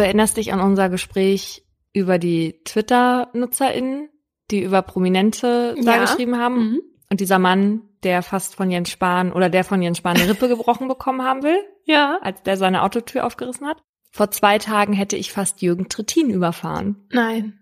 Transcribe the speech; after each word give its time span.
Du 0.00 0.06
erinnerst 0.06 0.38
dich 0.38 0.50
an 0.54 0.62
unser 0.62 0.88
Gespräch 0.88 1.62
über 1.92 2.18
die 2.18 2.62
Twitter-NutzerInnen, 2.64 4.08
die 4.50 4.62
über 4.62 4.80
Prominente 4.80 5.74
da 5.84 5.96
Ja. 5.96 6.00
geschrieben 6.00 6.38
haben. 6.38 6.54
Mhm. 6.70 6.80
Und 7.10 7.20
dieser 7.20 7.38
Mann, 7.38 7.82
der 8.02 8.22
fast 8.22 8.54
von 8.54 8.70
Jens 8.70 8.88
Spahn 8.88 9.30
oder 9.30 9.50
der 9.50 9.62
von 9.62 9.82
Jens 9.82 9.98
Spahn 9.98 10.16
eine 10.16 10.30
Rippe 10.30 10.48
gebrochen 10.56 10.88
bekommen 10.88 11.20
haben 11.22 11.42
will, 11.42 11.58
Ja. 11.84 12.18
als 12.22 12.42
der 12.44 12.56
seine 12.56 12.82
Autotür 12.82 13.26
aufgerissen 13.26 13.66
hat. 13.66 13.82
Vor 14.10 14.30
zwei 14.30 14.56
Tagen 14.56 14.94
hätte 14.94 15.16
ich 15.18 15.32
fast 15.32 15.60
Jürgen 15.60 15.90
Trittin 15.90 16.30
überfahren. 16.30 17.06
Nein. 17.12 17.58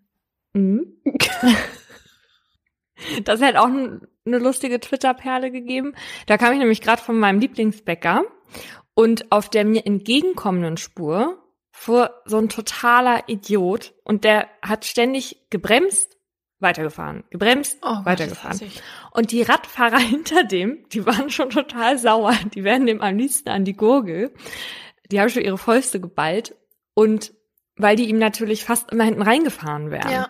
Mhm. 0.52 0.92
Das 3.24 3.42
hat 3.42 3.56
auch 3.56 3.66
eine 3.66 3.98
lustige 4.24 4.78
Twitter-Perle 4.78 5.50
gegeben. 5.50 5.94
Da 6.26 6.38
kam 6.38 6.52
ich 6.52 6.58
nämlich 6.60 6.82
gerade 6.82 7.02
von 7.02 7.18
meinem 7.18 7.40
Lieblingsbäcker 7.40 8.24
und 8.94 9.30
auf 9.32 9.48
der 9.48 9.64
mir 9.64 9.86
entgegenkommenden 9.86 10.76
Spur 10.76 11.44
fuhr 11.78 12.10
so 12.24 12.38
ein 12.38 12.48
totaler 12.48 13.28
Idiot 13.28 13.94
und 14.02 14.24
der 14.24 14.48
hat 14.62 14.84
ständig 14.84 15.46
gebremst, 15.48 16.16
weitergefahren, 16.58 17.22
gebremst, 17.30 17.78
Oh, 17.82 17.94
Gott, 17.94 18.06
weitergefahren. 18.06 18.58
ich. 18.62 18.82
Und 19.12 19.30
die 19.30 19.42
Radfahrer 19.42 19.98
hinter 20.00 20.42
dem, 20.42 20.84
die 20.92 21.06
waren 21.06 21.30
schon 21.30 21.50
total 21.50 21.96
sauer. 21.96 22.34
Die 22.54 22.64
werden 22.64 22.86
dem 22.86 23.00
am 23.00 23.16
liebsten 23.16 23.48
an 23.50 23.64
die 23.64 23.76
Gurgel. 23.76 24.34
Die 25.12 25.20
haben 25.20 25.28
schon 25.28 25.44
ihre 25.44 25.56
Fäuste 25.56 26.00
geballt. 26.00 26.56
Und 26.94 27.32
weil 27.76 27.94
die 27.94 28.08
ihm 28.08 28.18
natürlich 28.18 28.64
fast 28.64 28.90
immer 28.90 29.04
hinten 29.04 29.22
reingefahren 29.22 29.92
wären. 29.92 30.10
Ja. 30.10 30.28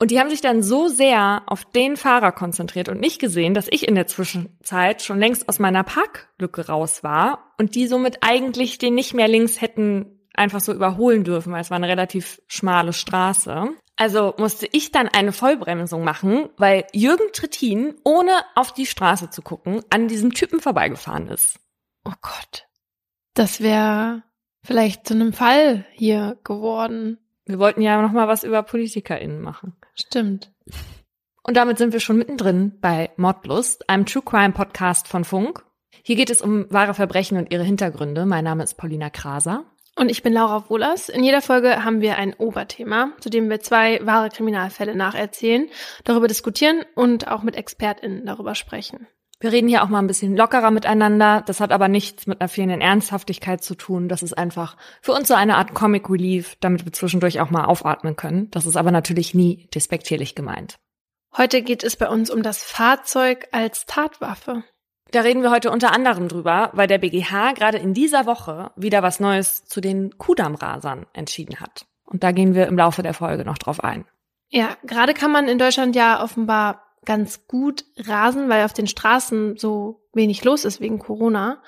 Und 0.00 0.10
die 0.10 0.18
haben 0.18 0.30
sich 0.30 0.40
dann 0.40 0.64
so 0.64 0.88
sehr 0.88 1.42
auf 1.46 1.64
den 1.64 1.96
Fahrer 1.96 2.32
konzentriert 2.32 2.88
und 2.88 2.98
nicht 2.98 3.20
gesehen, 3.20 3.54
dass 3.54 3.68
ich 3.70 3.86
in 3.86 3.94
der 3.94 4.08
Zwischenzeit 4.08 5.02
schon 5.02 5.20
längst 5.20 5.48
aus 5.48 5.60
meiner 5.60 5.84
Parklücke 5.84 6.66
raus 6.66 7.04
war 7.04 7.54
und 7.56 7.76
die 7.76 7.86
somit 7.86 8.18
eigentlich 8.22 8.78
den 8.78 8.94
nicht 8.96 9.14
mehr 9.14 9.28
links 9.28 9.60
hätten 9.60 10.16
einfach 10.40 10.60
so 10.60 10.72
überholen 10.72 11.22
dürfen, 11.22 11.52
weil 11.52 11.60
es 11.60 11.70
war 11.70 11.76
eine 11.76 11.88
relativ 11.88 12.40
schmale 12.48 12.92
Straße. 12.92 13.68
Also 13.96 14.34
musste 14.38 14.66
ich 14.72 14.90
dann 14.90 15.08
eine 15.08 15.32
Vollbremsung 15.32 16.02
machen, 16.02 16.48
weil 16.56 16.86
Jürgen 16.92 17.32
Trittin, 17.32 17.94
ohne 18.02 18.32
auf 18.54 18.72
die 18.72 18.86
Straße 18.86 19.30
zu 19.30 19.42
gucken, 19.42 19.82
an 19.90 20.08
diesem 20.08 20.32
Typen 20.32 20.60
vorbeigefahren 20.60 21.28
ist. 21.28 21.60
Oh 22.04 22.14
Gott. 22.22 22.66
Das 23.34 23.60
wäre 23.60 24.22
vielleicht 24.64 25.06
zu 25.06 25.14
einem 25.14 25.34
Fall 25.34 25.84
hier 25.92 26.38
geworden. 26.42 27.18
Wir 27.44 27.58
wollten 27.58 27.82
ja 27.82 28.00
noch 28.00 28.12
mal 28.12 28.26
was 28.26 28.42
über 28.42 28.62
PolitikerInnen 28.62 29.40
machen. 29.40 29.76
Stimmt. 29.94 30.50
Und 31.42 31.56
damit 31.56 31.78
sind 31.78 31.92
wir 31.92 32.00
schon 32.00 32.16
mittendrin 32.16 32.78
bei 32.80 33.10
Mordlust, 33.16 33.88
einem 33.90 34.06
True 34.06 34.22
Crime 34.24 34.52
Podcast 34.52 35.08
von 35.08 35.24
Funk. 35.24 35.64
Hier 36.02 36.16
geht 36.16 36.30
es 36.30 36.40
um 36.40 36.66
wahre 36.70 36.94
Verbrechen 36.94 37.36
und 37.36 37.52
ihre 37.52 37.64
Hintergründe. 37.64 38.24
Mein 38.24 38.44
Name 38.44 38.62
ist 38.62 38.74
Paulina 38.74 39.10
Kraser. 39.10 39.64
Und 40.00 40.10
ich 40.10 40.22
bin 40.22 40.32
Laura 40.32 40.70
Wohlers. 40.70 41.10
In 41.10 41.22
jeder 41.22 41.42
Folge 41.42 41.84
haben 41.84 42.00
wir 42.00 42.16
ein 42.16 42.32
Oberthema, 42.32 43.12
zu 43.20 43.28
dem 43.28 43.50
wir 43.50 43.60
zwei 43.60 44.00
wahre 44.02 44.30
Kriminalfälle 44.30 44.96
nacherzählen, 44.96 45.68
darüber 46.04 46.26
diskutieren 46.26 46.86
und 46.94 47.28
auch 47.28 47.42
mit 47.42 47.54
ExpertInnen 47.54 48.24
darüber 48.24 48.54
sprechen. 48.54 49.08
Wir 49.40 49.52
reden 49.52 49.68
hier 49.68 49.84
auch 49.84 49.90
mal 49.90 49.98
ein 49.98 50.06
bisschen 50.06 50.38
lockerer 50.38 50.70
miteinander. 50.70 51.42
Das 51.46 51.60
hat 51.60 51.70
aber 51.70 51.88
nichts 51.88 52.26
mit 52.26 52.40
einer 52.40 52.48
fehlenden 52.48 52.80
Ernsthaftigkeit 52.80 53.62
zu 53.62 53.74
tun. 53.74 54.08
Das 54.08 54.22
ist 54.22 54.32
einfach 54.32 54.78
für 55.02 55.12
uns 55.12 55.28
so 55.28 55.34
eine 55.34 55.58
Art 55.58 55.74
Comic 55.74 56.08
Relief, 56.08 56.56
damit 56.60 56.86
wir 56.86 56.94
zwischendurch 56.94 57.38
auch 57.40 57.50
mal 57.50 57.66
aufatmen 57.66 58.16
können. 58.16 58.50
Das 58.52 58.64
ist 58.64 58.76
aber 58.76 58.92
natürlich 58.92 59.34
nie 59.34 59.68
despektierlich 59.74 60.34
gemeint. 60.34 60.76
Heute 61.36 61.60
geht 61.60 61.84
es 61.84 61.96
bei 61.96 62.08
uns 62.08 62.30
um 62.30 62.42
das 62.42 62.64
Fahrzeug 62.64 63.48
als 63.52 63.84
Tatwaffe. 63.84 64.64
Da 65.12 65.22
reden 65.22 65.42
wir 65.42 65.50
heute 65.50 65.70
unter 65.70 65.92
anderem 65.92 66.28
drüber, 66.28 66.70
weil 66.72 66.86
der 66.86 66.98
BGH 66.98 67.52
gerade 67.52 67.78
in 67.78 67.94
dieser 67.94 68.26
Woche 68.26 68.70
wieder 68.76 69.02
was 69.02 69.20
Neues 69.20 69.64
zu 69.64 69.80
den 69.80 70.16
Kudammrasern 70.18 71.06
entschieden 71.12 71.60
hat. 71.60 71.86
Und 72.04 72.22
da 72.22 72.32
gehen 72.32 72.54
wir 72.54 72.66
im 72.66 72.76
Laufe 72.76 73.02
der 73.02 73.14
Folge 73.14 73.44
noch 73.44 73.58
drauf 73.58 73.82
ein. 73.82 74.04
Ja, 74.48 74.76
gerade 74.84 75.14
kann 75.14 75.30
man 75.30 75.48
in 75.48 75.58
Deutschland 75.58 75.94
ja 75.94 76.22
offenbar 76.22 76.82
ganz 77.04 77.46
gut 77.46 77.84
rasen, 77.96 78.48
weil 78.48 78.64
auf 78.64 78.72
den 78.72 78.86
Straßen 78.86 79.56
so 79.56 80.08
wenig 80.12 80.44
los 80.44 80.64
ist 80.64 80.80
wegen 80.80 80.98
Corona. 80.98 81.62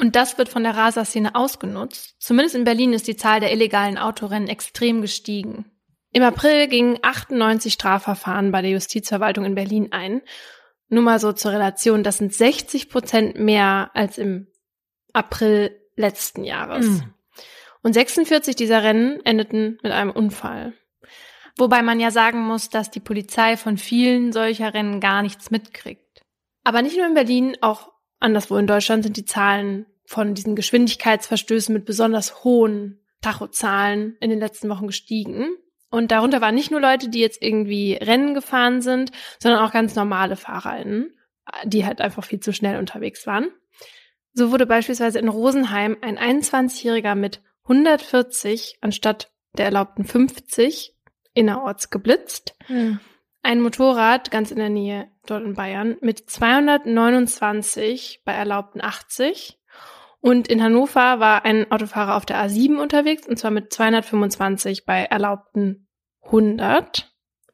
Und 0.00 0.14
das 0.14 0.38
wird 0.38 0.48
von 0.48 0.62
der 0.62 0.76
Raserszene 0.76 1.34
ausgenutzt. 1.34 2.14
Zumindest 2.20 2.54
in 2.54 2.64
Berlin 2.64 2.92
ist 2.92 3.08
die 3.08 3.16
Zahl 3.16 3.40
der 3.40 3.52
illegalen 3.52 3.98
Autorennen 3.98 4.48
extrem 4.48 5.00
gestiegen. 5.00 5.64
Im 6.12 6.22
April 6.22 6.68
gingen 6.68 6.98
98 7.02 7.72
Strafverfahren 7.72 8.52
bei 8.52 8.62
der 8.62 8.70
Justizverwaltung 8.70 9.44
in 9.44 9.54
Berlin 9.54 9.88
ein. 9.90 10.22
Nur 10.88 11.02
mal 11.02 11.20
so 11.20 11.32
zur 11.32 11.52
Relation, 11.52 12.02
das 12.02 12.18
sind 12.18 12.34
60 12.34 12.88
Prozent 12.88 13.38
mehr 13.38 13.90
als 13.94 14.18
im 14.18 14.48
April 15.12 15.78
letzten 15.96 16.44
Jahres. 16.44 16.86
Mhm. 16.86 17.14
Und 17.82 17.92
46 17.92 18.56
dieser 18.56 18.82
Rennen 18.82 19.20
endeten 19.24 19.78
mit 19.82 19.92
einem 19.92 20.10
Unfall. 20.10 20.74
Wobei 21.56 21.82
man 21.82 22.00
ja 22.00 22.10
sagen 22.10 22.40
muss, 22.40 22.70
dass 22.70 22.90
die 22.90 23.00
Polizei 23.00 23.56
von 23.56 23.78
vielen 23.78 24.32
solcher 24.32 24.74
Rennen 24.74 25.00
gar 25.00 25.22
nichts 25.22 25.50
mitkriegt. 25.50 26.22
Aber 26.64 26.82
nicht 26.82 26.96
nur 26.96 27.06
in 27.06 27.14
Berlin, 27.14 27.56
auch 27.60 27.90
anderswo 28.20 28.56
in 28.56 28.66
Deutschland 28.66 29.02
sind 29.02 29.16
die 29.16 29.24
Zahlen 29.24 29.86
von 30.04 30.34
diesen 30.34 30.56
Geschwindigkeitsverstößen 30.56 31.72
mit 31.72 31.84
besonders 31.84 32.44
hohen 32.44 33.00
Tachozahlen 33.20 34.16
in 34.20 34.30
den 34.30 34.38
letzten 34.38 34.68
Wochen 34.68 34.86
gestiegen. 34.86 35.48
Und 35.90 36.10
darunter 36.10 36.40
waren 36.40 36.54
nicht 36.54 36.70
nur 36.70 36.80
Leute, 36.80 37.08
die 37.08 37.20
jetzt 37.20 37.42
irgendwie 37.42 37.94
Rennen 37.94 38.34
gefahren 38.34 38.82
sind, 38.82 39.10
sondern 39.38 39.64
auch 39.64 39.72
ganz 39.72 39.94
normale 39.94 40.36
FahrerInnen, 40.36 41.16
die 41.64 41.86
halt 41.86 42.00
einfach 42.00 42.24
viel 42.24 42.40
zu 42.40 42.52
schnell 42.52 42.78
unterwegs 42.78 43.26
waren. 43.26 43.48
So 44.34 44.50
wurde 44.52 44.66
beispielsweise 44.66 45.18
in 45.18 45.28
Rosenheim 45.28 45.96
ein 46.02 46.18
21-Jähriger 46.18 47.14
mit 47.14 47.42
140 47.64 48.78
anstatt 48.80 49.32
der 49.56 49.64
erlaubten 49.66 50.04
50 50.04 50.94
innerorts 51.34 51.90
geblitzt. 51.90 52.56
Ein 53.42 53.60
Motorrad 53.60 54.30
ganz 54.30 54.50
in 54.50 54.58
der 54.58 54.68
Nähe 54.68 55.10
dort 55.26 55.44
in 55.44 55.54
Bayern 55.54 55.96
mit 56.00 56.28
229 56.30 58.22
bei 58.24 58.32
erlaubten 58.32 58.82
80. 58.82 59.57
Und 60.20 60.48
in 60.48 60.60
Hannover 60.62 61.20
war 61.20 61.44
ein 61.44 61.70
Autofahrer 61.70 62.16
auf 62.16 62.26
der 62.26 62.44
A7 62.44 62.76
unterwegs 62.76 63.26
und 63.28 63.38
zwar 63.38 63.52
mit 63.52 63.72
225 63.72 64.84
bei 64.84 65.04
erlaubten 65.04 65.86
100. 66.24 67.12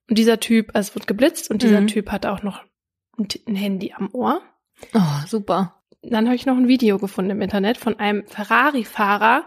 Und 0.08 0.18
dieser 0.18 0.40
Typ, 0.40 0.70
also 0.74 0.88
es 0.90 0.94
wird 0.94 1.06
geblitzt 1.06 1.50
und 1.50 1.62
dieser 1.62 1.80
Mhm. 1.82 1.88
Typ 1.88 2.10
hatte 2.10 2.32
auch 2.32 2.42
noch 2.42 2.62
ein, 3.18 3.28
ein 3.46 3.56
Handy 3.56 3.92
am 3.96 4.08
Ohr. 4.12 4.40
Oh, 4.94 5.00
super. 5.26 5.82
Dann 6.02 6.26
habe 6.26 6.36
ich 6.36 6.44
noch 6.46 6.56
ein 6.56 6.68
Video 6.68 6.98
gefunden 6.98 7.30
im 7.30 7.40
Internet 7.42 7.78
von 7.78 7.98
einem 7.98 8.26
Ferrari-Fahrer, 8.26 9.46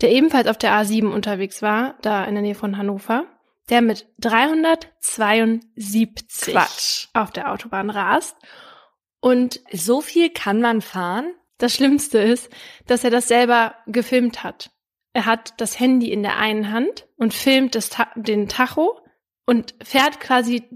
der 0.00 0.10
ebenfalls 0.12 0.46
auf 0.46 0.56
der 0.56 0.72
A7 0.72 1.08
unterwegs 1.08 1.60
war, 1.60 1.96
da 2.02 2.24
in 2.24 2.34
der 2.34 2.42
Nähe 2.42 2.54
von 2.54 2.78
Hannover, 2.78 3.26
der 3.68 3.82
mit 3.82 4.06
372 4.18 6.54
Quatsch. 6.54 7.08
auf 7.14 7.30
der 7.30 7.52
Autobahn 7.52 7.90
rast. 7.90 8.36
Und 9.20 9.60
So 9.72 10.00
viel 10.00 10.30
kann 10.30 10.60
man 10.60 10.80
fahren? 10.80 11.32
Das 11.58 11.74
Schlimmste 11.74 12.18
ist, 12.18 12.50
dass 12.86 13.04
er 13.04 13.10
das 13.10 13.28
selber 13.28 13.74
gefilmt 13.86 14.42
hat. 14.44 14.70
Er 15.12 15.26
hat 15.26 15.54
das 15.60 15.78
Handy 15.80 16.10
in 16.12 16.22
der 16.22 16.36
einen 16.38 16.72
Hand 16.72 17.06
und 17.16 17.34
filmt 17.34 17.74
das 17.74 17.90
den 18.16 18.48
Tacho 18.48 18.98
und 19.46 19.74
fährt 19.82 20.20
quasi 20.20 20.68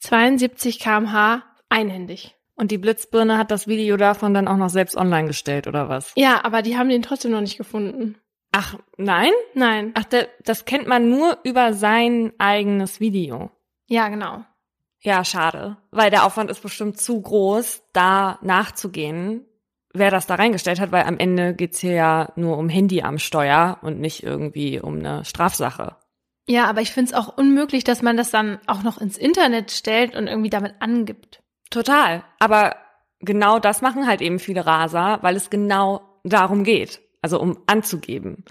372 0.00 0.78
kmh 0.78 1.42
einhändig. 1.68 2.36
Und 2.56 2.70
die 2.70 2.78
Blitzbirne 2.78 3.36
hat 3.36 3.50
das 3.50 3.66
Video 3.66 3.96
davon 3.96 4.32
dann 4.34 4.46
auch 4.46 4.56
noch 4.56 4.68
selbst 4.68 4.96
online 4.96 5.26
gestellt, 5.26 5.66
oder 5.66 5.88
was? 5.88 6.12
Ja, 6.16 6.44
aber 6.44 6.62
die 6.62 6.76
haben 6.78 6.88
den 6.88 7.02
trotzdem 7.02 7.32
noch 7.32 7.40
nicht 7.40 7.56
gefunden. 7.56 8.16
Ach, 8.52 8.76
nein? 8.96 9.32
Nein. 9.54 9.90
Ach, 9.94 10.04
da- 10.04 10.26
das 10.44 10.64
kennt 10.64 10.86
man 10.86 11.08
nur 11.10 11.38
über 11.42 11.72
sein 11.74 12.32
eigenes 12.38 13.00
Video. 13.00 13.50
Ja, 13.88 14.08
genau. 14.08 14.44
Ja, 15.00 15.24
schade. 15.24 15.76
Weil 15.90 16.10
der 16.12 16.24
Aufwand 16.24 16.48
ist 16.50 16.62
bestimmt 16.62 17.00
zu 17.00 17.20
groß, 17.20 17.82
da 17.92 18.38
nachzugehen, 18.42 19.44
wer 19.94 20.10
das 20.10 20.26
da 20.26 20.34
reingestellt 20.34 20.80
hat, 20.80 20.92
weil 20.92 21.04
am 21.04 21.18
Ende 21.18 21.54
geht's 21.54 21.78
hier 21.78 21.92
ja 21.94 22.32
nur 22.36 22.58
um 22.58 22.68
Handy 22.68 23.02
am 23.02 23.18
Steuer 23.18 23.78
und 23.80 24.00
nicht 24.00 24.22
irgendwie 24.22 24.80
um 24.80 24.98
eine 24.98 25.24
Strafsache. 25.24 25.96
Ja, 26.46 26.66
aber 26.66 26.82
ich 26.82 26.92
finde 26.92 27.10
es 27.10 27.16
auch 27.16 27.38
unmöglich, 27.38 27.84
dass 27.84 28.02
man 28.02 28.16
das 28.16 28.30
dann 28.30 28.58
auch 28.66 28.82
noch 28.82 29.00
ins 29.00 29.16
Internet 29.16 29.70
stellt 29.70 30.14
und 30.14 30.26
irgendwie 30.26 30.50
damit 30.50 30.74
angibt. 30.80 31.42
Total. 31.70 32.22
Aber 32.38 32.76
genau 33.20 33.58
das 33.58 33.80
machen 33.80 34.06
halt 34.06 34.20
eben 34.20 34.38
viele 34.38 34.66
Raser, 34.66 35.20
weil 35.22 35.36
es 35.36 35.48
genau 35.48 36.02
darum 36.24 36.64
geht. 36.64 37.00
Also 37.22 37.40
um 37.40 37.58
anzugeben. 37.66 38.44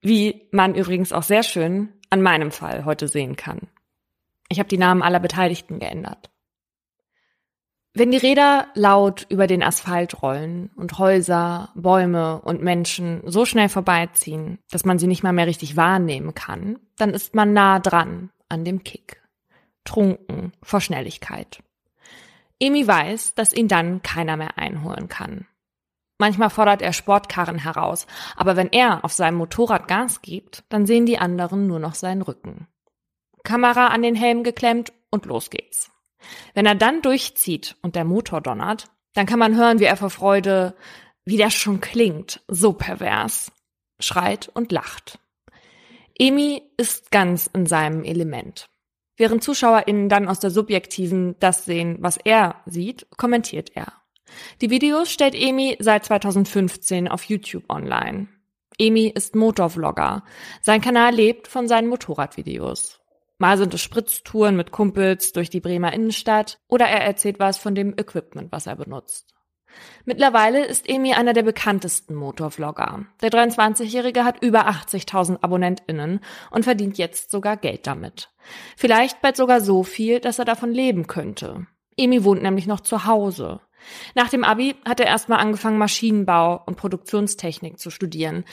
Wie 0.00 0.48
man 0.50 0.74
übrigens 0.74 1.12
auch 1.12 1.22
sehr 1.22 1.44
schön 1.44 1.92
an 2.10 2.22
meinem 2.22 2.50
Fall 2.50 2.84
heute 2.84 3.06
sehen 3.06 3.36
kann. 3.36 3.68
Ich 4.48 4.58
habe 4.58 4.68
die 4.68 4.78
Namen 4.78 5.02
aller 5.02 5.20
Beteiligten 5.20 5.78
geändert. 5.78 6.30
Wenn 7.98 8.10
die 8.10 8.18
Räder 8.18 8.66
laut 8.74 9.24
über 9.30 9.46
den 9.46 9.62
Asphalt 9.62 10.20
rollen 10.20 10.68
und 10.76 10.98
Häuser, 10.98 11.70
Bäume 11.74 12.42
und 12.42 12.62
Menschen 12.62 13.22
so 13.24 13.46
schnell 13.46 13.70
vorbeiziehen, 13.70 14.58
dass 14.70 14.84
man 14.84 14.98
sie 14.98 15.06
nicht 15.06 15.22
mal 15.22 15.32
mehr 15.32 15.46
richtig 15.46 15.78
wahrnehmen 15.78 16.34
kann, 16.34 16.78
dann 16.98 17.14
ist 17.14 17.34
man 17.34 17.54
nah 17.54 17.78
dran 17.78 18.28
an 18.50 18.66
dem 18.66 18.84
Kick. 18.84 19.22
Trunken 19.86 20.52
vor 20.62 20.82
Schnelligkeit. 20.82 21.62
Emi 22.60 22.86
weiß, 22.86 23.34
dass 23.34 23.54
ihn 23.54 23.66
dann 23.66 24.02
keiner 24.02 24.36
mehr 24.36 24.58
einholen 24.58 25.08
kann. 25.08 25.46
Manchmal 26.18 26.50
fordert 26.50 26.82
er 26.82 26.92
Sportkarren 26.92 27.56
heraus, 27.56 28.06
aber 28.36 28.56
wenn 28.56 28.68
er 28.68 29.06
auf 29.06 29.14
seinem 29.14 29.38
Motorrad 29.38 29.88
Gas 29.88 30.20
gibt, 30.20 30.64
dann 30.68 30.84
sehen 30.84 31.06
die 31.06 31.18
anderen 31.18 31.66
nur 31.66 31.78
noch 31.78 31.94
seinen 31.94 32.20
Rücken. 32.20 32.68
Kamera 33.42 33.86
an 33.86 34.02
den 34.02 34.16
Helm 34.16 34.42
geklemmt 34.42 34.92
und 35.10 35.24
los 35.24 35.48
geht's. 35.48 35.90
Wenn 36.54 36.66
er 36.66 36.74
dann 36.74 37.02
durchzieht 37.02 37.76
und 37.82 37.96
der 37.96 38.04
Motor 38.04 38.40
donnert, 38.40 38.88
dann 39.14 39.26
kann 39.26 39.38
man 39.38 39.56
hören, 39.56 39.80
wie 39.80 39.84
er 39.84 39.96
vor 39.96 40.10
Freude, 40.10 40.74
wie 41.24 41.36
das 41.36 41.54
schon 41.54 41.80
klingt, 41.80 42.42
so 42.48 42.72
pervers, 42.72 43.52
schreit 43.98 44.48
und 44.52 44.72
lacht. 44.72 45.18
Emi 46.18 46.62
ist 46.76 47.10
ganz 47.10 47.48
in 47.52 47.66
seinem 47.66 48.04
Element. 48.04 48.68
Während 49.16 49.42
ZuschauerInnen 49.42 50.08
dann 50.08 50.28
aus 50.28 50.40
der 50.40 50.50
subjektiven 50.50 51.36
das 51.40 51.64
sehen, 51.64 51.96
was 52.00 52.18
er 52.22 52.62
sieht, 52.66 53.06
kommentiert 53.16 53.70
er. 53.74 53.92
Die 54.60 54.70
Videos 54.70 55.10
stellt 55.10 55.34
Emi 55.34 55.76
seit 55.78 56.04
2015 56.04 57.08
auf 57.08 57.24
YouTube 57.24 57.64
online. 57.68 58.28
Emi 58.78 59.08
ist 59.14 59.34
Motorvlogger. 59.34 60.22
Sein 60.60 60.80
Kanal 60.80 61.14
lebt 61.14 61.48
von 61.48 61.68
seinen 61.68 61.88
Motorradvideos. 61.88 63.00
Mal 63.38 63.58
sind 63.58 63.74
es 63.74 63.82
Spritztouren 63.82 64.56
mit 64.56 64.72
Kumpels 64.72 65.32
durch 65.32 65.50
die 65.50 65.60
Bremer 65.60 65.92
Innenstadt 65.92 66.58
oder 66.68 66.86
er 66.86 67.02
erzählt 67.02 67.38
was 67.38 67.58
von 67.58 67.74
dem 67.74 67.92
Equipment, 67.98 68.50
was 68.50 68.66
er 68.66 68.76
benutzt. 68.76 69.34
Mittlerweile 70.06 70.64
ist 70.64 70.88
Emi 70.88 71.12
einer 71.12 71.34
der 71.34 71.42
bekanntesten 71.42 72.14
Motorvlogger. 72.14 73.06
Der 73.20 73.30
23-Jährige 73.30 74.24
hat 74.24 74.42
über 74.42 74.68
80.000 74.68 75.42
AbonnentInnen 75.42 76.20
und 76.50 76.64
verdient 76.64 76.96
jetzt 76.96 77.30
sogar 77.30 77.58
Geld 77.58 77.86
damit. 77.86 78.30
Vielleicht 78.76 79.20
bald 79.20 79.36
sogar 79.36 79.60
so 79.60 79.82
viel, 79.82 80.20
dass 80.20 80.38
er 80.38 80.46
davon 80.46 80.72
leben 80.72 81.06
könnte. 81.06 81.66
Emi 81.98 82.24
wohnt 82.24 82.42
nämlich 82.42 82.66
noch 82.66 82.80
zu 82.80 83.04
Hause. 83.06 83.60
Nach 84.14 84.28
dem 84.28 84.44
Abi 84.44 84.76
hat 84.84 85.00
er 85.00 85.06
erstmal 85.06 85.38
angefangen, 85.38 85.78
Maschinenbau 85.78 86.62
und 86.66 86.76
Produktionstechnik 86.76 87.78
zu 87.78 87.90
studieren. 87.90 88.44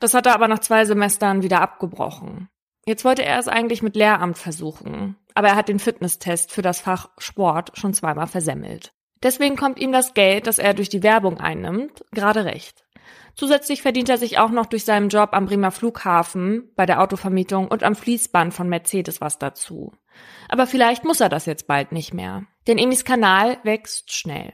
Das 0.00 0.14
hat 0.14 0.26
er 0.26 0.34
aber 0.34 0.48
nach 0.48 0.58
zwei 0.58 0.84
Semestern 0.84 1.42
wieder 1.42 1.60
abgebrochen. 1.60 2.48
Jetzt 2.84 3.04
wollte 3.04 3.24
er 3.24 3.38
es 3.38 3.48
eigentlich 3.48 3.82
mit 3.82 3.94
Lehramt 3.94 4.38
versuchen, 4.38 5.16
aber 5.34 5.48
er 5.48 5.56
hat 5.56 5.68
den 5.68 5.78
Fitnesstest 5.78 6.50
für 6.50 6.62
das 6.62 6.80
Fach 6.80 7.10
Sport 7.18 7.72
schon 7.74 7.94
zweimal 7.94 8.26
versemmelt. 8.26 8.92
Deswegen 9.22 9.56
kommt 9.56 9.78
ihm 9.78 9.92
das 9.92 10.14
Geld, 10.14 10.48
das 10.48 10.58
er 10.58 10.74
durch 10.74 10.88
die 10.88 11.04
Werbung 11.04 11.38
einnimmt, 11.38 12.04
gerade 12.10 12.44
recht. 12.44 12.84
Zusätzlich 13.34 13.82
verdient 13.82 14.08
er 14.08 14.18
sich 14.18 14.38
auch 14.38 14.50
noch 14.50 14.66
durch 14.66 14.84
seinen 14.84 15.08
Job 15.08 15.30
am 15.32 15.46
Bremer 15.46 15.70
Flughafen, 15.70 16.70
bei 16.76 16.86
der 16.86 17.00
Autovermietung 17.00 17.68
und 17.68 17.82
am 17.82 17.94
Fließband 17.94 18.52
von 18.52 18.68
Mercedes 18.68 19.20
was 19.20 19.38
dazu. 19.38 19.92
Aber 20.48 20.66
vielleicht 20.66 21.04
muss 21.04 21.20
er 21.20 21.28
das 21.28 21.46
jetzt 21.46 21.66
bald 21.66 21.92
nicht 21.92 22.12
mehr. 22.12 22.44
Denn 22.66 22.78
Emis 22.78 23.04
Kanal 23.04 23.58
wächst 23.62 24.12
schnell. 24.12 24.52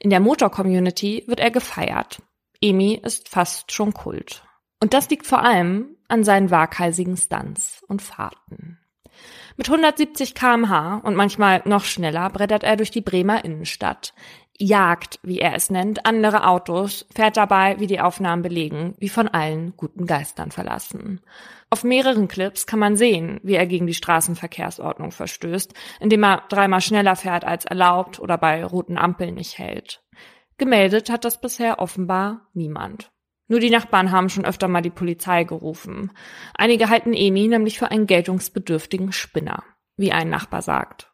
In 0.00 0.10
der 0.10 0.20
Motor-Community 0.20 1.24
wird 1.26 1.38
er 1.38 1.50
gefeiert. 1.50 2.20
Emi 2.60 2.94
ist 2.94 3.28
fast 3.28 3.72
schon 3.72 3.92
Kult. 3.92 4.42
Und 4.82 4.94
das 4.94 5.10
liegt 5.10 5.26
vor 5.26 5.44
allem 5.44 5.96
an 6.08 6.24
seinen 6.24 6.50
waghalsigen 6.50 7.16
Stunts 7.16 7.84
und 7.88 8.02
Fahrten. 8.02 8.78
Mit 9.56 9.68
170 9.68 10.34
kmh 10.34 10.98
und 10.98 11.16
manchmal 11.16 11.62
noch 11.64 11.84
schneller 11.84 12.30
brettert 12.30 12.62
er 12.62 12.76
durch 12.76 12.90
die 12.90 13.00
Bremer 13.00 13.44
Innenstadt, 13.44 14.14
jagt, 14.58 15.20
wie 15.22 15.40
er 15.40 15.54
es 15.54 15.70
nennt, 15.70 16.04
andere 16.04 16.46
Autos, 16.46 17.06
fährt 17.14 17.36
dabei, 17.36 17.78
wie 17.78 17.86
die 17.86 18.00
Aufnahmen 18.00 18.42
belegen, 18.42 18.94
wie 18.98 19.08
von 19.08 19.28
allen 19.28 19.76
guten 19.76 20.06
Geistern 20.06 20.50
verlassen. 20.50 21.20
Auf 21.70 21.84
mehreren 21.84 22.28
Clips 22.28 22.66
kann 22.66 22.78
man 22.78 22.96
sehen, 22.96 23.40
wie 23.42 23.54
er 23.54 23.66
gegen 23.66 23.86
die 23.86 23.94
Straßenverkehrsordnung 23.94 25.12
verstößt, 25.12 25.74
indem 26.00 26.24
er 26.24 26.42
dreimal 26.48 26.80
schneller 26.80 27.14
fährt 27.16 27.44
als 27.44 27.64
erlaubt 27.64 28.20
oder 28.20 28.38
bei 28.38 28.64
roten 28.64 28.98
Ampeln 28.98 29.34
nicht 29.34 29.58
hält. 29.58 30.02
Gemeldet 30.56 31.08
hat 31.10 31.24
das 31.24 31.40
bisher 31.40 31.78
offenbar 31.78 32.48
niemand. 32.52 33.12
Nur 33.48 33.60
die 33.60 33.70
Nachbarn 33.70 34.12
haben 34.12 34.28
schon 34.28 34.44
öfter 34.44 34.68
mal 34.68 34.82
die 34.82 34.90
Polizei 34.90 35.44
gerufen. 35.44 36.12
Einige 36.54 36.90
halten 36.90 37.14
Emi 37.14 37.48
nämlich 37.48 37.78
für 37.78 37.90
einen 37.90 38.06
geltungsbedürftigen 38.06 39.12
Spinner, 39.12 39.64
wie 39.96 40.12
ein 40.12 40.28
Nachbar 40.28 40.62
sagt. 40.62 41.10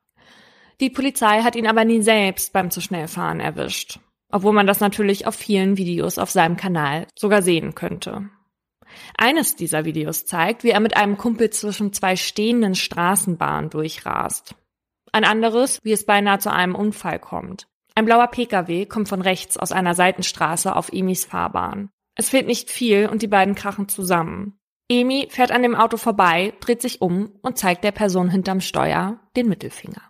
Die 0.80 0.90
Polizei 0.90 1.42
hat 1.42 1.54
ihn 1.54 1.68
aber 1.68 1.84
nie 1.84 2.02
selbst 2.02 2.52
beim 2.52 2.72
zu 2.72 2.80
schnell 2.80 3.06
fahren 3.06 3.38
erwischt, 3.38 4.00
obwohl 4.32 4.52
man 4.52 4.66
das 4.66 4.80
natürlich 4.80 5.28
auf 5.28 5.36
vielen 5.36 5.76
Videos 5.76 6.18
auf 6.18 6.30
seinem 6.30 6.56
Kanal 6.56 7.06
sogar 7.16 7.42
sehen 7.42 7.76
könnte. 7.76 8.28
Eines 9.16 9.54
dieser 9.54 9.84
Videos 9.84 10.26
zeigt, 10.26 10.64
wie 10.64 10.70
er 10.70 10.80
mit 10.80 10.96
einem 10.96 11.16
Kumpel 11.16 11.50
zwischen 11.50 11.92
zwei 11.92 12.16
stehenden 12.16 12.74
Straßenbahnen 12.74 13.70
durchrast. 13.70 14.56
Ein 15.12 15.24
anderes, 15.24 15.80
wie 15.84 15.92
es 15.92 16.04
beinahe 16.06 16.40
zu 16.40 16.52
einem 16.52 16.74
Unfall 16.74 17.20
kommt. 17.20 17.68
Ein 17.94 18.06
blauer 18.06 18.26
Pkw 18.26 18.86
kommt 18.86 19.08
von 19.08 19.22
rechts 19.22 19.56
aus 19.56 19.70
einer 19.70 19.94
Seitenstraße 19.94 20.74
auf 20.74 20.92
Emis 20.92 21.24
Fahrbahn. 21.24 21.90
Es 22.14 22.28
fehlt 22.28 22.46
nicht 22.46 22.70
viel 22.70 23.08
und 23.08 23.22
die 23.22 23.28
beiden 23.28 23.54
krachen 23.54 23.88
zusammen. 23.88 24.58
Emi 24.88 25.28
fährt 25.30 25.50
an 25.50 25.62
dem 25.62 25.74
Auto 25.74 25.96
vorbei, 25.96 26.52
dreht 26.60 26.82
sich 26.82 27.00
um 27.00 27.32
und 27.42 27.58
zeigt 27.58 27.84
der 27.84 27.92
Person 27.92 28.28
hinterm 28.28 28.60
Steuer 28.60 29.18
den 29.36 29.48
Mittelfinger. 29.48 30.02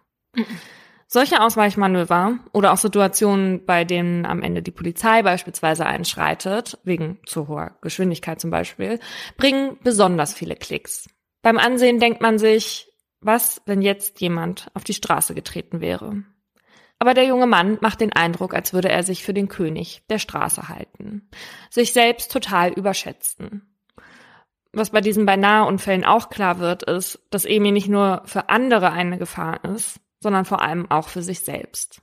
Solche 1.07 1.41
Ausweichmanöver 1.41 2.39
oder 2.53 2.73
auch 2.73 2.77
Situationen, 2.77 3.65
bei 3.67 3.85
denen 3.85 4.27
am 4.27 4.43
Ende 4.43 4.63
die 4.63 4.73
Polizei 4.73 5.23
beispielsweise 5.23 5.87
einschreitet, 5.87 6.79
wegen 6.83 7.21
zu 7.25 7.47
hoher 7.47 7.79
Geschwindigkeit 7.83 8.41
zum 8.41 8.51
Beispiel, 8.51 8.99
bringen 9.37 9.79
besonders 9.85 10.35
viele 10.35 10.57
Klicks. 10.57 11.09
Beim 11.43 11.59
Ansehen 11.59 12.01
denkt 12.01 12.21
man 12.21 12.39
sich, 12.39 12.89
was, 13.21 13.63
wenn 13.65 13.81
jetzt 13.81 14.21
jemand 14.21 14.69
auf 14.75 14.83
die 14.83 14.95
Straße 14.95 15.35
getreten 15.35 15.81
wäre? 15.81 16.25
Aber 16.99 17.15
der 17.15 17.25
junge 17.25 17.47
Mann 17.47 17.79
macht 17.81 18.01
den 18.01 18.13
Eindruck, 18.13 18.55
als 18.55 18.73
würde 18.73 18.89
er 18.89 19.03
sich 19.03 19.25
für 19.25 19.35
den 19.35 19.49
König 19.49 20.03
der 20.09 20.19
Straße 20.19 20.69
halten, 20.69 21.29
sich 21.71 21.93
selbst 21.93 22.33
total 22.33 22.73
überschätzen. 22.73 23.75
Was 24.73 24.91
bei 24.91 25.01
diesen 25.01 25.27
Beinahe-Unfällen 25.27 26.05
auch 26.05 26.31
klar 26.31 26.59
wird, 26.59 26.83
ist, 26.83 27.21
dass 27.31 27.45
Emi 27.45 27.71
nicht 27.71 27.89
nur 27.89 28.23
für 28.25 28.49
andere 28.49 28.91
eine 28.91 29.19
Gefahr 29.19 29.63
ist, 29.65 30.01
sondern 30.21 30.45
vor 30.45 30.63
allem 30.63 30.91
auch 30.91 31.09
für 31.09 31.23
sich 31.23 31.41
selbst. 31.41 32.01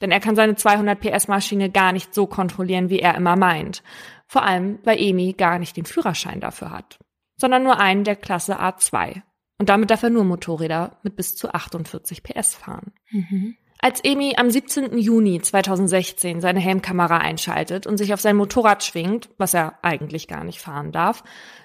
Denn 0.00 0.10
er 0.10 0.20
kann 0.20 0.36
seine 0.36 0.54
200 0.54 1.00
PS 1.00 1.28
Maschine 1.28 1.70
gar 1.70 1.92
nicht 1.92 2.14
so 2.14 2.26
kontrollieren, 2.26 2.90
wie 2.90 3.00
er 3.00 3.14
immer 3.14 3.36
meint. 3.36 3.82
Vor 4.26 4.42
allem, 4.42 4.78
weil 4.84 4.98
Emi 4.98 5.32
gar 5.32 5.58
nicht 5.58 5.76
den 5.76 5.84
Führerschein 5.84 6.40
dafür 6.40 6.70
hat, 6.70 6.98
sondern 7.36 7.62
nur 7.62 7.78
einen 7.78 8.04
der 8.04 8.16
Klasse 8.16 8.60
A2. 8.60 9.22
Und 9.58 9.68
damit 9.68 9.90
darf 9.90 10.02
er 10.02 10.10
nur 10.10 10.24
Motorräder 10.24 10.98
mit 11.02 11.16
bis 11.16 11.36
zu 11.36 11.52
48 11.52 12.22
PS 12.22 12.54
fahren. 12.54 12.92
Mhm. 13.10 13.56
Als 13.82 14.04
Emi 14.04 14.34
am 14.36 14.50
17. 14.50 14.98
Juni 14.98 15.40
2016 15.40 16.42
seine 16.42 16.60
Helmkamera 16.60 17.16
einschaltet 17.16 17.86
und 17.86 17.96
sich 17.96 18.12
auf 18.12 18.20
sein 18.20 18.36
Motorrad 18.36 18.84
schwingt, 18.84 19.30
was 19.38 19.54
er 19.54 19.78
eigentlich 19.80 20.28
gar 20.28 20.44
nicht 20.44 20.60
fahren 20.60 20.92
darf, 20.92 21.24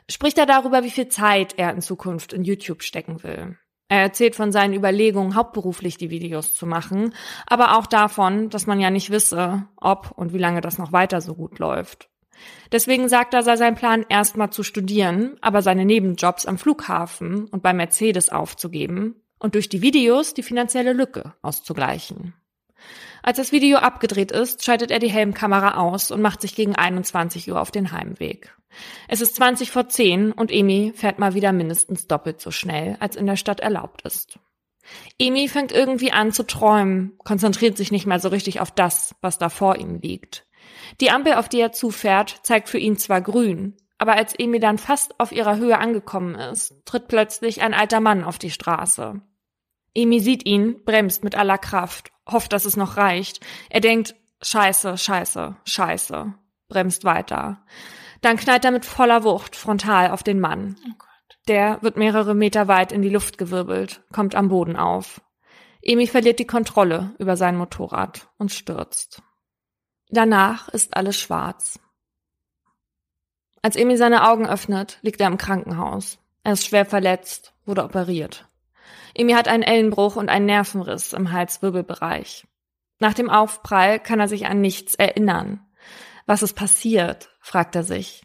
spricht 0.10 0.38
er 0.38 0.46
darüber, 0.46 0.86
wie 0.86 0.92
viel 0.92 1.10
Zeit 1.10 1.56
er 1.58 1.72
in 1.72 1.82
Zukunft 1.82 2.32
in 2.32 2.46
YouTube 2.46 2.84
stecken 2.84 3.22
will. 3.24 3.58
Er 3.90 4.00
erzählt 4.00 4.36
von 4.36 4.54
seinen 4.54 4.74
Überlegungen, 4.74 5.36
hauptberuflich 5.36 5.98
die 5.98 6.10
Videos 6.10 6.56
zu 6.56 6.66
machen, 6.66 7.14
aber 7.48 7.78
auch 7.78 7.86
davon, 7.86 8.50
dass 8.50 8.66
man 8.66 8.80
ja 8.80 8.90
nicht 8.90 9.10
wisse, 9.10 9.68
ob 9.76 10.12
und 10.16 10.32
wie 10.32 10.38
lange 10.40 10.62
das 10.62 10.78
noch 10.78 10.94
weiter 10.94 11.20
so 11.20 11.36
gut 11.36 11.60
läuft. 11.60 12.10
Deswegen 12.72 13.10
sagt 13.10 13.34
er, 13.34 13.44
sei 13.44 13.58
sein 13.58 13.76
Plan, 13.76 14.06
erstmal 14.08 14.52
zu 14.52 14.64
studieren, 14.64 15.38
aber 15.42 15.62
seine 15.62 15.84
Nebenjobs 15.84 16.46
am 16.46 16.58
Flughafen 16.58 17.46
und 17.50 17.62
bei 17.62 17.74
Mercedes 17.74 18.30
aufzugeben 18.30 19.22
und 19.40 19.56
durch 19.56 19.70
die 19.70 19.82
Videos 19.82 20.34
die 20.34 20.44
finanzielle 20.44 20.94
Lücke 20.94 21.34
auszugleichen. 21.42 22.34
Als 23.24 23.38
das 23.38 23.52
Video 23.52 23.78
abgedreht 23.78 24.32
ist, 24.32 24.64
schaltet 24.64 24.92
er 24.92 25.00
die 25.00 25.10
Helmkamera 25.10 25.78
aus 25.78 26.12
und 26.12 26.22
macht 26.22 26.42
sich 26.42 26.56
gegen 26.56 26.76
21 26.76 27.50
Uhr 27.50 27.60
auf 27.60 27.72
den 27.72 27.92
Heimweg. 27.92 28.56
Es 29.08 29.22
ist 29.22 29.36
20 29.36 29.72
vor 29.72 29.90
10 29.90 30.32
und 30.32 30.52
Emi 30.52 30.94
fährt 30.96 31.18
mal 31.18 31.34
wieder 31.34 31.52
mindestens 31.52 32.08
doppelt 32.08 32.42
so 32.42 32.52
schnell, 32.52 32.98
als 33.00 33.16
in 33.16 33.26
der 33.26 33.38
Stadt 33.38 33.62
erlaubt 33.62 34.04
ist. 34.04 34.40
Emi 35.18 35.48
fängt 35.48 35.72
irgendwie 35.72 36.12
an 36.12 36.32
zu 36.32 36.44
träumen, 36.44 37.18
konzentriert 37.24 37.78
sich 37.78 37.92
nicht 37.92 38.06
mehr 38.06 38.20
so 38.20 38.30
richtig 38.30 38.60
auf 38.60 38.72
das, 38.72 39.16
was 39.22 39.40
da 39.40 39.50
vor 39.50 39.78
ihm 39.78 40.00
liegt. 40.02 40.46
Die 41.02 41.10
Ampel, 41.10 41.34
auf 41.34 41.50
die 41.50 41.60
er 41.60 41.72
zufährt, 41.72 42.42
zeigt 42.44 42.70
für 42.70 42.78
ihn 42.78 42.98
zwar 42.98 43.22
grün, 43.22 43.76
aber 44.06 44.18
als 44.18 44.38
Emi 44.38 44.60
dann 44.60 44.78
fast 44.78 45.20
auf 45.20 45.32
ihrer 45.32 45.58
Höhe 45.58 45.80
angekommen 45.80 46.36
ist, 46.36 46.76
tritt 46.86 47.08
plötzlich 47.08 47.64
ein 47.64 47.74
alter 47.74 48.02
Mann 48.02 48.24
auf 48.24 48.38
die 48.38 48.52
Straße. 48.52 49.20
Emi 49.96 50.20
sieht 50.20 50.46
ihn, 50.46 50.84
bremst 50.86 51.24
mit 51.24 51.34
aller 51.34 51.58
Kraft, 51.58 52.12
hofft, 52.30 52.54
dass 52.54 52.66
es 52.66 52.78
noch 52.78 52.98
reicht. 52.98 53.44
Er 53.72 53.82
denkt, 53.82 54.14
scheiße, 54.44 55.00
scheiße, 55.00 55.56
scheiße, 55.66 56.36
bremst 56.68 57.04
weiter. 57.04 57.66
Dann 58.22 58.38
knallt 58.38 58.64
er 58.64 58.70
mit 58.70 58.86
voller 58.86 59.24
Wucht 59.24 59.56
frontal 59.56 60.12
auf 60.12 60.22
den 60.22 60.40
Mann. 60.40 60.76
Oh 60.88 61.04
Der 61.48 61.82
wird 61.82 61.98
mehrere 61.98 62.36
Meter 62.36 62.68
weit 62.68 62.92
in 62.92 63.02
die 63.02 63.10
Luft 63.10 63.40
gewirbelt, 63.40 64.04
kommt 64.14 64.36
am 64.36 64.50
Boden 64.50 64.76
auf. 64.76 65.20
Emi 65.82 66.06
verliert 66.06 66.38
die 66.38 66.46
Kontrolle 66.46 67.16
über 67.18 67.38
sein 67.38 67.58
Motorrad 67.58 68.30
und 68.38 68.52
stürzt. 68.52 69.24
Danach 70.10 70.70
ist 70.70 70.96
alles 70.96 71.20
schwarz. 71.20 71.80
Als 73.66 73.76
Emi 73.76 73.98
seine 73.98 74.30
Augen 74.30 74.46
öffnet, 74.46 75.00
liegt 75.02 75.20
er 75.20 75.26
im 75.26 75.40
Krankenhaus. 75.40 76.20
Er 76.44 76.54
ist 76.54 76.68
schwer 76.68 76.86
verletzt, 76.86 77.56
wurde 77.66 77.84
operiert. 77.84 78.48
Emi 79.16 79.34
hat 79.34 79.48
einen 79.48 79.64
Ellenbruch 79.64 80.18
und 80.18 80.30
einen 80.30 80.46
Nervenriss 80.46 81.14
im 81.14 81.32
Halswirbelbereich. 81.32 82.46
Nach 83.00 83.16
dem 83.16 83.28
Aufprall 83.28 84.00
kann 84.00 84.20
er 84.20 84.28
sich 84.28 84.46
an 84.46 84.62
nichts 84.62 84.94
erinnern. 84.94 85.66
Was 86.28 86.44
ist 86.44 86.54
passiert? 86.54 87.36
fragt 87.40 87.76
er 87.76 87.82
sich. 87.82 88.22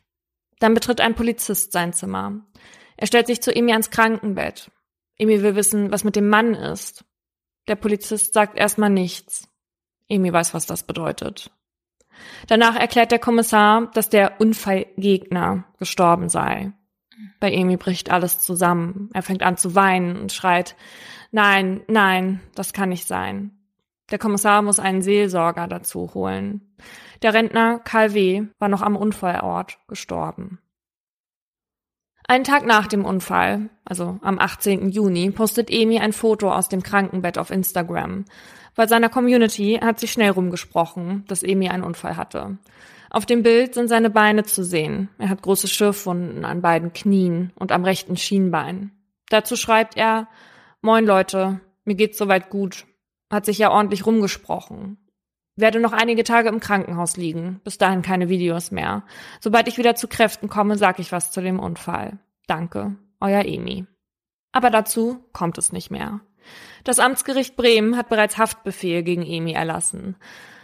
Dann 0.59 0.75
betritt 0.75 1.01
ein 1.01 1.15
Polizist 1.15 1.73
sein 1.73 1.95
Zimmer. 1.95 2.45
Er 2.99 3.07
stellt 3.07 3.27
sich 3.27 3.41
zu 3.41 3.51
Emi 3.51 3.73
ans 3.73 3.89
Krankenbett. 3.89 4.71
Emi 5.17 5.41
will 5.41 5.57
wissen, 5.57 5.91
was 5.91 6.05
mit 6.05 6.17
dem 6.17 6.29
Mann 6.29 6.53
ist. 6.53 7.03
Der 7.67 7.77
Polizist 7.77 8.35
sagt 8.35 8.59
erstmal 8.59 8.91
nichts. 8.91 9.49
Emi 10.07 10.31
weiß, 10.31 10.53
was 10.53 10.67
das 10.67 10.83
bedeutet. 10.83 11.51
Danach 12.47 12.77
erklärt 12.77 13.13
der 13.13 13.19
Kommissar, 13.19 13.91
dass 13.95 14.09
der 14.09 14.41
Unfallgegner 14.41 15.65
gestorben 15.79 16.29
sei. 16.29 16.73
Bei 17.39 17.53
Emi 17.53 17.77
bricht 17.77 18.11
alles 18.11 18.39
zusammen. 18.39 19.11
Er 19.13 19.23
fängt 19.23 19.43
an 19.43 19.57
zu 19.57 19.75
weinen 19.75 20.21
und 20.21 20.33
schreit, 20.33 20.77
nein, 21.33 21.83
nein, 21.89 22.41
das 22.55 22.73
kann 22.73 22.91
nicht 22.91 23.07
sein. 23.07 23.53
Der 24.11 24.19
Kommissar 24.19 24.63
muss 24.63 24.81
einen 24.81 25.03
Seelsorger 25.03 25.69
dazu 25.69 26.13
holen. 26.15 26.75
Der 27.23 27.35
Rentner 27.35 27.79
Karl 27.79 28.15
W. 28.15 28.45
war 28.59 28.69
noch 28.69 28.83
am 28.83 28.97
Unfallort 28.97 29.79
gestorben. 29.89 30.59
Einen 32.27 32.45
Tag 32.45 32.65
nach 32.65 32.87
dem 32.87 33.05
Unfall, 33.05 33.71
also 33.85 34.19
am 34.23 34.39
18. 34.39 34.91
Juni, 34.91 35.31
postet 35.31 35.71
Emi 35.71 35.99
ein 35.99 36.13
Foto 36.13 36.53
aus 36.53 36.69
dem 36.69 36.83
Krankenbett 36.83 37.39
auf 37.39 37.51
Instagram. 37.51 38.25
Bei 38.81 38.87
seiner 38.87 39.11
Community 39.11 39.79
hat 39.83 40.01
sich 40.01 40.11
schnell 40.11 40.31
rumgesprochen, 40.31 41.27
dass 41.29 41.43
Emi 41.43 41.69
einen 41.69 41.83
Unfall 41.83 42.17
hatte. 42.17 42.57
Auf 43.11 43.27
dem 43.27 43.43
Bild 43.43 43.75
sind 43.75 43.89
seine 43.89 44.09
Beine 44.09 44.45
zu 44.45 44.65
sehen. 44.65 45.11
Er 45.19 45.29
hat 45.29 45.43
große 45.43 45.69
Schürfwunden 45.69 46.47
an 46.47 46.63
beiden 46.63 46.95
Knien 46.95 47.53
und 47.57 47.73
am 47.73 47.85
rechten 47.85 48.17
Schienbein. 48.17 48.91
Dazu 49.29 49.55
schreibt 49.57 49.99
er, 49.99 50.29
Moin 50.81 51.05
Leute, 51.05 51.61
mir 51.85 51.95
geht's 51.95 52.17
soweit 52.17 52.49
gut. 52.49 52.87
Hat 53.31 53.45
sich 53.45 53.59
ja 53.59 53.71
ordentlich 53.71 54.07
rumgesprochen. 54.07 54.97
Werde 55.57 55.79
noch 55.79 55.93
einige 55.93 56.25
Tage 56.25 56.49
im 56.49 56.61
Krankenhaus 56.61 57.19
liegen. 57.19 57.61
Bis 57.63 57.77
dahin 57.77 58.01
keine 58.01 58.31
Videos 58.31 58.71
mehr. 58.71 59.05
Sobald 59.41 59.69
ich 59.69 59.77
wieder 59.77 59.95
zu 59.95 60.09
Kräften 60.09 60.49
komme, 60.49 60.79
sag 60.79 61.01
ich 61.01 61.13
was 61.13 61.31
zu 61.31 61.43
dem 61.43 61.61
Unfall. 61.61 62.19
Danke, 62.47 62.97
euer 63.21 63.45
Emi. 63.45 63.85
Aber 64.53 64.71
dazu 64.71 65.23
kommt 65.35 65.59
es 65.59 65.71
nicht 65.71 65.91
mehr. 65.91 66.23
Das 66.85 66.99
Amtsgericht 66.99 67.57
Bremen 67.57 67.97
hat 67.97 68.09
bereits 68.09 68.39
Haftbefehl 68.39 69.03
gegen 69.03 69.23
Emi 69.23 69.53
erlassen. 69.53 70.17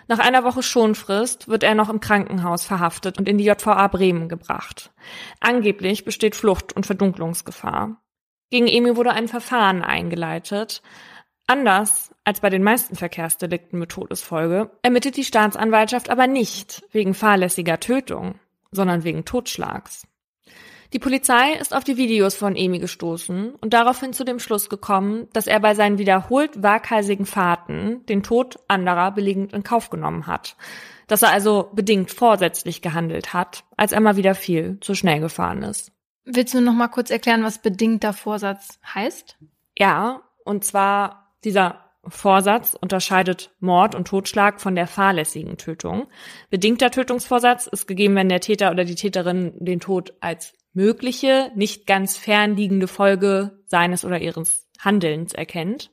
Nach 0.08 0.18
einer 0.18 0.44
Woche 0.44 0.62
Schonfrist 0.62 1.48
wird 1.48 1.62
er 1.62 1.74
noch 1.74 1.88
im 1.88 2.00
Krankenhaus 2.00 2.64
verhaftet 2.64 3.18
und 3.18 3.28
in 3.28 3.38
die 3.38 3.44
JVA 3.44 3.88
Bremen 3.88 4.28
gebracht. 4.28 4.92
Angeblich 5.40 6.04
besteht 6.04 6.36
Flucht- 6.36 6.72
und 6.72 6.86
Verdunklungsgefahr. 6.86 8.00
Gegen 8.50 8.68
Emi 8.68 8.96
wurde 8.96 9.10
ein 9.10 9.26
Verfahren 9.26 9.82
eingeleitet. 9.82 10.82
Anders 11.48 12.14
als 12.24 12.40
bei 12.40 12.50
den 12.50 12.62
meisten 12.62 12.96
Verkehrsdelikten 12.96 13.78
mit 13.78 13.90
Todesfolge 13.90 14.70
ermittelt 14.82 15.16
die 15.16 15.24
Staatsanwaltschaft 15.24 16.10
aber 16.10 16.26
nicht 16.26 16.84
wegen 16.92 17.14
fahrlässiger 17.14 17.80
Tötung, 17.80 18.38
sondern 18.70 19.04
wegen 19.04 19.24
Totschlags. 19.24 20.06
Die 20.92 20.98
Polizei 20.98 21.52
ist 21.52 21.74
auf 21.74 21.84
die 21.84 21.96
Videos 21.96 22.34
von 22.34 22.56
Emi 22.56 22.78
gestoßen 22.78 23.54
und 23.54 23.72
daraufhin 23.72 24.12
zu 24.12 24.24
dem 24.24 24.38
Schluss 24.38 24.68
gekommen, 24.68 25.28
dass 25.32 25.46
er 25.46 25.60
bei 25.60 25.74
seinen 25.74 25.98
wiederholt 25.98 26.62
waghalsigen 26.62 27.26
Fahrten 27.26 28.04
den 28.06 28.22
Tod 28.22 28.58
anderer 28.68 29.12
billigend 29.12 29.52
in 29.52 29.62
Kauf 29.62 29.90
genommen 29.90 30.26
hat. 30.26 30.56
Dass 31.08 31.22
er 31.22 31.30
also 31.30 31.70
bedingt 31.72 32.10
vorsätzlich 32.10 32.82
gehandelt 32.82 33.32
hat, 33.32 33.64
als 33.76 33.92
er 33.92 34.00
mal 34.00 34.16
wieder 34.16 34.34
viel 34.34 34.78
zu 34.80 34.94
schnell 34.94 35.20
gefahren 35.20 35.62
ist. 35.62 35.92
Willst 36.24 36.54
du 36.54 36.60
noch 36.60 36.72
mal 36.72 36.88
kurz 36.88 37.10
erklären, 37.10 37.44
was 37.44 37.62
bedingter 37.62 38.12
Vorsatz 38.12 38.80
heißt? 38.94 39.38
Ja, 39.78 40.22
und 40.44 40.64
zwar 40.64 41.34
dieser 41.44 41.86
Vorsatz 42.08 42.74
unterscheidet 42.74 43.50
Mord 43.60 43.94
und 43.94 44.08
Totschlag 44.08 44.60
von 44.60 44.74
der 44.74 44.86
fahrlässigen 44.86 45.56
Tötung. 45.56 46.08
Bedingter 46.50 46.90
Tötungsvorsatz 46.90 47.66
ist 47.66 47.86
gegeben, 47.86 48.14
wenn 48.14 48.28
der 48.28 48.40
Täter 48.40 48.70
oder 48.70 48.84
die 48.84 48.94
Täterin 48.94 49.54
den 49.58 49.80
Tod 49.80 50.14
als 50.20 50.54
mögliche, 50.76 51.50
nicht 51.54 51.86
ganz 51.86 52.16
fernliegende 52.16 52.86
Folge 52.86 53.58
seines 53.66 54.04
oder 54.04 54.20
ihres 54.20 54.66
Handelns 54.78 55.32
erkennt. 55.32 55.90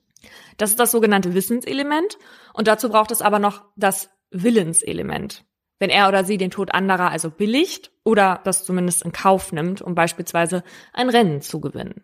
Das 0.58 0.70
ist 0.70 0.80
das 0.80 0.92
sogenannte 0.92 1.34
Wissenselement 1.34 2.18
und 2.54 2.68
dazu 2.68 2.90
braucht 2.90 3.12
es 3.12 3.22
aber 3.22 3.40
noch 3.40 3.64
das 3.76 4.10
Willenselement. 4.32 5.44
Wenn 5.80 5.90
er 5.90 6.08
oder 6.08 6.24
sie 6.24 6.38
den 6.38 6.52
Tod 6.52 6.74
anderer 6.74 7.10
also 7.10 7.30
billigt 7.30 7.92
oder 8.04 8.40
das 8.44 8.64
zumindest 8.64 9.04
in 9.04 9.12
Kauf 9.12 9.52
nimmt, 9.52 9.82
um 9.82 9.96
beispielsweise 9.96 10.64
ein 10.94 11.10
Rennen 11.10 11.42
zu 11.42 11.60
gewinnen. 11.60 12.04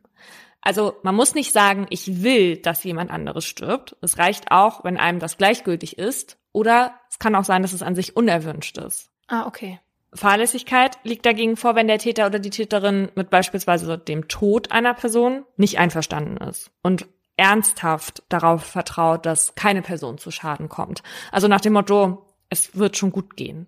Also 0.61 0.95
man 1.03 1.15
muss 1.15 1.35
nicht 1.35 1.53
sagen, 1.53 1.87
ich 1.89 2.23
will, 2.23 2.57
dass 2.57 2.83
jemand 2.83 3.11
anderes 3.11 3.45
stirbt. 3.45 3.95
Es 4.01 4.17
reicht 4.17 4.51
auch, 4.51 4.83
wenn 4.83 4.97
einem 4.97 5.19
das 5.19 5.37
gleichgültig 5.37 5.97
ist. 5.97 6.37
Oder 6.51 6.99
es 7.09 7.19
kann 7.19 7.35
auch 7.35 7.45
sein, 7.45 7.61
dass 7.61 7.73
es 7.73 7.83
an 7.83 7.95
sich 7.95 8.17
unerwünscht 8.17 8.77
ist. 8.77 9.11
Ah, 9.27 9.45
okay. 9.45 9.79
Fahrlässigkeit 10.13 10.97
liegt 11.03 11.25
dagegen 11.25 11.55
vor, 11.55 11.75
wenn 11.75 11.87
der 11.87 11.99
Täter 11.99 12.25
oder 12.25 12.39
die 12.39 12.49
Täterin 12.49 13.09
mit 13.15 13.29
beispielsweise 13.29 13.97
dem 13.97 14.27
Tod 14.27 14.71
einer 14.71 14.93
Person 14.93 15.45
nicht 15.55 15.77
einverstanden 15.77 16.37
ist 16.37 16.71
und 16.81 17.07
ernsthaft 17.37 18.23
darauf 18.27 18.63
vertraut, 18.63 19.25
dass 19.25 19.55
keine 19.55 19.81
Person 19.81 20.17
zu 20.17 20.31
Schaden 20.31 20.67
kommt. 20.67 21.03
Also 21.31 21.47
nach 21.47 21.61
dem 21.61 21.73
Motto, 21.73 22.25
es 22.49 22.75
wird 22.75 22.97
schon 22.97 23.11
gut 23.11 23.37
gehen. 23.37 23.67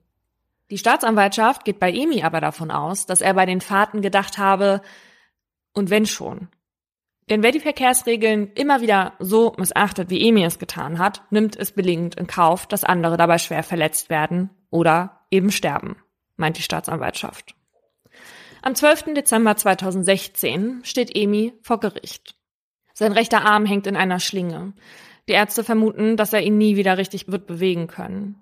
Die 0.71 0.77
Staatsanwaltschaft 0.77 1.63
geht 1.63 1.79
bei 1.79 1.91
Emi 1.91 2.23
aber 2.23 2.41
davon 2.41 2.71
aus, 2.71 3.05
dass 3.05 3.21
er 3.21 3.33
bei 3.33 3.45
den 3.45 3.61
Fahrten 3.61 4.01
gedacht 4.01 4.37
habe, 4.37 4.81
und 5.73 5.89
wenn 5.89 6.05
schon. 6.05 6.49
Denn 7.29 7.43
wer 7.43 7.51
die 7.53 7.61
Verkehrsregeln 7.61 8.51
immer 8.55 8.81
wieder 8.81 9.13
so 9.19 9.53
missachtet, 9.57 10.09
wie 10.09 10.27
Emi 10.27 10.43
es 10.43 10.59
getan 10.59 10.99
hat, 10.99 11.21
nimmt 11.29 11.55
es 11.55 11.71
billigend 11.71 12.15
in 12.15 12.27
Kauf, 12.27 12.67
dass 12.67 12.83
andere 12.83 13.15
dabei 13.15 13.37
schwer 13.37 13.63
verletzt 13.63 14.09
werden 14.09 14.49
oder 14.69 15.21
eben 15.31 15.49
sterben 15.49 15.95
meint 16.41 16.57
die 16.57 16.63
Staatsanwaltschaft. 16.63 17.55
Am 18.61 18.75
12. 18.75 19.13
Dezember 19.15 19.55
2016 19.55 20.81
steht 20.83 21.15
Emi 21.15 21.53
vor 21.61 21.79
Gericht. 21.79 22.35
Sein 22.93 23.13
rechter 23.13 23.45
Arm 23.45 23.65
hängt 23.65 23.87
in 23.87 23.95
einer 23.95 24.19
Schlinge. 24.19 24.73
Die 25.29 25.33
Ärzte 25.33 25.63
vermuten, 25.63 26.17
dass 26.17 26.33
er 26.33 26.41
ihn 26.41 26.57
nie 26.57 26.75
wieder 26.75 26.97
richtig 26.97 27.31
wird 27.31 27.47
bewegen 27.47 27.87
können. 27.87 28.35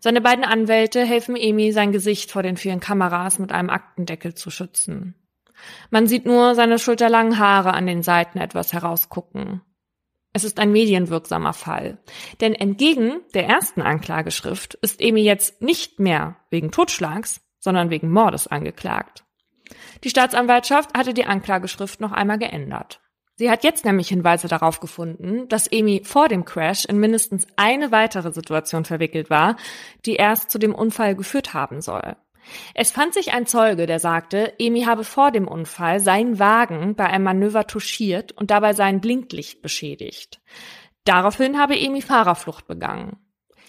Seine 0.00 0.20
beiden 0.20 0.44
Anwälte 0.44 1.04
helfen 1.04 1.36
Emi, 1.36 1.72
sein 1.72 1.92
Gesicht 1.92 2.30
vor 2.30 2.42
den 2.42 2.56
vielen 2.56 2.80
Kameras 2.80 3.38
mit 3.38 3.52
einem 3.52 3.70
Aktendeckel 3.70 4.34
zu 4.34 4.50
schützen. 4.50 5.14
Man 5.90 6.06
sieht 6.06 6.26
nur 6.26 6.54
seine 6.54 6.78
schulterlangen 6.78 7.38
Haare 7.38 7.72
an 7.72 7.86
den 7.86 8.02
Seiten 8.02 8.38
etwas 8.38 8.72
herausgucken. 8.72 9.62
Es 10.34 10.42
ist 10.42 10.58
ein 10.58 10.72
medienwirksamer 10.72 11.52
Fall. 11.52 11.98
Denn 12.40 12.54
entgegen 12.54 13.20
der 13.34 13.46
ersten 13.46 13.80
Anklageschrift 13.80 14.74
ist 14.74 15.00
Emi 15.00 15.22
jetzt 15.22 15.62
nicht 15.62 16.00
mehr 16.00 16.36
wegen 16.50 16.72
Totschlags, 16.72 17.40
sondern 17.60 17.88
wegen 17.88 18.10
Mordes 18.10 18.48
angeklagt. 18.48 19.24
Die 20.02 20.10
Staatsanwaltschaft 20.10 20.92
hatte 20.98 21.14
die 21.14 21.24
Anklageschrift 21.24 22.00
noch 22.00 22.10
einmal 22.10 22.38
geändert. 22.38 23.00
Sie 23.36 23.48
hat 23.48 23.62
jetzt 23.62 23.84
nämlich 23.84 24.08
Hinweise 24.08 24.48
darauf 24.48 24.80
gefunden, 24.80 25.48
dass 25.48 25.68
Emi 25.68 26.02
vor 26.04 26.28
dem 26.28 26.44
Crash 26.44 26.84
in 26.84 26.98
mindestens 26.98 27.46
eine 27.54 27.92
weitere 27.92 28.32
Situation 28.32 28.84
verwickelt 28.84 29.30
war, 29.30 29.56
die 30.04 30.16
erst 30.16 30.50
zu 30.50 30.58
dem 30.58 30.74
Unfall 30.74 31.14
geführt 31.14 31.54
haben 31.54 31.80
soll. 31.80 32.16
Es 32.74 32.90
fand 32.90 33.14
sich 33.14 33.32
ein 33.32 33.46
Zeuge, 33.46 33.86
der 33.86 33.98
sagte, 33.98 34.54
Emi 34.58 34.82
habe 34.82 35.04
vor 35.04 35.30
dem 35.30 35.48
Unfall 35.48 36.00
seinen 36.00 36.38
Wagen 36.38 36.94
bei 36.94 37.06
einem 37.06 37.24
Manöver 37.24 37.66
touchiert 37.66 38.32
und 38.32 38.50
dabei 38.50 38.72
sein 38.72 39.00
Blinklicht 39.00 39.62
beschädigt. 39.62 40.40
Daraufhin 41.04 41.58
habe 41.58 41.78
Emi 41.78 42.02
Fahrerflucht 42.02 42.66
begangen. 42.66 43.18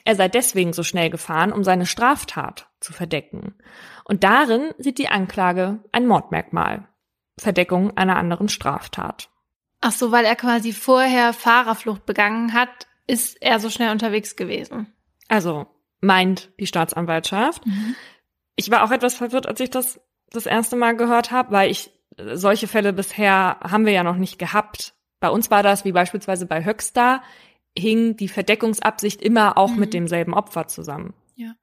Er 0.03 0.15
sei 0.15 0.27
deswegen 0.27 0.72
so 0.72 0.84
schnell 0.84 1.10
gefahren, 1.10 1.51
um 1.51 1.63
seine 1.63 1.86
Straftat 1.86 2.70
zu 2.79 2.94
verdecken. 2.94 3.55
Und 4.03 4.24
darin 4.24 4.72
sieht 4.77 5.00
die 5.00 5.10
Anklage 5.10 5.79
ein 5.91 6.05
Mordmerkmal. 6.05 6.88
Verdeckung 7.39 7.98
einer 7.98 8.15
anderen 8.15 8.48
Straftat. 8.48 9.29
Ach 9.82 9.91
so, 9.91 10.12
weil 10.12 10.25
er 10.25 10.36
quasi 10.36 10.74
vorher 10.74 11.34
Fahrerflucht 11.34 12.05
begangen 12.05 12.53
hat, 12.53 12.70
ist 13.08 13.41
er 13.41 13.60
so 13.60 13.70
schnell 13.70 13.91
unterwegs 13.91 14.36
gewesen. 14.36 14.94
Also 15.27 15.67
meint 16.01 16.51
die 16.60 16.67
Staatsanwaltschaft. 16.67 17.65
Mhm. 17.65 17.96
Ich 18.56 18.72
war 18.72 18.84
auch 18.84 18.92
etwas 18.92 19.16
verwirrt, 19.16 19.48
als 19.48 19.60
ich 19.60 19.70
das 19.70 20.00
das 20.32 20.46
erste 20.46 20.76
Mal 20.76 20.96
gehört 20.96 21.32
habe, 21.32 21.52
weil 21.52 21.72
ich 21.72 21.92
solche 22.18 22.68
Fälle 22.68 22.94
bisher 22.94 23.58
haben 23.62 23.86
wir 23.86 23.94
ja 23.94 24.04
noch 24.04 24.18
nicht 24.18 24.40
gehabt. 24.40 24.94
Bei 25.20 25.30
uns 25.30 25.52
war 25.52 25.64
das 25.64 25.86
wie 25.86 25.92
beispielsweise 25.92 26.46
bei 26.46 26.66
Höxter 26.66 27.22
hing 27.78 28.16
die 28.16 28.28
Verdeckungsabsicht 28.28 29.22
immer 29.22 29.58
auch 29.58 29.72
mhm. 29.72 29.80
mit 29.80 29.94
demselben 29.94 30.34
Opfer 30.34 30.68
zusammen. 30.68 31.14
Ja. 31.36 31.54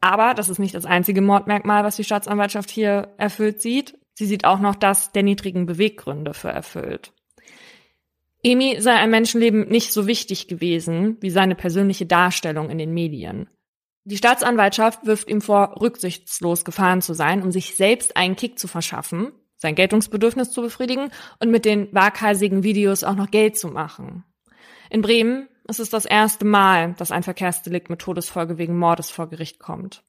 Aber 0.00 0.34
das 0.34 0.48
ist 0.48 0.58
nicht 0.58 0.74
das 0.74 0.84
einzige 0.84 1.22
Mordmerkmal, 1.22 1.84
was 1.84 1.96
die 1.96 2.04
Staatsanwaltschaft 2.04 2.70
hier 2.70 3.14
erfüllt 3.16 3.62
sieht. 3.62 3.98
Sie 4.12 4.26
sieht 4.26 4.44
auch 4.44 4.60
noch 4.60 4.74
das 4.74 5.12
der 5.12 5.22
niedrigen 5.22 5.66
Beweggründe 5.66 6.34
für 6.34 6.50
erfüllt. 6.50 7.12
Emi 8.42 8.76
sei 8.80 8.92
ein 8.92 9.10
Menschenleben 9.10 9.68
nicht 9.68 9.92
so 9.92 10.06
wichtig 10.06 10.48
gewesen 10.48 11.16
wie 11.20 11.30
seine 11.30 11.54
persönliche 11.54 12.04
Darstellung 12.04 12.68
in 12.68 12.76
den 12.76 12.92
Medien. 12.92 13.48
Die 14.04 14.18
Staatsanwaltschaft 14.18 15.06
wirft 15.06 15.28
ihm 15.28 15.40
vor, 15.40 15.80
rücksichtslos 15.80 16.64
gefahren 16.64 17.00
zu 17.00 17.14
sein, 17.14 17.42
um 17.42 17.50
sich 17.50 17.74
selbst 17.74 18.16
einen 18.16 18.36
Kick 18.36 18.58
zu 18.58 18.68
verschaffen, 18.68 19.32
sein 19.56 19.74
Geltungsbedürfnis 19.74 20.50
zu 20.50 20.60
befriedigen 20.60 21.10
und 21.40 21.50
mit 21.50 21.64
den 21.64 21.88
waghalsigen 21.92 22.62
Videos 22.62 23.02
auch 23.02 23.14
noch 23.14 23.30
Geld 23.30 23.56
zu 23.56 23.68
machen. 23.68 24.24
In 24.90 25.00
Bremen 25.00 25.48
ist 25.66 25.80
es 25.80 25.88
das 25.88 26.04
erste 26.04 26.44
Mal, 26.44 26.92
dass 26.98 27.12
ein 27.12 27.22
Verkehrsdelikt 27.22 27.88
mit 27.88 28.00
Todesfolge 28.00 28.58
wegen 28.58 28.78
Mordes 28.78 29.10
vor 29.10 29.30
Gericht 29.30 29.58
kommt. 29.58 30.02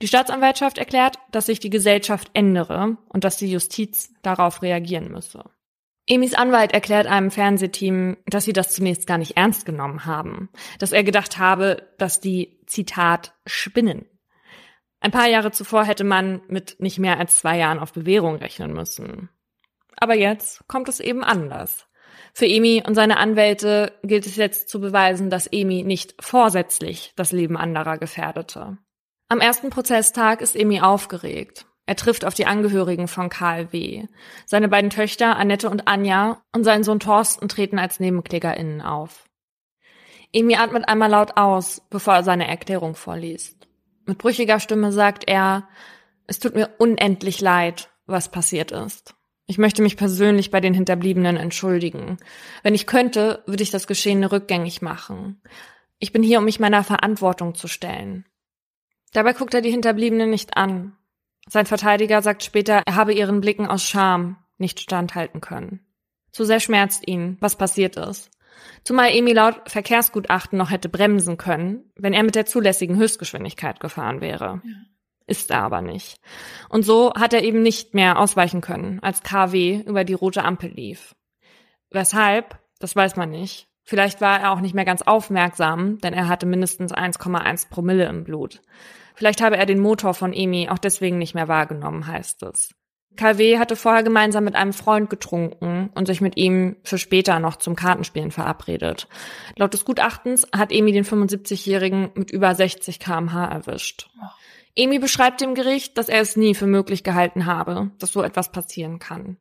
Die 0.00 0.06
Staatsanwaltschaft 0.06 0.78
erklärt, 0.78 1.18
dass 1.32 1.46
sich 1.46 1.58
die 1.58 1.70
Gesellschaft 1.70 2.30
ändere 2.34 2.96
und 3.08 3.24
dass 3.24 3.36
die 3.36 3.50
Justiz 3.50 4.12
darauf 4.22 4.62
reagieren 4.62 5.10
müsse. 5.10 5.42
Emis 6.10 6.34
Anwalt 6.34 6.72
erklärt 6.72 7.06
einem 7.06 7.30
Fernsehteam, 7.30 8.16
dass 8.26 8.44
sie 8.44 8.52
das 8.52 8.72
zunächst 8.72 9.06
gar 9.06 9.16
nicht 9.16 9.36
ernst 9.36 9.64
genommen 9.64 10.06
haben, 10.06 10.48
dass 10.80 10.90
er 10.90 11.04
gedacht 11.04 11.38
habe, 11.38 11.88
dass 11.98 12.18
die, 12.18 12.58
Zitat, 12.66 13.32
spinnen. 13.46 14.06
Ein 14.98 15.12
paar 15.12 15.28
Jahre 15.28 15.52
zuvor 15.52 15.84
hätte 15.84 16.02
man 16.02 16.42
mit 16.48 16.80
nicht 16.80 16.98
mehr 16.98 17.20
als 17.20 17.38
zwei 17.38 17.58
Jahren 17.58 17.78
auf 17.78 17.92
Bewährung 17.92 18.34
rechnen 18.34 18.72
müssen. 18.72 19.28
Aber 19.98 20.16
jetzt 20.16 20.66
kommt 20.66 20.88
es 20.88 20.98
eben 20.98 21.22
anders. 21.22 21.86
Für 22.34 22.46
Emi 22.46 22.82
und 22.84 22.96
seine 22.96 23.18
Anwälte 23.18 23.92
gilt 24.02 24.26
es 24.26 24.34
jetzt 24.34 24.68
zu 24.68 24.80
beweisen, 24.80 25.30
dass 25.30 25.46
Emi 25.46 25.84
nicht 25.84 26.16
vorsätzlich 26.20 27.12
das 27.14 27.30
Leben 27.30 27.56
anderer 27.56 27.98
gefährdete. 27.98 28.78
Am 29.28 29.38
ersten 29.38 29.70
Prozesstag 29.70 30.40
ist 30.40 30.56
Emi 30.56 30.80
aufgeregt. 30.80 31.66
Er 31.90 31.96
trifft 31.96 32.24
auf 32.24 32.34
die 32.34 32.46
Angehörigen 32.46 33.08
von 33.08 33.30
Karl 33.30 33.72
W. 33.72 34.04
Seine 34.46 34.68
beiden 34.68 34.90
Töchter 34.90 35.34
Annette 35.34 35.68
und 35.68 35.88
Anja 35.88 36.40
und 36.54 36.62
sein 36.62 36.84
Sohn 36.84 37.00
Thorsten 37.00 37.48
treten 37.48 37.80
als 37.80 37.98
NebenklägerInnen 37.98 38.80
auf. 38.80 39.24
Emi 40.32 40.54
atmet 40.54 40.88
einmal 40.88 41.10
laut 41.10 41.36
aus, 41.36 41.82
bevor 41.90 42.14
er 42.14 42.22
seine 42.22 42.46
Erklärung 42.46 42.94
vorliest. 42.94 43.66
Mit 44.06 44.18
brüchiger 44.18 44.60
Stimme 44.60 44.92
sagt 44.92 45.24
er, 45.26 45.68
es 46.28 46.38
tut 46.38 46.54
mir 46.54 46.70
unendlich 46.78 47.40
leid, 47.40 47.90
was 48.06 48.30
passiert 48.30 48.70
ist. 48.70 49.16
Ich 49.48 49.58
möchte 49.58 49.82
mich 49.82 49.96
persönlich 49.96 50.52
bei 50.52 50.60
den 50.60 50.74
Hinterbliebenen 50.74 51.36
entschuldigen. 51.36 52.18
Wenn 52.62 52.76
ich 52.76 52.86
könnte, 52.86 53.42
würde 53.46 53.64
ich 53.64 53.72
das 53.72 53.88
Geschehene 53.88 54.30
rückgängig 54.30 54.80
machen. 54.80 55.42
Ich 55.98 56.12
bin 56.12 56.22
hier, 56.22 56.38
um 56.38 56.44
mich 56.44 56.60
meiner 56.60 56.84
Verantwortung 56.84 57.56
zu 57.56 57.66
stellen. 57.66 58.26
Dabei 59.12 59.32
guckt 59.32 59.54
er 59.54 59.60
die 59.60 59.72
Hinterbliebenen 59.72 60.30
nicht 60.30 60.56
an. 60.56 60.96
Sein 61.50 61.66
Verteidiger 61.66 62.22
sagt 62.22 62.44
später, 62.44 62.82
er 62.86 62.94
habe 62.94 63.12
ihren 63.12 63.40
Blicken 63.40 63.66
aus 63.66 63.82
Scham 63.82 64.36
nicht 64.58 64.80
standhalten 64.80 65.40
können. 65.40 65.80
Zu 66.32 66.44
sehr 66.44 66.60
schmerzt 66.60 67.06
ihn, 67.08 67.36
was 67.40 67.56
passiert 67.56 67.96
ist. 67.96 68.30
Zumal 68.84 69.10
Emi 69.10 69.32
laut 69.32 69.68
Verkehrsgutachten 69.68 70.58
noch 70.58 70.70
hätte 70.70 70.88
bremsen 70.88 71.38
können, 71.38 71.90
wenn 71.96 72.12
er 72.12 72.22
mit 72.22 72.34
der 72.34 72.46
zulässigen 72.46 72.96
Höchstgeschwindigkeit 72.96 73.80
gefahren 73.80 74.20
wäre. 74.20 74.62
Ja 74.64 74.72
ist 75.30 75.50
er 75.50 75.62
aber 75.62 75.80
nicht. 75.80 76.20
Und 76.68 76.82
so 76.82 77.14
hat 77.14 77.32
er 77.32 77.44
eben 77.44 77.62
nicht 77.62 77.94
mehr 77.94 78.18
ausweichen 78.18 78.60
können, 78.60 78.98
als 79.00 79.22
KW 79.22 79.82
über 79.86 80.04
die 80.04 80.14
rote 80.14 80.44
Ampel 80.44 80.70
lief. 80.70 81.14
Weshalb? 81.90 82.58
Das 82.80 82.96
weiß 82.96 83.16
man 83.16 83.30
nicht. 83.30 83.68
Vielleicht 83.84 84.20
war 84.20 84.40
er 84.40 84.52
auch 84.52 84.60
nicht 84.60 84.74
mehr 84.74 84.84
ganz 84.84 85.02
aufmerksam, 85.02 85.98
denn 85.98 86.14
er 86.14 86.28
hatte 86.28 86.46
mindestens 86.46 86.92
1,1 86.92 87.68
Promille 87.70 88.06
im 88.06 88.24
Blut. 88.24 88.60
Vielleicht 89.20 89.42
habe 89.42 89.58
er 89.58 89.66
den 89.66 89.80
Motor 89.80 90.14
von 90.14 90.32
Emi 90.32 90.70
auch 90.70 90.78
deswegen 90.78 91.18
nicht 91.18 91.34
mehr 91.34 91.46
wahrgenommen, 91.46 92.06
heißt 92.06 92.42
es. 92.44 92.74
KW 93.16 93.58
hatte 93.58 93.76
vorher 93.76 94.02
gemeinsam 94.02 94.44
mit 94.44 94.54
einem 94.54 94.72
Freund 94.72 95.10
getrunken 95.10 95.90
und 95.94 96.06
sich 96.06 96.22
mit 96.22 96.38
ihm 96.38 96.76
für 96.84 96.96
später 96.96 97.38
noch 97.38 97.56
zum 97.56 97.76
Kartenspielen 97.76 98.30
verabredet. 98.30 99.08
Laut 99.56 99.74
des 99.74 99.84
Gutachtens 99.84 100.46
hat 100.56 100.72
Emi 100.72 100.92
den 100.92 101.04
75-Jährigen 101.04 102.12
mit 102.14 102.30
über 102.30 102.54
60 102.54 102.98
kmh 102.98 103.44
erwischt. 103.44 104.08
Emi 104.74 104.98
beschreibt 104.98 105.42
dem 105.42 105.54
Gericht, 105.54 105.98
dass 105.98 106.08
er 106.08 106.22
es 106.22 106.36
nie 106.36 106.54
für 106.54 106.66
möglich 106.66 107.04
gehalten 107.04 107.44
habe, 107.44 107.90
dass 107.98 108.12
so 108.12 108.22
etwas 108.22 108.50
passieren 108.50 109.00
kann. 109.00 109.36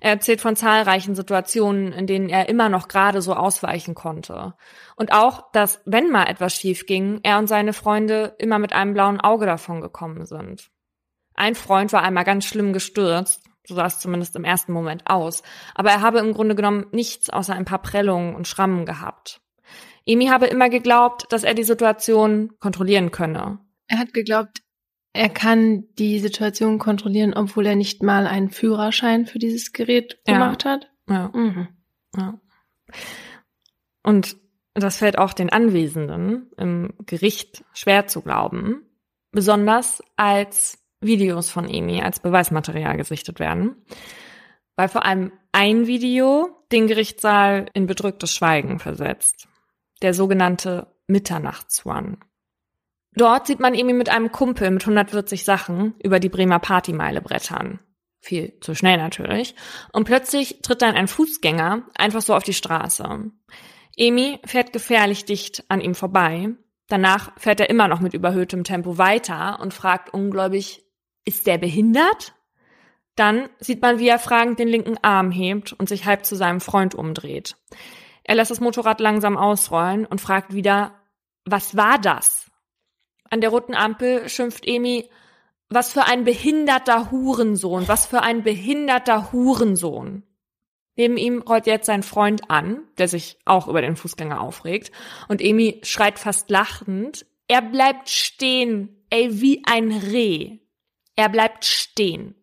Er 0.00 0.12
erzählt 0.12 0.40
von 0.40 0.56
zahlreichen 0.56 1.14
Situationen, 1.14 1.92
in 1.92 2.06
denen 2.06 2.28
er 2.28 2.48
immer 2.48 2.68
noch 2.68 2.88
gerade 2.88 3.20
so 3.22 3.34
ausweichen 3.34 3.94
konnte. 3.94 4.54
Und 4.96 5.12
auch, 5.12 5.52
dass, 5.52 5.80
wenn 5.84 6.10
mal 6.10 6.24
etwas 6.24 6.54
schief 6.54 6.86
ging, 6.86 7.20
er 7.22 7.38
und 7.38 7.46
seine 7.46 7.72
Freunde 7.72 8.34
immer 8.38 8.58
mit 8.58 8.72
einem 8.72 8.94
blauen 8.94 9.20
Auge 9.20 9.46
davon 9.46 9.80
gekommen 9.80 10.24
sind. 10.24 10.70
Ein 11.34 11.54
Freund 11.54 11.92
war 11.92 12.02
einmal 12.02 12.24
ganz 12.24 12.44
schlimm 12.44 12.72
gestürzt, 12.72 13.44
so 13.66 13.74
sah 13.74 13.86
es 13.86 13.98
zumindest 13.98 14.36
im 14.36 14.44
ersten 14.44 14.72
Moment 14.72 15.06
aus, 15.06 15.42
aber 15.74 15.90
er 15.90 16.00
habe 16.00 16.18
im 16.18 16.34
Grunde 16.34 16.54
genommen 16.54 16.86
nichts 16.92 17.30
außer 17.30 17.54
ein 17.54 17.64
paar 17.64 17.80
Prellungen 17.80 18.34
und 18.34 18.48
Schrammen 18.48 18.84
gehabt. 18.84 19.40
Emi 20.06 20.26
habe 20.26 20.46
immer 20.46 20.68
geglaubt, 20.70 21.26
dass 21.30 21.44
er 21.44 21.54
die 21.54 21.64
Situation 21.64 22.52
kontrollieren 22.58 23.10
könne. 23.10 23.58
Er 23.86 23.98
hat 23.98 24.12
geglaubt, 24.12 24.60
er 25.12 25.28
kann 25.28 25.84
die 25.98 26.20
Situation 26.20 26.78
kontrollieren, 26.78 27.34
obwohl 27.34 27.66
er 27.66 27.76
nicht 27.76 28.02
mal 28.02 28.26
einen 28.26 28.50
Führerschein 28.50 29.26
für 29.26 29.38
dieses 29.38 29.72
Gerät 29.72 30.24
gemacht 30.24 30.64
ja. 30.64 30.70
hat. 30.70 30.90
Ja. 31.08 31.30
Mhm. 31.34 31.68
ja. 32.16 32.40
Und 34.02 34.36
das 34.74 34.98
fällt 34.98 35.18
auch 35.18 35.32
den 35.32 35.50
Anwesenden 35.50 36.50
im 36.56 36.94
Gericht 37.06 37.64
schwer 37.72 38.06
zu 38.06 38.22
glauben, 38.22 38.82
besonders 39.32 40.02
als 40.16 40.78
Videos 41.00 41.50
von 41.50 41.68
Emi 41.68 42.02
als 42.02 42.20
Beweismaterial 42.20 42.96
gesichtet 42.96 43.40
werden, 43.40 43.76
weil 44.76 44.88
vor 44.88 45.04
allem 45.04 45.32
ein 45.52 45.86
Video 45.86 46.64
den 46.70 46.86
Gerichtssaal 46.86 47.66
in 47.74 47.86
bedrücktes 47.86 48.34
Schweigen 48.34 48.78
versetzt. 48.78 49.48
Der 50.02 50.14
sogenannte 50.14 50.86
Mitternachtsrun. 51.08 52.18
Dort 53.14 53.46
sieht 53.46 53.60
man 53.60 53.74
Emi 53.74 53.92
mit 53.92 54.08
einem 54.08 54.30
Kumpel 54.30 54.70
mit 54.70 54.82
140 54.82 55.44
Sachen 55.44 55.94
über 56.02 56.20
die 56.20 56.28
Bremer 56.28 56.58
Partymeile 56.58 57.20
brettern. 57.20 57.80
Viel 58.20 58.58
zu 58.60 58.74
schnell 58.74 58.98
natürlich. 58.98 59.54
Und 59.92 60.04
plötzlich 60.04 60.60
tritt 60.62 60.82
dann 60.82 60.94
ein 60.94 61.08
Fußgänger 61.08 61.82
einfach 61.96 62.22
so 62.22 62.34
auf 62.34 62.44
die 62.44 62.52
Straße. 62.54 63.30
Emi 63.96 64.38
fährt 64.44 64.72
gefährlich 64.72 65.24
dicht 65.24 65.64
an 65.68 65.80
ihm 65.80 65.94
vorbei. 65.94 66.50
Danach 66.88 67.32
fährt 67.38 67.60
er 67.60 67.70
immer 67.70 67.88
noch 67.88 68.00
mit 68.00 68.14
überhöhtem 68.14 68.64
Tempo 68.64 68.98
weiter 68.98 69.58
und 69.60 69.74
fragt 69.74 70.12
ungläubig, 70.12 70.84
ist 71.24 71.46
der 71.46 71.58
behindert? 71.58 72.34
Dann 73.16 73.48
sieht 73.58 73.82
man, 73.82 73.98
wie 73.98 74.08
er 74.08 74.18
fragend 74.18 74.58
den 74.58 74.68
linken 74.68 74.96
Arm 75.02 75.30
hebt 75.30 75.72
und 75.72 75.88
sich 75.88 76.06
halb 76.06 76.24
zu 76.24 76.36
seinem 76.36 76.60
Freund 76.60 76.94
umdreht. 76.94 77.56
Er 78.24 78.34
lässt 78.34 78.50
das 78.50 78.60
Motorrad 78.60 79.00
langsam 79.00 79.36
ausrollen 79.36 80.06
und 80.06 80.20
fragt 80.20 80.54
wieder, 80.54 80.94
was 81.44 81.76
war 81.76 81.98
das? 81.98 82.49
An 83.30 83.40
der 83.40 83.50
roten 83.50 83.74
Ampel 83.74 84.28
schimpft 84.28 84.66
Emi, 84.66 85.08
was 85.68 85.92
für 85.92 86.04
ein 86.04 86.24
behinderter 86.24 87.10
Hurensohn, 87.10 87.86
was 87.86 88.06
für 88.06 88.22
ein 88.22 88.42
behinderter 88.42 89.32
Hurensohn. 89.32 90.24
Neben 90.96 91.16
ihm 91.16 91.42
rollt 91.42 91.66
jetzt 91.66 91.86
sein 91.86 92.02
Freund 92.02 92.50
an, 92.50 92.82
der 92.98 93.08
sich 93.08 93.38
auch 93.44 93.68
über 93.68 93.80
den 93.80 93.96
Fußgänger 93.96 94.40
aufregt, 94.40 94.90
und 95.28 95.40
Emi 95.40 95.80
schreit 95.84 96.18
fast 96.18 96.50
lachend, 96.50 97.24
er 97.46 97.62
bleibt 97.62 98.10
stehen, 98.10 99.04
ey, 99.10 99.40
wie 99.40 99.62
ein 99.64 99.92
Reh. 99.92 100.58
Er 101.16 101.28
bleibt 101.28 101.64
stehen. 101.64 102.34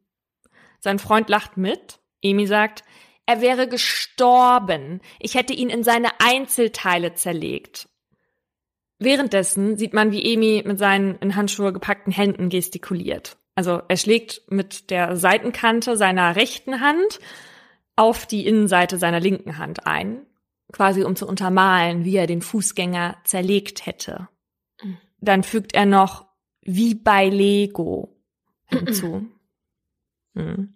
Sein 0.80 1.00
Freund 1.00 1.30
lacht 1.30 1.58
mit. 1.58 2.00
Emi 2.22 2.48
sagt, 2.48 2.84
er 3.26 3.42
wäre 3.42 3.68
gestorben. 3.68 5.02
Ich 5.20 5.36
hätte 5.36 5.54
ihn 5.54 5.70
in 5.70 5.84
seine 5.84 6.10
Einzelteile 6.20 7.14
zerlegt. 7.14 7.90
Währenddessen 9.00 9.78
sieht 9.78 9.94
man, 9.94 10.12
wie 10.12 10.34
Emi 10.34 10.64
mit 10.66 10.80
seinen 10.80 11.16
in 11.18 11.36
Handschuhe 11.36 11.72
gepackten 11.72 12.12
Händen 12.12 12.50
gestikuliert. 12.50 13.38
Also 13.56 13.82
er 13.88 13.98
schlägt 13.98 14.52
mit 14.52 14.90
der 14.90 15.16
Seitenkante 15.16 15.98
seiner 15.98 16.36
rechten 16.36 16.82
Hand 16.82 17.20
auf 17.96 18.26
die 18.26 18.46
Innenseite 18.46 18.98
seiner 18.98 19.20
linken 19.20 19.58
Hand 19.58 19.86
ein, 19.88 20.26
quasi 20.72 21.04
um 21.04 21.16
zu 21.16 21.28
untermalen, 21.28 22.06
wie 22.06 22.16
er 22.16 22.28
den 22.28 22.42
Fußgänger 22.42 23.18
zerlegt 23.24 23.86
hätte. 23.86 24.30
Dann 25.20 25.44
fügt 25.44 25.74
er 25.74 25.86
noch 25.86 26.28
wie 26.62 26.94
bei 26.96 27.30
Lego 27.30 28.22
hinzu. 28.66 29.28
Hm. 30.36 30.74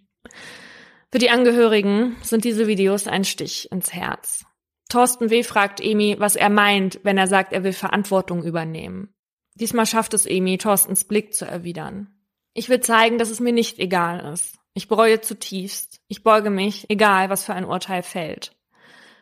Für 1.12 1.20
die 1.20 1.30
Angehörigen 1.30 2.16
sind 2.24 2.46
diese 2.46 2.68
Videos 2.68 3.06
ein 3.06 3.26
Stich 3.26 3.72
ins 3.72 3.94
Herz. 3.94 4.46
Thorsten 4.92 5.30
W. 5.30 5.44
fragt 5.44 5.80
Emi, 5.80 6.18
was 6.20 6.36
er 6.36 6.50
meint, 6.50 7.00
wenn 7.04 7.18
er 7.18 7.28
sagt, 7.28 7.54
er 7.54 7.64
will 7.64 7.72
Verantwortung 7.72 8.44
übernehmen. 8.44 9.14
Diesmal 9.56 9.86
schafft 9.86 10.14
es 10.14 10.26
Emi, 10.26 10.58
Thorstens 10.58 11.06
Blick 11.06 11.34
zu 11.34 11.46
erwidern. 11.46 12.14
Ich 12.54 12.68
will 12.68 12.82
zeigen, 12.82 13.18
dass 13.18 13.30
es 13.30 13.40
mir 13.40 13.54
nicht 13.54 13.80
egal 13.80 14.20
ist. 14.34 14.60
Ich 14.74 14.90
bereue 14.90 15.22
zutiefst. 15.22 16.02
Ich 16.10 16.24
beuge 16.24 16.50
mich, 16.50 16.90
egal 16.90 17.30
was 17.30 17.46
für 17.46 17.54
ein 17.54 17.64
Urteil 17.64 18.04
fällt. 18.04 18.52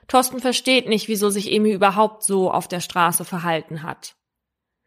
Thorsten 0.08 0.40
versteht 0.40 0.90
nicht, 0.90 1.08
wieso 1.08 1.30
sich 1.30 1.52
Emi 1.52 1.72
überhaupt 1.72 2.24
so 2.24 2.52
auf 2.52 2.68
der 2.68 2.80
Straße 2.80 3.24
verhalten 3.24 3.84
hat. 3.84 4.16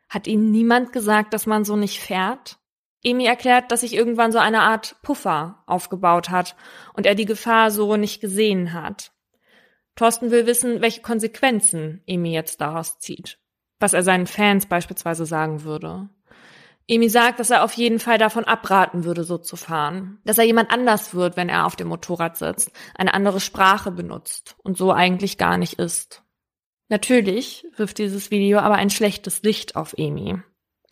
Hat 0.09 0.27
ihm 0.27 0.51
niemand 0.51 0.92
gesagt, 0.92 1.33
dass 1.33 1.47
man 1.47 1.64
so 1.64 1.77
nicht 1.77 2.01
fährt? 2.01 2.59
Emi 3.05 3.25
erklärt, 3.25 3.71
dass 3.71 3.83
sich 3.83 3.95
irgendwann 3.95 4.33
so 4.33 4.38
eine 4.38 4.62
Art 4.62 4.97
Puffer 5.03 5.62
aufgebaut 5.66 6.31
hat 6.31 6.57
und 6.95 7.07
er 7.07 7.14
die 7.14 7.25
Gefahr 7.25 7.71
so 7.71 7.97
nicht 7.97 8.21
gesehen 8.21 8.73
hat. 8.73 9.12
Thorsten 9.96 10.31
will 10.31 10.46
wissen, 10.46 10.81
welche 10.81 11.02
Konsequenzen 11.02 12.02
Emi 12.07 12.33
jetzt 12.33 12.61
daraus 12.61 12.98
zieht. 12.98 13.38
Was 13.78 13.92
er 13.92 14.02
seinen 14.02 14.26
Fans 14.26 14.66
beispielsweise 14.66 15.26
sagen 15.26 15.64
würde. 15.64 16.09
Emi 16.88 17.09
sagt, 17.09 17.40
dass 17.40 17.50
er 17.50 17.64
auf 17.64 17.74
jeden 17.74 18.00
Fall 18.00 18.18
davon 18.18 18.44
abraten 18.44 19.05
würde, 19.05 19.24
so 19.24 19.38
zu 19.38 19.57
fahren. 19.57 20.18
Dass 20.24 20.38
er 20.38 20.44
jemand 20.44 20.70
anders 20.70 21.14
wird, 21.14 21.37
wenn 21.37 21.48
er 21.48 21.66
auf 21.66 21.76
dem 21.76 21.88
Motorrad 21.88 22.37
sitzt, 22.37 22.70
eine 22.94 23.14
andere 23.14 23.40
Sprache 23.40 23.90
benutzt 23.90 24.57
und 24.62 24.76
so 24.76 24.92
eigentlich 24.92 25.38
gar 25.38 25.59
nicht 25.59 25.74
ist. 25.74 26.22
Natürlich 26.88 27.64
wirft 27.76 27.98
dieses 27.98 28.31
Video 28.31 28.59
aber 28.59 28.74
ein 28.74 28.90
schlechtes 28.90 29.42
Licht 29.42 29.76
auf 29.76 29.94
Emi. 29.96 30.42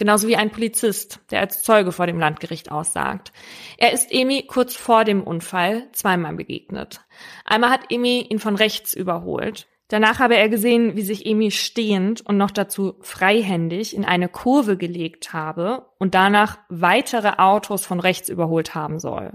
Genauso 0.01 0.29
wie 0.29 0.37
ein 0.37 0.51
Polizist, 0.51 1.21
der 1.31 1.41
als 1.41 1.63
Zeuge 1.63 1.93
vor 1.93 2.07
dem 2.07 2.19
Landgericht 2.19 2.73
aussagt. 2.73 3.35
Er 3.77 3.93
ist 3.93 4.11
Emi 4.11 4.47
kurz 4.47 4.75
vor 4.75 5.05
dem 5.05 5.23
Unfall 5.23 5.89
zweimal 5.93 6.33
begegnet. 6.33 7.03
Einmal 7.45 7.69
hat 7.69 7.93
Emi 7.93 8.23
ihn 8.23 8.39
von 8.39 8.57
rechts 8.57 8.95
überholt. 8.95 9.69
Danach 9.89 10.19
habe 10.19 10.39
er 10.39 10.49
gesehen, 10.49 10.97
wie 10.97 11.03
sich 11.03 11.27
Emi 11.27 11.51
stehend 11.51 12.23
und 12.23 12.39
noch 12.39 12.51
dazu 12.51 12.95
freihändig 13.03 13.95
in 13.95 14.07
eine 14.07 14.31
Kurve 14.31 14.79
gelegt 14.79 15.35
habe 15.35 15.91
und 15.99 16.15
danach 16.15 16.57
weitere 16.71 17.33
Autos 17.37 17.85
von 17.85 18.01
rechts 18.01 18.31
überholt 18.31 18.75
haben 18.75 19.01
soll. 19.01 19.33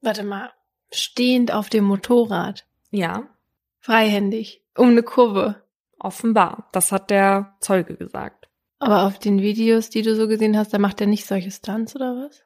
Warte 0.00 0.24
mal, 0.24 0.50
stehend 0.90 1.52
auf 1.52 1.68
dem 1.68 1.84
Motorrad. 1.84 2.64
Ja, 2.90 3.28
Freihändig. 3.78 4.62
Um 4.74 4.88
eine 4.88 5.02
Kurve. 5.02 5.62
offenbar. 5.98 6.70
Das 6.72 6.92
hat 6.92 7.10
der 7.10 7.56
Zeuge 7.60 7.94
gesagt. 7.94 8.48
Aber 8.78 9.04
auf 9.04 9.18
den 9.18 9.40
Videos, 9.40 9.90
die 9.90 10.02
du 10.02 10.14
so 10.14 10.28
gesehen 10.28 10.56
hast, 10.56 10.72
da 10.72 10.78
macht 10.78 11.00
er 11.00 11.06
nicht 11.06 11.26
solche 11.26 11.50
Stunts 11.50 11.96
oder 11.96 12.14
was? 12.16 12.44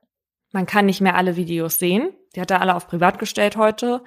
Man 0.52 0.66
kann 0.66 0.86
nicht 0.86 1.00
mehr 1.00 1.16
alle 1.16 1.36
Videos 1.36 1.78
sehen. 1.78 2.10
Die 2.34 2.40
hat 2.40 2.50
er 2.50 2.60
alle 2.60 2.74
auf 2.74 2.86
privat 2.86 3.18
gestellt 3.18 3.56
heute. 3.56 4.02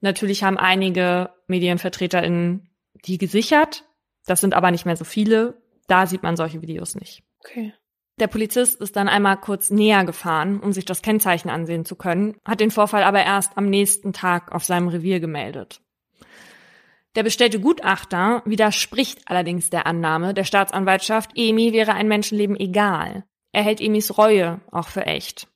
Natürlich 0.00 0.42
haben 0.42 0.58
einige 0.58 1.30
MedienvertreterInnen 1.48 2.70
die 3.04 3.18
gesichert. 3.18 3.84
Das 4.26 4.40
sind 4.40 4.54
aber 4.54 4.70
nicht 4.70 4.86
mehr 4.86 4.96
so 4.96 5.04
viele. 5.04 5.60
Da 5.86 6.06
sieht 6.06 6.22
man 6.22 6.36
solche 6.36 6.62
Videos 6.62 6.94
nicht. 6.94 7.22
Okay. 7.40 7.72
Der 8.18 8.26
Polizist 8.28 8.80
ist 8.80 8.96
dann 8.96 9.08
einmal 9.08 9.36
kurz 9.36 9.70
näher 9.70 10.04
gefahren, 10.04 10.60
um 10.60 10.72
sich 10.72 10.86
das 10.86 11.02
Kennzeichen 11.02 11.50
ansehen 11.50 11.84
zu 11.84 11.96
können, 11.96 12.36
hat 12.46 12.60
den 12.60 12.70
Vorfall 12.70 13.02
aber 13.02 13.22
erst 13.22 13.58
am 13.58 13.68
nächsten 13.68 14.14
Tag 14.14 14.52
auf 14.52 14.64
seinem 14.64 14.88
Revier 14.88 15.20
gemeldet. 15.20 15.82
Der 17.16 17.22
bestellte 17.22 17.60
Gutachter 17.60 18.42
widerspricht 18.44 19.22
allerdings 19.24 19.70
der 19.70 19.86
Annahme 19.86 20.34
der 20.34 20.44
Staatsanwaltschaft, 20.44 21.30
Emi 21.34 21.72
wäre 21.72 21.94
ein 21.94 22.08
Menschenleben 22.08 22.56
egal. 22.56 23.24
Er 23.52 23.62
hält 23.62 23.80
Emis 23.80 24.18
Reue 24.18 24.60
auch 24.70 24.88
für 24.88 25.06
echt. 25.06 25.48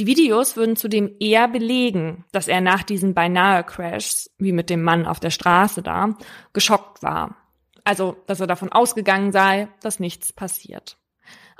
Die 0.00 0.06
Videos 0.06 0.56
würden 0.56 0.74
zudem 0.74 1.14
eher 1.20 1.46
belegen, 1.46 2.24
dass 2.32 2.48
er 2.48 2.60
nach 2.60 2.82
diesen 2.82 3.14
beinahe 3.14 3.62
Crashs, 3.62 4.34
wie 4.36 4.50
mit 4.50 4.68
dem 4.68 4.82
Mann 4.82 5.06
auf 5.06 5.20
der 5.20 5.30
Straße 5.30 5.80
da, 5.80 6.16
geschockt 6.52 7.04
war. 7.04 7.36
Also, 7.84 8.16
dass 8.26 8.40
er 8.40 8.48
davon 8.48 8.72
ausgegangen 8.72 9.30
sei, 9.30 9.68
dass 9.80 10.00
nichts 10.00 10.32
passiert. 10.32 10.98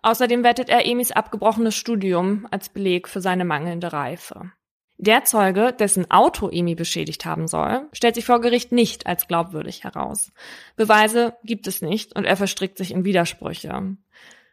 Außerdem 0.02 0.42
wertet 0.42 0.68
er 0.68 0.86
Emis 0.86 1.12
abgebrochenes 1.12 1.76
Studium 1.76 2.48
als 2.50 2.68
Beleg 2.68 3.06
für 3.06 3.20
seine 3.20 3.44
mangelnde 3.44 3.92
Reife. 3.92 4.50
Der 4.98 5.24
Zeuge, 5.24 5.74
dessen 5.78 6.10
Auto 6.10 6.48
Emi 6.48 6.74
beschädigt 6.74 7.26
haben 7.26 7.48
soll, 7.48 7.86
stellt 7.92 8.14
sich 8.14 8.24
vor 8.24 8.40
Gericht 8.40 8.72
nicht 8.72 9.06
als 9.06 9.28
glaubwürdig 9.28 9.84
heraus. 9.84 10.32
Beweise 10.76 11.36
gibt 11.44 11.66
es 11.66 11.82
nicht 11.82 12.16
und 12.16 12.24
er 12.24 12.36
verstrickt 12.36 12.78
sich 12.78 12.92
in 12.92 13.04
Widersprüche. 13.04 13.96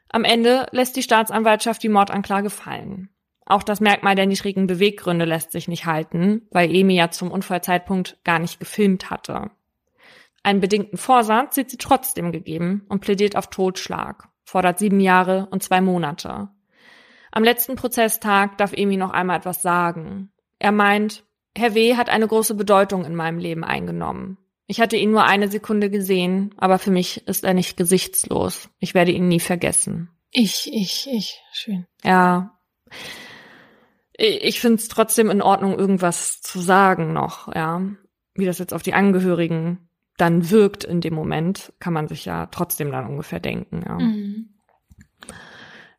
Am 0.09 0.23
Ende 0.25 0.67
lässt 0.71 0.97
die 0.97 1.01
Staatsanwaltschaft 1.01 1.81
die 1.81 1.89
Mordanklage 1.89 2.49
fallen. 2.49 3.09
Auch 3.45 3.63
das 3.63 3.79
Merkmal 3.79 4.15
der 4.15 4.25
niedrigen 4.25 4.67
Beweggründe 4.67 5.25
lässt 5.25 5.51
sich 5.51 5.67
nicht 5.67 5.85
halten, 5.85 6.47
weil 6.51 6.73
Emi 6.73 6.95
ja 6.95 7.09
zum 7.09 7.31
Unfallzeitpunkt 7.31 8.17
gar 8.23 8.39
nicht 8.39 8.59
gefilmt 8.59 9.09
hatte. 9.09 9.49
Einen 10.43 10.59
bedingten 10.59 10.97
Vorsatz 10.97 11.55
sieht 11.55 11.69
sie 11.69 11.77
trotzdem 11.77 12.33
gegeben 12.33 12.85
und 12.89 12.99
plädiert 12.99 13.37
auf 13.37 13.49
Totschlag, 13.49 14.27
fordert 14.43 14.77
sieben 14.77 14.99
Jahre 14.99 15.47
und 15.51 15.63
zwei 15.63 15.79
Monate. 15.79 16.49
Am 17.31 17.43
letzten 17.43 17.75
Prozesstag 17.75 18.57
darf 18.57 18.73
Emi 18.73 18.97
noch 18.97 19.11
einmal 19.11 19.37
etwas 19.37 19.61
sagen. 19.61 20.32
Er 20.63 20.71
meint, 20.71 21.25
Herr 21.57 21.75
W. 21.75 21.97
hat 21.97 22.09
eine 22.09 22.25
große 22.25 22.55
Bedeutung 22.55 23.03
in 23.03 23.15
meinem 23.15 23.37
Leben 23.37 23.65
eingenommen. 23.65 24.37
Ich 24.65 24.79
hatte 24.79 24.95
ihn 24.95 25.11
nur 25.11 25.25
eine 25.25 25.49
Sekunde 25.49 25.89
gesehen, 25.89 26.55
aber 26.55 26.79
für 26.79 26.89
mich 26.89 27.27
ist 27.27 27.43
er 27.43 27.53
nicht 27.53 27.75
gesichtslos. 27.75 28.69
Ich 28.79 28.93
werde 28.93 29.11
ihn 29.11 29.27
nie 29.27 29.41
vergessen. 29.41 30.09
Ich, 30.31 30.71
ich, 30.71 31.09
ich. 31.11 31.41
Schön. 31.51 31.85
Ja. 32.01 32.57
Ich 34.15 34.61
finde 34.61 34.77
es 34.77 34.87
trotzdem 34.87 35.29
in 35.29 35.41
Ordnung, 35.41 35.77
irgendwas 35.77 36.41
zu 36.41 36.61
sagen 36.61 37.11
noch, 37.11 37.53
ja. 37.53 37.81
Wie 38.33 38.45
das 38.45 38.57
jetzt 38.57 38.73
auf 38.73 38.83
die 38.83 38.93
Angehörigen 38.93 39.89
dann 40.15 40.49
wirkt 40.49 40.85
in 40.85 41.01
dem 41.01 41.13
Moment, 41.13 41.73
kann 41.79 41.91
man 41.91 42.07
sich 42.07 42.23
ja 42.23 42.45
trotzdem 42.45 42.89
dann 42.89 43.07
ungefähr 43.07 43.41
denken, 43.41 43.83
ja. 43.85 43.99
Mhm. 43.99 44.53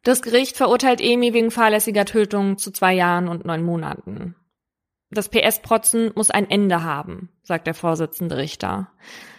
Das 0.05 0.22
Gericht 0.22 0.57
verurteilt 0.57 1.03
Emi 1.03 1.35
wegen 1.35 1.50
fahrlässiger 1.50 2.07
Tötung 2.07 2.57
zu 2.57 2.70
zwei 2.70 2.94
Jahren 2.94 3.29
und 3.29 3.44
neun 3.44 3.62
Monaten. 3.62 4.37
Das 5.14 5.29
PS-Protzen 5.29 6.11
muss 6.16 6.31
ein 6.31 6.50
Ende 6.50 6.83
haben, 6.83 7.31
sagt 7.42 7.68
der 7.68 7.74
Vorsitzende 7.74 8.37
Richter. 8.37 8.88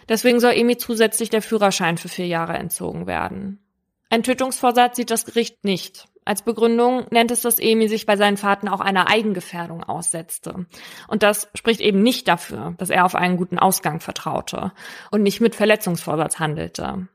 Deswegen 0.08 0.40
soll 0.40 0.52
Emi 0.52 0.78
zusätzlich 0.78 1.28
der 1.28 1.42
Führerschein 1.42 1.98
für 1.98 2.08
vier 2.08 2.26
Jahre 2.26 2.54
entzogen 2.54 3.06
werden. 3.06 3.60
Ein 4.08 4.22
Tötungsvorsatz 4.22 4.96
sieht 4.96 5.10
das 5.10 5.26
Gericht 5.26 5.64
nicht. 5.64 6.08
Als 6.24 6.42
Begründung 6.42 7.06
nennt 7.10 7.30
es, 7.30 7.42
dass 7.42 7.58
Emi 7.58 7.88
sich 7.88 8.06
bei 8.06 8.16
seinen 8.16 8.38
Fahrten 8.38 8.68
auch 8.68 8.80
einer 8.80 9.08
Eigengefährdung 9.08 9.84
aussetzte. 9.84 10.66
Und 11.08 11.22
das 11.22 11.48
spricht 11.54 11.80
eben 11.80 12.02
nicht 12.02 12.26
dafür, 12.26 12.74
dass 12.78 12.90
er 12.90 13.04
auf 13.04 13.14
einen 13.14 13.36
guten 13.36 13.58
Ausgang 13.58 14.00
vertraute 14.00 14.72
und 15.10 15.22
nicht 15.22 15.40
mit 15.40 15.54
Verletzungsvorsatz 15.54 16.38
handelte. 16.38 17.08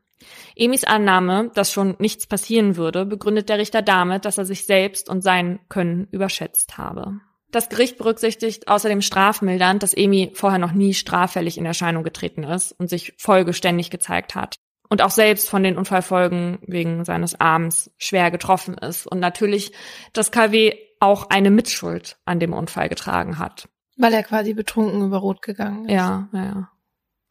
Emis 0.54 0.84
Annahme, 0.84 1.50
dass 1.54 1.72
schon 1.72 1.96
nichts 1.98 2.28
passieren 2.28 2.76
würde, 2.76 3.04
begründet 3.04 3.48
der 3.48 3.58
Richter 3.58 3.82
damit, 3.82 4.24
dass 4.24 4.38
er 4.38 4.44
sich 4.44 4.66
selbst 4.66 5.08
und 5.08 5.22
sein 5.22 5.58
Können 5.68 6.06
überschätzt 6.12 6.78
habe. 6.78 7.20
Das 7.52 7.68
Gericht 7.68 7.98
berücksichtigt 7.98 8.66
außerdem 8.66 9.02
strafmildernd, 9.02 9.82
dass 9.82 9.94
Emi 9.94 10.32
vorher 10.34 10.58
noch 10.58 10.72
nie 10.72 10.94
straffällig 10.94 11.58
in 11.58 11.66
Erscheinung 11.66 12.02
getreten 12.02 12.42
ist 12.42 12.72
und 12.72 12.88
sich 12.88 13.14
vollgeständig 13.18 13.90
gezeigt 13.90 14.34
hat. 14.34 14.56
Und 14.88 15.02
auch 15.02 15.10
selbst 15.10 15.48
von 15.48 15.62
den 15.62 15.78
Unfallfolgen 15.78 16.58
wegen 16.66 17.04
seines 17.04 17.38
Arms 17.40 17.90
schwer 17.98 18.30
getroffen 18.30 18.76
ist. 18.76 19.06
Und 19.06 19.20
natürlich, 19.20 19.72
dass 20.12 20.32
KW 20.32 20.74
auch 20.98 21.30
eine 21.30 21.50
Mitschuld 21.50 22.18
an 22.24 22.40
dem 22.40 22.52
Unfall 22.52 22.88
getragen 22.88 23.38
hat. 23.38 23.68
Weil 23.96 24.14
er 24.14 24.22
quasi 24.22 24.54
betrunken 24.54 25.02
über 25.02 25.18
Rot 25.18 25.42
gegangen 25.42 25.86
ist. 25.86 25.92
Ja, 25.92 26.28
ja, 26.32 26.44
ja. 26.44 26.70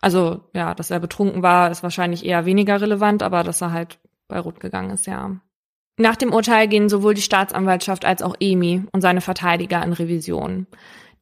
Also, 0.01 0.49
ja, 0.53 0.73
dass 0.73 0.91
er 0.91 0.99
betrunken 0.99 1.43
war, 1.43 1.69
ist 1.69 1.83
wahrscheinlich 1.83 2.25
eher 2.25 2.45
weniger 2.45 2.81
relevant, 2.81 3.21
aber 3.23 3.43
dass 3.43 3.61
er 3.61 3.71
halt 3.71 3.99
bei 4.27 4.39
Rot 4.39 4.59
gegangen 4.59 4.91
ist, 4.91 5.05
ja. 5.05 5.39
Nach 5.97 6.15
dem 6.15 6.33
Urteil 6.33 6.67
gehen 6.67 6.89
sowohl 6.89 7.13
die 7.13 7.21
Staatsanwaltschaft 7.21 8.05
als 8.05 8.21
auch 8.21 8.35
Emi 8.39 8.83
und 8.91 9.01
seine 9.01 9.21
Verteidiger 9.21 9.83
in 9.83 9.93
Revision. 9.93 10.67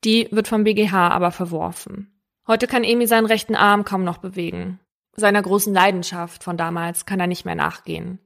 Die 0.04 0.28
wird 0.32 0.48
vom 0.48 0.64
BGH 0.64 1.10
aber 1.10 1.32
verworfen. 1.32 2.14
Heute 2.48 2.68
kann 2.68 2.84
Emi 2.84 3.06
seinen 3.06 3.26
rechten 3.26 3.56
Arm 3.56 3.84
kaum 3.84 4.04
noch 4.04 4.18
bewegen. 4.18 4.80
Seiner 5.16 5.42
großen 5.42 5.74
Leidenschaft 5.74 6.44
von 6.44 6.56
damals 6.56 7.06
kann 7.06 7.20
er 7.20 7.28
nicht 7.28 7.46
mehr 7.46 7.56
nachgehen. 7.56 8.20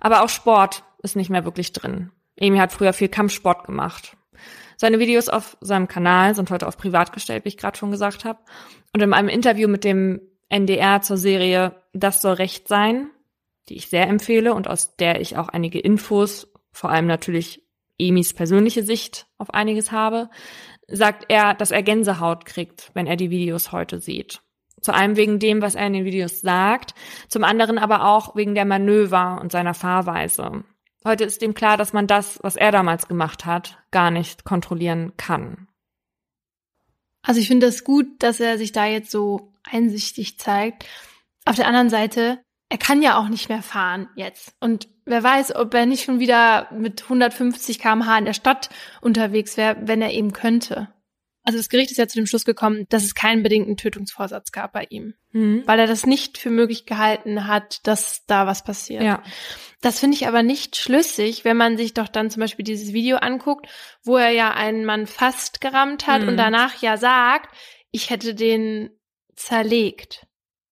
Aber 0.00 0.22
auch 0.22 0.28
Sport 0.28 0.84
ist 1.02 1.16
nicht 1.16 1.30
mehr 1.30 1.44
wirklich 1.44 1.72
drin. 1.72 2.10
Emi 2.36 2.58
hat 2.58 2.72
früher 2.72 2.92
viel 2.92 3.08
Kampfsport 3.08 3.66
gemacht. 3.66 4.16
Seine 4.76 5.00
Videos 5.00 5.28
auf 5.28 5.56
seinem 5.60 5.88
Kanal 5.88 6.34
sind 6.34 6.50
heute 6.50 6.66
auf 6.66 6.78
privat 6.78 7.12
gestellt, 7.12 7.44
wie 7.44 7.48
ich 7.48 7.56
gerade 7.56 7.76
schon 7.76 7.90
gesagt 7.90 8.24
habe. 8.24 8.38
Und 8.94 9.02
in 9.02 9.12
einem 9.12 9.28
Interview 9.28 9.68
mit 9.68 9.84
dem 9.84 10.20
NDR 10.48 11.02
zur 11.02 11.16
Serie 11.16 11.74
Das 11.92 12.22
soll 12.22 12.34
Recht 12.34 12.68
sein, 12.68 13.10
die 13.68 13.76
ich 13.76 13.88
sehr 13.88 14.08
empfehle 14.08 14.54
und 14.54 14.68
aus 14.68 14.96
der 14.96 15.20
ich 15.20 15.36
auch 15.36 15.48
einige 15.48 15.78
Infos, 15.78 16.48
vor 16.72 16.90
allem 16.90 17.06
natürlich 17.06 17.62
Emis 17.98 18.32
persönliche 18.32 18.82
Sicht 18.82 19.26
auf 19.38 19.52
einiges 19.52 19.92
habe, 19.92 20.30
sagt 20.86 21.26
er, 21.28 21.54
dass 21.54 21.70
er 21.70 21.82
Gänsehaut 21.82 22.44
kriegt, 22.44 22.90
wenn 22.94 23.06
er 23.06 23.16
die 23.16 23.30
Videos 23.30 23.72
heute 23.72 24.00
sieht. 24.00 24.40
Zu 24.80 24.94
einem 24.94 25.16
wegen 25.16 25.38
dem, 25.38 25.60
was 25.60 25.74
er 25.74 25.86
in 25.86 25.92
den 25.92 26.04
Videos 26.04 26.40
sagt, 26.40 26.94
zum 27.28 27.42
anderen 27.42 27.78
aber 27.78 28.06
auch 28.06 28.36
wegen 28.36 28.54
der 28.54 28.64
Manöver 28.64 29.38
und 29.40 29.50
seiner 29.50 29.74
Fahrweise. 29.74 30.64
Heute 31.04 31.24
ist 31.24 31.42
ihm 31.42 31.54
klar, 31.54 31.76
dass 31.76 31.92
man 31.92 32.06
das, 32.06 32.38
was 32.42 32.56
er 32.56 32.70
damals 32.70 33.08
gemacht 33.08 33.44
hat, 33.44 33.78
gar 33.90 34.10
nicht 34.10 34.44
kontrollieren 34.44 35.12
kann. 35.16 35.68
Also 37.22 37.40
ich 37.40 37.48
finde 37.48 37.66
es 37.66 37.76
das 37.76 37.84
gut, 37.84 38.06
dass 38.20 38.40
er 38.40 38.56
sich 38.56 38.72
da 38.72 38.86
jetzt 38.86 39.10
so 39.10 39.52
einsichtig 39.64 40.38
zeigt. 40.38 40.86
Auf 41.44 41.56
der 41.56 41.66
anderen 41.66 41.90
Seite 41.90 42.40
er 42.68 42.78
kann 42.78 43.02
ja 43.02 43.18
auch 43.18 43.28
nicht 43.28 43.48
mehr 43.48 43.62
fahren 43.62 44.08
jetzt. 44.14 44.54
Und 44.60 44.88
wer 45.06 45.22
weiß, 45.22 45.54
ob 45.56 45.72
er 45.74 45.86
nicht 45.86 46.04
schon 46.04 46.20
wieder 46.20 46.68
mit 46.72 47.02
150 47.04 47.78
kmh 47.78 48.18
in 48.18 48.24
der 48.26 48.34
Stadt 48.34 48.68
unterwegs 49.00 49.56
wäre, 49.56 49.76
wenn 49.82 50.02
er 50.02 50.12
eben 50.12 50.32
könnte. 50.32 50.88
Also 51.44 51.56
das 51.58 51.70
Gericht 51.70 51.90
ist 51.90 51.96
ja 51.96 52.06
zu 52.06 52.18
dem 52.18 52.26
Schluss 52.26 52.44
gekommen, 52.44 52.84
dass 52.90 53.04
es 53.04 53.14
keinen 53.14 53.42
bedingten 53.42 53.78
Tötungsvorsatz 53.78 54.52
gab 54.52 54.74
bei 54.74 54.86
ihm, 54.90 55.14
Mhm. 55.32 55.62
weil 55.64 55.78
er 55.78 55.86
das 55.86 56.04
nicht 56.04 56.36
für 56.36 56.50
möglich 56.50 56.84
gehalten 56.84 57.46
hat, 57.46 57.86
dass 57.86 58.26
da 58.26 58.46
was 58.46 58.64
passiert. 58.64 59.02
Ja. 59.02 59.22
Das 59.80 59.98
finde 59.98 60.16
ich 60.16 60.26
aber 60.28 60.42
nicht 60.42 60.76
schlüssig, 60.76 61.46
wenn 61.46 61.56
man 61.56 61.78
sich 61.78 61.94
doch 61.94 62.08
dann 62.08 62.28
zum 62.28 62.40
Beispiel 62.40 62.66
dieses 62.66 62.92
Video 62.92 63.16
anguckt, 63.16 63.66
wo 64.02 64.18
er 64.18 64.28
ja 64.30 64.50
einen 64.52 64.84
Mann 64.84 65.06
fast 65.06 65.62
gerammt 65.62 66.06
hat 66.06 66.20
Mhm. 66.20 66.28
und 66.28 66.36
danach 66.36 66.82
ja 66.82 66.98
sagt, 66.98 67.48
ich 67.92 68.10
hätte 68.10 68.34
den 68.34 68.90
zerlegt. 69.34 70.26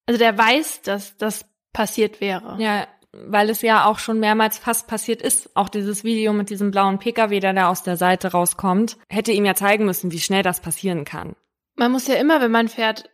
Also 0.05 0.19
der 0.19 0.37
weiß, 0.37 0.83
dass 0.83 1.17
das 1.17 1.47
passiert 1.77 2.23
wäre. 2.23 2.57
Ja, 2.59 2.89
weil 3.12 3.51
es 3.51 3.61
ja 3.61 3.85
auch 3.85 3.99
schon 3.99 4.19
mehrmals 4.19 4.57
fast 4.57 4.89
passiert 4.89 5.21
ist. 5.21 5.55
Auch 5.55 5.69
dieses 5.69 6.05
Video 6.05 6.33
mit 6.33 6.49
diesem 6.49 6.71
blauen 6.71 6.99
Pkw, 6.99 7.39
der 7.39 7.53
da 7.53 7.69
aus 7.69 7.83
der 7.83 7.99
Seite 7.99 8.33
rauskommt, 8.33 8.97
hätte 9.11 9.33
ihm 9.33 9.45
ja 9.45 9.55
zeigen 9.55 9.85
müssen, 9.85 10.11
wie 10.11 10.19
schnell 10.19 10.43
das 10.43 10.61
passieren 10.61 11.05
kann. 11.05 11.37
Man 11.75 11.93
muss 11.93 12.07
ja 12.07 12.15
immer, 12.15 12.41
wenn 12.41 12.51
man 12.51 12.69
fährt, 12.69 13.11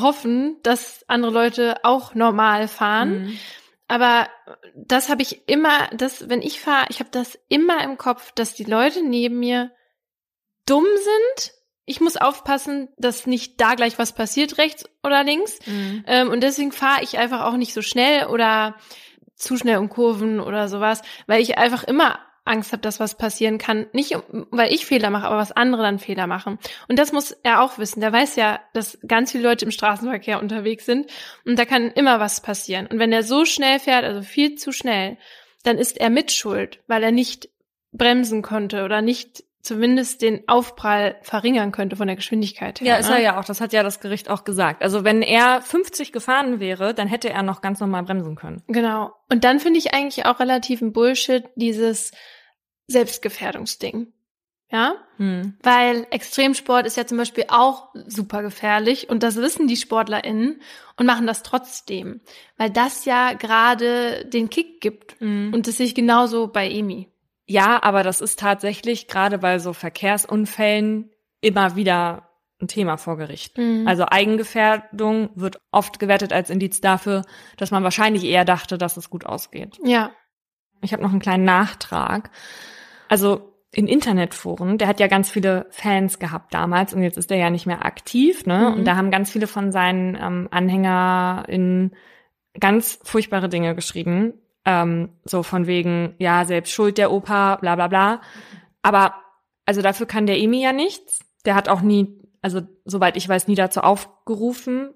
hoffen, 0.00 0.56
dass 0.62 1.04
andere 1.08 1.30
Leute 1.30 1.76
auch 1.84 2.14
normal 2.14 2.68
fahren. 2.68 3.26
Mhm. 3.26 3.38
Aber 3.86 4.28
das 4.74 5.10
habe 5.10 5.20
ich 5.20 5.46
immer, 5.46 5.88
das, 5.92 6.30
wenn 6.30 6.40
ich 6.40 6.58
fahre, 6.58 6.86
ich 6.88 7.00
habe 7.00 7.10
das 7.10 7.38
immer 7.48 7.84
im 7.84 7.98
Kopf, 7.98 8.32
dass 8.32 8.54
die 8.54 8.64
Leute 8.64 9.06
neben 9.06 9.38
mir 9.38 9.70
dumm 10.64 10.86
sind. 10.86 11.52
Ich 11.86 12.00
muss 12.00 12.16
aufpassen, 12.16 12.88
dass 12.98 13.26
nicht 13.26 13.60
da 13.60 13.74
gleich 13.74 13.98
was 13.98 14.12
passiert, 14.12 14.58
rechts 14.58 14.84
oder 15.02 15.24
links. 15.24 15.58
Mhm. 15.66 16.04
Ähm, 16.06 16.30
und 16.30 16.42
deswegen 16.42 16.72
fahre 16.72 17.02
ich 17.02 17.16
einfach 17.18 17.44
auch 17.44 17.56
nicht 17.56 17.72
so 17.72 17.80
schnell 17.80 18.26
oder 18.26 18.74
zu 19.36 19.56
schnell 19.56 19.78
um 19.78 19.88
Kurven 19.88 20.40
oder 20.40 20.68
sowas, 20.68 21.02
weil 21.26 21.40
ich 21.40 21.58
einfach 21.58 21.84
immer 21.84 22.18
Angst 22.46 22.72
habe, 22.72 22.82
dass 22.82 23.00
was 23.00 23.16
passieren 23.16 23.58
kann. 23.58 23.86
Nicht, 23.92 24.16
weil 24.50 24.72
ich 24.72 24.86
Fehler 24.86 25.10
mache, 25.10 25.26
aber 25.26 25.36
was 25.36 25.52
andere 25.52 25.82
dann 25.82 25.98
Fehler 25.98 26.26
machen. 26.26 26.58
Und 26.88 26.98
das 26.98 27.12
muss 27.12 27.32
er 27.42 27.60
auch 27.60 27.78
wissen. 27.78 28.00
Der 28.00 28.12
weiß 28.12 28.36
ja, 28.36 28.60
dass 28.72 28.98
ganz 29.06 29.32
viele 29.32 29.44
Leute 29.44 29.64
im 29.64 29.70
Straßenverkehr 29.70 30.40
unterwegs 30.40 30.86
sind 30.86 31.10
und 31.44 31.58
da 31.58 31.64
kann 31.64 31.90
immer 31.90 32.20
was 32.20 32.40
passieren. 32.40 32.86
Und 32.86 32.98
wenn 32.98 33.12
er 33.12 33.22
so 33.22 33.44
schnell 33.44 33.78
fährt, 33.78 34.04
also 34.04 34.22
viel 34.22 34.56
zu 34.56 34.72
schnell, 34.72 35.18
dann 35.64 35.78
ist 35.78 35.98
er 35.98 36.10
mitschuld, 36.10 36.80
weil 36.86 37.02
er 37.02 37.12
nicht 37.12 37.48
bremsen 37.92 38.42
konnte 38.42 38.84
oder 38.84 39.02
nicht 39.02 39.42
zumindest 39.66 40.22
den 40.22 40.48
Aufprall 40.48 41.16
verringern 41.22 41.72
könnte 41.72 41.96
von 41.96 42.06
der 42.06 42.16
Geschwindigkeit 42.16 42.80
her. 42.80 42.86
Ja, 42.86 42.96
ist 42.96 43.08
er 43.08 43.16
ne? 43.16 43.24
ja 43.24 43.40
auch. 43.40 43.44
Das 43.44 43.60
hat 43.60 43.72
ja 43.72 43.82
das 43.82 44.00
Gericht 44.00 44.30
auch 44.30 44.44
gesagt. 44.44 44.82
Also 44.82 45.04
wenn 45.04 45.22
er 45.22 45.60
50 45.60 46.12
gefahren 46.12 46.60
wäre, 46.60 46.94
dann 46.94 47.08
hätte 47.08 47.30
er 47.30 47.42
noch 47.42 47.60
ganz 47.60 47.80
normal 47.80 48.04
bremsen 48.04 48.36
können. 48.36 48.62
Genau. 48.68 49.12
Und 49.30 49.44
dann 49.44 49.60
finde 49.60 49.78
ich 49.78 49.92
eigentlich 49.92 50.24
auch 50.26 50.40
relativ 50.40 50.80
ein 50.80 50.92
Bullshit 50.92 51.44
dieses 51.56 52.12
Selbstgefährdungsding. 52.86 54.12
Ja, 54.68 54.96
hm. 55.18 55.56
weil 55.62 56.08
Extremsport 56.10 56.86
ist 56.86 56.96
ja 56.96 57.06
zum 57.06 57.18
Beispiel 57.18 57.44
auch 57.46 57.94
super 58.08 58.42
gefährlich 58.42 59.08
und 59.08 59.22
das 59.22 59.36
wissen 59.36 59.68
die 59.68 59.76
SportlerInnen 59.76 60.60
und 60.96 61.06
machen 61.06 61.28
das 61.28 61.44
trotzdem, 61.44 62.20
weil 62.56 62.70
das 62.70 63.04
ja 63.04 63.34
gerade 63.34 64.24
den 64.24 64.50
Kick 64.50 64.80
gibt 64.80 65.20
hm. 65.20 65.54
und 65.54 65.68
das 65.68 65.76
sehe 65.76 65.86
ich 65.86 65.94
genauso 65.94 66.48
bei 66.48 66.68
Emi. 66.68 67.08
Ja, 67.46 67.82
aber 67.82 68.02
das 68.02 68.20
ist 68.20 68.38
tatsächlich 68.38 69.06
gerade 69.08 69.38
bei 69.38 69.58
so 69.58 69.72
Verkehrsunfällen 69.72 71.10
immer 71.40 71.76
wieder 71.76 72.28
ein 72.60 72.68
Thema 72.68 72.96
vor 72.96 73.16
Gericht. 73.16 73.58
Mhm. 73.58 73.86
Also 73.86 74.06
Eigengefährdung 74.08 75.30
wird 75.34 75.60
oft 75.70 75.98
gewertet 75.98 76.32
als 76.32 76.50
Indiz 76.50 76.80
dafür, 76.80 77.22
dass 77.56 77.70
man 77.70 77.84
wahrscheinlich 77.84 78.24
eher 78.24 78.44
dachte, 78.44 78.78
dass 78.78 78.96
es 78.96 79.10
gut 79.10 79.26
ausgeht. 79.26 79.78
Ja. 79.84 80.10
Ich 80.80 80.92
habe 80.92 81.02
noch 81.02 81.10
einen 81.10 81.20
kleinen 81.20 81.44
Nachtrag. 81.44 82.30
Also 83.08 83.52
in 83.72 83.86
Internetforen, 83.88 84.78
der 84.78 84.88
hat 84.88 85.00
ja 85.00 85.06
ganz 85.06 85.30
viele 85.30 85.66
Fans 85.70 86.18
gehabt 86.18 86.54
damals 86.54 86.94
und 86.94 87.02
jetzt 87.02 87.18
ist 87.18 87.30
er 87.30 87.36
ja 87.36 87.50
nicht 87.50 87.66
mehr 87.66 87.84
aktiv, 87.84 88.46
ne? 88.46 88.70
Mhm. 88.70 88.78
Und 88.78 88.84
da 88.86 88.96
haben 88.96 89.10
ganz 89.10 89.30
viele 89.30 89.46
von 89.46 89.70
seinen 89.70 90.14
ähm, 90.14 90.48
Anhänger 90.50 91.44
in 91.46 91.94
ganz 92.58 92.98
furchtbare 93.02 93.50
Dinge 93.50 93.74
geschrieben. 93.74 94.32
Ähm, 94.66 95.10
so 95.24 95.42
von 95.42 95.66
wegen, 95.66 96.14
ja, 96.18 96.44
selbst 96.44 96.72
schuld 96.72 96.98
der 96.98 97.10
Opa, 97.10 97.56
bla 97.56 97.76
bla 97.76 97.88
bla. 97.88 98.20
Aber 98.82 99.14
also 99.64 99.80
dafür 99.80 100.06
kann 100.06 100.26
der 100.26 100.38
Emi 100.38 100.62
ja 100.62 100.72
nichts. 100.72 101.20
Der 101.44 101.54
hat 101.54 101.68
auch 101.68 101.80
nie, 101.80 102.20
also 102.42 102.60
soweit 102.84 103.16
ich 103.16 103.28
weiß, 103.28 103.48
nie 103.48 103.54
dazu 103.54 103.80
aufgerufen. 103.80 104.92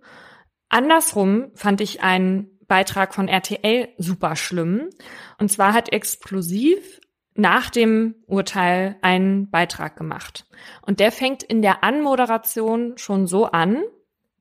Andersrum 0.69 1.51
fand 1.55 1.81
ich 1.81 2.03
einen 2.03 2.59
Beitrag 2.67 3.15
von 3.15 3.29
RTL 3.29 3.89
super 3.99 4.37
schlimm. 4.37 4.91
Und 5.39 5.51
zwar 5.51 5.73
hat 5.73 5.93
Explosiv 5.93 7.01
nach 7.35 7.71
dem 7.71 8.15
Urteil 8.27 8.97
einen 9.03 9.51
Beitrag 9.51 9.97
gemacht. 9.97 10.47
Und 10.83 11.01
der 11.01 11.11
fängt 11.11 11.43
in 11.43 11.63
der 11.63 11.83
Anmoderation 11.83 12.97
schon 12.97 13.27
so 13.27 13.47
an. 13.47 13.83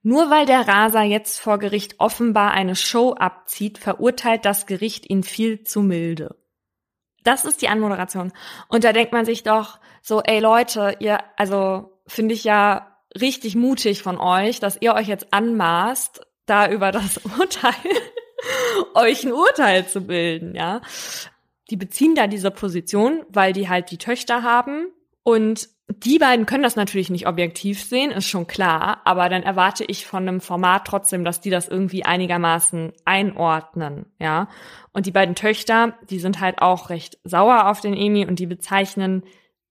Nur 0.02 0.30
weil 0.30 0.46
der 0.46 0.68
Raser 0.68 1.04
jetzt 1.04 1.40
vor 1.40 1.60
Gericht 1.60 1.96
offenbar 2.00 2.52
eine 2.52 2.76
Show 2.76 3.14
abzieht, 3.14 3.78
verurteilt 3.78 4.46
das 4.46 4.66
Gericht 4.66 5.10
ihn 5.10 5.24
viel 5.24 5.64
zu 5.64 5.82
milde. 5.82 6.36
Das 7.24 7.44
ist 7.44 7.62
die 7.62 7.68
Anmoderation. 7.68 8.32
Und 8.70 8.86
da 8.86 8.94
denkt 8.94 9.12
man 9.12 9.26
sich 9.26 9.44
doch 9.44 9.80
so, 10.02 10.22
ey 10.22 10.40
Leute, 10.40 10.96
ihr, 11.00 11.20
also 11.36 12.00
finde 12.08 12.34
ich 12.34 12.46
ja 12.46 12.98
richtig 13.20 13.56
mutig 13.56 14.02
von 14.02 14.18
euch, 14.18 14.60
dass 14.60 14.82
ihr 14.82 14.94
euch 14.94 15.08
jetzt 15.08 15.34
anmaßt, 15.34 16.22
da 16.46 16.70
über 16.70 16.92
das 16.92 17.18
Urteil 17.40 17.74
euch 18.94 19.26
ein 19.26 19.34
Urteil 19.34 19.86
zu 19.86 20.02
bilden, 20.02 20.56
ja 20.56 20.82
die 21.70 21.78
beziehen 21.78 22.16
da 22.16 22.28
diese 22.28 22.52
Position, 22.52 23.24
weil 23.30 23.54
die 23.54 23.70
halt 23.70 23.92
die 23.92 23.98
Töchter 23.98 24.44
haben 24.44 24.88
und 25.30 25.70
die 25.88 26.20
beiden 26.20 26.46
können 26.46 26.64
das 26.64 26.76
natürlich 26.76 27.10
nicht 27.10 27.28
objektiv 27.28 27.84
sehen, 27.84 28.12
ist 28.12 28.28
schon 28.28 28.48
klar, 28.48 29.02
aber 29.06 29.28
dann 29.28 29.44
erwarte 29.44 29.84
ich 29.84 30.06
von 30.06 30.28
einem 30.28 30.40
Format 30.40 30.86
trotzdem, 30.86 31.24
dass 31.24 31.42
die 31.42 31.50
das 31.50 31.68
irgendwie 31.68 32.06
einigermaßen 32.06 32.94
einordnen, 33.06 34.06
ja. 34.20 34.50
Und 34.92 35.06
die 35.06 35.12
beiden 35.12 35.36
Töchter, 35.36 35.98
die 36.10 36.20
sind 36.20 36.40
halt 36.40 36.62
auch 36.62 36.90
recht 36.90 37.18
sauer 37.24 37.68
auf 37.68 37.82
den 37.82 37.96
Emi 37.96 38.26
und 38.26 38.40
die 38.40 38.46
bezeichnen 38.46 39.24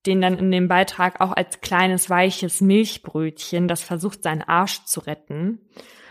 den 0.07 0.21
dann 0.21 0.39
in 0.39 0.51
dem 0.51 0.69
Beitrag 0.69 1.21
auch 1.21 1.33
als 1.33 1.61
kleines 1.61 2.09
weiches 2.09 2.61
Milchbrötchen, 2.61 3.69
das 3.69 3.83
versucht 3.83 4.23
seinen 4.23 4.43
Arsch 4.43 4.85
zu 4.85 5.01
retten. 5.01 5.61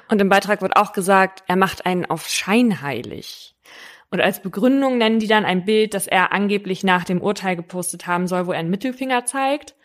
Und 0.10 0.22
im 0.22 0.30
Beitrag 0.30 0.62
wird 0.62 0.76
auch 0.76 0.94
gesagt, 0.94 1.44
er 1.48 1.56
macht 1.56 1.86
einen 1.86 2.06
auf 2.06 2.28
scheinheilig. 2.28 3.56
Und 4.10 4.22
als 4.22 4.42
Begründung 4.42 4.98
nennen 4.98 5.20
die 5.20 5.28
dann 5.28 5.46
ein 5.46 5.66
Bild, 5.66 5.94
das 5.94 6.08
er 6.08 6.32
angeblich 6.32 6.84
nach 6.84 7.04
dem 7.04 7.22
Urteil 7.22 7.56
gepostet 7.56 8.08
haben 8.08 8.28
soll, 8.28 8.48
wo 8.48 8.52
er 8.52 8.60
einen 8.60 8.70
Mittelfinger 8.70 9.26
zeigt. 9.26 9.76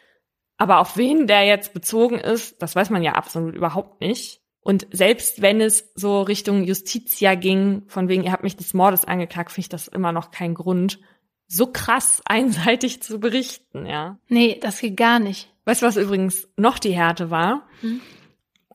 Aber 0.56 0.78
auf 0.78 0.96
wen 0.96 1.26
der 1.26 1.44
jetzt 1.44 1.74
bezogen 1.74 2.18
ist, 2.18 2.62
das 2.62 2.76
weiß 2.76 2.90
man 2.90 3.02
ja 3.02 3.12
absolut 3.12 3.54
überhaupt 3.56 4.00
nicht. 4.00 4.40
Und 4.60 4.86
selbst 4.92 5.42
wenn 5.42 5.60
es 5.60 5.92
so 5.96 6.22
Richtung 6.22 6.62
Justitia 6.62 7.34
ging, 7.34 7.82
von 7.88 8.08
wegen, 8.08 8.22
ihr 8.22 8.30
habt 8.30 8.44
mich 8.44 8.56
des 8.56 8.74
Mordes 8.74 9.04
angeklagt, 9.04 9.50
finde 9.50 9.64
ich 9.64 9.68
das 9.68 9.88
immer 9.88 10.12
noch 10.12 10.30
kein 10.30 10.54
Grund, 10.54 11.00
so 11.48 11.66
krass 11.66 12.22
einseitig 12.26 13.02
zu 13.02 13.18
berichten, 13.18 13.86
ja. 13.86 14.18
Nee, 14.28 14.58
das 14.60 14.80
geht 14.80 14.96
gar 14.96 15.18
nicht. 15.18 15.52
Weißt 15.64 15.82
du, 15.82 15.86
was 15.86 15.96
übrigens 15.96 16.48
noch 16.56 16.78
die 16.78 16.94
Härte 16.94 17.30
war? 17.30 17.66
Hm? 17.80 18.00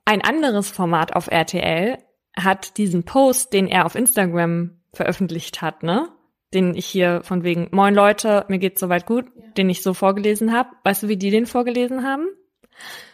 Ein 0.04 0.22
anderes 0.22 0.70
Format 0.70 1.16
auf 1.16 1.28
RTL 1.28 1.98
hat 2.36 2.78
diesen 2.78 3.04
Post, 3.04 3.54
den 3.54 3.68
er 3.68 3.86
auf 3.86 3.96
Instagram 3.96 4.77
veröffentlicht 4.94 5.62
hat, 5.62 5.84
ne? 5.84 6.10
Den 6.54 6.76
ich 6.76 6.86
hier 6.86 7.22
von 7.24 7.44
wegen, 7.44 7.68
moin 7.72 7.94
Leute, 7.94 8.46
mir 8.48 8.58
geht's 8.58 8.80
soweit 8.80 9.06
gut, 9.06 9.26
ja. 9.36 9.50
den 9.58 9.70
ich 9.70 9.84
so 9.84 9.94
vorgelesen 9.94 10.54
habe. 10.54 10.70
Weißt 10.84 11.04
du, 11.04 11.08
wie 11.10 11.18
die 11.18 11.30
den 11.30 11.46
vorgelesen 11.46 12.06
haben? 12.06 12.28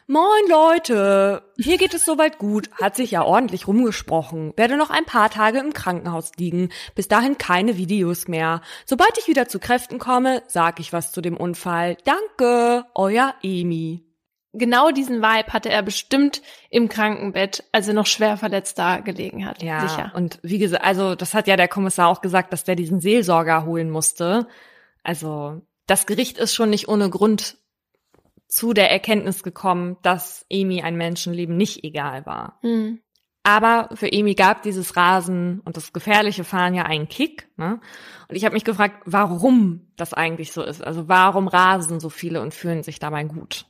Moin 0.06 0.50
Leute, 0.50 1.44
hier 1.58 1.78
geht 1.78 1.94
es 1.94 2.04
soweit 2.04 2.38
gut, 2.38 2.70
hat 2.74 2.98
sich 2.98 3.12
ja 3.12 3.24
ordentlich 3.24 3.70
rumgesprochen, 3.70 4.52
werde 4.58 4.76
noch 4.76 4.90
ein 4.90 5.06
paar 5.06 5.30
Tage 5.30 5.60
im 5.60 5.72
Krankenhaus 5.72 6.34
liegen, 6.38 6.70
bis 6.94 7.08
dahin 7.08 7.38
keine 7.38 7.78
Videos 7.78 8.28
mehr. 8.28 8.62
Sobald 8.86 9.18
ich 9.18 9.30
wieder 9.30 9.48
zu 9.48 9.60
Kräften 9.60 10.00
komme, 10.00 10.44
sag 10.48 10.82
ich 10.82 10.92
was 10.92 11.14
zu 11.14 11.22
dem 11.22 11.38
Unfall. 11.38 11.96
Danke, 12.04 12.86
euer 12.94 13.34
Emi 13.42 14.04
genau 14.54 14.92
diesen 14.92 15.22
Vibe 15.22 15.52
hatte 15.52 15.70
er 15.70 15.82
bestimmt 15.82 16.42
im 16.70 16.88
Krankenbett, 16.88 17.64
als 17.72 17.88
er 17.88 17.94
noch 17.94 18.06
schwer 18.06 18.38
verletzt 18.38 18.80
da 18.80 19.00
gelegen 19.00 19.46
hat. 19.46 19.62
Ja, 19.62 19.88
sicher. 19.88 20.12
Und 20.16 20.40
wie 20.44 20.60
gesagt, 20.60 20.84
also 20.84 21.16
das 21.16 21.34
hat 21.34 21.48
ja 21.48 21.58
der 21.58 21.68
Kommissar 21.68 22.08
auch 22.08 22.22
gesagt, 22.22 22.54
dass 22.54 22.64
der 22.64 22.76
diesen 22.76 23.02
Seelsorger 23.02 23.66
holen 23.66 23.90
musste. 23.90 24.48
Also 25.04 25.62
das 25.88 26.06
Gericht 26.06 26.38
ist 26.38 26.54
schon 26.54 26.70
nicht 26.70 26.88
ohne 26.88 27.10
Grund 27.10 27.58
zu 28.48 28.74
der 28.74 28.92
Erkenntnis 28.92 29.44
gekommen, 29.44 29.98
dass 30.04 30.46
Emi 30.50 30.84
ein 30.84 30.96
Menschenleben 30.96 31.58
nicht 31.58 31.84
egal 31.84 32.26
war. 32.26 32.60
Mhm. 32.62 33.00
Aber 33.46 33.90
für 33.94 34.10
Emi 34.10 34.36
gab 34.36 34.62
dieses 34.62 34.96
Rasen 34.96 35.60
und 35.66 35.76
das 35.76 35.92
gefährliche 35.92 36.46
Fahren 36.46 36.74
ja 36.76 36.84
einen 36.84 37.10
Kick. 37.10 37.50
Ne? 37.58 37.82
Und 38.30 38.36
ich 38.36 38.46
habe 38.46 38.54
mich 38.54 38.64
gefragt, 38.64 39.02
warum 39.06 39.92
das 39.98 40.14
eigentlich 40.14 40.54
so 40.54 40.64
ist. 40.64 40.82
Also 40.82 41.10
warum 41.10 41.50
rasen 41.50 42.00
so 42.00 42.10
viele 42.10 42.42
und 42.42 42.54
fühlen 42.54 42.84
sich 42.84 43.00
dabei 43.00 43.26
gut? 43.26 43.66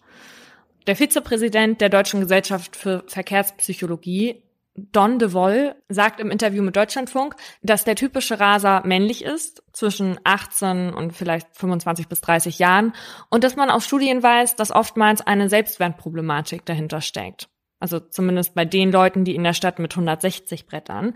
Der 0.87 0.95
Vizepräsident 0.95 1.79
der 1.79 1.89
Deutschen 1.89 2.19
Gesellschaft 2.19 2.75
für 2.75 3.03
Verkehrspsychologie, 3.07 4.43
Don 4.75 5.19
de 5.19 5.33
Woll, 5.33 5.75
sagt 5.87 6.19
im 6.19 6.31
Interview 6.31 6.63
mit 6.63 6.75
Deutschlandfunk, 6.75 7.35
dass 7.61 7.83
der 7.83 7.95
typische 7.95 8.39
Raser 8.39 8.81
männlich 8.85 9.23
ist, 9.23 9.63
zwischen 9.71 10.19
18 10.23 10.93
und 10.93 11.13
vielleicht 11.13 11.47
25 11.55 12.07
bis 12.07 12.21
30 12.21 12.59
Jahren, 12.59 12.93
und 13.29 13.43
dass 13.43 13.55
man 13.55 13.69
aus 13.69 13.85
Studien 13.85 14.23
weiß, 14.23 14.55
dass 14.55 14.71
oftmals 14.71 15.21
eine 15.21 15.47
Selbstwertproblematik 15.47 16.65
dahinter 16.65 17.01
steckt. 17.01 17.49
Also 17.79 17.99
zumindest 17.99 18.55
bei 18.55 18.65
den 18.65 18.91
Leuten, 18.91 19.25
die 19.25 19.35
in 19.35 19.43
der 19.43 19.53
Stadt 19.53 19.77
mit 19.77 19.93
160 19.93 20.65
brettern. 20.65 21.13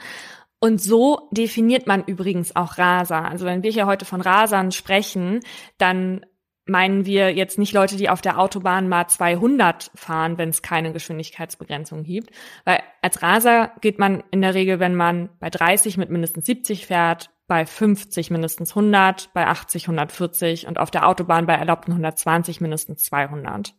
Und 0.60 0.82
so 0.82 1.30
definiert 1.32 1.88
man 1.88 2.04
übrigens 2.04 2.56
auch 2.56 2.78
Raser. 2.78 3.26
Also 3.26 3.46
wenn 3.46 3.64
wir 3.64 3.72
hier 3.72 3.86
heute 3.86 4.06
von 4.06 4.22
Rasern 4.22 4.72
sprechen, 4.72 5.40
dann 5.78 6.26
meinen 6.70 7.06
wir 7.06 7.34
jetzt 7.34 7.58
nicht 7.58 7.74
Leute, 7.74 7.98
die 7.98 8.10
auf 8.10 8.22
der 8.22 8.40
Autobahn 8.40 8.90
mal 8.90 9.08
200 9.08 9.92
fahren, 9.96 10.38
wenn 10.38 10.50
es 10.50 10.62
keine 10.62 10.94
Geschwindigkeitsbegrenzung 10.94 12.04
gibt. 12.04 12.32
Weil 12.66 12.80
als 13.02 13.22
Raser 13.22 13.72
geht 13.82 14.00
man 14.00 14.24
in 14.32 14.42
der 14.42 14.54
Regel, 14.54 14.80
wenn 14.80 14.96
man 14.96 15.30
bei 15.40 15.50
30 15.50 15.98
mit 15.98 16.10
mindestens 16.10 16.46
70 16.46 16.86
fährt, 16.86 17.30
bei 17.48 17.66
50 17.66 18.30
mindestens 18.30 18.72
100, 18.72 19.34
bei 19.34 19.48
80 19.48 19.86
140 19.86 20.68
und 20.68 20.78
auf 20.78 20.92
der 20.92 21.08
Autobahn 21.08 21.46
bei 21.46 21.54
erlaubten 21.54 21.92
120 21.92 22.60
mindestens 22.62 23.06
200. 23.06 23.74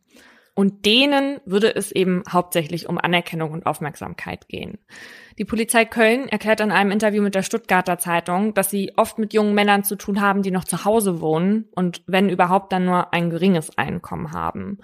Und 0.58 0.86
denen 0.86 1.40
würde 1.44 1.76
es 1.76 1.92
eben 1.92 2.24
hauptsächlich 2.28 2.88
um 2.88 2.98
Anerkennung 2.98 3.52
und 3.52 3.64
Aufmerksamkeit 3.64 4.48
gehen. 4.48 4.78
Die 5.38 5.44
Polizei 5.44 5.84
Köln 5.84 6.28
erklärt 6.28 6.58
in 6.58 6.72
einem 6.72 6.90
Interview 6.90 7.22
mit 7.22 7.36
der 7.36 7.44
Stuttgarter 7.44 7.98
Zeitung, 7.98 8.54
dass 8.54 8.68
sie 8.68 8.92
oft 8.96 9.20
mit 9.20 9.32
jungen 9.32 9.54
Männern 9.54 9.84
zu 9.84 9.94
tun 9.94 10.20
haben, 10.20 10.42
die 10.42 10.50
noch 10.50 10.64
zu 10.64 10.84
Hause 10.84 11.20
wohnen 11.20 11.68
und 11.76 12.02
wenn 12.08 12.28
überhaupt 12.28 12.72
dann 12.72 12.86
nur 12.86 13.14
ein 13.14 13.30
geringes 13.30 13.78
Einkommen 13.78 14.32
haben. 14.32 14.78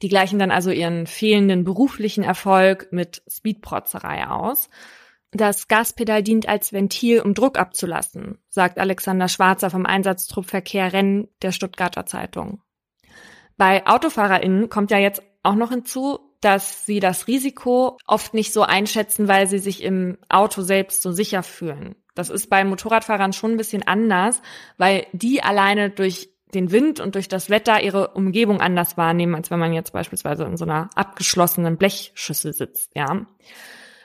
Die 0.00 0.08
gleichen 0.08 0.38
dann 0.38 0.52
also 0.52 0.70
ihren 0.70 1.08
fehlenden 1.08 1.64
beruflichen 1.64 2.22
Erfolg 2.22 2.92
mit 2.92 3.24
Speedprotzerei 3.28 4.28
aus. 4.28 4.70
Das 5.32 5.66
Gaspedal 5.66 6.22
dient 6.22 6.48
als 6.48 6.72
Ventil, 6.72 7.20
um 7.20 7.34
Druck 7.34 7.58
abzulassen, 7.58 8.38
sagt 8.48 8.78
Alexander 8.78 9.26
Schwarzer 9.26 9.70
vom 9.70 9.86
Einsatztrupp 9.86 10.46
Verkehr 10.46 10.92
Rennen 10.92 11.26
der 11.42 11.50
Stuttgarter 11.50 12.06
Zeitung. 12.06 12.62
Bei 13.56 13.86
AutofahrerInnen 13.86 14.68
kommt 14.68 14.90
ja 14.90 14.98
jetzt 14.98 15.22
auch 15.42 15.54
noch 15.54 15.70
hinzu, 15.70 16.18
dass 16.40 16.84
sie 16.84 17.00
das 17.00 17.26
Risiko 17.26 17.98
oft 18.06 18.34
nicht 18.34 18.52
so 18.52 18.62
einschätzen, 18.62 19.28
weil 19.28 19.46
sie 19.46 19.58
sich 19.58 19.82
im 19.82 20.18
Auto 20.28 20.62
selbst 20.62 21.02
so 21.02 21.12
sicher 21.12 21.42
fühlen. 21.42 21.96
Das 22.14 22.30
ist 22.30 22.48
bei 22.48 22.64
Motorradfahrern 22.64 23.32
schon 23.32 23.52
ein 23.52 23.56
bisschen 23.56 23.82
anders, 23.82 24.40
weil 24.78 25.06
die 25.12 25.42
alleine 25.42 25.90
durch 25.90 26.30
den 26.54 26.70
Wind 26.70 27.00
und 27.00 27.14
durch 27.14 27.28
das 27.28 27.50
Wetter 27.50 27.82
ihre 27.82 28.08
Umgebung 28.08 28.60
anders 28.60 28.96
wahrnehmen, 28.96 29.34
als 29.34 29.50
wenn 29.50 29.58
man 29.58 29.72
jetzt 29.72 29.92
beispielsweise 29.92 30.44
in 30.44 30.56
so 30.56 30.64
einer 30.64 30.90
abgeschlossenen 30.94 31.76
Blechschüssel 31.76 32.52
sitzt, 32.52 32.92
ja. 32.94 33.26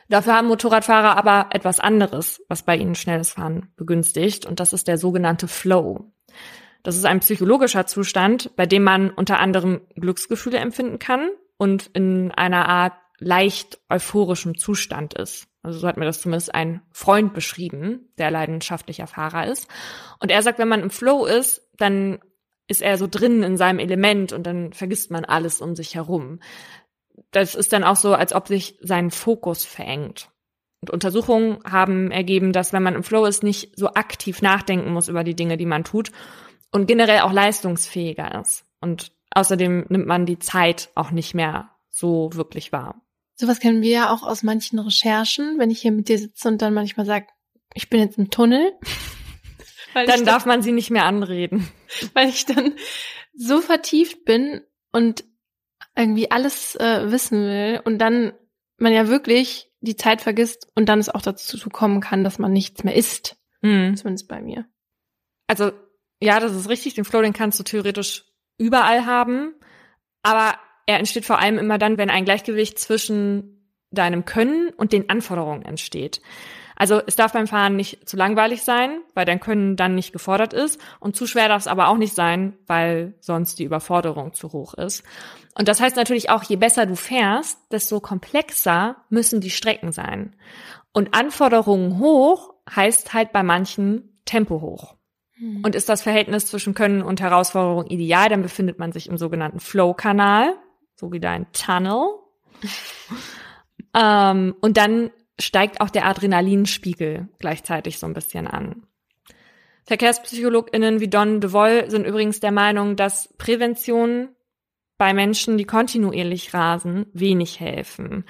Dafür 0.10 0.36
haben 0.36 0.50
Motorradfahrer 0.50 1.16
aber 1.16 1.48
etwas 1.52 1.80
anderes, 1.80 2.42
was 2.50 2.64
bei 2.64 2.76
ihnen 2.76 2.96
schnelles 2.96 3.32
Fahren 3.32 3.72
begünstigt, 3.78 4.46
und 4.46 4.60
das 4.60 4.74
ist 4.74 4.90
der 4.90 4.98
sogenannte 4.98 5.48
Flow. 5.48 6.12
Das 6.84 6.98
ist 6.98 7.06
ein 7.06 7.20
psychologischer 7.20 7.86
Zustand, 7.86 8.56
bei 8.56 8.66
dem 8.66 8.84
man 8.84 9.12
unter 9.12 9.40
anderem 9.40 9.82
Glücksgefühle 9.96 10.58
empfinden 10.58 11.00
kann 11.00 11.30
und 11.58 11.92
in 11.94 12.32
einer 12.32 12.68
Art 12.68 12.94
leicht 13.20 13.80
euphorischem 13.90 14.58
Zustand 14.58 15.14
ist. 15.14 15.48
Also 15.64 15.78
so 15.78 15.88
hat 15.88 15.98
mir 15.98 16.06
das 16.06 16.22
zumindest 16.22 16.56
ein 16.56 16.82
Freund 16.92 17.34
beschrieben, 17.34 18.10
der 18.18 18.32
leidenschaftlicher 18.32 19.06
Fahrer 19.06 19.46
ist. 19.46 19.68
Und 20.20 20.32
er 20.32 20.42
sagt, 20.42 20.58
wenn 20.58 20.68
man 20.68 20.82
im 20.82 20.90
Flow 20.90 21.26
ist, 21.26 21.62
dann 21.78 22.20
ist 22.68 22.82
er 22.82 22.98
so 22.98 23.08
drin 23.08 23.44
in 23.44 23.58
seinem 23.58 23.78
Element 23.78 24.34
und 24.34 24.44
dann 24.44 24.74
vergisst 24.74 25.12
man 25.12 25.24
alles 25.24 25.62
um 25.62 25.76
sich 25.76 25.94
herum. 25.94 26.40
Das 27.30 27.54
ist 27.54 27.74
dann 27.74 27.84
auch 27.84 27.96
so, 27.96 28.16
als 28.16 28.34
ob 28.34 28.48
sich 28.48 28.80
sein 28.82 29.12
Fokus 29.12 29.66
verengt. 29.66 30.30
Und 30.82 30.90
Untersuchungen 30.90 31.60
haben 31.64 32.10
ergeben, 32.10 32.54
dass 32.54 32.74
wenn 32.74 32.82
man 32.82 32.96
im 32.96 33.04
Flow 33.04 33.26
ist, 33.26 33.44
nicht 33.44 33.78
so 33.78 33.90
aktiv 33.90 34.42
nachdenken 34.42 34.92
muss 34.92 35.10
über 35.10 35.24
die 35.24 35.36
Dinge, 35.36 35.58
die 35.58 35.68
man 35.68 35.84
tut 35.84 36.12
und 36.72 36.88
generell 36.88 37.22
auch 37.22 37.34
leistungsfähiger 37.34 38.42
ist. 38.42 38.66
Und 38.80 39.12
außerdem 39.32 39.86
nimmt 39.90 40.08
man 40.08 40.26
die 40.26 40.40
Zeit 40.40 40.90
auch 40.96 41.12
nicht 41.12 41.34
mehr 41.34 41.72
so 41.90 42.30
wirklich 42.34 42.72
wahr. 42.72 43.02
Sowas 43.36 43.60
kennen 43.60 43.82
wir 43.82 43.90
ja 43.90 44.14
auch 44.14 44.24
aus 44.24 44.44
manchen 44.44 44.80
Recherchen, 44.80 45.58
wenn 45.58 45.72
ich 45.72 45.82
hier 45.82 45.92
mit 45.92 46.10
dir 46.10 46.18
sitze 46.18 46.48
und 46.48 46.62
dann 46.62 46.74
manchmal 46.74 47.06
sage, 47.06 47.28
ich 47.74 47.90
bin 47.90 48.00
jetzt 48.00 48.18
im 48.18 48.30
Tunnel. 48.30 48.74
dann 49.94 50.26
darf 50.26 50.46
man 50.46 50.62
sie 50.62 50.72
nicht 50.72 50.92
mehr 50.92 51.06
anreden. 51.06 51.68
Weil 52.14 52.30
ich 52.30 52.46
dann 52.46 52.74
so 53.34 53.62
vertieft 53.62 54.26
bin 54.26 54.62
und 54.92 55.24
irgendwie 55.96 56.32
alles 56.32 56.76
äh, 56.76 57.12
wissen 57.12 57.40
will 57.44 57.82
und 57.84 57.98
dann 57.98 58.34
man 58.78 58.94
ja 58.94 59.08
wirklich 59.08 59.72
die 59.82 59.96
Zeit 59.96 60.22
vergisst 60.22 60.68
und 60.76 60.88
dann 60.88 61.00
es 61.00 61.10
auch 61.10 61.22
dazu 61.22 61.58
kommen 61.70 62.02
kann, 62.02 62.24
dass 62.24 62.40
man 62.40 62.54
nichts 62.54 62.84
mehr 62.84 62.96
isst. 62.96 63.38
Mhm. 63.62 63.96
Zumindest 63.96 64.28
bei 64.28 64.42
mir. 64.42 64.66
Also 65.48 65.72
ja, 66.22 66.40
das 66.40 66.56
ist 66.56 66.70
richtig. 66.70 66.94
Den 66.94 67.06
Flow, 67.06 67.22
den 67.22 67.34
kannst 67.34 67.60
du 67.60 67.64
theoretisch 67.64 68.26
überall 68.58 69.06
haben. 69.06 69.56
Aber 70.24 70.56
er 70.86 71.00
entsteht 71.00 71.26
vor 71.26 71.40
allem 71.40 71.58
immer 71.58 71.78
dann, 71.78 71.98
wenn 71.98 72.10
ein 72.10 72.26
Gleichgewicht 72.26 72.80
zwischen 72.80 73.68
deinem 73.92 74.26
Können 74.26 74.70
und 74.70 74.94
den 74.94 75.10
Anforderungen 75.10 75.64
entsteht. 75.64 76.22
Also 76.76 77.02
es 77.06 77.16
darf 77.16 77.34
beim 77.34 77.48
Fahren 77.48 77.76
nicht 77.76 78.08
zu 78.10 78.18
langweilig 78.18 78.64
sein, 78.64 79.02
weil 79.14 79.26
dein 79.26 79.40
Können 79.40 79.76
dann 79.76 79.94
nicht 79.94 80.14
gefordert 80.14 80.54
ist. 80.54 80.80
Und 81.00 81.16
zu 81.16 81.28
schwer 81.28 81.48
darf 81.48 81.62
es 81.62 81.68
aber 81.68 81.90
auch 81.90 81.98
nicht 81.98 82.16
sein, 82.16 82.58
weil 82.66 83.14
sonst 83.20 83.60
die 83.60 83.66
Überforderung 83.66 84.34
zu 84.34 84.52
hoch 84.52 84.74
ist. 84.74 85.04
Und 85.56 85.68
das 85.68 85.82
heißt 85.82 85.96
natürlich 85.96 86.30
auch, 86.30 86.44
je 86.44 86.56
besser 86.56 86.86
du 86.86 86.96
fährst, 86.96 87.60
desto 87.72 88.00
komplexer 88.00 88.96
müssen 89.10 89.42
die 89.42 89.50
Strecken 89.50 89.92
sein. 89.92 90.36
Und 90.94 91.14
Anforderungen 91.14 92.00
hoch 92.00 92.54
heißt 92.74 93.14
halt 93.14 93.32
bei 93.32 93.44
manchen 93.44 94.22
Tempo 94.26 94.62
hoch. 94.62 94.96
Mhm. 95.42 95.62
Und 95.64 95.76
ist 95.76 95.90
das 95.90 96.04
Verhältnis 96.04 96.46
zwischen 96.46 96.74
Können 96.74 97.02
und 97.02 97.20
Herausforderung 97.20 97.88
ideal, 97.88 98.30
dann 98.30 98.44
befindet 98.44 98.80
man 98.80 98.92
sich 98.92 99.10
im 99.10 99.18
sogenannten 99.18 99.60
Flow-Kanal, 99.60 100.54
so 100.96 101.12
wie 101.12 101.20
dein 101.20 101.52
Tunnel. 101.52 102.06
ähm, 103.96 104.56
und 104.62 104.78
dann 104.78 105.10
steigt 105.40 105.82
auch 105.82 105.90
der 105.90 106.06
Adrenalinspiegel 106.06 107.28
gleichzeitig 107.40 107.98
so 107.98 108.06
ein 108.06 108.14
bisschen 108.14 108.48
an. 108.48 108.84
VerkehrspsychologInnen 109.86 111.00
wie 111.00 111.08
Don 111.08 111.42
de 111.42 111.52
Woll 111.52 111.90
sind 111.90 112.06
übrigens 112.06 112.40
der 112.40 112.52
Meinung, 112.52 112.96
dass 112.96 113.34
Prävention 113.40 114.30
bei 115.00 115.16
Menschen, 115.16 115.58
die 115.58 115.66
kontinuierlich 115.66 116.54
rasen, 116.54 117.08
wenig 117.14 117.60
helfen. 117.60 118.26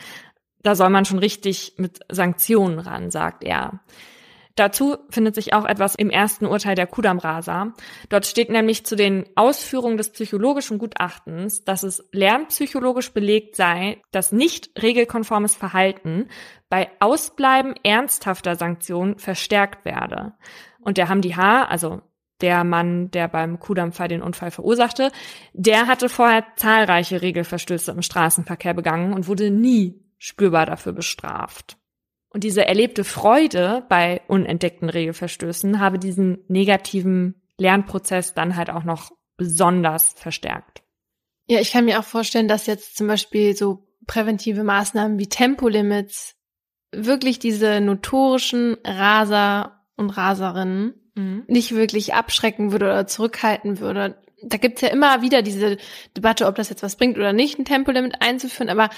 Da 0.62 0.76
soll 0.76 0.90
man 0.90 1.04
schon 1.04 1.20
richtig 1.20 1.74
mit 1.76 2.00
Sanktionen 2.10 2.80
ran, 2.80 3.12
sagt 3.12 3.44
er. 3.44 3.82
Dazu 4.56 4.98
findet 5.10 5.36
sich 5.36 5.54
auch 5.54 5.66
etwas 5.66 5.96
im 5.96 6.10
ersten 6.10 6.46
Urteil 6.46 6.76
der 6.76 6.88
Kudam-Rasa. 6.88 7.74
Dort 8.10 8.26
steht 8.26 8.50
nämlich 8.50 8.86
zu 8.86 8.96
den 8.96 9.26
Ausführungen 9.36 9.98
des 9.98 10.12
psychologischen 10.12 10.78
Gutachtens, 10.78 11.64
dass 11.64 11.84
es 11.84 12.04
lernpsychologisch 12.12 13.14
belegt 13.14 13.56
sei, 13.56 14.02
dass 14.12 14.32
nicht 14.32 14.72
regelkonformes 14.82 15.56
Verhalten 15.56 16.28
bei 16.70 16.90
Ausbleiben 17.00 17.76
ernsthafter 17.84 18.56
Sanktionen 18.56 19.18
verstärkt 19.18 19.86
werde. 19.86 20.34
Und 20.80 20.98
der 20.98 21.10
Hamdi 21.10 21.32
H., 21.32 21.64
also 21.64 22.02
der 22.42 22.64
Mann, 22.64 23.12
der 23.12 23.28
beim 23.28 23.60
Kudamm-Fall 23.60 24.08
den 24.08 24.24
Unfall 24.24 24.52
verursachte, 24.52 25.12
der 25.54 25.88
hatte 25.88 26.10
vorher 26.10 26.46
zahlreiche 26.56 27.22
Regelverstöße 27.22 27.92
im 27.92 28.02
Straßenverkehr 28.02 28.74
begangen 28.74 29.14
und 29.14 29.28
wurde 29.28 29.52
nie 29.52 30.04
spürbar 30.18 30.66
dafür 30.66 30.94
bestraft. 30.94 31.78
Und 32.34 32.44
diese 32.44 32.66
erlebte 32.66 33.04
Freude 33.04 33.86
bei 33.90 34.22
unentdeckten 34.28 34.90
Regelverstößen 34.90 35.80
habe 35.80 36.00
diesen 36.00 36.40
negativen 36.48 37.42
Lernprozess 37.58 38.34
dann 38.34 38.56
halt 38.56 38.70
auch 38.70 38.84
noch 38.84 39.12
besonders 39.38 40.14
verstärkt. 40.16 40.82
Ja, 41.48 41.60
ich 41.60 41.72
kann 41.72 41.86
mir 41.86 42.00
auch 42.00 42.06
vorstellen, 42.06 42.48
dass 42.48 42.68
jetzt 42.68 42.96
zum 42.96 43.08
Beispiel 43.08 43.56
so 43.56 43.88
präventive 44.08 44.64
Maßnahmen 44.64 45.20
wie 45.20 45.28
Tempolimits 45.28 46.36
wirklich 46.92 47.40
diese 47.40 47.82
notorischen 47.82 48.78
Raser 48.86 49.82
und 49.98 50.10
Raserinnen 50.12 50.94
mhm. 51.16 51.44
nicht 51.48 51.74
wirklich 51.74 52.14
abschrecken 52.14 52.72
würde 52.72 52.86
oder 52.86 53.08
zurückhalten 53.08 53.80
würde. 53.80 54.22
Da 54.44 54.58
gibt's 54.58 54.82
ja 54.82 54.90
immer 54.90 55.22
wieder 55.22 55.42
diese 55.42 55.78
Debatte, 56.16 56.48
ob 56.48 56.56
das 56.56 56.70
jetzt 56.70 56.84
was 56.84 56.96
bringt 56.96 57.18
oder 57.18 57.34
nicht, 57.34 57.60
ein 57.60 57.66
Tempolimit 57.66 58.22
einzuführen, 58.22 58.70
aber 58.70 58.90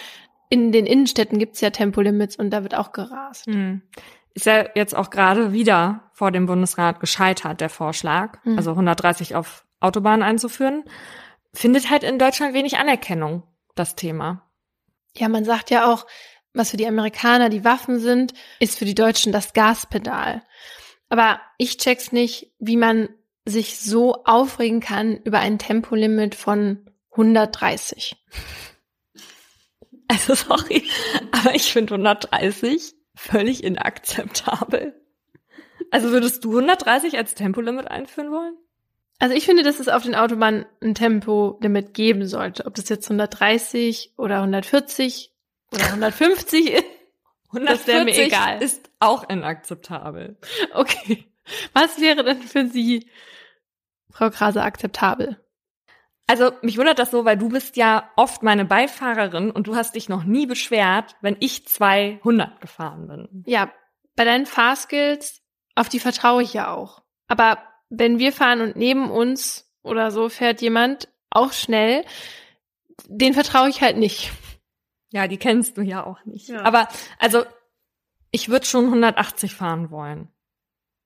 in 0.53 0.71
den 0.71 0.85
Innenstädten 0.85 1.39
gibt's 1.39 1.61
ja 1.61 1.71
Tempolimits 1.71 2.35
und 2.35 2.51
da 2.51 2.61
wird 2.61 2.75
auch 2.75 2.91
gerast. 2.91 3.47
Mhm. 3.47 3.81
Ist 4.35 4.45
ja 4.45 4.67
jetzt 4.75 4.95
auch 4.95 5.09
gerade 5.09 5.51
wieder 5.51 6.11
vor 6.13 6.29
dem 6.29 6.45
Bundesrat 6.45 6.99
gescheitert, 6.99 7.59
der 7.59 7.69
Vorschlag, 7.69 8.37
mhm. 8.43 8.57
also 8.57 8.69
130 8.69 9.33
auf 9.33 9.65
Autobahnen 9.79 10.21
einzuführen. 10.21 10.83
Findet 11.55 11.89
halt 11.89 12.03
in 12.03 12.19
Deutschland 12.19 12.53
wenig 12.53 12.77
Anerkennung, 12.77 13.41
das 13.73 13.95
Thema. 13.95 14.47
Ja, 15.17 15.27
man 15.27 15.43
sagt 15.43 15.71
ja 15.71 15.91
auch, 15.91 16.05
was 16.53 16.69
für 16.69 16.77
die 16.77 16.87
Amerikaner 16.87 17.49
die 17.49 17.65
Waffen 17.65 17.99
sind, 17.99 18.35
ist 18.59 18.77
für 18.77 18.85
die 18.85 18.93
Deutschen 18.93 19.31
das 19.31 19.53
Gaspedal. 19.53 20.43
Aber 21.09 21.41
ich 21.57 21.77
check's 21.77 22.11
nicht, 22.11 22.51
wie 22.59 22.77
man 22.77 23.09
sich 23.43 23.79
so 23.79 24.23
aufregen 24.25 24.81
kann 24.81 25.17
über 25.17 25.39
ein 25.39 25.57
Tempolimit 25.57 26.35
von 26.35 26.91
130. 27.13 28.23
Also 30.09 30.35
sorry, 30.35 30.83
aber 31.31 31.55
ich 31.55 31.71
finde 31.71 31.95
130 31.95 32.93
völlig 33.15 33.63
inakzeptabel. 33.63 34.93
Also 35.91 36.11
würdest 36.11 36.43
du 36.43 36.51
130 36.51 37.17
als 37.17 37.35
Tempolimit 37.35 37.89
einführen 37.89 38.31
wollen? 38.31 38.57
Also 39.19 39.35
ich 39.35 39.45
finde, 39.45 39.63
dass 39.63 39.79
es 39.79 39.87
auf 39.87 40.03
den 40.03 40.15
Autobahnen 40.15 40.65
ein 40.81 40.95
Tempolimit 40.95 41.93
geben 41.93 42.27
sollte. 42.27 42.65
Ob 42.65 42.75
das 42.75 42.89
jetzt 42.89 43.05
130 43.05 44.13
oder 44.17 44.37
140 44.37 45.31
oder 45.71 45.85
150 45.85 46.71
ist, 46.71 46.83
140 47.47 47.87
wäre 47.87 48.05
mir 48.05 48.17
egal. 48.17 48.61
ist 48.61 48.89
auch 48.99 49.29
inakzeptabel. 49.29 50.37
Okay. 50.73 51.25
Was 51.73 51.99
wäre 51.99 52.23
denn 52.23 52.41
für 52.41 52.67
Sie, 52.67 53.09
Frau 54.09 54.29
Krase, 54.29 54.61
akzeptabel? 54.61 55.42
Also 56.33 56.51
mich 56.63 56.79
wundert 56.79 56.97
das 56.97 57.11
so, 57.11 57.25
weil 57.25 57.37
du 57.37 57.47
bist 57.47 57.77
ja 57.77 58.09
oft 58.15 58.41
meine 58.41 58.65
Beifahrerin 58.65 59.51
und 59.51 59.67
du 59.67 59.75
hast 59.75 59.93
dich 59.93 60.09
noch 60.09 60.23
nie 60.23 60.47
beschwert, 60.47 61.15
wenn 61.21 61.37
ich 61.39 61.67
200 61.67 62.59
gefahren 62.59 63.07
bin. 63.07 63.43
Ja, 63.45 63.71
bei 64.15 64.25
deinen 64.25 64.47
Fahrskills, 64.47 65.43
auf 65.75 65.89
die 65.89 65.99
vertraue 65.99 66.41
ich 66.41 66.51
ja 66.55 66.73
auch. 66.73 67.03
Aber 67.27 67.59
wenn 67.89 68.17
wir 68.17 68.33
fahren 68.33 68.61
und 68.61 68.75
neben 68.75 69.11
uns 69.11 69.71
oder 69.83 70.09
so 70.09 70.27
fährt 70.27 70.63
jemand 70.63 71.07
auch 71.29 71.53
schnell, 71.53 72.03
den 73.05 73.35
vertraue 73.35 73.69
ich 73.69 73.83
halt 73.83 73.97
nicht. 73.97 74.31
Ja, 75.11 75.27
die 75.27 75.37
kennst 75.37 75.77
du 75.77 75.83
ja 75.83 76.03
auch 76.03 76.25
nicht. 76.25 76.49
Ja. 76.49 76.63
Aber 76.63 76.87
also 77.19 77.45
ich 78.31 78.49
würde 78.49 78.65
schon 78.65 78.85
180 78.85 79.53
fahren 79.53 79.91
wollen. 79.91 80.29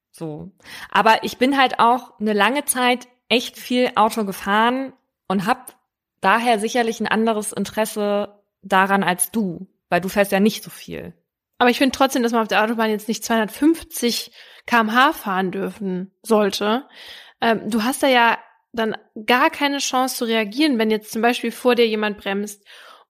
So. 0.10 0.54
Aber 0.90 1.26
ich 1.26 1.38
bin 1.38 1.58
halt 1.58 1.80
auch 1.80 2.18
eine 2.18 2.32
lange 2.32 2.64
Zeit 2.64 3.10
echt 3.28 3.58
viel 3.58 3.92
Auto 3.96 4.24
gefahren 4.24 4.94
und 5.28 5.46
hab 5.46 5.76
daher 6.22 6.60
sicherlich 6.60 7.00
ein 7.00 7.08
anderes 7.08 7.54
Interesse 7.54 8.42
daran 8.62 9.04
als 9.04 9.32
du, 9.32 9.68
weil 9.90 10.02
du 10.02 10.10
fährst 10.10 10.32
ja 10.32 10.40
nicht 10.40 10.64
so 10.64 10.70
viel. 10.70 11.14
Aber 11.58 11.70
ich 11.70 11.78
finde 11.78 11.96
trotzdem, 11.96 12.24
dass 12.24 12.32
man 12.32 12.42
auf 12.42 12.48
der 12.48 12.64
Autobahn 12.64 12.90
jetzt 12.90 13.08
nicht 13.08 13.24
250 13.24 14.32
kmh 14.66 15.14
fahren 15.14 15.52
dürfen 15.52 16.12
sollte. 16.22 16.86
Ähm, 17.42 17.70
du 17.70 17.84
hast 17.84 18.04
da 18.04 18.08
ja 18.08 18.38
dann 18.74 18.96
gar 19.26 19.50
keine 19.50 19.80
Chance 19.80 20.18
zu 20.18 20.26
reagieren, 20.26 20.78
wenn 20.78 20.92
jetzt 20.92 21.12
zum 21.12 21.22
Beispiel 21.22 21.52
vor 21.52 21.76
dir 21.76 21.88
jemand 21.88 22.18
bremst 22.18 22.64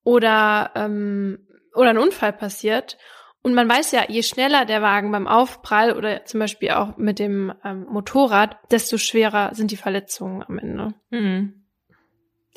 oder, 0.04 0.72
ähm, 0.76 1.46
oder 1.74 1.90
ein 1.90 1.98
Unfall 1.98 2.32
passiert. 2.32 2.98
Und 3.42 3.54
man 3.54 3.70
weiß 3.70 3.92
ja, 3.92 4.06
je 4.08 4.24
schneller 4.24 4.66
der 4.66 4.82
Wagen 4.82 5.12
beim 5.12 5.28
Aufprall 5.28 5.94
oder 5.94 6.26
zum 6.26 6.40
Beispiel 6.40 6.72
auch 6.72 6.98
mit 6.98 7.20
dem 7.20 7.54
ähm, 7.64 7.86
Motorrad, 7.90 8.58
desto 8.72 8.98
schwerer 8.98 9.54
sind 9.54 9.72
die 9.72 9.78
Verletzungen 9.78 10.44
am 10.44 10.58
Ende. 10.58 10.94
Mhm. 11.10 11.67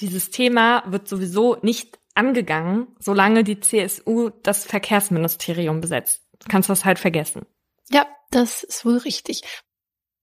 Dieses 0.01 0.31
Thema 0.31 0.83
wird 0.87 1.09
sowieso 1.09 1.57
nicht 1.63 1.99
angegangen, 2.15 2.89
solange 2.99 3.45
die 3.45 3.61
CSU 3.61 4.31
das 4.43 4.65
Verkehrsministerium 4.65 5.81
besetzt. 5.81 6.23
Du 6.41 6.49
kannst 6.49 6.71
das 6.71 6.85
halt 6.85 6.99
vergessen. 6.99 7.47
Ja, 7.91 8.07
das 8.31 8.63
ist 8.63 8.85
wohl 8.85 8.99
richtig. 8.99 9.43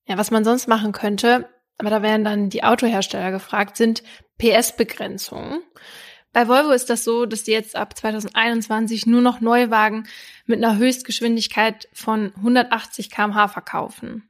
Ja, 0.07 0.17
was 0.17 0.31
man 0.31 0.43
sonst 0.43 0.67
machen 0.67 0.91
könnte, 0.91 1.49
aber 1.77 1.89
da 1.89 2.01
werden 2.01 2.23
dann 2.23 2.49
die 2.49 2.63
Autohersteller 2.63 3.31
gefragt, 3.31 3.77
sind 3.77 4.03
PS-Begrenzungen. 4.37 5.61
Bei 6.33 6.47
Volvo 6.47 6.71
ist 6.71 6.89
das 6.89 7.03
so, 7.03 7.25
dass 7.25 7.43
die 7.43 7.51
jetzt 7.51 7.75
ab 7.75 7.97
2021 7.97 9.05
nur 9.05 9.21
noch 9.21 9.41
Neuwagen 9.41 10.07
mit 10.45 10.63
einer 10.63 10.77
Höchstgeschwindigkeit 10.77 11.87
von 11.93 12.33
180 12.35 13.09
kmh 13.09 13.47
verkaufen. 13.47 14.29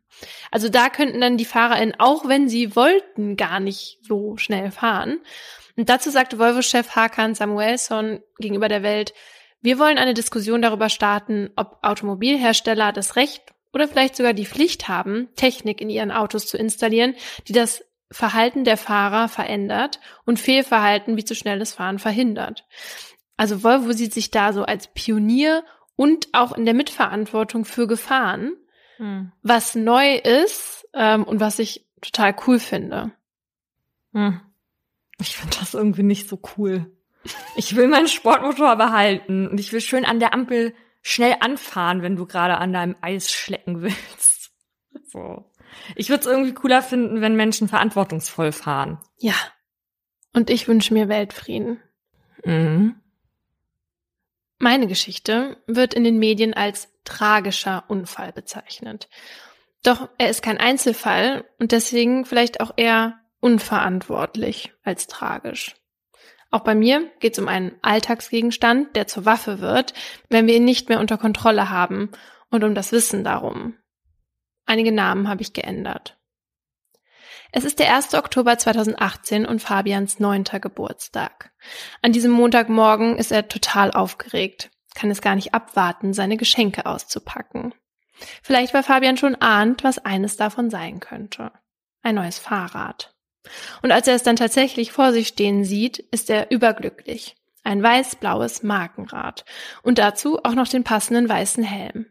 Also 0.51 0.69
da 0.69 0.89
könnten 0.89 1.21
dann 1.21 1.37
die 1.37 1.45
FahrerInnen, 1.45 1.99
auch 1.99 2.27
wenn 2.27 2.49
sie 2.49 2.75
wollten, 2.75 3.37
gar 3.37 3.59
nicht 3.59 3.99
so 4.01 4.37
schnell 4.37 4.71
fahren. 4.71 5.19
Und 5.75 5.89
dazu 5.89 6.09
sagte 6.09 6.39
Volvo-Chef 6.39 6.95
Hakan 6.95 7.35
Samuelson 7.35 8.21
gegenüber 8.39 8.67
der 8.67 8.83
Welt, 8.83 9.13
wir 9.61 9.79
wollen 9.79 9.97
eine 9.97 10.13
Diskussion 10.13 10.61
darüber 10.61 10.89
starten, 10.89 11.49
ob 11.55 11.79
Automobilhersteller 11.81 12.91
das 12.91 13.15
Recht 13.15 13.41
oder 13.73 13.87
vielleicht 13.87 14.15
sogar 14.15 14.33
die 14.33 14.45
Pflicht 14.45 14.87
haben, 14.87 15.29
Technik 15.35 15.81
in 15.81 15.89
ihren 15.89 16.11
Autos 16.11 16.47
zu 16.47 16.57
installieren, 16.57 17.15
die 17.47 17.53
das 17.53 17.83
Verhalten 18.09 18.63
der 18.63 18.77
Fahrer 18.77 19.27
verändert 19.27 19.99
und 20.25 20.39
Fehlverhalten 20.39 21.17
wie 21.17 21.25
zu 21.25 21.35
schnelles 21.35 21.73
Fahren 21.73 21.99
verhindert. 21.99 22.65
Also 23.35 23.63
Volvo 23.63 23.91
sieht 23.91 24.13
sich 24.13 24.31
da 24.31 24.53
so 24.53 24.63
als 24.63 24.87
Pionier 24.87 25.63
und 25.95 26.29
auch 26.31 26.53
in 26.53 26.65
der 26.65 26.73
Mitverantwortung 26.73 27.65
für 27.65 27.87
Gefahren, 27.87 28.53
hm. 28.97 29.31
was 29.41 29.75
neu 29.75 30.15
ist 30.15 30.87
ähm, 30.93 31.23
und 31.23 31.39
was 31.39 31.59
ich 31.59 31.85
total 32.01 32.35
cool 32.45 32.59
finde. 32.59 33.11
Hm. 34.13 34.41
Ich 35.19 35.35
finde 35.37 35.57
das 35.59 35.73
irgendwie 35.73 36.03
nicht 36.03 36.29
so 36.29 36.39
cool. 36.57 36.91
Ich 37.55 37.75
will 37.75 37.87
meinen 37.87 38.07
Sportmotor 38.07 38.75
behalten 38.75 39.47
und 39.47 39.59
ich 39.59 39.73
will 39.73 39.81
schön 39.81 40.05
an 40.05 40.19
der 40.19 40.33
Ampel 40.33 40.73
schnell 41.01 41.35
anfahren, 41.39 42.01
wenn 42.01 42.15
du 42.15 42.25
gerade 42.25 42.57
an 42.57 42.73
deinem 42.73 42.95
Eis 43.01 43.31
schlecken 43.31 43.81
willst. 43.81 44.51
So. 45.07 45.45
Ich 45.95 46.09
würde 46.09 46.21
es 46.21 46.27
irgendwie 46.27 46.53
cooler 46.53 46.81
finden, 46.81 47.21
wenn 47.21 47.35
Menschen 47.35 47.67
verantwortungsvoll 47.67 48.51
fahren. 48.51 48.99
Ja. 49.19 49.35
Und 50.33 50.49
ich 50.49 50.67
wünsche 50.67 50.93
mir 50.93 51.07
Weltfrieden. 51.07 51.79
Mhm. 52.43 52.95
Meine 54.59 54.87
Geschichte 54.87 55.57
wird 55.67 55.93
in 55.93 56.03
den 56.03 56.17
Medien 56.17 56.53
als 56.53 56.89
tragischer 57.07 57.85
Unfall 57.87 58.31
bezeichnet. 58.31 59.09
Doch 59.83 60.09
er 60.17 60.29
ist 60.29 60.41
kein 60.41 60.57
Einzelfall 60.57 61.45
und 61.59 61.71
deswegen 61.71 62.25
vielleicht 62.25 62.59
auch 62.59 62.71
eher 62.75 63.19
unverantwortlich 63.39 64.73
als 64.83 65.07
tragisch. 65.07 65.75
Auch 66.49 66.61
bei 66.61 66.75
mir 66.75 67.09
geht 67.19 67.33
es 67.33 67.39
um 67.39 67.47
einen 67.47 67.75
Alltagsgegenstand, 67.81 68.95
der 68.95 69.07
zur 69.07 69.25
Waffe 69.25 69.59
wird, 69.59 69.93
wenn 70.29 70.47
wir 70.47 70.55
ihn 70.55 70.65
nicht 70.65 70.89
mehr 70.89 70.99
unter 70.99 71.17
Kontrolle 71.17 71.69
haben 71.69 72.11
und 72.49 72.63
um 72.63 72.73
das 72.73 72.91
Wissen 72.91 73.23
darum. 73.23 73.75
Einige 74.65 74.91
Namen 74.91 75.27
habe 75.27 75.41
ich 75.41 75.53
geändert. 75.53 76.17
Es 77.51 77.63
ist 77.63 77.79
der 77.79 77.95
1. 77.95 78.13
Oktober 78.13 78.57
2018 78.57 79.45
und 79.45 79.61
Fabians 79.61 80.19
neunter 80.19 80.59
Geburtstag. 80.59 81.51
An 82.01 82.11
diesem 82.11 82.31
Montagmorgen 82.31 83.17
ist 83.17 83.31
er 83.31 83.47
total 83.47 83.91
aufgeregt, 83.91 84.69
kann 84.97 85.11
es 85.11 85.21
gar 85.21 85.35
nicht 85.35 85.53
abwarten, 85.53 86.13
seine 86.13 86.37
Geschenke 86.37 86.87
auszupacken. 86.87 87.73
Vielleicht 88.41 88.73
weil 88.73 88.81
Fabian 88.81 89.15
schon 89.15 89.35
ahnt, 89.35 89.83
was 89.83 89.99
eines 89.99 90.37
davon 90.37 90.71
sein 90.71 90.99
könnte. 90.99 91.51
Ein 92.01 92.15
neues 92.15 92.39
Fahrrad. 92.39 93.13
Und 93.83 93.91
als 93.91 94.07
er 94.07 94.15
es 94.15 94.23
dann 94.23 94.35
tatsächlich 94.35 94.91
vor 94.91 95.13
sich 95.13 95.27
stehen 95.27 95.63
sieht, 95.63 95.99
ist 95.99 96.31
er 96.31 96.49
überglücklich. 96.49 97.35
Ein 97.63 97.83
weiß-blaues 97.83 98.63
Markenrad. 98.63 99.45
Und 99.83 99.99
dazu 99.99 100.39
auch 100.43 100.55
noch 100.55 100.67
den 100.67 100.83
passenden 100.83 101.29
weißen 101.29 101.63
Helm. 101.63 102.07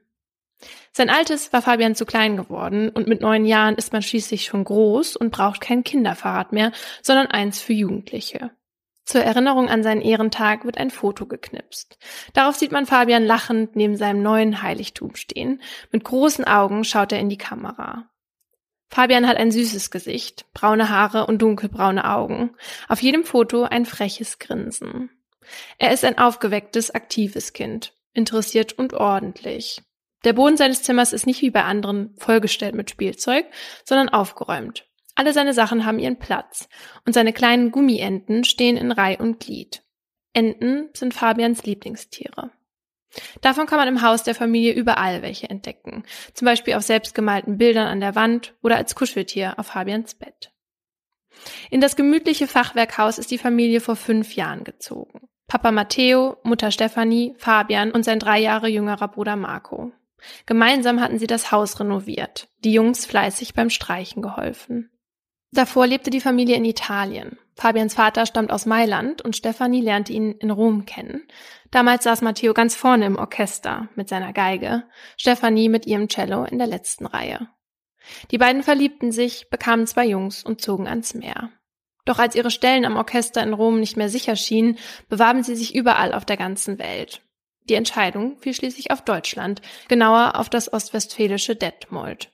Sein 0.93 1.11
altes 1.11 1.53
war 1.53 1.63
Fabian 1.63 1.97
zu 1.97 2.07
klein 2.07 2.37
geworden 2.37 2.89
und 2.89 3.09
mit 3.09 3.21
neun 3.21 3.47
Jahren 3.47 3.75
ist 3.75 3.93
man 3.93 4.01
schließlich 4.01 4.45
schon 4.45 4.63
groß 4.63 5.17
und 5.17 5.33
braucht 5.33 5.61
kein 5.61 5.83
Kinderfahrrad 5.83 6.53
mehr, 6.53 6.71
sondern 7.03 7.27
eins 7.27 7.61
für 7.61 7.73
Jugendliche. 7.73 8.53
Zur 9.07 9.23
Erinnerung 9.23 9.69
an 9.69 9.85
seinen 9.85 10.01
Ehrentag 10.03 10.65
wird 10.65 10.79
ein 10.79 10.91
Foto 10.91 11.27
geknipst. 11.27 11.97
Darauf 12.35 12.57
sieht 12.57 12.73
man 12.73 12.87
Fabian 12.87 13.25
lachend 13.25 13.77
neben 13.77 13.97
seinem 13.97 14.21
neuen 14.21 14.63
Heiligtum 14.63 15.15
stehen. 15.15 15.63
Mit 15.93 16.03
großen 16.03 16.45
Augen 16.45 16.83
schaut 16.83 17.13
er 17.13 17.21
in 17.21 17.29
die 17.29 17.39
Kamera. 17.39 18.11
Fabian 18.91 19.29
hat 19.29 19.37
ein 19.37 19.53
süßes 19.53 19.93
Gesicht, 19.93 20.47
braune 20.53 20.91
Haare 20.91 21.27
und 21.27 21.41
dunkelbraune 21.41 22.09
Augen. 22.09 22.57
Auf 22.89 23.01
jedem 23.01 23.23
Foto 23.23 23.63
ein 23.63 23.87
freches 23.87 24.41
Grinsen. 24.41 25.11
Er 25.79 25.93
ist 25.93 26.05
ein 26.05 26.19
aufgewecktes, 26.19 26.91
aktives 26.91 27.53
Kind, 27.53 27.95
interessiert 28.13 28.73
und 28.73 28.93
ordentlich. 28.93 29.83
Der 30.25 30.33
Boden 30.33 30.57
seines 30.57 30.83
Zimmers 30.83 31.13
ist 31.13 31.27
nicht 31.27 31.43
wie 31.43 31.51
bei 31.51 31.63
anderen 31.63 32.13
vollgestellt 32.19 32.75
mit 32.75 32.91
Spielzeug, 32.91 33.47
sondern 33.85 34.09
aufgeräumt. 34.09 34.85
Alle 35.17 35.33
seine 35.33 35.55
Sachen 35.55 35.85
haben 35.85 35.99
ihren 35.99 36.19
Platz 36.19 36.69
und 37.05 37.15
seine 37.15 37.33
kleinen 37.33 37.73
Gummienten 37.73 38.45
stehen 38.45 38.77
in 38.77 38.93
Reih 38.93 39.19
und 39.19 39.41
Glied. 39.41 39.83
Enten 40.35 40.91
sind 40.93 41.15
Fabians 41.15 41.65
Lieblingstiere. 41.65 42.51
Davon 43.41 43.67
kann 43.67 43.79
man 43.79 43.89
im 43.89 44.03
Haus 44.03 44.23
der 44.23 44.35
Familie 44.35 44.75
überall 44.75 45.23
welche 45.23 45.49
entdecken, 45.49 46.05
zum 46.35 46.45
Beispiel 46.45 46.75
auf 46.75 46.83
selbstgemalten 46.83 47.57
Bildern 47.57 47.89
an 47.89 48.01
der 48.01 48.15
Wand 48.15 48.55
oder 48.63 48.77
als 48.77 48.95
Kuscheltier 48.95 49.55
auf 49.59 49.69
Fabians 49.69 50.15
Bett. 50.15 50.53
In 51.71 51.81
das 51.81 51.97
gemütliche 51.97 52.47
Fachwerkhaus 52.47 53.19
ist 53.19 53.31
die 53.31 53.39
Familie 53.39 53.81
vor 53.81 53.97
fünf 53.97 54.35
Jahren 54.35 54.65
gezogen. 54.65 55.29
Papa 55.47 55.71
Matteo, 55.71 56.37
Mutter 56.43 56.71
Stefanie, 56.71 57.35
Fabian 57.39 57.91
und 57.91 58.05
sein 58.05 58.19
drei 58.19 58.39
Jahre 58.39 58.69
jüngerer 58.69 59.09
Bruder 59.09 59.37
Marco. 59.37 59.93
Gemeinsam 60.45 61.01
hatten 61.01 61.19
sie 61.19 61.27
das 61.27 61.53
Haus 61.53 61.79
renoviert, 61.81 62.49
die 62.65 62.73
Jungs 62.73 63.07
fleißig 63.07 63.55
beim 63.55 63.71
Streichen 63.71 64.23
geholfen. 64.23 64.91
Davor 65.57 65.87
lebte 65.87 66.11
die 66.11 66.21
Familie 66.21 66.55
in 66.57 66.67
Italien. 66.67 67.39
Fabians 67.55 67.95
Vater 67.95 68.27
stammt 68.27 68.53
aus 68.53 68.67
Mailand 68.67 69.23
und 69.23 69.37
Stefanie 69.37 69.81
lernte 69.81 70.13
ihn 70.13 70.33
in 70.33 70.51
Rom 70.51 70.85
kennen. 70.85 71.27
Damals 71.71 72.05
saß 72.05 72.21
Matteo 72.21 72.53
ganz 72.53 72.75
vorne 72.77 73.07
im 73.07 73.17
Orchester 73.17 73.89
mit 73.95 74.07
seiner 74.11 74.35
Geige, 74.35 74.85
Stefanie 75.17 75.71
mit 75.71 75.87
ihrem 75.87 76.09
Cello 76.09 76.45
in 76.45 76.59
der 76.59 76.67
letzten 76.67 77.07
Reihe. 77.07 77.49
Die 78.31 78.37
beiden 78.37 78.63
verliebten 78.63 79.13
sich, 79.13 79.49
bekamen 79.49 79.87
zwei 79.87 80.05
Jungs 80.05 80.45
und 80.45 80.61
zogen 80.61 80.87
ans 80.87 81.15
Meer. 81.15 81.49
Doch 82.05 82.19
als 82.19 82.35
ihre 82.35 82.51
Stellen 82.51 82.85
am 82.85 82.99
Orchester 82.99 83.43
in 83.43 83.55
Rom 83.55 83.81
nicht 83.81 83.97
mehr 83.97 84.11
sicher 84.11 84.37
schienen, 84.37 84.77
bewarben 85.09 85.43
sie 85.43 85.57
sich 85.57 85.75
überall 85.75 86.13
auf 86.13 86.27
der 86.27 86.37
ganzen 86.37 86.79
Welt. 86.79 87.23
Die 87.71 87.75
Entscheidung 87.77 88.37
fiel 88.41 88.53
schließlich 88.53 88.91
auf 88.91 89.01
Deutschland, 89.01 89.63
genauer 89.89 90.37
auf 90.37 90.51
das 90.51 90.71
ostwestfälische 90.71 91.57
Detmold. 91.57 92.31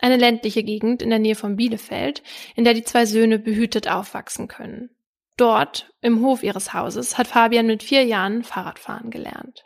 Eine 0.00 0.16
ländliche 0.16 0.62
Gegend 0.62 1.02
in 1.02 1.10
der 1.10 1.18
Nähe 1.18 1.34
von 1.34 1.56
Bielefeld, 1.56 2.22
in 2.54 2.64
der 2.64 2.74
die 2.74 2.84
zwei 2.84 3.06
Söhne 3.06 3.38
behütet 3.38 3.88
aufwachsen 3.88 4.48
können. 4.48 4.90
Dort, 5.36 5.90
im 6.00 6.22
Hof 6.22 6.42
ihres 6.42 6.72
Hauses, 6.72 7.18
hat 7.18 7.26
Fabian 7.26 7.66
mit 7.66 7.82
vier 7.82 8.04
Jahren 8.04 8.42
Fahrradfahren 8.42 9.10
gelernt. 9.10 9.64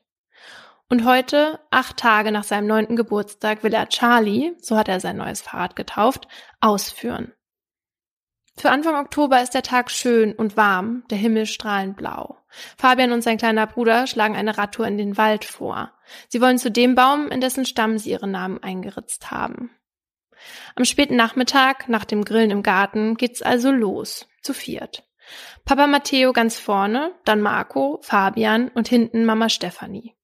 Und 0.89 1.05
heute, 1.05 1.61
acht 1.71 1.97
Tage 1.97 2.33
nach 2.33 2.43
seinem 2.43 2.67
neunten 2.67 2.97
Geburtstag, 2.97 3.63
will 3.63 3.73
er 3.73 3.89
Charlie, 3.89 4.53
so 4.59 4.77
hat 4.77 4.89
er 4.89 4.99
sein 4.99 5.17
neues 5.17 5.41
Fahrrad 5.41 5.77
getauft, 5.77 6.27
ausführen. 6.61 7.33
Für 8.57 8.71
Anfang 8.71 8.97
Oktober 8.97 9.41
ist 9.41 9.55
der 9.55 9.63
Tag 9.63 9.91
schön 9.91 10.35
und 10.35 10.57
warm, 10.57 11.05
der 11.09 11.19
Himmel 11.19 11.47
strahlend 11.47 11.97
blau. 11.97 12.37
Fabian 12.77 13.13
und 13.13 13.23
sein 13.23 13.39
kleiner 13.39 13.67
Bruder 13.69 14.09
schlagen 14.09 14.35
eine 14.35 14.59
Radtour 14.59 14.87
in 14.87 14.99
den 14.99 15.17
Wald 15.17 15.45
vor. 15.45 15.93
Sie 16.29 16.41
wollen 16.41 16.59
zu 16.59 16.71
dem 16.71 16.97
Baum, 16.97 17.29
in 17.29 17.41
dessen 17.41 17.65
Stamm 17.65 17.97
sie 17.97 18.11
ihre 18.11 18.27
Namen 18.27 18.61
eingeritzt 18.63 19.31
haben. 19.31 19.71
Am 20.77 20.85
späten 20.85 21.17
Nachmittag, 21.17 21.89
nach 21.89 22.05
dem 22.05 22.25
Grillen 22.25 22.51
im 22.51 22.63
Garten, 22.63 23.17
geht's 23.17 23.43
also 23.43 23.71
los, 23.71 24.29
zu 24.43 24.53
viert. 24.53 25.05
Papa 25.65 25.87
Matteo 25.87 26.33
ganz 26.33 26.59
vorne, 26.59 27.13
dann 27.25 27.41
Marco, 27.41 27.99
Fabian 28.03 28.69
und 28.69 28.89
hinten 28.89 29.25
Mama 29.25 29.49
Stefanie. 29.49 30.15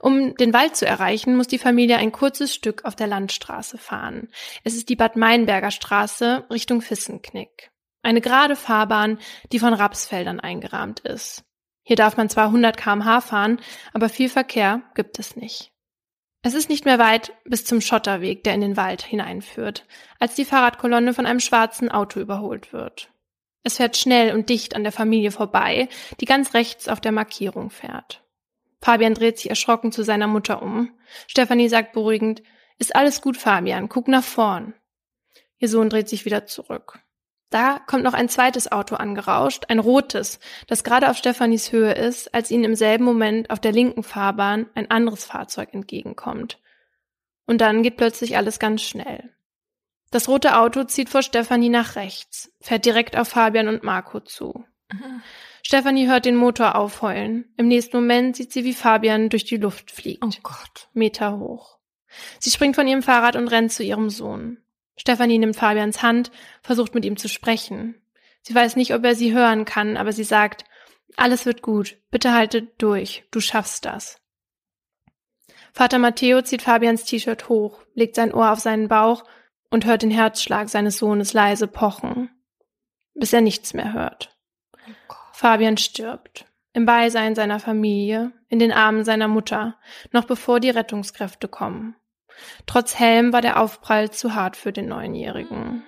Um 0.00 0.34
den 0.34 0.52
Wald 0.52 0.76
zu 0.76 0.86
erreichen, 0.86 1.36
muss 1.36 1.46
die 1.46 1.58
Familie 1.58 1.98
ein 1.98 2.12
kurzes 2.12 2.54
Stück 2.54 2.84
auf 2.84 2.96
der 2.96 3.06
Landstraße 3.06 3.78
fahren. 3.78 4.28
Es 4.64 4.74
ist 4.74 4.88
die 4.88 4.96
Bad 4.96 5.16
Meinberger 5.16 5.70
Straße 5.70 6.46
Richtung 6.50 6.80
Fissenknick. 6.80 7.70
Eine 8.02 8.20
gerade 8.20 8.56
Fahrbahn, 8.56 9.18
die 9.52 9.58
von 9.58 9.74
Rapsfeldern 9.74 10.40
eingerahmt 10.40 11.00
ist. 11.00 11.44
Hier 11.82 11.96
darf 11.96 12.16
man 12.16 12.28
zwar 12.28 12.46
100 12.46 12.76
kmh 12.76 13.20
fahren, 13.20 13.60
aber 13.92 14.08
viel 14.08 14.28
Verkehr 14.28 14.82
gibt 14.94 15.18
es 15.18 15.36
nicht. 15.36 15.72
Es 16.42 16.54
ist 16.54 16.68
nicht 16.68 16.84
mehr 16.84 16.98
weit 16.98 17.32
bis 17.44 17.64
zum 17.64 17.80
Schotterweg, 17.80 18.44
der 18.44 18.54
in 18.54 18.60
den 18.60 18.76
Wald 18.76 19.02
hineinführt, 19.02 19.86
als 20.18 20.34
die 20.34 20.44
Fahrradkolonne 20.44 21.12
von 21.12 21.26
einem 21.26 21.40
schwarzen 21.40 21.90
Auto 21.90 22.20
überholt 22.20 22.72
wird. 22.72 23.10
Es 23.64 23.76
fährt 23.76 23.96
schnell 23.96 24.34
und 24.34 24.48
dicht 24.48 24.76
an 24.76 24.84
der 24.84 24.92
Familie 24.92 25.30
vorbei, 25.32 25.88
die 26.20 26.26
ganz 26.26 26.54
rechts 26.54 26.88
auf 26.88 27.00
der 27.00 27.12
Markierung 27.12 27.70
fährt. 27.70 28.22
Fabian 28.80 29.14
dreht 29.14 29.38
sich 29.38 29.50
erschrocken 29.50 29.90
zu 29.90 30.04
seiner 30.04 30.28
Mutter 30.28 30.62
um. 30.62 30.92
Stefanie 31.26 31.68
sagt 31.68 31.92
beruhigend, 31.92 32.42
ist 32.78 32.94
alles 32.94 33.20
gut, 33.20 33.36
Fabian, 33.36 33.88
guck 33.88 34.06
nach 34.06 34.22
vorn. 34.22 34.74
Ihr 35.58 35.68
Sohn 35.68 35.90
dreht 35.90 36.08
sich 36.08 36.24
wieder 36.24 36.46
zurück. 36.46 37.00
Da 37.50 37.78
kommt 37.86 38.04
noch 38.04 38.12
ein 38.12 38.28
zweites 38.28 38.70
Auto 38.70 38.96
angerauscht, 38.96 39.64
ein 39.68 39.78
rotes, 39.78 40.38
das 40.66 40.84
gerade 40.84 41.08
auf 41.08 41.16
Stefanis 41.16 41.72
Höhe 41.72 41.92
ist, 41.92 42.34
als 42.34 42.50
ihnen 42.50 42.64
im 42.64 42.74
selben 42.74 43.04
Moment 43.04 43.50
auf 43.50 43.60
der 43.60 43.72
linken 43.72 44.02
Fahrbahn 44.02 44.66
ein 44.74 44.90
anderes 44.90 45.24
Fahrzeug 45.24 45.72
entgegenkommt. 45.72 46.58
Und 47.46 47.60
dann 47.62 47.82
geht 47.82 47.96
plötzlich 47.96 48.36
alles 48.36 48.58
ganz 48.58 48.82
schnell. 48.82 49.32
Das 50.10 50.28
rote 50.28 50.58
Auto 50.58 50.84
zieht 50.84 51.08
vor 51.08 51.22
Stefanie 51.22 51.70
nach 51.70 51.96
rechts, 51.96 52.52
fährt 52.60 52.84
direkt 52.84 53.16
auf 53.16 53.28
Fabian 53.28 53.68
und 53.68 53.82
Marco 53.82 54.20
zu. 54.20 54.64
Mhm. 54.92 55.22
Stefanie 55.62 56.06
hört 56.06 56.24
den 56.24 56.36
Motor 56.36 56.76
aufheulen. 56.76 57.52
Im 57.56 57.68
nächsten 57.68 57.96
Moment 57.96 58.36
sieht 58.36 58.52
sie, 58.52 58.64
wie 58.64 58.74
Fabian 58.74 59.28
durch 59.28 59.44
die 59.44 59.56
Luft 59.56 59.90
fliegt. 59.90 60.24
Oh 60.24 60.30
Gott. 60.42 60.88
Meter 60.92 61.38
hoch. 61.38 61.78
Sie 62.38 62.50
springt 62.50 62.74
von 62.74 62.86
ihrem 62.86 63.02
Fahrrad 63.02 63.36
und 63.36 63.48
rennt 63.48 63.72
zu 63.72 63.82
ihrem 63.82 64.08
Sohn. 64.08 64.62
Stefanie 64.98 65.38
nimmt 65.38 65.56
Fabians 65.56 66.02
Hand, 66.02 66.30
versucht 66.60 66.94
mit 66.94 67.04
ihm 67.04 67.16
zu 67.16 67.28
sprechen. 67.28 67.94
Sie 68.42 68.54
weiß 68.54 68.76
nicht, 68.76 68.92
ob 68.94 69.04
er 69.04 69.14
sie 69.14 69.32
hören 69.32 69.64
kann, 69.64 69.96
aber 69.96 70.12
sie 70.12 70.24
sagt, 70.24 70.64
alles 71.16 71.46
wird 71.46 71.62
gut, 71.62 71.96
bitte 72.10 72.34
halte 72.34 72.62
durch, 72.62 73.24
du 73.30 73.40
schaffst 73.40 73.84
das. 73.84 74.20
Vater 75.72 75.98
Matteo 75.98 76.42
zieht 76.42 76.62
Fabians 76.62 77.04
T-Shirt 77.04 77.48
hoch, 77.48 77.82
legt 77.94 78.14
sein 78.14 78.34
Ohr 78.34 78.52
auf 78.52 78.60
seinen 78.60 78.88
Bauch 78.88 79.24
und 79.70 79.86
hört 79.86 80.02
den 80.02 80.10
Herzschlag 80.10 80.68
seines 80.68 80.98
Sohnes 80.98 81.32
leise 81.32 81.66
pochen, 81.66 82.30
bis 83.14 83.32
er 83.32 83.40
nichts 83.40 83.74
mehr 83.74 83.92
hört. 83.92 84.36
Oh 85.08 85.14
Fabian 85.32 85.76
stirbt. 85.76 86.46
Im 86.72 86.84
Beisein 86.84 87.34
seiner 87.34 87.60
Familie, 87.60 88.32
in 88.48 88.58
den 88.58 88.72
Armen 88.72 89.04
seiner 89.04 89.28
Mutter, 89.28 89.78
noch 90.12 90.24
bevor 90.24 90.60
die 90.60 90.70
Rettungskräfte 90.70 91.48
kommen. 91.48 91.96
Trotz 92.66 92.98
Helm 92.98 93.32
war 93.32 93.40
der 93.40 93.60
Aufprall 93.60 94.10
zu 94.10 94.34
hart 94.34 94.56
für 94.56 94.72
den 94.72 94.88
Neunjährigen. 94.88 95.84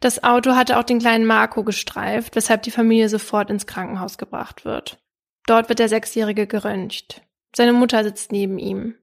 Das 0.00 0.24
Auto 0.24 0.54
hatte 0.54 0.78
auch 0.78 0.84
den 0.84 0.98
kleinen 0.98 1.26
Marco 1.26 1.64
gestreift, 1.64 2.36
weshalb 2.36 2.62
die 2.62 2.70
Familie 2.70 3.08
sofort 3.08 3.50
ins 3.50 3.66
Krankenhaus 3.66 4.18
gebracht 4.18 4.64
wird. 4.64 4.98
Dort 5.46 5.68
wird 5.68 5.78
der 5.78 5.88
Sechsjährige 5.88 6.46
geröntgt. 6.46 7.22
Seine 7.54 7.72
Mutter 7.72 8.04
sitzt 8.04 8.32
neben 8.32 8.58
ihm. 8.58 8.94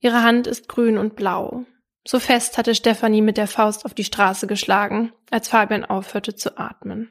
Ihre 0.00 0.22
Hand 0.22 0.46
ist 0.46 0.68
grün 0.68 0.98
und 0.98 1.16
blau. 1.16 1.64
So 2.06 2.18
fest 2.18 2.58
hatte 2.58 2.74
Stefanie 2.74 3.22
mit 3.22 3.36
der 3.36 3.46
Faust 3.46 3.84
auf 3.84 3.94
die 3.94 4.04
Straße 4.04 4.46
geschlagen, 4.46 5.12
als 5.30 5.48
Fabian 5.48 5.84
aufhörte 5.84 6.34
zu 6.34 6.58
atmen. 6.58 7.10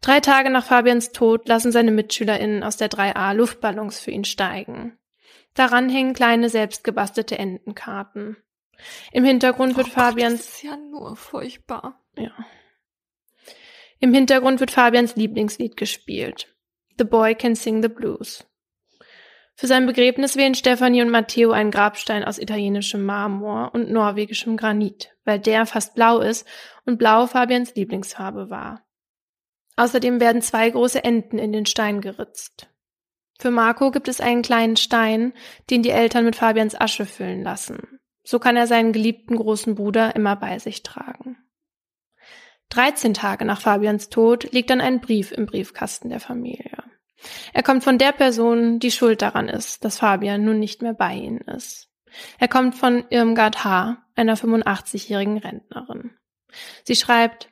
Drei 0.00 0.20
Tage 0.20 0.50
nach 0.50 0.64
Fabians 0.64 1.12
Tod 1.12 1.48
lassen 1.48 1.72
seine 1.72 1.90
MitschülerInnen 1.90 2.62
aus 2.62 2.76
der 2.76 2.90
3a 2.90 3.32
Luftballons 3.32 3.98
für 3.98 4.10
ihn 4.10 4.24
steigen. 4.24 4.97
Daran 5.58 5.88
hängen 5.88 6.14
kleine 6.14 6.50
selbstgebastelte 6.50 7.36
Entenkarten. 7.36 8.36
Im 9.10 9.24
Hintergrund 9.24 9.76
wird 9.76 9.88
oh 9.88 9.90
Fabians. 9.90 10.36
das 10.36 10.54
ist 10.54 10.62
ja 10.62 10.76
nur 10.76 11.16
furchtbar. 11.16 12.00
Ja. 12.16 12.30
Im 13.98 14.14
Hintergrund 14.14 14.60
wird 14.60 14.70
Fabians 14.70 15.16
Lieblingslied 15.16 15.76
gespielt. 15.76 16.54
The 16.96 17.02
Boy 17.02 17.34
Can 17.34 17.56
Sing 17.56 17.82
the 17.82 17.88
Blues. 17.88 18.46
Für 19.56 19.66
sein 19.66 19.86
Begräbnis 19.86 20.36
wählen 20.36 20.54
Stefanie 20.54 21.02
und 21.02 21.10
Matteo 21.10 21.50
einen 21.50 21.72
Grabstein 21.72 22.22
aus 22.22 22.38
italienischem 22.38 23.04
Marmor 23.04 23.74
und 23.74 23.90
norwegischem 23.90 24.56
Granit, 24.56 25.10
weil 25.24 25.40
der 25.40 25.66
fast 25.66 25.96
blau 25.96 26.20
ist 26.20 26.46
und 26.86 26.98
blau 26.98 27.26
Fabians 27.26 27.74
Lieblingsfarbe 27.74 28.48
war. 28.48 28.86
Außerdem 29.74 30.20
werden 30.20 30.40
zwei 30.40 30.70
große 30.70 31.02
Enten 31.02 31.40
in 31.40 31.50
den 31.50 31.66
Stein 31.66 32.00
geritzt. 32.00 32.68
Für 33.38 33.50
Marco 33.50 33.90
gibt 33.90 34.08
es 34.08 34.20
einen 34.20 34.42
kleinen 34.42 34.76
Stein, 34.76 35.32
den 35.70 35.82
die 35.82 35.90
Eltern 35.90 36.24
mit 36.24 36.36
Fabians 36.36 36.78
Asche 36.78 37.06
füllen 37.06 37.42
lassen. 37.42 38.00
So 38.24 38.38
kann 38.38 38.56
er 38.56 38.66
seinen 38.66 38.92
geliebten 38.92 39.36
großen 39.36 39.74
Bruder 39.74 40.16
immer 40.16 40.36
bei 40.36 40.58
sich 40.58 40.82
tragen. 40.82 41.38
13 42.70 43.14
Tage 43.14 43.44
nach 43.44 43.60
Fabians 43.60 44.10
Tod 44.10 44.52
liegt 44.52 44.70
dann 44.70 44.80
ein 44.80 45.00
Brief 45.00 45.32
im 45.32 45.46
Briefkasten 45.46 46.10
der 46.10 46.20
Familie. 46.20 46.82
Er 47.52 47.62
kommt 47.62 47.84
von 47.84 47.98
der 47.98 48.12
Person, 48.12 48.78
die 48.78 48.90
schuld 48.90 49.22
daran 49.22 49.48
ist, 49.48 49.84
dass 49.84 49.98
Fabian 49.98 50.44
nun 50.44 50.58
nicht 50.58 50.82
mehr 50.82 50.94
bei 50.94 51.14
ihnen 51.14 51.40
ist. 51.40 51.88
Er 52.38 52.48
kommt 52.48 52.74
von 52.74 53.04
Irmgard 53.10 53.64
H., 53.64 54.04
einer 54.14 54.36
85-jährigen 54.36 55.38
Rentnerin. 55.38 56.10
Sie 56.84 56.96
schreibt, 56.96 57.50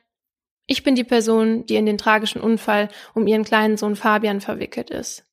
ich 0.65 0.83
bin 0.83 0.95
die 0.95 1.03
Person, 1.03 1.65
die 1.65 1.75
in 1.75 1.85
den 1.85 1.97
tragischen 1.97 2.41
Unfall 2.41 2.89
um 3.13 3.25
ihren 3.25 3.43
kleinen 3.43 3.77
Sohn 3.77 3.95
Fabian 3.95 4.41
verwickelt 4.41 4.89
ist. 4.89 5.26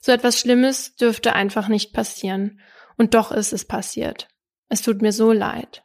So 0.00 0.12
etwas 0.12 0.40
Schlimmes 0.40 0.96
dürfte 0.96 1.34
einfach 1.34 1.68
nicht 1.68 1.92
passieren. 1.92 2.60
Und 2.96 3.14
doch 3.14 3.32
ist 3.32 3.52
es 3.52 3.64
passiert. 3.64 4.28
Es 4.68 4.82
tut 4.82 5.02
mir 5.02 5.12
so 5.12 5.32
leid. 5.32 5.84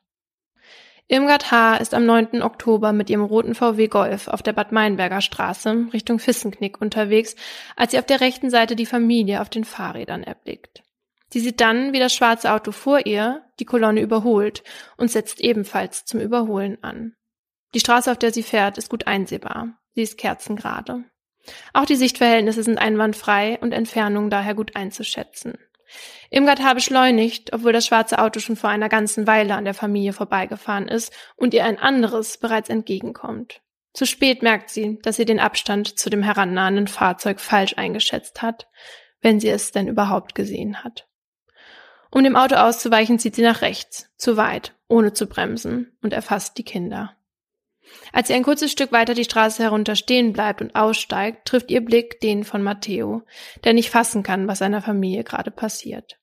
Irmgard 1.07 1.51
H. 1.51 1.78
ist 1.78 1.93
am 1.93 2.05
9. 2.05 2.41
Oktober 2.41 2.91
mit 2.91 3.11
ihrem 3.11 3.24
roten 3.24 3.53
VW 3.53 3.88
Golf 3.88 4.28
auf 4.28 4.41
der 4.41 4.53
Bad 4.53 4.72
Meinberger 4.72 5.22
Straße 5.22 5.88
Richtung 5.93 6.18
Fissenknick 6.18 6.82
unterwegs, 6.82 7.36
als 7.76 7.91
sie 7.91 7.99
auf 7.99 8.05
der 8.05 8.22
rechten 8.22 8.49
Seite 8.49 8.76
die 8.76 8.88
Familie 8.88 9.41
auf 9.41 9.49
den 9.49 9.66
Fahrrädern 9.66 10.24
erblickt. 10.24 10.82
Sie 11.30 11.39
sieht 11.39 11.61
dann, 11.61 11.93
wie 11.93 11.99
das 11.99 12.13
schwarze 12.13 12.51
Auto 12.51 12.72
vor 12.72 13.05
ihr 13.05 13.43
die 13.59 13.66
Kolonne 13.66 14.01
überholt 14.01 14.63
und 14.97 15.11
setzt 15.11 15.41
ebenfalls 15.41 16.05
zum 16.05 16.20
Überholen 16.20 16.84
an. 16.84 17.16
Die 17.76 17.80
Straße, 17.80 18.11
auf 18.11 18.18
der 18.18 18.32
sie 18.32 18.43
fährt, 18.43 18.78
ist 18.78 18.89
gut 18.89 19.05
einsehbar. 19.05 19.78
Sie 19.93 20.01
ist 20.01 20.18
kerzengerade. 20.18 21.03
Auch 21.74 21.86
die 21.86 21.96
Sichtverhältnisse 21.96 22.64
sind 22.64 22.78
einwandfrei 22.78 23.58
und 23.62 23.72
Entfernungen 23.72 24.30
daher 24.30 24.56
gut 24.56 24.76
einzuschätzen. 24.76 25.58
Irmgard 26.30 26.62
habe 26.62 26.76
beschleunigt, 26.76 27.54
obwohl 27.54 27.72
das 27.72 27.86
schwarze 27.86 28.20
Auto 28.20 28.39
schon 28.39 28.56
vor 28.56 28.70
einer 28.70 28.89
ganzen 28.89 29.28
Weile 29.28 29.56
an 29.56 29.66
der 29.66 29.74
Familie 29.74 30.14
vorbeigefahren 30.14 30.88
ist 30.88 31.14
und 31.36 31.54
ihr 31.54 31.64
ein 31.66 31.80
anderes 31.80 32.38
bereits 32.38 32.70
entgegenkommt. 32.70 33.62
Zu 33.93 34.06
spät 34.06 34.41
merkt 34.41 34.70
sie, 34.70 35.00
dass 35.04 35.16
sie 35.16 35.26
den 35.26 35.39
Abstand 35.39 35.98
zu 35.98 36.10
dem 36.10 36.22
herannahenden 36.22 36.88
Fahrzeug 36.88 37.39
falsch 37.39 37.78
eingeschätzt 37.78 38.41
hat, 38.41 38.68
wenn 39.22 39.39
sie 39.39 39.48
es 39.48 39.72
denn 39.72 39.88
überhaupt 39.88 40.36
gesehen 40.36 40.84
hat. 40.84 41.08
Um 42.12 42.24
dem 42.24 42.36
Auto 42.36 42.56
auszuweichen, 42.56 43.20
zieht 43.20 43.36
sie 43.36 43.41
nach 43.41 43.62
rechts, 43.62 44.10
zu 44.18 44.38
weit, 44.38 44.74
ohne 44.88 45.14
zu 45.14 45.28
bremsen, 45.28 45.98
und 46.02 46.14
erfasst 46.14 46.58
die 46.58 46.64
Kinder. 46.64 47.16
Als 48.12 48.28
sie 48.28 48.34
ein 48.34 48.44
kurzes 48.44 48.72
Stück 48.72 48.92
weiter 48.92 49.14
die 49.14 49.24
Straße 49.24 49.62
herunter 49.62 49.96
stehen 49.96 50.34
bleibt 50.34 50.62
und 50.62 50.76
aussteigt, 50.76 51.48
trifft 51.48 51.72
ihr 51.72 51.82
Blick 51.82 52.20
den 52.22 52.44
von 52.44 52.64
Matteo, 52.64 53.24
der 53.64 53.74
nicht 53.74 53.90
fassen 53.90 54.24
kann, 54.24 54.48
was 54.48 54.60
seiner 54.60 54.82
Familie 54.82 55.24
gerade 55.24 55.52
passiert. 55.52 56.20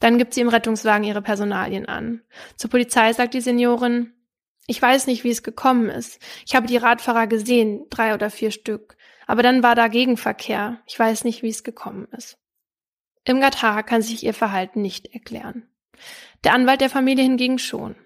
Dann 0.00 0.18
gibt 0.18 0.34
sie 0.34 0.40
im 0.40 0.48
Rettungswagen 0.48 1.04
ihre 1.04 1.22
Personalien 1.22 1.86
an. 1.86 2.22
Zur 2.56 2.70
Polizei 2.70 3.12
sagt 3.12 3.34
die 3.34 3.40
Seniorin, 3.40 4.14
ich 4.66 4.80
weiß 4.80 5.06
nicht, 5.06 5.24
wie 5.24 5.30
es 5.30 5.42
gekommen 5.42 5.88
ist. 5.88 6.20
Ich 6.46 6.54
habe 6.54 6.66
die 6.66 6.76
Radfahrer 6.76 7.26
gesehen, 7.26 7.86
drei 7.90 8.14
oder 8.14 8.30
vier 8.30 8.50
Stück. 8.50 8.96
Aber 9.26 9.42
dann 9.42 9.62
war 9.62 9.74
da 9.74 9.88
Gegenverkehr. 9.88 10.80
Ich 10.86 10.98
weiß 10.98 11.24
nicht, 11.24 11.42
wie 11.42 11.48
es 11.48 11.64
gekommen 11.64 12.06
ist. 12.16 12.38
Irmgard 13.24 13.62
H. 13.62 13.82
kann 13.82 14.02
sich 14.02 14.24
ihr 14.24 14.34
Verhalten 14.34 14.80
nicht 14.80 15.12
erklären. 15.12 15.68
Der 16.44 16.54
Anwalt 16.54 16.80
der 16.80 16.90
Familie 16.90 17.24
hingegen 17.24 17.58
schon. 17.58 17.96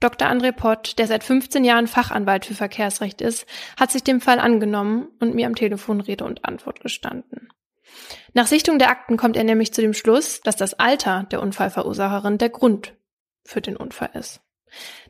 Dr. 0.00 0.28
André 0.28 0.52
Pott, 0.52 0.98
der 0.98 1.06
seit 1.06 1.22
15 1.22 1.62
Jahren 1.62 1.86
Fachanwalt 1.86 2.46
für 2.46 2.54
Verkehrsrecht 2.54 3.20
ist, 3.20 3.46
hat 3.78 3.90
sich 3.90 4.02
dem 4.02 4.22
Fall 4.22 4.40
angenommen 4.40 5.08
und 5.20 5.34
mir 5.34 5.46
am 5.46 5.54
Telefon 5.54 6.00
Rede 6.00 6.24
und 6.24 6.44
Antwort 6.46 6.80
gestanden. 6.80 7.48
Nach 8.32 8.46
Sichtung 8.46 8.78
der 8.78 8.90
Akten 8.90 9.16
kommt 9.16 9.36
er 9.36 9.44
nämlich 9.44 9.74
zu 9.74 9.82
dem 9.82 9.92
Schluss, 9.92 10.40
dass 10.40 10.56
das 10.56 10.74
Alter 10.74 11.26
der 11.30 11.42
Unfallverursacherin 11.42 12.38
der 12.38 12.48
Grund 12.48 12.94
für 13.44 13.60
den 13.60 13.76
Unfall 13.76 14.10
ist. 14.14 14.40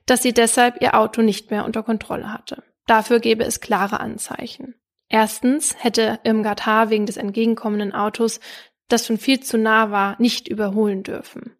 Dass 0.07 0.23
sie 0.23 0.33
deshalb 0.33 0.83
ihr 0.83 0.95
Auto 0.95 1.23
nicht 1.23 1.51
mehr 1.51 1.65
unter 1.65 1.83
Kontrolle 1.83 2.33
hatte. 2.33 2.65
Dafür 2.87 3.21
gäbe 3.21 3.45
es 3.45 3.61
klare 3.61 4.01
Anzeichen. 4.01 4.75
Erstens 5.09 5.77
hätte 5.79 6.19
Irmgard 6.25 6.67
H. 6.67 6.91
wegen 6.91 7.07
des 7.07 7.17
entgegenkommenden 7.17 7.93
Autos, 7.93 8.41
das 8.89 9.07
schon 9.07 9.19
viel 9.19 9.41
zu 9.41 9.59
nah 9.59 9.91
war, 9.91 10.17
nicht 10.19 10.49
überholen 10.49 11.03
dürfen. 11.03 11.55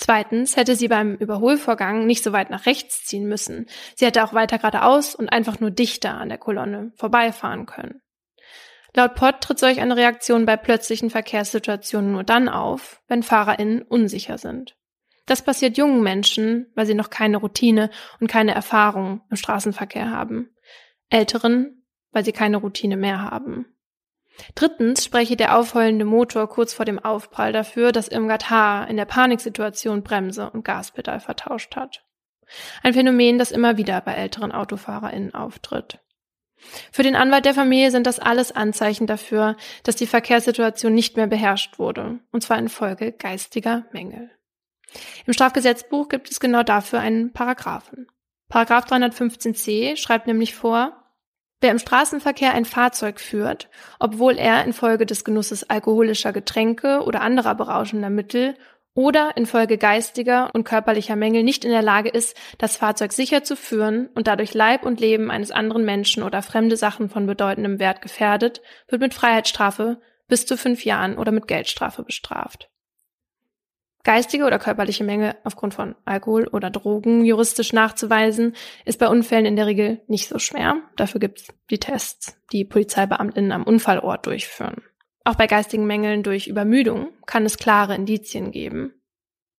Zweitens 0.00 0.56
hätte 0.56 0.76
sie 0.76 0.88
beim 0.88 1.14
Überholvorgang 1.14 2.06
nicht 2.06 2.24
so 2.24 2.32
weit 2.32 2.48
nach 2.48 2.64
rechts 2.64 3.04
ziehen 3.04 3.28
müssen. 3.28 3.66
Sie 3.94 4.06
hätte 4.06 4.24
auch 4.24 4.32
weiter 4.32 4.56
geradeaus 4.56 5.14
und 5.14 5.28
einfach 5.28 5.60
nur 5.60 5.70
dichter 5.70 6.14
an 6.14 6.30
der 6.30 6.38
Kolonne 6.38 6.92
vorbeifahren 6.96 7.66
können. 7.66 8.00
Laut 8.94 9.14
Pott 9.14 9.42
tritt 9.42 9.58
solch 9.58 9.78
eine 9.78 9.96
Reaktion 9.96 10.46
bei 10.46 10.56
plötzlichen 10.56 11.10
Verkehrssituationen 11.10 12.12
nur 12.12 12.24
dann 12.24 12.48
auf, 12.48 13.02
wenn 13.08 13.22
FahrerInnen 13.22 13.82
unsicher 13.82 14.38
sind. 14.38 14.74
Das 15.26 15.42
passiert 15.42 15.76
jungen 15.76 16.02
Menschen, 16.02 16.72
weil 16.74 16.86
sie 16.86 16.94
noch 16.94 17.10
keine 17.10 17.36
Routine 17.36 17.90
und 18.20 18.26
keine 18.26 18.54
Erfahrung 18.54 19.20
im 19.28 19.36
Straßenverkehr 19.36 20.10
haben. 20.10 20.48
Älteren, 21.10 21.84
weil 22.10 22.24
sie 22.24 22.32
keine 22.32 22.56
Routine 22.56 22.96
mehr 22.96 23.20
haben. 23.20 23.66
Drittens 24.54 25.04
spreche 25.04 25.36
der 25.36 25.56
aufheulende 25.56 26.04
Motor 26.04 26.48
kurz 26.48 26.72
vor 26.72 26.84
dem 26.84 26.98
Aufprall 26.98 27.52
dafür, 27.52 27.92
dass 27.92 28.08
Irmgard 28.08 28.50
H. 28.50 28.84
in 28.84 28.96
der 28.96 29.04
Paniksituation 29.04 30.02
Bremse 30.02 30.50
und 30.50 30.64
Gaspedal 30.64 31.20
vertauscht 31.20 31.76
hat. 31.76 32.04
Ein 32.82 32.94
Phänomen, 32.94 33.38
das 33.38 33.52
immer 33.52 33.76
wieder 33.76 34.00
bei 34.00 34.14
älteren 34.14 34.52
AutofahrerInnen 34.52 35.34
auftritt. 35.34 36.00
Für 36.92 37.02
den 37.02 37.16
Anwalt 37.16 37.46
der 37.46 37.54
Familie 37.54 37.90
sind 37.90 38.06
das 38.06 38.18
alles 38.18 38.52
Anzeichen 38.52 39.06
dafür, 39.06 39.56
dass 39.82 39.96
die 39.96 40.06
Verkehrssituation 40.06 40.94
nicht 40.94 41.16
mehr 41.16 41.26
beherrscht 41.26 41.78
wurde, 41.78 42.18
und 42.32 42.42
zwar 42.42 42.58
infolge 42.58 43.12
geistiger 43.12 43.86
Mängel. 43.92 44.30
Im 45.26 45.32
Strafgesetzbuch 45.32 46.08
gibt 46.08 46.30
es 46.30 46.40
genau 46.40 46.62
dafür 46.62 47.00
einen 47.00 47.32
Paragraphen. 47.32 48.08
Paragraph 48.48 48.86
315c 48.86 49.96
schreibt 49.96 50.26
nämlich 50.26 50.54
vor, 50.54 50.99
Wer 51.60 51.72
im 51.72 51.78
Straßenverkehr 51.78 52.54
ein 52.54 52.64
Fahrzeug 52.64 53.20
führt, 53.20 53.68
obwohl 53.98 54.38
er 54.38 54.64
infolge 54.64 55.04
des 55.04 55.24
Genusses 55.24 55.68
alkoholischer 55.68 56.32
Getränke 56.32 57.02
oder 57.04 57.20
anderer 57.20 57.54
berauschender 57.54 58.08
Mittel 58.08 58.54
oder 58.94 59.36
infolge 59.36 59.76
geistiger 59.76 60.50
und 60.54 60.64
körperlicher 60.64 61.16
Mängel 61.16 61.42
nicht 61.42 61.64
in 61.64 61.70
der 61.70 61.82
Lage 61.82 62.08
ist, 62.08 62.36
das 62.58 62.76
Fahrzeug 62.76 63.12
sicher 63.12 63.44
zu 63.44 63.56
führen 63.56 64.08
und 64.14 64.26
dadurch 64.26 64.54
Leib 64.54 64.84
und 64.84 65.00
Leben 65.00 65.30
eines 65.30 65.50
anderen 65.50 65.84
Menschen 65.84 66.22
oder 66.22 66.42
fremde 66.42 66.76
Sachen 66.76 67.10
von 67.10 67.26
bedeutendem 67.26 67.78
Wert 67.78 68.00
gefährdet, 68.00 68.62
wird 68.88 69.02
mit 69.02 69.14
Freiheitsstrafe 69.14 70.00
bis 70.28 70.46
zu 70.46 70.56
fünf 70.56 70.84
Jahren 70.84 71.18
oder 71.18 71.30
mit 71.30 71.46
Geldstrafe 71.46 72.02
bestraft. 72.02 72.70
Geistige 74.02 74.44
oder 74.44 74.58
körperliche 74.58 75.04
Menge 75.04 75.36
aufgrund 75.44 75.74
von 75.74 75.94
Alkohol 76.06 76.48
oder 76.48 76.70
Drogen 76.70 77.24
juristisch 77.24 77.74
nachzuweisen, 77.74 78.54
ist 78.86 78.98
bei 78.98 79.08
Unfällen 79.08 79.44
in 79.44 79.56
der 79.56 79.66
Regel 79.66 80.00
nicht 80.06 80.28
so 80.28 80.38
schwer. 80.38 80.76
Dafür 80.96 81.20
gibt 81.20 81.40
es 81.40 81.48
die 81.70 81.78
Tests, 81.78 82.38
die 82.50 82.64
Polizeibeamtinnen 82.64 83.52
am 83.52 83.64
Unfallort 83.64 84.24
durchführen. 84.24 84.82
Auch 85.24 85.34
bei 85.34 85.46
geistigen 85.46 85.86
Mängeln 85.86 86.22
durch 86.22 86.46
Übermüdung 86.46 87.08
kann 87.26 87.44
es 87.44 87.58
klare 87.58 87.94
Indizien 87.94 88.52
geben. 88.52 88.94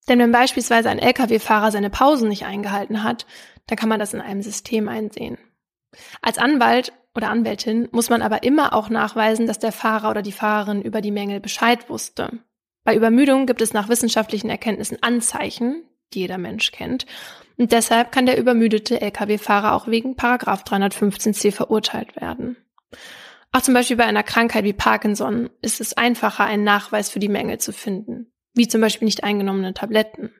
Denn 0.09 0.17
wenn 0.17 0.31
beispielsweise 0.31 0.89
ein 0.89 0.97
Lkw-Fahrer 0.97 1.71
seine 1.71 1.91
Pausen 1.91 2.27
nicht 2.27 2.45
eingehalten 2.45 3.03
hat, 3.03 3.27
dann 3.67 3.77
kann 3.77 3.89
man 3.89 3.99
das 3.99 4.15
in 4.15 4.21
einem 4.21 4.41
System 4.41 4.89
einsehen. 4.89 5.37
Als 6.23 6.39
Anwalt 6.39 6.93
oder 7.15 7.29
Anwältin 7.29 7.89
muss 7.91 8.09
man 8.09 8.23
aber 8.23 8.41
immer 8.41 8.73
auch 8.73 8.89
nachweisen, 8.89 9.45
dass 9.45 9.59
der 9.59 9.71
Fahrer 9.71 10.09
oder 10.09 10.23
die 10.23 10.31
Fahrerin 10.31 10.81
über 10.81 11.01
die 11.01 11.11
Mängel 11.11 11.39
Bescheid 11.39 11.89
wusste 11.89 12.39
bei 12.83 12.95
Übermüdung 12.95 13.45
gibt 13.45 13.61
es 13.61 13.73
nach 13.73 13.89
wissenschaftlichen 13.89 14.49
Erkenntnissen 14.49 15.01
Anzeichen, 15.01 15.83
die 16.13 16.21
jeder 16.21 16.37
Mensch 16.37 16.71
kennt. 16.71 17.05
Und 17.57 17.71
deshalb 17.71 18.11
kann 18.11 18.25
der 18.25 18.37
übermüdete 18.37 19.01
Lkw-Fahrer 19.01 19.73
auch 19.73 19.87
wegen 19.87 20.15
Paragraph 20.15 20.63
315c 20.63 21.51
verurteilt 21.51 22.15
werden. 22.15 22.57
Auch 23.51 23.61
zum 23.61 23.73
Beispiel 23.73 23.97
bei 23.97 24.05
einer 24.05 24.23
Krankheit 24.23 24.63
wie 24.63 24.73
Parkinson 24.73 25.49
ist 25.61 25.81
es 25.81 25.93
einfacher, 25.93 26.45
einen 26.45 26.63
Nachweis 26.63 27.09
für 27.09 27.19
die 27.19 27.27
Mängel 27.27 27.59
zu 27.59 27.73
finden, 27.73 28.31
wie 28.53 28.67
zum 28.67 28.81
Beispiel 28.81 29.05
nicht 29.05 29.23
eingenommene 29.23 29.73
Tabletten. 29.73 30.33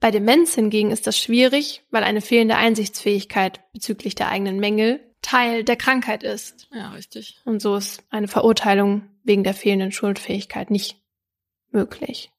Bei 0.00 0.10
Demenz 0.10 0.54
hingegen 0.54 0.92
ist 0.92 1.06
das 1.06 1.18
schwierig, 1.18 1.82
weil 1.90 2.04
eine 2.04 2.20
fehlende 2.20 2.56
Einsichtsfähigkeit 2.56 3.60
bezüglich 3.72 4.14
der 4.14 4.28
eigenen 4.28 4.60
Mängel 4.60 5.00
Teil 5.22 5.64
der 5.64 5.76
Krankheit 5.76 6.22
ist. 6.22 6.68
Ja, 6.72 6.90
richtig. 6.90 7.40
Und 7.44 7.60
so 7.60 7.74
ist 7.76 8.04
eine 8.10 8.28
Verurteilung 8.28 9.08
wegen 9.24 9.42
der 9.42 9.54
fehlenden 9.54 9.90
Schuldfähigkeit 9.90 10.70
nicht 10.70 10.96
möglich. 11.78 12.30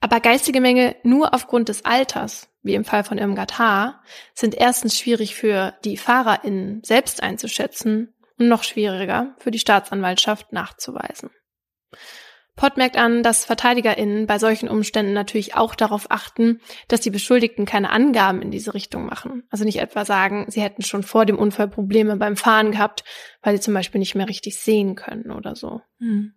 Aber 0.00 0.20
geistige 0.20 0.60
Mängel 0.60 0.96
nur 1.02 1.34
aufgrund 1.34 1.68
des 1.68 1.84
Alters, 1.84 2.48
wie 2.62 2.74
im 2.74 2.84
Fall 2.84 3.04
von 3.04 3.18
Irmgard 3.18 3.58
H., 3.58 4.00
sind 4.34 4.54
erstens 4.54 4.98
schwierig 4.98 5.34
für 5.34 5.74
die 5.84 5.96
FahrerInnen 5.96 6.82
selbst 6.84 7.22
einzuschätzen 7.22 8.14
und 8.38 8.48
noch 8.48 8.62
schwieriger 8.62 9.34
für 9.38 9.50
die 9.50 9.58
Staatsanwaltschaft 9.58 10.52
nachzuweisen. 10.52 11.30
Pott 12.54 12.76
merkt 12.76 12.96
an, 12.96 13.22
dass 13.22 13.44
VerteidigerInnen 13.44 14.26
bei 14.26 14.40
solchen 14.40 14.68
Umständen 14.68 15.12
natürlich 15.12 15.54
auch 15.54 15.76
darauf 15.76 16.10
achten, 16.10 16.60
dass 16.88 17.00
die 17.00 17.10
Beschuldigten 17.10 17.66
keine 17.66 17.90
Angaben 17.90 18.42
in 18.42 18.50
diese 18.50 18.74
Richtung 18.74 19.06
machen. 19.06 19.44
Also 19.48 19.64
nicht 19.64 19.78
etwa 19.78 20.04
sagen, 20.04 20.46
sie 20.48 20.60
hätten 20.60 20.82
schon 20.82 21.04
vor 21.04 21.24
dem 21.24 21.38
Unfall 21.38 21.68
Probleme 21.68 22.16
beim 22.16 22.36
Fahren 22.36 22.72
gehabt, 22.72 23.04
weil 23.42 23.54
sie 23.54 23.60
zum 23.60 23.74
Beispiel 23.74 24.00
nicht 24.00 24.16
mehr 24.16 24.28
richtig 24.28 24.58
sehen 24.58 24.96
können 24.96 25.30
oder 25.30 25.54
so. 25.54 25.82
Mhm. 26.00 26.34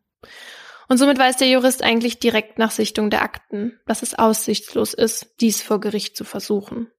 Und 0.92 0.98
somit 0.98 1.18
weiß 1.18 1.38
der 1.38 1.48
Jurist 1.48 1.84
eigentlich 1.84 2.20
direkt 2.20 2.60
nach 2.60 2.72
Sichtung 2.72 3.10
der 3.10 3.22
Akten, 3.22 3.80
dass 3.86 4.04
es 4.04 4.14
aussichtslos 4.14 4.94
ist, 4.94 5.36
dies 5.40 5.62
vor 5.62 5.80
Gericht 5.80 6.18
zu 6.18 6.26
versuchen. 6.26 6.92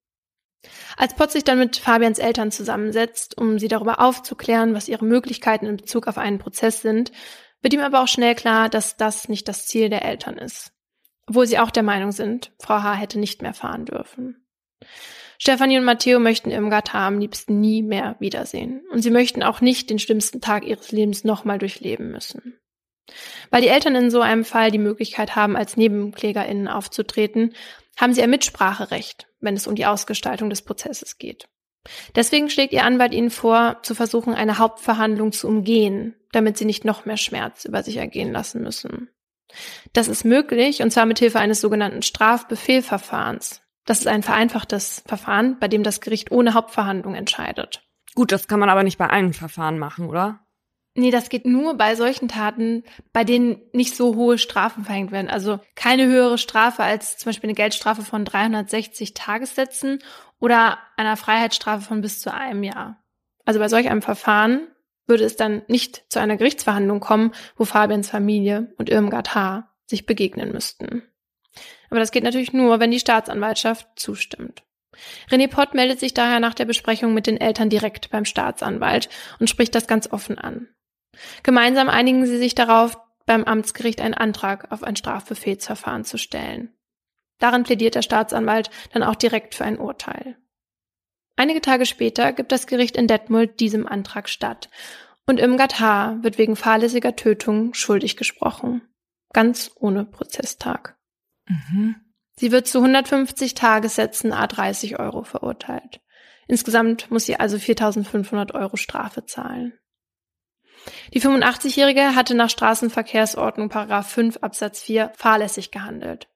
Als 0.97 1.15
Pott 1.15 1.31
sich 1.31 1.45
dann 1.45 1.59
mit 1.59 1.77
Fabians 1.77 2.19
Eltern 2.19 2.51
zusammensetzt, 2.51 3.37
um 3.37 3.59
sie 3.59 3.69
darüber 3.69 4.01
aufzuklären, 4.01 4.73
was 4.73 4.89
ihre 4.89 5.05
Möglichkeiten 5.05 5.67
in 5.67 5.77
Bezug 5.77 6.07
auf 6.07 6.17
einen 6.17 6.39
Prozess 6.39 6.81
sind, 6.81 7.13
wird 7.61 7.75
ihm 7.75 7.81
aber 7.81 8.03
auch 8.03 8.09
schnell 8.09 8.35
klar, 8.35 8.71
dass 8.71 8.97
das 8.97 9.29
nicht 9.29 9.47
das 9.47 9.67
Ziel 9.67 9.91
der 9.91 10.07
Eltern 10.07 10.39
ist. 10.39 10.73
Obwohl 11.27 11.47
sie 11.47 11.59
auch 11.59 11.71
der 11.71 11.83
Meinung 11.83 12.13
sind, 12.13 12.51
Frau 12.61 12.83
H. 12.83 12.95
hätte 12.95 13.19
nicht 13.19 13.43
mehr 13.43 13.53
fahren 13.53 13.85
dürfen. 13.85 14.47
Stefanie 15.37 15.77
und 15.77 15.85
Matteo 15.85 16.19
möchten 16.19 16.51
Irmgard 16.51 16.95
H. 16.95 17.09
am 17.09 17.19
liebsten 17.19 17.61
nie 17.61 17.83
mehr 17.83 18.17
wiedersehen. 18.21 18.87
Und 18.91 19.03
sie 19.03 19.11
möchten 19.11 19.43
auch 19.43 19.61
nicht 19.61 19.91
den 19.91 19.99
schlimmsten 19.99 20.41
Tag 20.41 20.65
ihres 20.65 20.93
Lebens 20.93 21.25
nochmal 21.25 21.59
durchleben 21.59 22.11
müssen. 22.11 22.59
Weil 23.51 23.63
die 23.63 23.69
Eltern 23.69 23.95
in 23.95 24.11
so 24.11 24.21
einem 24.21 24.45
Fall 24.45 24.71
die 24.71 24.79
Möglichkeit 24.79 25.37
haben, 25.37 25.57
als 25.57 25.77
NebenklägerInnen 25.77 26.69
aufzutreten, 26.69 27.55
haben 27.97 28.15
sie 28.15 28.23
ein 28.23 28.31
Mitspracherecht, 28.31 29.27
wenn 29.41 29.55
es 29.55 29.67
um 29.67 29.75
die 29.75 29.87
Ausgestaltung 29.87 30.51
des 30.51 30.63
Prozesses 30.63 31.19
geht. 31.19 31.49
Deswegen 32.15 32.49
schlägt 32.49 32.73
ihr 32.73 32.85
Anwalt 32.85 33.13
ihnen 33.13 33.31
vor, 33.31 33.79
zu 33.83 33.95
versuchen, 33.95 34.35
eine 34.35 34.59
Hauptverhandlung 34.59 35.33
zu 35.33 35.49
umgehen, 35.49 36.15
damit 36.31 36.57
sie 36.57 36.65
nicht 36.65 36.85
noch 36.85 37.05
mehr 37.05 37.17
Schmerz 37.17 37.65
über 37.65 37.83
sich 37.83 37.97
ergehen 37.97 38.33
lassen 38.33 38.63
müssen. 38.63 39.11
Das 39.93 40.09
ist 40.09 40.25
möglich, 40.25 40.83
und 40.83 40.91
zwar 40.93 41.07
mit 41.07 41.19
Hilfe 41.19 41.41
eines 41.41 41.61
sogenannten 41.61 42.03
Strafbefehlverfahrens. 42.03 43.63
Das 43.85 43.99
ist 43.99 44.07
ein 44.07 44.23
vereinfachtes 44.23 45.03
Verfahren, 45.07 45.59
bei 45.59 45.69
dem 45.69 45.83
das 45.83 46.01
Gericht 46.01 46.31
ohne 46.31 46.55
Hauptverhandlung 46.55 47.15
entscheidet. 47.15 47.83
Gut, 48.15 48.31
das 48.31 48.47
kann 48.47 48.61
man 48.61 48.71
aber 48.71 48.85
nicht 48.85 48.99
bei 48.99 49.09
allen 49.09 49.33
Verfahren 49.33 49.79
machen, 49.79 50.09
oder? 50.09 50.41
Nee, 50.95 51.11
das 51.11 51.31
geht 51.31 51.47
nur 51.47 51.75
bei 51.79 51.95
solchen 51.95 52.29
Taten, 52.29 52.85
bei 53.15 53.25
denen 53.25 53.63
nicht 53.73 53.97
so 53.97 54.15
hohe 54.15 54.37
Strafen 54.37 54.85
verhängt 54.85 55.11
werden. 55.11 55.31
Also 55.31 55.59
keine 55.75 56.07
höhere 56.07 56.37
Strafe 56.37 56.83
als 56.83 57.17
zum 57.17 57.31
Beispiel 57.31 57.49
eine 57.49 57.55
Geldstrafe 57.55 58.03
von 58.03 58.27
360 58.27 59.15
Tagessätzen 59.15 60.01
oder 60.39 60.79
einer 60.97 61.17
Freiheitsstrafe 61.17 61.83
von 61.83 62.03
bis 62.03 62.21
zu 62.21 62.33
einem 62.33 62.63
Jahr. 62.63 63.03
Also 63.47 63.59
bei 63.59 63.69
solch 63.69 63.89
einem 63.89 64.03
Verfahren 64.03 64.69
würde 65.07 65.25
es 65.25 65.37
dann 65.37 65.63
nicht 65.67 66.05
zu 66.11 66.21
einer 66.21 66.37
Gerichtsverhandlung 66.37 67.01
kommen, 67.01 67.33
wo 67.57 67.65
Fabians 67.65 68.11
Familie 68.11 68.75
und 68.77 68.91
Irmgard 68.91 69.35
H. 69.35 69.69
sich 69.87 70.05
begegnen 70.05 70.53
müssten. 70.53 71.03
Aber 71.89 72.01
das 72.01 72.13
geht 72.13 72.25
natürlich 72.25 72.53
nur, 72.53 72.81
wenn 72.81 72.91
die 72.91 73.01
Staatsanwaltschaft 73.01 73.89
zustimmt. 73.97 74.63
René 75.31 75.49
Pott 75.49 75.73
meldet 75.75 76.01
sich 76.01 76.13
daher 76.13 76.39
nach 76.39 76.55
der 76.55 76.67
Besprechung 76.67 77.15
mit 77.15 77.27
den 77.27 77.41
Eltern 77.41 77.71
direkt 77.71 78.11
beim 78.11 78.27
Staatsanwalt 78.27 79.09
und 79.39 79.49
spricht 79.49 79.75
das 79.75 79.87
ganz 79.87 80.11
offen 80.13 80.39
an. 80.39 80.69
Gemeinsam 81.43 81.89
einigen 81.89 82.27
sie 82.27 82.39
sich 82.39 82.55
darauf, 82.55 82.99
beim 83.27 83.45
Amtsgericht 83.45 84.01
einen 84.01 84.15
Antrag 84.15 84.71
auf 84.73 84.83
ein 84.83 84.97
Strafbefehlsverfahren 84.97 86.05
zu 86.05 86.19
stellen. 86.19 86.75
Darin 87.39 87.65
plädiert 87.65 87.95
der 87.95 88.03
Staatsanwalt 88.03 88.71
dann 88.93 89.03
auch 89.03 89.17
direkt 89.17 89.55
für 89.55 89.65
ein 89.65 89.79
Urteil. 89.79 90.37
Einige 91.37 91.61
Tage 91.61 91.87
später 91.87 92.33
gibt 92.33 92.53
das 92.53 92.67
Gericht 92.67 92.97
in 92.97 93.07
Detmold 93.07 93.59
diesem 93.61 93.87
Antrag 93.87 94.29
statt 94.29 94.69
und 95.27 95.41
Irmgard 95.41 95.81
H. 95.81 96.19
wird 96.23 96.39
wegen 96.39 96.57
fahrlässiger 96.57 97.17
Tötung 97.17 97.75
schuldig 97.75 98.17
gesprochen. 98.17 98.83
Ganz 99.33 99.71
ohne 99.77 100.05
Prozesstag. 100.05 100.97
Mhm. 101.49 101.97
Sie 102.37 102.53
wird 102.53 102.67
zu 102.67 102.79
150 102.79 103.55
Tagessätzen 103.55 104.33
a 104.33 104.47
30 104.47 104.99
Euro 104.99 105.23
verurteilt. 105.23 106.01
Insgesamt 106.49 107.11
muss 107.11 107.25
sie 107.25 107.39
also 107.39 107.57
4.500 107.57 108.55
Euro 108.55 108.77
Strafe 108.77 109.25
zahlen. 109.25 109.79
Die 111.15 111.21
85-Jährige 111.21 112.15
hatte 112.15 112.35
nach 112.35 112.51
Straßenverkehrsordnung 112.51 113.69
Paragraph 113.69 114.11
5 114.11 114.39
Absatz 114.39 114.81
4 114.83 115.13
fahrlässig 115.17 115.71
gehandelt. 115.71 116.29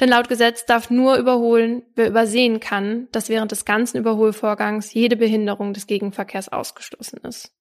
Denn 0.00 0.08
laut 0.08 0.28
Gesetz 0.28 0.66
darf 0.66 0.90
nur 0.90 1.16
überholen, 1.16 1.82
wer 1.94 2.08
übersehen 2.08 2.60
kann, 2.60 3.08
dass 3.12 3.28
während 3.28 3.52
des 3.52 3.64
ganzen 3.64 3.98
Überholvorgangs 3.98 4.92
jede 4.92 5.16
Behinderung 5.16 5.72
des 5.72 5.86
Gegenverkehrs 5.86 6.48
ausgeschlossen 6.48 7.20
ist. 7.22 7.52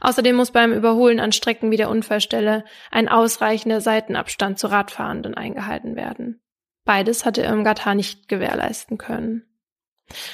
Außerdem 0.00 0.36
muss 0.36 0.50
beim 0.50 0.72
Überholen 0.72 1.20
an 1.20 1.32
Strecken 1.32 1.70
wie 1.70 1.76
der 1.76 1.90
Unfallstelle 1.90 2.64
ein 2.90 3.08
ausreichender 3.08 3.80
Seitenabstand 3.80 4.58
zu 4.58 4.66
Radfahrenden 4.66 5.34
eingehalten 5.34 5.96
werden. 5.96 6.40
Beides 6.84 7.24
hatte 7.24 7.42
Irmgard 7.42 7.94
nicht 7.94 8.28
gewährleisten 8.28 8.98
können. 8.98 9.46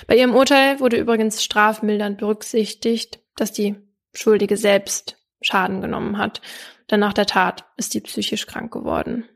Bei 0.08 0.16
ihrem 0.16 0.34
Urteil 0.34 0.80
wurde 0.80 0.96
übrigens 0.96 1.44
strafmildernd 1.44 2.18
berücksichtigt, 2.18 3.20
dass 3.36 3.52
die 3.52 3.76
Schuldige 4.12 4.56
selbst 4.56 5.16
Schaden 5.40 5.80
genommen 5.80 6.18
hat, 6.18 6.40
denn 6.90 7.00
nach 7.00 7.12
der 7.12 7.26
Tat 7.26 7.64
ist 7.76 7.92
sie 7.92 8.00
psychisch 8.00 8.46
krank 8.46 8.72
geworden. 8.72 9.28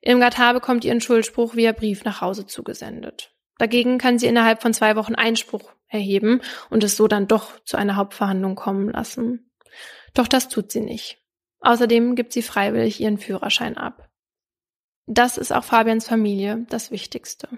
Irmgard 0.00 0.38
H. 0.38 0.52
bekommt 0.52 0.84
ihren 0.84 1.00
Schuldspruch 1.00 1.56
via 1.56 1.72
Brief 1.72 2.04
nach 2.04 2.20
Hause 2.20 2.46
zugesendet. 2.46 3.34
Dagegen 3.58 3.98
kann 3.98 4.18
sie 4.18 4.26
innerhalb 4.26 4.60
von 4.60 4.74
zwei 4.74 4.96
Wochen 4.96 5.14
Einspruch 5.14 5.72
erheben 5.88 6.40
und 6.70 6.84
es 6.84 6.96
so 6.96 7.06
dann 7.06 7.28
doch 7.28 7.58
zu 7.64 7.76
einer 7.76 7.96
Hauptverhandlung 7.96 8.56
kommen 8.56 8.90
lassen. 8.90 9.50
Doch 10.12 10.28
das 10.28 10.48
tut 10.48 10.72
sie 10.72 10.80
nicht. 10.80 11.18
Außerdem 11.60 12.14
gibt 12.16 12.32
sie 12.32 12.42
freiwillig 12.42 13.00
ihren 13.00 13.18
Führerschein 13.18 13.76
ab. 13.76 14.10
Das 15.06 15.38
ist 15.38 15.52
auch 15.52 15.64
Fabians 15.64 16.06
Familie 16.06 16.66
das 16.68 16.90
Wichtigste. 16.90 17.48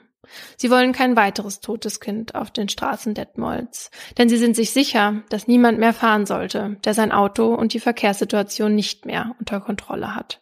Sie 0.56 0.70
wollen 0.70 0.92
kein 0.92 1.16
weiteres 1.16 1.60
totes 1.60 2.00
Kind 2.00 2.34
auf 2.34 2.50
den 2.50 2.68
Straßen 2.68 3.14
Detmolds, 3.14 3.90
denn 4.18 4.28
sie 4.28 4.36
sind 4.36 4.56
sich 4.56 4.70
sicher, 4.70 5.22
dass 5.28 5.48
niemand 5.48 5.78
mehr 5.78 5.92
fahren 5.92 6.26
sollte, 6.26 6.76
der 6.84 6.94
sein 6.94 7.12
Auto 7.12 7.54
und 7.54 7.72
die 7.72 7.80
Verkehrssituation 7.80 8.74
nicht 8.74 9.06
mehr 9.06 9.34
unter 9.38 9.60
Kontrolle 9.60 10.14
hat. 10.14 10.40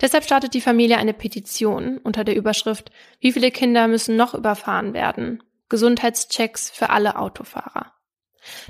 Deshalb 0.00 0.24
startet 0.24 0.54
die 0.54 0.60
Familie 0.60 0.98
eine 0.98 1.12
Petition 1.12 1.98
unter 1.98 2.24
der 2.24 2.36
Überschrift 2.36 2.90
Wie 3.20 3.32
viele 3.32 3.50
Kinder 3.50 3.88
müssen 3.88 4.16
noch 4.16 4.34
überfahren 4.34 4.94
werden? 4.94 5.42
Gesundheitschecks 5.68 6.70
für 6.70 6.90
alle 6.90 7.16
Autofahrer. 7.16 7.92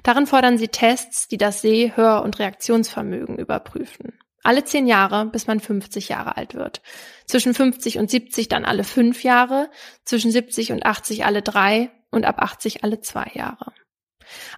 Darin 0.03 0.26
fordern 0.26 0.59
sie 0.59 0.68
Tests, 0.68 1.28
die 1.28 1.36
das 1.36 1.61
Seh-, 1.61 1.92
Hör- 1.94 2.22
und 2.22 2.38
Reaktionsvermögen 2.38 3.38
überprüfen. 3.38 4.18
Alle 4.47 4.62
zehn 4.62 4.86
Jahre, 4.86 5.26
bis 5.26 5.49
man 5.49 5.59
50 5.59 6.09
Jahre 6.09 6.36
alt 6.36 6.55
wird. 6.55 6.80
Zwischen 7.24 7.53
50 7.53 7.99
und 7.99 8.09
70 8.09 8.47
dann 8.47 8.64
alle 8.64 8.84
fünf 8.84 9.24
Jahre, 9.24 9.68
zwischen 10.05 10.30
70 10.30 10.70
und 10.70 10.86
80 10.86 11.24
alle 11.24 11.42
drei 11.42 11.90
und 12.12 12.24
ab 12.24 12.40
80 12.40 12.84
alle 12.84 13.01
zwei 13.01 13.28
Jahre. 13.34 13.72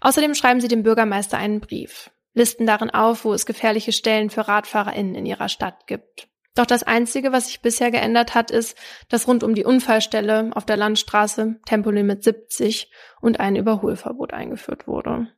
Außerdem 0.03 0.35
schreiben 0.35 0.61
sie 0.61 0.69
dem 0.69 0.83
Bürgermeister 0.83 1.39
einen 1.39 1.61
Brief, 1.61 2.11
listen 2.35 2.67
darin 2.67 2.91
auf, 2.91 3.25
wo 3.25 3.33
es 3.33 3.47
gefährliche 3.47 3.93
Stellen 3.93 4.29
für 4.29 4.47
RadfahrerInnen 4.47 5.15
in 5.15 5.25
ihrer 5.25 5.49
Stadt 5.49 5.87
gibt. 5.87 6.29
Doch 6.55 6.67
das 6.67 6.83
Einzige, 6.83 7.33
was 7.33 7.47
sich 7.47 7.63
bisher 7.63 7.91
geändert 7.91 8.35
hat, 8.35 8.51
ist, 8.51 8.77
dass 9.09 9.27
rund 9.27 9.43
um 9.43 9.55
die 9.55 9.65
Unfallstelle 9.65 10.51
auf 10.53 10.67
der 10.67 10.77
Landstraße 10.77 11.61
Tempolimit 11.65 12.23
70 12.23 12.93
und 13.23 13.41
ein 13.41 13.57
Überholverbot 13.57 14.35
eingeführt 14.35 14.87
wurde. 14.87 15.29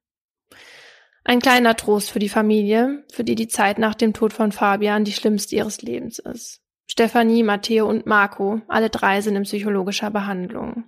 Ein 1.24 1.40
kleiner 1.40 1.76
Trost 1.76 2.10
für 2.10 2.18
die 2.18 2.28
Familie, 2.28 3.04
für 3.12 3.24
die 3.24 3.34
die 3.34 3.48
Zeit 3.48 3.78
nach 3.78 3.94
dem 3.94 4.12
Tod 4.12 4.32
von 4.32 4.52
Fabian 4.52 5.04
die 5.04 5.12
schlimmste 5.12 5.56
ihres 5.56 5.82
Lebens 5.82 6.18
ist. 6.18 6.60
Stefanie, 6.86 7.42
Matteo 7.42 7.88
und 7.88 8.06
Marco, 8.06 8.62
alle 8.66 8.90
drei 8.90 9.20
sind 9.20 9.36
in 9.36 9.44
psychologischer 9.44 10.10
Behandlung. 10.10 10.84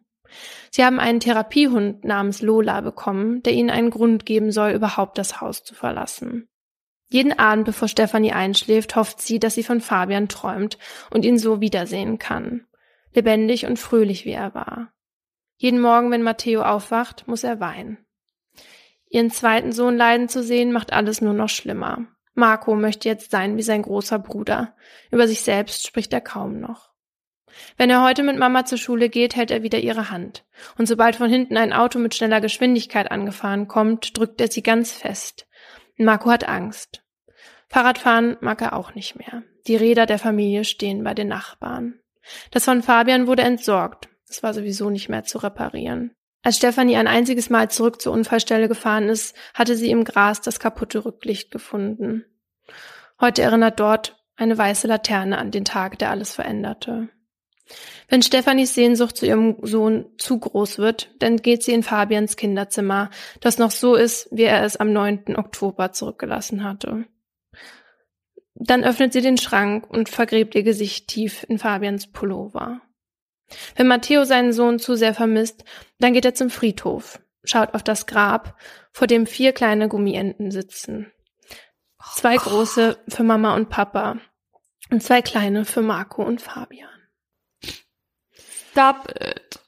Sie 0.70 0.84
haben 0.84 0.98
einen 0.98 1.20
Therapiehund 1.20 2.04
namens 2.04 2.42
Lola 2.42 2.80
bekommen, 2.80 3.42
der 3.42 3.52
ihnen 3.52 3.70
einen 3.70 3.90
Grund 3.90 4.26
geben 4.26 4.50
soll, 4.50 4.72
überhaupt 4.72 5.18
das 5.18 5.40
Haus 5.40 5.62
zu 5.62 5.74
verlassen. 5.74 6.48
Jeden 7.10 7.38
Abend, 7.38 7.66
bevor 7.66 7.88
Stefanie 7.88 8.32
einschläft, 8.32 8.96
hofft 8.96 9.20
sie, 9.20 9.38
dass 9.38 9.54
sie 9.54 9.62
von 9.62 9.82
Fabian 9.82 10.28
träumt 10.28 10.78
und 11.10 11.26
ihn 11.26 11.38
so 11.38 11.60
wiedersehen 11.60 12.18
kann. 12.18 12.66
Lebendig 13.12 13.66
und 13.66 13.78
fröhlich 13.78 14.24
wie 14.24 14.30
er 14.30 14.54
war. 14.54 14.92
Jeden 15.58 15.80
Morgen, 15.80 16.10
wenn 16.10 16.22
Matteo 16.22 16.62
aufwacht, 16.62 17.28
muss 17.28 17.44
er 17.44 17.60
weinen. 17.60 17.98
Ihren 19.12 19.30
zweiten 19.30 19.72
Sohn 19.72 19.98
leiden 19.98 20.30
zu 20.30 20.42
sehen, 20.42 20.72
macht 20.72 20.94
alles 20.94 21.20
nur 21.20 21.34
noch 21.34 21.50
schlimmer. 21.50 22.06
Marco 22.32 22.74
möchte 22.74 23.10
jetzt 23.10 23.30
sein 23.30 23.58
wie 23.58 23.62
sein 23.62 23.82
großer 23.82 24.18
Bruder. 24.18 24.74
Über 25.10 25.28
sich 25.28 25.42
selbst 25.42 25.86
spricht 25.86 26.14
er 26.14 26.22
kaum 26.22 26.60
noch. 26.60 26.92
Wenn 27.76 27.90
er 27.90 28.02
heute 28.02 28.22
mit 28.22 28.38
Mama 28.38 28.64
zur 28.64 28.78
Schule 28.78 29.10
geht, 29.10 29.36
hält 29.36 29.50
er 29.50 29.62
wieder 29.62 29.80
ihre 29.80 30.10
Hand. 30.10 30.46
Und 30.78 30.86
sobald 30.86 31.16
von 31.16 31.28
hinten 31.28 31.58
ein 31.58 31.74
Auto 31.74 31.98
mit 31.98 32.14
schneller 32.14 32.40
Geschwindigkeit 32.40 33.10
angefahren 33.10 33.68
kommt, 33.68 34.16
drückt 34.16 34.40
er 34.40 34.50
sie 34.50 34.62
ganz 34.62 34.92
fest. 34.92 35.46
Marco 35.98 36.30
hat 36.30 36.48
Angst. 36.48 37.04
Fahrradfahren 37.68 38.38
mag 38.40 38.62
er 38.62 38.72
auch 38.72 38.94
nicht 38.94 39.16
mehr. 39.16 39.42
Die 39.66 39.76
Räder 39.76 40.06
der 40.06 40.18
Familie 40.18 40.64
stehen 40.64 41.04
bei 41.04 41.12
den 41.12 41.28
Nachbarn. 41.28 42.00
Das 42.50 42.64
von 42.64 42.82
Fabian 42.82 43.26
wurde 43.26 43.42
entsorgt. 43.42 44.08
Es 44.26 44.42
war 44.42 44.54
sowieso 44.54 44.88
nicht 44.88 45.10
mehr 45.10 45.24
zu 45.24 45.36
reparieren. 45.36 46.16
Als 46.42 46.56
Stefanie 46.56 46.96
ein 46.96 47.06
einziges 47.06 47.50
Mal 47.50 47.70
zurück 47.70 48.00
zur 48.00 48.12
Unfallstelle 48.12 48.68
gefahren 48.68 49.08
ist, 49.08 49.36
hatte 49.54 49.76
sie 49.76 49.90
im 49.90 50.04
Gras 50.04 50.40
das 50.40 50.58
kaputte 50.58 51.04
Rücklicht 51.04 51.50
gefunden. 51.50 52.24
Heute 53.20 53.42
erinnert 53.42 53.78
dort 53.78 54.16
eine 54.36 54.58
weiße 54.58 54.88
Laterne 54.88 55.38
an 55.38 55.52
den 55.52 55.64
Tag, 55.64 55.98
der 55.98 56.10
alles 56.10 56.34
veränderte. 56.34 57.08
Wenn 58.08 58.22
Stefanis 58.22 58.74
Sehnsucht 58.74 59.16
zu 59.16 59.26
ihrem 59.26 59.56
Sohn 59.62 60.06
zu 60.18 60.38
groß 60.38 60.78
wird, 60.78 61.10
dann 61.20 61.36
geht 61.36 61.62
sie 61.62 61.72
in 61.72 61.84
Fabians 61.84 62.36
Kinderzimmer, 62.36 63.10
das 63.40 63.58
noch 63.58 63.70
so 63.70 63.94
ist, 63.94 64.28
wie 64.32 64.42
er 64.42 64.64
es 64.64 64.76
am 64.76 64.92
9. 64.92 65.36
Oktober 65.36 65.92
zurückgelassen 65.92 66.64
hatte. 66.64 67.06
Dann 68.54 68.84
öffnet 68.84 69.12
sie 69.12 69.22
den 69.22 69.38
Schrank 69.38 69.88
und 69.88 70.08
vergräbt 70.08 70.54
ihr 70.54 70.62
Gesicht 70.62 71.08
tief 71.08 71.44
in 71.48 71.58
Fabians 71.58 72.08
Pullover. 72.08 72.82
Wenn 73.76 73.88
Matteo 73.88 74.24
seinen 74.24 74.52
Sohn 74.52 74.78
zu 74.78 74.94
sehr 74.96 75.14
vermisst, 75.14 75.64
dann 75.98 76.12
geht 76.12 76.24
er 76.24 76.34
zum 76.34 76.50
Friedhof, 76.50 77.20
schaut 77.44 77.74
auf 77.74 77.82
das 77.82 78.06
Grab, 78.06 78.58
vor 78.92 79.06
dem 79.06 79.26
vier 79.26 79.52
kleine 79.52 79.88
Gummienten 79.88 80.50
sitzen. 80.50 81.12
Zwei 82.14 82.36
große 82.36 82.98
für 83.08 83.22
Mama 83.22 83.54
und 83.54 83.68
Papa 83.68 84.18
und 84.90 85.02
zwei 85.02 85.22
kleine 85.22 85.64
für 85.64 85.82
Marco 85.82 86.22
und 86.22 86.42
Fabian. 86.42 86.88
Stop 88.70 89.08
it. 89.20 89.60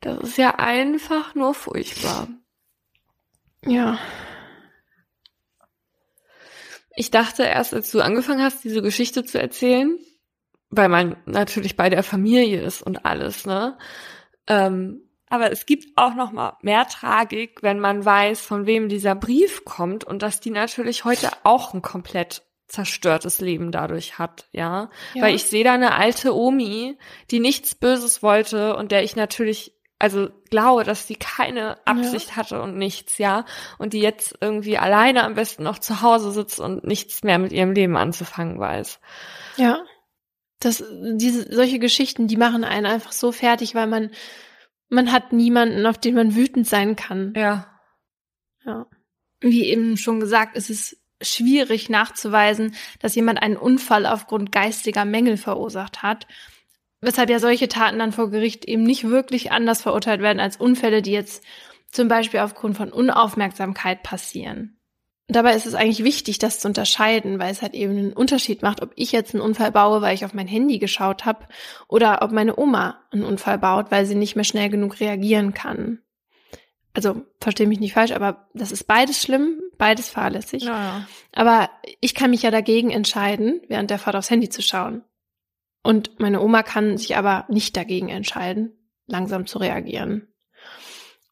Das 0.00 0.18
ist 0.20 0.38
ja 0.38 0.56
einfach 0.56 1.34
nur 1.34 1.54
furchtbar. 1.54 2.28
Ja. 3.64 3.98
Ich 6.94 7.10
dachte 7.10 7.44
erst, 7.44 7.74
als 7.74 7.90
du 7.90 8.00
angefangen 8.00 8.42
hast, 8.42 8.64
diese 8.64 8.82
Geschichte 8.82 9.24
zu 9.24 9.40
erzählen, 9.40 9.98
weil 10.70 10.88
man 10.88 11.16
natürlich 11.26 11.76
bei 11.76 11.90
der 11.90 12.02
Familie 12.02 12.60
ist 12.60 12.82
und 12.82 13.04
alles, 13.04 13.46
ne? 13.46 13.78
Ähm, 14.46 15.02
aber 15.30 15.52
es 15.52 15.66
gibt 15.66 15.86
auch 15.96 16.14
noch 16.14 16.32
mal 16.32 16.56
mehr 16.62 16.86
Tragik, 16.86 17.62
wenn 17.62 17.80
man 17.80 18.04
weiß, 18.04 18.40
von 18.40 18.66
wem 18.66 18.88
dieser 18.88 19.14
Brief 19.14 19.64
kommt 19.64 20.04
und 20.04 20.22
dass 20.22 20.40
die 20.40 20.50
natürlich 20.50 21.04
heute 21.04 21.30
auch 21.44 21.74
ein 21.74 21.82
komplett 21.82 22.42
zerstörtes 22.66 23.40
Leben 23.40 23.72
dadurch 23.72 24.18
hat, 24.18 24.48
ja? 24.52 24.90
ja. 25.14 25.22
Weil 25.22 25.34
ich 25.34 25.44
sehe 25.44 25.64
da 25.64 25.72
eine 25.72 25.94
alte 25.94 26.34
Omi, 26.34 26.98
die 27.30 27.40
nichts 27.40 27.74
Böses 27.74 28.22
wollte 28.22 28.76
und 28.76 28.92
der 28.92 29.02
ich 29.04 29.16
natürlich 29.16 29.74
also 29.98 30.28
glaube, 30.50 30.84
dass 30.84 31.06
sie 31.06 31.16
keine 31.16 31.76
Absicht 31.84 32.30
ja. 32.30 32.36
hatte 32.36 32.62
und 32.62 32.76
nichts, 32.76 33.18
ja, 33.18 33.44
und 33.78 33.94
die 33.94 34.00
jetzt 34.00 34.36
irgendwie 34.40 34.78
alleine 34.78 35.24
am 35.24 35.34
besten 35.34 35.64
noch 35.64 35.78
zu 35.80 36.02
Hause 36.02 36.30
sitzt 36.30 36.60
und 36.60 36.84
nichts 36.84 37.24
mehr 37.24 37.38
mit 37.38 37.50
ihrem 37.50 37.72
Leben 37.72 37.96
anzufangen 37.96 38.60
weiß. 38.60 39.00
Ja. 39.56 39.80
Das, 40.60 40.82
diese, 40.90 41.54
solche 41.54 41.78
Geschichten, 41.78 42.26
die 42.26 42.36
machen 42.36 42.64
einen 42.64 42.86
einfach 42.86 43.12
so 43.12 43.30
fertig, 43.32 43.74
weil 43.74 43.86
man, 43.86 44.10
man 44.88 45.12
hat 45.12 45.32
niemanden, 45.32 45.86
auf 45.86 45.98
den 45.98 46.14
man 46.14 46.34
wütend 46.34 46.66
sein 46.66 46.96
kann. 46.96 47.32
Ja. 47.36 47.80
Ja. 48.64 48.86
Wie 49.40 49.64
eben 49.64 49.96
schon 49.96 50.18
gesagt, 50.18 50.56
ist 50.56 50.70
es 50.70 51.00
schwierig 51.20 51.88
nachzuweisen, 51.88 52.74
dass 53.00 53.14
jemand 53.14 53.42
einen 53.42 53.56
Unfall 53.56 54.06
aufgrund 54.06 54.52
geistiger 54.52 55.04
Mängel 55.04 55.36
verursacht 55.36 56.02
hat. 56.02 56.26
Weshalb 57.00 57.30
ja 57.30 57.38
solche 57.38 57.68
Taten 57.68 57.98
dann 57.98 58.12
vor 58.12 58.30
Gericht 58.30 58.64
eben 58.64 58.82
nicht 58.82 59.04
wirklich 59.04 59.52
anders 59.52 59.82
verurteilt 59.82 60.20
werden 60.20 60.40
als 60.40 60.56
Unfälle, 60.56 61.02
die 61.02 61.12
jetzt 61.12 61.44
zum 61.90 62.08
Beispiel 62.08 62.40
aufgrund 62.40 62.76
von 62.76 62.92
Unaufmerksamkeit 62.92 64.02
passieren. 64.02 64.77
Dabei 65.30 65.54
ist 65.54 65.66
es 65.66 65.74
eigentlich 65.74 66.04
wichtig, 66.04 66.38
das 66.38 66.58
zu 66.58 66.68
unterscheiden, 66.68 67.38
weil 67.38 67.52
es 67.52 67.60
halt 67.60 67.74
eben 67.74 67.98
einen 67.98 68.12
Unterschied 68.14 68.62
macht, 68.62 68.82
ob 68.82 68.92
ich 68.96 69.12
jetzt 69.12 69.34
einen 69.34 69.42
Unfall 69.42 69.70
baue, 69.70 70.00
weil 70.00 70.14
ich 70.14 70.24
auf 70.24 70.32
mein 70.32 70.48
Handy 70.48 70.78
geschaut 70.78 71.26
habe, 71.26 71.46
oder 71.86 72.22
ob 72.22 72.32
meine 72.32 72.58
Oma 72.58 73.04
einen 73.10 73.24
Unfall 73.24 73.58
baut, 73.58 73.90
weil 73.90 74.06
sie 74.06 74.14
nicht 74.14 74.36
mehr 74.36 74.44
schnell 74.44 74.70
genug 74.70 75.00
reagieren 75.00 75.52
kann. 75.52 76.00
Also 76.94 77.22
verstehe 77.40 77.66
mich 77.66 77.78
nicht 77.78 77.92
falsch, 77.92 78.12
aber 78.12 78.48
das 78.54 78.72
ist 78.72 78.84
beides 78.84 79.20
schlimm, 79.22 79.60
beides 79.76 80.08
fahrlässig. 80.08 80.64
Ja, 80.64 80.82
ja. 80.82 81.06
Aber 81.32 81.68
ich 82.00 82.14
kann 82.14 82.30
mich 82.30 82.42
ja 82.42 82.50
dagegen 82.50 82.90
entscheiden, 82.90 83.60
während 83.68 83.90
der 83.90 83.98
Fahrt 83.98 84.16
aufs 84.16 84.30
Handy 84.30 84.48
zu 84.48 84.62
schauen. 84.62 85.04
Und 85.82 86.18
meine 86.18 86.40
Oma 86.40 86.62
kann 86.62 86.96
sich 86.96 87.16
aber 87.16 87.44
nicht 87.48 87.76
dagegen 87.76 88.08
entscheiden, 88.08 88.72
langsam 89.06 89.46
zu 89.46 89.58
reagieren. 89.58 90.28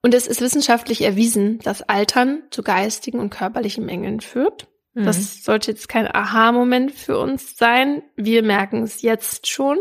Und 0.06 0.14
es 0.14 0.28
ist 0.28 0.40
wissenschaftlich 0.40 1.02
erwiesen, 1.02 1.58
dass 1.64 1.82
Altern 1.82 2.44
zu 2.52 2.62
geistigen 2.62 3.18
und 3.18 3.30
körperlichen 3.30 3.84
Mängeln 3.84 4.20
führt. 4.20 4.68
Mhm. 4.94 5.04
Das 5.04 5.42
sollte 5.42 5.72
jetzt 5.72 5.88
kein 5.88 6.06
Aha-Moment 6.06 6.92
für 6.92 7.18
uns 7.18 7.56
sein. 7.56 8.04
Wir 8.14 8.44
merken 8.44 8.84
es 8.84 9.02
jetzt 9.02 9.48
schon. 9.48 9.80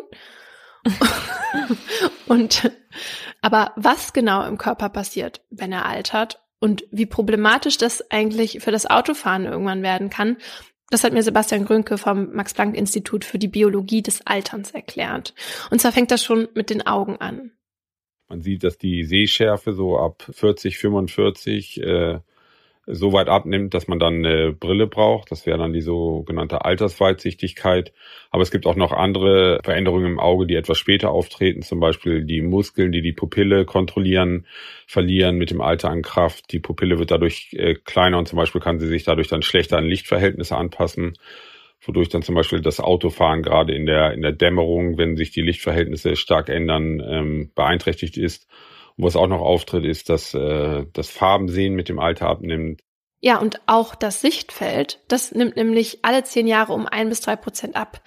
und, 2.25 2.71
aber 3.43 3.73
was 3.75 4.13
genau 4.13 4.43
im 4.47 4.57
Körper 4.57 4.89
passiert, 4.89 5.41
wenn 5.51 5.71
er 5.71 5.85
altert 5.85 6.41
und 6.59 6.85
wie 6.89 7.05
problematisch 7.05 7.77
das 7.77 8.09
eigentlich 8.09 8.61
für 8.61 8.71
das 8.71 8.87
Autofahren 8.87 9.45
irgendwann 9.45 9.83
werden 9.83 10.09
kann, 10.09 10.37
Das 10.89 11.03
hat 11.03 11.13
mir 11.13 11.21
Sebastian 11.21 11.65
Grünke 11.65 11.99
vom 11.99 12.33
Max-Planck-Institut 12.33 13.25
für 13.25 13.37
die 13.37 13.47
Biologie 13.47 14.01
des 14.01 14.25
Alterns 14.25 14.71
erklärt. 14.71 15.35
Und 15.69 15.81
zwar 15.81 15.91
fängt 15.91 16.09
das 16.09 16.23
schon 16.23 16.47
mit 16.55 16.71
den 16.71 16.87
Augen 16.87 17.17
an. 17.17 17.51
Man 18.27 18.41
sieht, 18.41 18.63
dass 18.63 18.77
die 18.77 19.03
Sehschärfe 19.03 19.73
so 19.73 19.97
ab 19.97 20.23
40, 20.31 20.77
45 20.77 21.81
äh, 21.81 22.19
so 22.87 23.13
weit 23.13 23.29
abnimmt, 23.29 23.73
dass 23.73 23.87
man 23.87 23.99
dann 23.99 24.25
eine 24.25 24.53
Brille 24.53 24.87
braucht. 24.87 25.31
Das 25.31 25.45
wäre 25.45 25.57
dann 25.57 25.73
die 25.73 25.81
sogenannte 25.81 26.65
Altersweitsichtigkeit. 26.65 27.93
Aber 28.29 28.43
es 28.43 28.51
gibt 28.51 28.67
auch 28.67 28.75
noch 28.75 28.91
andere 28.91 29.59
Veränderungen 29.63 30.05
im 30.05 30.19
Auge, 30.19 30.45
die 30.45 30.55
etwas 30.55 30.77
später 30.77 31.09
auftreten. 31.09 31.63
Zum 31.63 31.79
Beispiel 31.79 32.23
die 32.23 32.41
Muskeln, 32.41 32.91
die 32.91 33.01
die 33.01 33.13
Pupille 33.13 33.65
kontrollieren, 33.65 34.45
verlieren 34.85 35.37
mit 35.37 35.49
dem 35.49 35.61
Alter 35.61 35.89
an 35.89 36.03
Kraft. 36.03 36.51
Die 36.51 36.59
Pupille 36.59 36.99
wird 36.99 37.11
dadurch 37.11 37.53
äh, 37.53 37.75
kleiner 37.75 38.19
und 38.19 38.27
zum 38.27 38.37
Beispiel 38.37 38.61
kann 38.61 38.79
sie 38.79 38.87
sich 38.87 39.03
dadurch 39.03 39.27
dann 39.27 39.41
schlechter 39.41 39.77
an 39.77 39.85
Lichtverhältnisse 39.85 40.55
anpassen 40.55 41.13
wodurch 41.87 42.09
dann 42.09 42.21
zum 42.21 42.35
Beispiel 42.35 42.61
das 42.61 42.79
Autofahren 42.79 43.41
gerade 43.41 43.73
in 43.73 43.85
der, 43.85 44.13
in 44.13 44.21
der 44.21 44.31
Dämmerung, 44.31 44.97
wenn 44.97 45.15
sich 45.15 45.31
die 45.31 45.41
Lichtverhältnisse 45.41 46.15
stark 46.15 46.49
ändern, 46.49 47.01
ähm, 47.05 47.51
beeinträchtigt 47.55 48.17
ist. 48.17 48.47
Und 48.97 49.05
was 49.05 49.15
auch 49.15 49.27
noch 49.27 49.41
auftritt, 49.41 49.85
ist, 49.85 50.09
dass 50.09 50.33
äh, 50.33 50.85
das 50.93 51.09
Farbensehen 51.09 51.75
mit 51.75 51.89
dem 51.89 51.99
Alter 51.99 52.27
abnimmt. 52.27 52.81
Ja, 53.21 53.39
und 53.39 53.59
auch 53.65 53.95
das 53.95 54.21
Sichtfeld, 54.21 54.99
das 55.07 55.33
nimmt 55.33 55.55
nämlich 55.55 55.99
alle 56.03 56.23
zehn 56.23 56.47
Jahre 56.47 56.73
um 56.73 56.85
ein 56.85 57.09
bis 57.09 57.21
drei 57.21 57.35
Prozent 57.35 57.75
ab. 57.75 58.01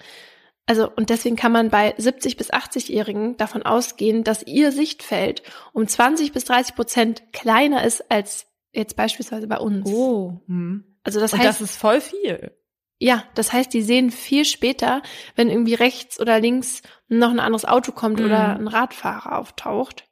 Also, 0.65 0.89
und 0.89 1.09
deswegen 1.09 1.35
kann 1.35 1.51
man 1.51 1.69
bei 1.69 1.95
70 1.97 2.37
bis 2.37 2.53
80-Jährigen 2.53 3.37
davon 3.37 3.63
ausgehen, 3.63 4.23
dass 4.23 4.43
ihr 4.43 4.71
Sichtfeld 4.71 5.41
um 5.73 5.87
20 5.87 6.31
bis 6.31 6.45
30 6.45 6.75
Prozent 6.75 7.23
kleiner 7.33 7.83
ist 7.83 8.11
als 8.11 8.45
jetzt 8.71 8.95
beispielsweise 8.95 9.47
bei 9.47 9.57
uns. 9.57 9.89
Oh. 9.89 10.39
Hm. 10.45 10.83
Also 11.03 11.19
das 11.19 11.33
und 11.33 11.39
heißt, 11.39 11.49
das 11.49 11.61
ist 11.61 11.75
voll 11.75 12.01
viel. 12.01 12.51
Ja, 12.99 13.23
das 13.33 13.53
heißt, 13.53 13.73
die 13.73 13.81
sehen 13.81 14.11
viel 14.11 14.43
später, 14.43 15.01
wenn 15.35 15.49
irgendwie 15.49 15.73
rechts 15.73 16.19
oder 16.19 16.39
links 16.39 16.81
noch 17.07 17.29
ein 17.29 17.39
anderes 17.39 17.63
Auto 17.65 17.93
kommt 17.93 18.19
mhm. 18.19 18.25
oder 18.25 18.55
ein 18.55 18.67
Radfahrer 18.67 19.39
auftaucht. 19.39 20.03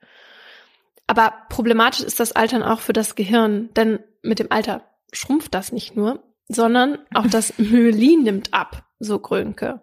Aber 1.06 1.34
problematisch 1.50 2.02
ist 2.02 2.20
das 2.20 2.32
Altern 2.32 2.64
auch 2.64 2.80
für 2.80 2.94
das 2.94 3.16
Gehirn, 3.16 3.70
denn 3.76 4.00
mit 4.22 4.40
dem 4.40 4.52
Alter 4.52 4.84
schrumpft 5.12 5.54
das 5.54 5.72
nicht 5.72 5.96
nur, 5.96 6.24
sondern 6.48 6.98
auch 7.14 7.28
das 7.32 7.58
Myelin 7.58 8.24
nimmt 8.24 8.54
ab, 8.54 8.86
so 9.00 9.20
Grönke. 9.20 9.82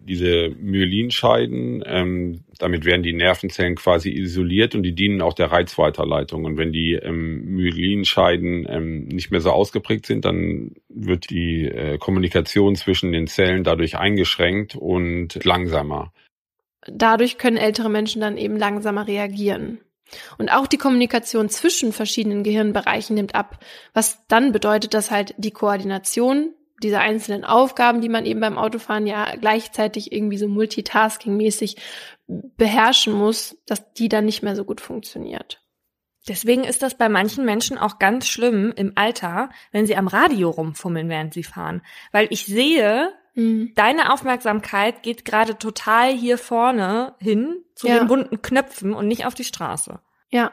Diese 0.00 0.50
Myelinscheiden, 0.60 1.82
ähm, 1.84 2.44
damit 2.58 2.84
werden 2.84 3.02
die 3.02 3.12
Nervenzellen 3.12 3.74
quasi 3.74 4.10
isoliert 4.10 4.74
und 4.74 4.84
die 4.84 4.94
dienen 4.94 5.20
auch 5.22 5.34
der 5.34 5.50
Reizweiterleitung. 5.50 6.44
Und 6.44 6.56
wenn 6.56 6.72
die 6.72 6.92
ähm, 6.94 7.44
Myelinscheiden 7.44 8.66
ähm, 8.68 9.04
nicht 9.08 9.30
mehr 9.30 9.40
so 9.40 9.50
ausgeprägt 9.50 10.06
sind, 10.06 10.24
dann 10.24 10.76
wird 10.88 11.30
die 11.30 11.64
äh, 11.64 11.98
Kommunikation 11.98 12.76
zwischen 12.76 13.10
den 13.10 13.26
Zellen 13.26 13.64
dadurch 13.64 13.98
eingeschränkt 13.98 14.76
und 14.76 15.44
langsamer. 15.44 16.12
Dadurch 16.86 17.36
können 17.36 17.56
ältere 17.56 17.90
Menschen 17.90 18.20
dann 18.20 18.38
eben 18.38 18.56
langsamer 18.56 19.06
reagieren. 19.06 19.80
Und 20.38 20.48
auch 20.50 20.66
die 20.66 20.78
Kommunikation 20.78 21.48
zwischen 21.48 21.92
verschiedenen 21.92 22.42
Gehirnbereichen 22.42 23.14
nimmt 23.14 23.34
ab, 23.34 23.58
was 23.92 24.26
dann 24.28 24.52
bedeutet, 24.52 24.94
dass 24.94 25.10
halt 25.10 25.34
die 25.36 25.50
Koordination 25.50 26.54
dieser 26.82 27.00
einzelnen 27.00 27.44
Aufgaben, 27.44 28.00
die 28.00 28.08
man 28.08 28.26
eben 28.26 28.40
beim 28.40 28.58
Autofahren 28.58 29.06
ja 29.06 29.34
gleichzeitig 29.36 30.12
irgendwie 30.12 30.38
so 30.38 30.46
multitasking-mäßig 30.46 31.76
beherrschen 32.26 33.12
muss, 33.12 33.56
dass 33.66 33.92
die 33.94 34.08
dann 34.08 34.24
nicht 34.24 34.42
mehr 34.42 34.54
so 34.54 34.64
gut 34.64 34.80
funktioniert. 34.80 35.62
Deswegen 36.28 36.64
ist 36.64 36.82
das 36.82 36.96
bei 36.96 37.08
manchen 37.08 37.44
Menschen 37.44 37.78
auch 37.78 37.98
ganz 37.98 38.26
schlimm 38.26 38.72
im 38.76 38.92
Alter, 38.96 39.48
wenn 39.72 39.86
sie 39.86 39.96
am 39.96 40.08
Radio 40.08 40.50
rumfummeln, 40.50 41.08
während 41.08 41.32
sie 41.32 41.42
fahren. 41.42 41.82
Weil 42.12 42.26
ich 42.30 42.44
sehe, 42.44 43.12
mhm. 43.34 43.72
deine 43.74 44.12
Aufmerksamkeit 44.12 45.02
geht 45.02 45.24
gerade 45.24 45.56
total 45.56 46.12
hier 46.12 46.36
vorne 46.36 47.14
hin 47.18 47.64
zu 47.74 47.88
ja. 47.88 47.98
den 47.98 48.08
bunten 48.08 48.42
Knöpfen 48.42 48.92
und 48.92 49.08
nicht 49.08 49.24
auf 49.24 49.34
die 49.34 49.44
Straße. 49.44 50.00
Ja. 50.28 50.52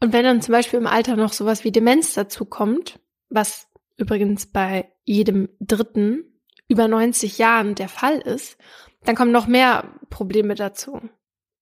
Und 0.00 0.12
wenn 0.12 0.24
dann 0.24 0.42
zum 0.42 0.52
Beispiel 0.52 0.78
im 0.78 0.86
Alter 0.86 1.16
noch 1.16 1.32
sowas 1.32 1.64
wie 1.64 1.72
Demenz 1.72 2.12
dazu 2.12 2.44
kommt, 2.44 3.00
was 3.30 3.67
übrigens 3.98 4.46
bei 4.46 4.90
jedem 5.04 5.50
Dritten 5.60 6.24
über 6.68 6.88
90 6.88 7.38
Jahren 7.38 7.74
der 7.74 7.88
Fall 7.88 8.18
ist, 8.18 8.56
dann 9.04 9.16
kommen 9.16 9.32
noch 9.32 9.46
mehr 9.46 9.84
Probleme 10.10 10.54
dazu. 10.54 11.00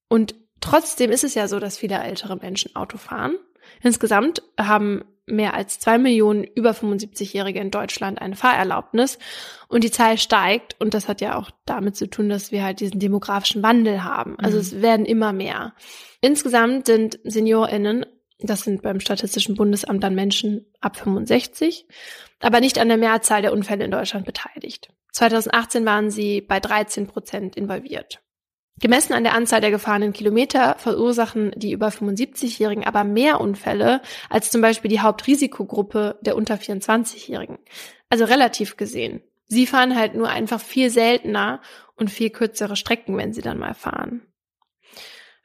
Und 0.09 0.35
trotzdem 0.61 1.11
ist 1.11 1.25
es 1.25 1.35
ja 1.35 1.49
so, 1.49 1.59
dass 1.59 1.79
viele 1.79 1.99
ältere 1.99 2.37
Menschen 2.37 2.77
Auto 2.77 2.99
fahren. 2.99 3.37
Insgesamt 3.83 4.43
haben 4.59 5.05
mehr 5.27 5.55
als 5.55 5.81
zwei 5.81 5.99
Millionen 5.99 6.45
über 6.45 6.71
75-Jährige 6.71 7.59
in 7.59 7.73
Deutschland 7.73 8.21
eine 8.21 8.37
Fahrerlaubnis 8.37 9.19
und 9.67 9.83
die 9.83 9.91
Zahl 9.91 10.19
steigt 10.19 10.77
und 10.79 10.95
das 10.95 11.09
hat 11.09 11.21
ja 11.21 11.37
auch 11.37 11.51
damit 11.65 11.97
zu 11.97 12.09
tun, 12.09 12.29
dass 12.29 12.53
wir 12.53 12.63
halt 12.63 12.79
diesen 12.79 13.01
demografischen 13.01 13.63
Wandel 13.63 14.05
haben. 14.05 14.39
Also 14.39 14.57
mhm. 14.57 14.61
es 14.61 14.83
werden 14.83 15.05
immer 15.05 15.33
mehr. 15.33 15.75
Insgesamt 16.21 16.87
sind 16.87 17.19
SeniorInnen, 17.25 18.07
das 18.39 18.63
sind 18.63 18.83
beim 18.83 19.01
Statistischen 19.01 19.55
Bundesamt 19.55 20.03
dann 20.03 20.15
Menschen 20.15 20.67
ab 20.81 20.97
65, 20.97 21.87
aber 22.41 22.61
nicht 22.61 22.79
an 22.79 22.89
der 22.89 22.99
Mehrzahl 22.99 23.43
der 23.43 23.53
Unfälle 23.53 23.85
in 23.85 23.91
Deutschland 23.91 24.27
beteiligt. 24.27 24.89
2018 25.13 25.87
waren 25.87 26.11
sie 26.11 26.43
bei 26.43 26.61
13 26.61 27.07
Prozent 27.07 27.57
involviert. 27.57 28.21
Gemessen 28.79 29.15
an 29.15 29.25
der 29.25 29.33
Anzahl 29.33 29.63
der 29.63 29.71
gefahrenen 29.71 30.13
Kilometer 30.13 30.77
verursachen 30.79 31.53
die 31.57 31.73
über 31.73 31.89
75-Jährigen 31.89 32.85
aber 32.85 33.05
mehr 33.05 33.41
Unfälle 33.41 34.03
als 34.29 34.51
zum 34.51 34.61
Beispiel 34.61 34.91
die 34.91 35.01
Hauptrisikogruppe 35.01 36.19
der 36.21 36.37
unter 36.37 36.57
24-Jährigen. 36.57 37.59
Also 38.11 38.27
relativ 38.27 38.77
gesehen. 38.77 39.23
Sie 39.47 39.67
fahren 39.67 39.97
halt 39.97 40.15
nur 40.15 40.29
einfach 40.29 40.61
viel 40.61 40.91
seltener 40.91 41.63
und 41.95 42.11
viel 42.11 42.29
kürzere 42.29 42.77
Strecken, 42.77 43.17
wenn 43.17 43.33
sie 43.33 43.41
dann 43.41 43.59
mal 43.59 43.75
fahren. 43.75 44.27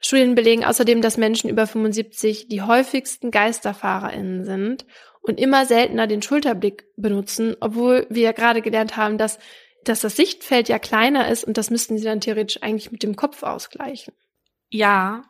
Studien 0.04 0.34
belegen 0.34 0.64
außerdem, 0.64 1.00
dass 1.00 1.16
Menschen 1.16 1.48
über 1.48 1.66
75 1.66 2.48
die 2.48 2.62
häufigsten 2.62 3.30
GeisterfahrerInnen 3.30 4.44
sind 4.44 4.84
und 5.20 5.38
immer 5.38 5.66
seltener 5.66 6.06
den 6.06 6.22
Schulterblick 6.22 6.86
benutzen, 6.96 7.56
obwohl 7.60 8.06
wir 8.10 8.22
ja 8.22 8.32
gerade 8.32 8.62
gelernt 8.62 8.96
haben, 8.96 9.18
dass 9.18 9.38
dass 9.84 10.00
das 10.00 10.16
Sichtfeld 10.16 10.68
ja 10.68 10.78
kleiner 10.78 11.28
ist 11.28 11.44
und 11.44 11.58
das 11.58 11.70
müssten 11.70 11.98
sie 11.98 12.04
dann 12.04 12.20
theoretisch 12.20 12.62
eigentlich 12.62 12.92
mit 12.92 13.02
dem 13.02 13.16
Kopf 13.16 13.42
ausgleichen. 13.42 14.14
Ja, 14.70 15.24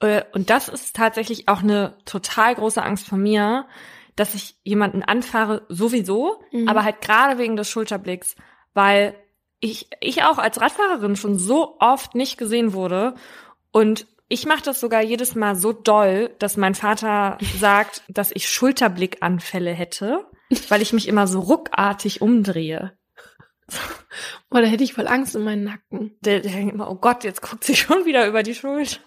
äh, 0.00 0.22
und 0.32 0.50
das 0.50 0.68
ist 0.68 0.94
tatsächlich 0.94 1.48
auch 1.48 1.62
eine 1.62 1.96
total 2.04 2.54
große 2.54 2.82
Angst 2.82 3.06
von 3.06 3.22
mir, 3.22 3.66
dass 4.16 4.34
ich 4.34 4.56
jemanden 4.62 5.02
anfahre 5.02 5.64
sowieso, 5.68 6.42
mhm. 6.52 6.68
aber 6.68 6.84
halt 6.84 7.00
gerade 7.00 7.38
wegen 7.38 7.56
des 7.56 7.68
Schulterblicks, 7.68 8.36
weil 8.74 9.14
ich, 9.60 9.88
ich 10.00 10.22
auch 10.22 10.38
als 10.38 10.60
Radfahrerin 10.60 11.16
schon 11.16 11.38
so 11.38 11.76
oft 11.80 12.14
nicht 12.14 12.36
gesehen 12.36 12.74
wurde 12.74 13.14
und 13.72 14.06
ich 14.28 14.46
mache 14.46 14.62
das 14.62 14.80
sogar 14.80 15.02
jedes 15.02 15.34
Mal 15.34 15.56
so 15.56 15.72
doll, 15.72 16.34
dass 16.38 16.56
mein 16.56 16.74
Vater 16.74 17.38
sagt, 17.58 18.02
dass 18.08 18.32
ich 18.32 18.48
Schulterblickanfälle 18.48 19.72
hätte, 19.72 20.26
weil 20.68 20.82
ich 20.82 20.92
mich 20.92 21.08
immer 21.08 21.26
so 21.26 21.40
ruckartig 21.40 22.22
umdrehe. 22.22 22.96
Boah, 24.50 24.60
da 24.60 24.66
hätte 24.66 24.84
ich 24.84 24.92
voll 24.92 25.08
Angst 25.08 25.34
um 25.36 25.44
meinen 25.44 25.64
Nacken. 25.64 26.16
Der, 26.20 26.40
der 26.40 26.52
denkt 26.52 26.74
immer, 26.74 26.90
oh 26.90 26.96
Gott, 26.96 27.24
jetzt 27.24 27.42
guckt 27.42 27.64
sie 27.64 27.76
schon 27.76 28.04
wieder 28.04 28.26
über 28.26 28.42
die 28.42 28.54
Schulter. 28.54 29.00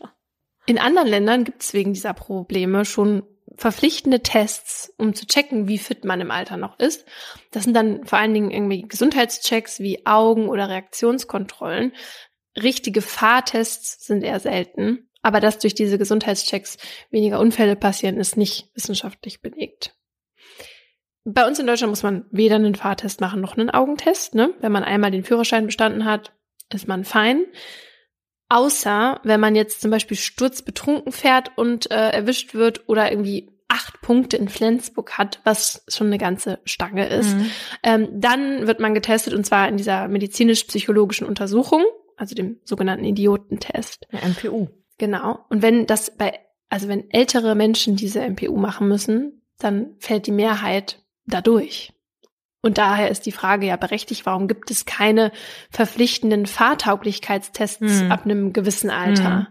In 0.65 0.80
anderen 0.80 1.07
Ländern 1.07 1.43
gibt 1.43 1.61
es 1.61 1.74
wegen 1.74 1.93
dieser 1.93 2.13
Probleme 2.13 2.84
schon 2.84 3.24
verpflichtende 3.55 4.22
Tests, 4.22 4.93
um 4.97 5.15
zu 5.15 5.26
checken, 5.26 5.68
wie 5.68 5.78
fit 5.78 6.03
man 6.03 6.22
im 6.22 6.32
Alter 6.32 6.57
noch 6.57 6.78
ist. 6.80 7.05
Das 7.51 7.63
sind 7.63 7.74
dann 7.74 8.05
vor 8.05 8.20
allen 8.20 8.34
Dingen 8.34 8.51
irgendwie 8.51 8.82
Gesundheitschecks 8.82 9.80
wie 9.80 10.05
Augen- 10.05 10.49
oder 10.49 10.70
Reaktionskontrollen. 10.70 11.93
Richtige 12.61 13.01
Fahrtests 13.01 14.05
sind 14.05 14.24
eher 14.24 14.39
selten. 14.39 15.06
Aber 15.28 15.41
dass 15.41 15.59
durch 15.59 15.75
diese 15.75 15.97
Gesundheitschecks 15.97 16.78
weniger 17.11 17.41
Unfälle 17.41 17.75
passieren, 17.75 18.15
ist 18.15 18.38
nicht 18.38 18.69
wissenschaftlich 18.75 19.41
belegt. 19.41 19.93
Bei 21.25 21.45
uns 21.45 21.59
in 21.59 21.67
Deutschland 21.67 21.89
muss 21.89 22.01
man 22.01 22.23
weder 22.32 22.55
einen 22.55 22.75
Fahrtest 22.75 23.19
machen 23.19 23.41
noch 23.41 23.57
einen 23.57 23.69
Augentest. 23.69 24.36
Ne? 24.36 24.53
Wenn 24.61 24.71
man 24.71 24.86
einmal 24.86 25.11
den 25.11 25.25
Führerschein 25.25 25.65
bestanden 25.65 26.05
hat, 26.05 26.32
ist 26.73 26.88
man 26.88 27.03
fein. 27.03 27.43
Außer 28.47 29.19
wenn 29.25 29.41
man 29.41 29.57
jetzt 29.57 29.82
zum 29.82 29.91
Beispiel 29.91 30.15
sturzbetrunken 30.15 31.11
fährt 31.11 31.57
und 31.57 31.91
äh, 31.91 32.11
erwischt 32.11 32.53
wird 32.53 32.88
oder 32.88 33.11
irgendwie 33.11 33.51
acht 33.67 33.99
Punkte 33.99 34.38
in 34.38 34.47
Flensburg 34.47 35.17
hat, 35.17 35.41
was 35.43 35.84
schon 35.89 36.07
eine 36.07 36.19
ganze 36.19 36.59
Stange 36.63 37.09
ist, 37.09 37.36
mhm. 37.36 37.51
ähm, 37.84 38.07
dann 38.13 38.65
wird 38.65 38.80
man 38.80 38.93
getestet 38.93 39.34
und 39.34 39.45
zwar 39.45 39.67
in 39.67 39.75
dieser 39.75 40.07
medizinisch-psychologischen 40.07 41.28
Untersuchung, 41.28 41.84
also 42.15 42.34
dem 42.34 42.61
sogenannten 42.63 43.03
Idiotentest. 43.03 44.07
Der 44.13 44.25
MPU. 44.25 44.69
Genau. 44.97 45.39
Und 45.49 45.61
wenn 45.61 45.85
das 45.85 46.15
bei, 46.15 46.39
also 46.69 46.87
wenn 46.87 47.09
ältere 47.11 47.55
Menschen 47.55 47.95
diese 47.95 48.27
MPU 48.27 48.57
machen 48.57 48.87
müssen, 48.87 49.41
dann 49.59 49.95
fällt 49.99 50.27
die 50.27 50.31
Mehrheit 50.31 51.03
dadurch. 51.25 51.93
Und 52.61 52.77
daher 52.77 53.09
ist 53.09 53.25
die 53.25 53.31
Frage 53.31 53.67
ja 53.67 53.77
berechtigt, 53.77 54.25
warum 54.25 54.47
gibt 54.47 54.71
es 54.71 54.85
keine 54.85 55.31
verpflichtenden 55.69 56.45
Fahrtauglichkeitstests 56.45 58.01
hm. 58.01 58.11
ab 58.11 58.25
einem 58.25 58.51
gewissen 58.51 58.89
Alter? 58.89 59.37
Hm. 59.37 59.47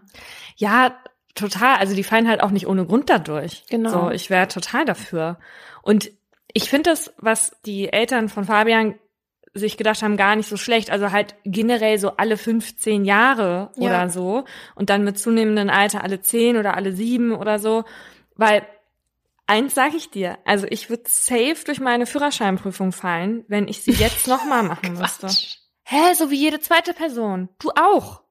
Ja, 0.57 0.97
total. 1.35 1.77
Also 1.77 1.95
die 1.95 2.05
fallen 2.05 2.29
halt 2.29 2.43
auch 2.43 2.51
nicht 2.51 2.67
ohne 2.67 2.85
Grund 2.85 3.09
dadurch. 3.09 3.65
Genau. 3.71 3.91
So, 3.91 4.11
ich 4.11 4.29
wäre 4.29 4.49
total 4.49 4.85
dafür. 4.85 5.39
Und 5.83 6.11
ich 6.53 6.69
finde 6.69 6.91
das, 6.91 7.15
was 7.19 7.57
die 7.65 7.93
Eltern 7.93 8.29
von 8.29 8.45
Fabian 8.45 8.97
sich 9.57 9.77
gedacht 9.77 10.03
haben, 10.03 10.17
gar 10.17 10.37
nicht 10.37 10.49
so 10.49 10.57
schlecht. 10.57 10.91
Also 10.91 11.11
halt 11.13 11.35
generell 11.45 11.99
so 11.99 12.17
alle 12.17 12.37
15 12.37 13.05
Jahre 13.05 13.71
Ja. 13.77 13.87
oder 13.89 14.09
so. 14.11 14.45
Und 14.75 14.91
dann 14.91 15.05
mit 15.05 15.19
zunehmendem 15.19 15.69
Alter 15.71 16.03
alle 16.03 16.21
10 16.21 16.57
oder 16.57 16.77
alle 16.77 16.93
7 16.93 17.33
oder 17.35 17.59
so. 17.59 17.85
Weil 18.37 18.67
eins 19.47 19.75
sage 19.75 19.97
ich 19.97 20.11
dir, 20.11 20.39
also 20.45 20.67
ich 20.69 20.91
würde 20.91 21.05
safe 21.07 21.57
durch 21.65 21.81
meine 21.81 22.07
Führerscheinprüfung 22.07 22.93
fallen, 22.93 23.45
wenn 23.49 23.69
ich 23.69 23.83
sie 23.83 23.93
jetzt 23.93 24.27
nochmal 24.29 24.63
machen 24.65 24.95
müsste. 24.99 25.29
Hä, 25.85 26.15
so 26.15 26.31
wie 26.31 26.37
jede 26.37 26.61
zweite 26.61 26.93
Person. 26.95 27.49
Du 27.61 27.71
auch. 27.71 28.23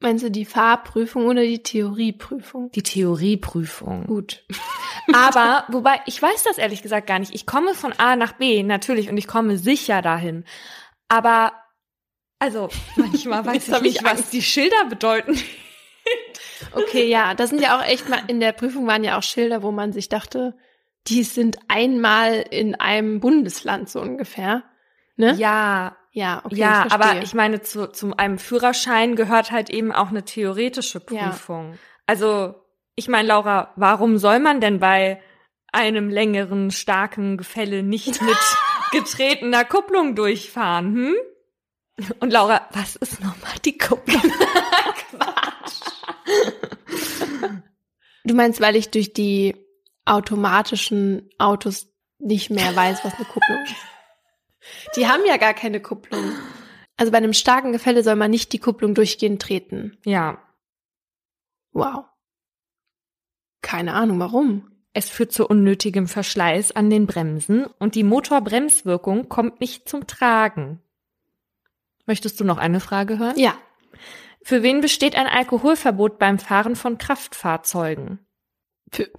Meinst 0.00 0.24
du 0.24 0.30
die 0.30 0.44
Fahrprüfung 0.44 1.26
oder 1.26 1.42
die 1.42 1.62
Theorieprüfung? 1.62 2.70
Die 2.72 2.82
Theorieprüfung. 2.82 4.06
Gut. 4.06 4.44
Aber, 5.12 5.64
wobei, 5.68 6.00
ich 6.06 6.20
weiß 6.20 6.42
das 6.44 6.58
ehrlich 6.58 6.82
gesagt 6.82 7.06
gar 7.06 7.18
nicht. 7.18 7.34
Ich 7.34 7.46
komme 7.46 7.74
von 7.74 7.92
A 7.92 8.16
nach 8.16 8.32
B, 8.32 8.62
natürlich, 8.62 9.08
und 9.08 9.16
ich 9.16 9.26
komme 9.26 9.56
sicher 9.56 10.02
dahin. 10.02 10.44
Aber, 11.08 11.52
also, 12.38 12.68
manchmal 12.96 13.46
weiß 13.46 13.68
ich 13.68 13.80
nicht, 13.80 14.04
was 14.04 14.30
die 14.30 14.42
Schilder 14.42 14.84
bedeuten. 14.88 15.38
Okay, 16.72 17.08
ja, 17.08 17.34
das 17.34 17.50
sind 17.50 17.60
ja 17.60 17.78
auch 17.78 17.84
echt 17.84 18.08
mal, 18.08 18.22
in 18.26 18.40
der 18.40 18.52
Prüfung 18.52 18.86
waren 18.86 19.04
ja 19.04 19.18
auch 19.18 19.22
Schilder, 19.22 19.62
wo 19.62 19.70
man 19.70 19.92
sich 19.92 20.08
dachte, 20.08 20.56
die 21.06 21.22
sind 21.22 21.58
einmal 21.68 22.44
in 22.50 22.74
einem 22.74 23.20
Bundesland 23.20 23.88
so 23.88 24.00
ungefähr. 24.00 24.64
Ne? 25.16 25.34
Ja, 25.34 25.96
Ja, 26.14 26.42
okay. 26.44 26.54
ja, 26.54 26.86
ich 26.86 26.92
aber 26.92 27.22
ich 27.22 27.34
meine, 27.34 27.60
zu, 27.60 27.90
zu 27.90 28.16
einem 28.16 28.38
Führerschein 28.38 29.16
gehört 29.16 29.50
halt 29.50 29.68
eben 29.68 29.90
auch 29.90 30.10
eine 30.10 30.24
theoretische 30.24 31.02
Ja. 31.10 31.30
Prüfung. 31.30 31.76
Also, 32.06 32.54
ich 32.94 33.08
meine, 33.08 33.26
Laura, 33.26 33.72
warum 33.74 34.16
soll 34.18 34.38
man 34.38 34.60
denn 34.60 34.78
bei 34.78 35.20
einem 35.72 36.08
längeren, 36.10 36.70
starken 36.70 37.36
Gefälle 37.36 37.82
nicht 37.82 38.22
mit 38.22 38.38
getretener 38.92 39.64
Kupplung 39.64 40.14
durchfahren, 40.14 40.94
hm? 40.94 41.14
Und 42.20 42.32
Laura, 42.32 42.68
was 42.70 42.94
ist 42.96 43.20
nochmal 43.20 43.54
die 43.64 43.76
Kupplung? 43.76 44.22
Du 48.26 48.34
meinst, 48.34 48.58
weil 48.62 48.74
ich 48.74 48.90
durch 48.90 49.12
die 49.12 49.54
automatischen 50.06 51.28
Autos 51.38 51.88
nicht 52.18 52.48
mehr 52.48 52.74
weiß, 52.74 53.04
was 53.04 53.14
eine 53.16 53.26
Kupplung 53.26 53.62
ist. 53.64 53.74
Die 54.96 55.06
haben 55.08 55.22
ja 55.26 55.36
gar 55.36 55.54
keine 55.54 55.80
Kupplung. 55.80 56.32
Also 56.96 57.10
bei 57.12 57.18
einem 57.18 57.32
starken 57.32 57.72
Gefälle 57.72 58.02
soll 58.04 58.16
man 58.16 58.30
nicht 58.30 58.52
die 58.52 58.58
Kupplung 58.60 58.94
durchgehend 58.94 59.42
treten. 59.42 59.98
Ja, 60.04 60.38
Wow. 61.72 62.04
Keine 63.62 63.94
Ahnung, 63.94 64.20
warum. 64.20 64.70
es 64.92 65.10
führt 65.10 65.32
zu 65.32 65.48
unnötigem 65.48 66.06
Verschleiß 66.06 66.70
an 66.70 66.88
den 66.88 67.06
Bremsen 67.06 67.66
und 67.80 67.96
die 67.96 68.04
Motorbremswirkung 68.04 69.28
kommt 69.28 69.60
nicht 69.60 69.88
zum 69.88 70.06
Tragen. 70.06 70.80
Möchtest 72.06 72.38
du 72.38 72.44
noch 72.44 72.58
eine 72.58 72.78
Frage 72.78 73.18
hören? 73.18 73.36
Ja. 73.36 73.58
Für 74.42 74.62
wen 74.62 74.80
besteht 74.82 75.16
ein 75.16 75.26
Alkoholverbot 75.26 76.18
beim 76.20 76.38
Fahren 76.38 76.76
von 76.76 76.96
Kraftfahrzeugen? 76.96 78.20
Für, 78.92 79.10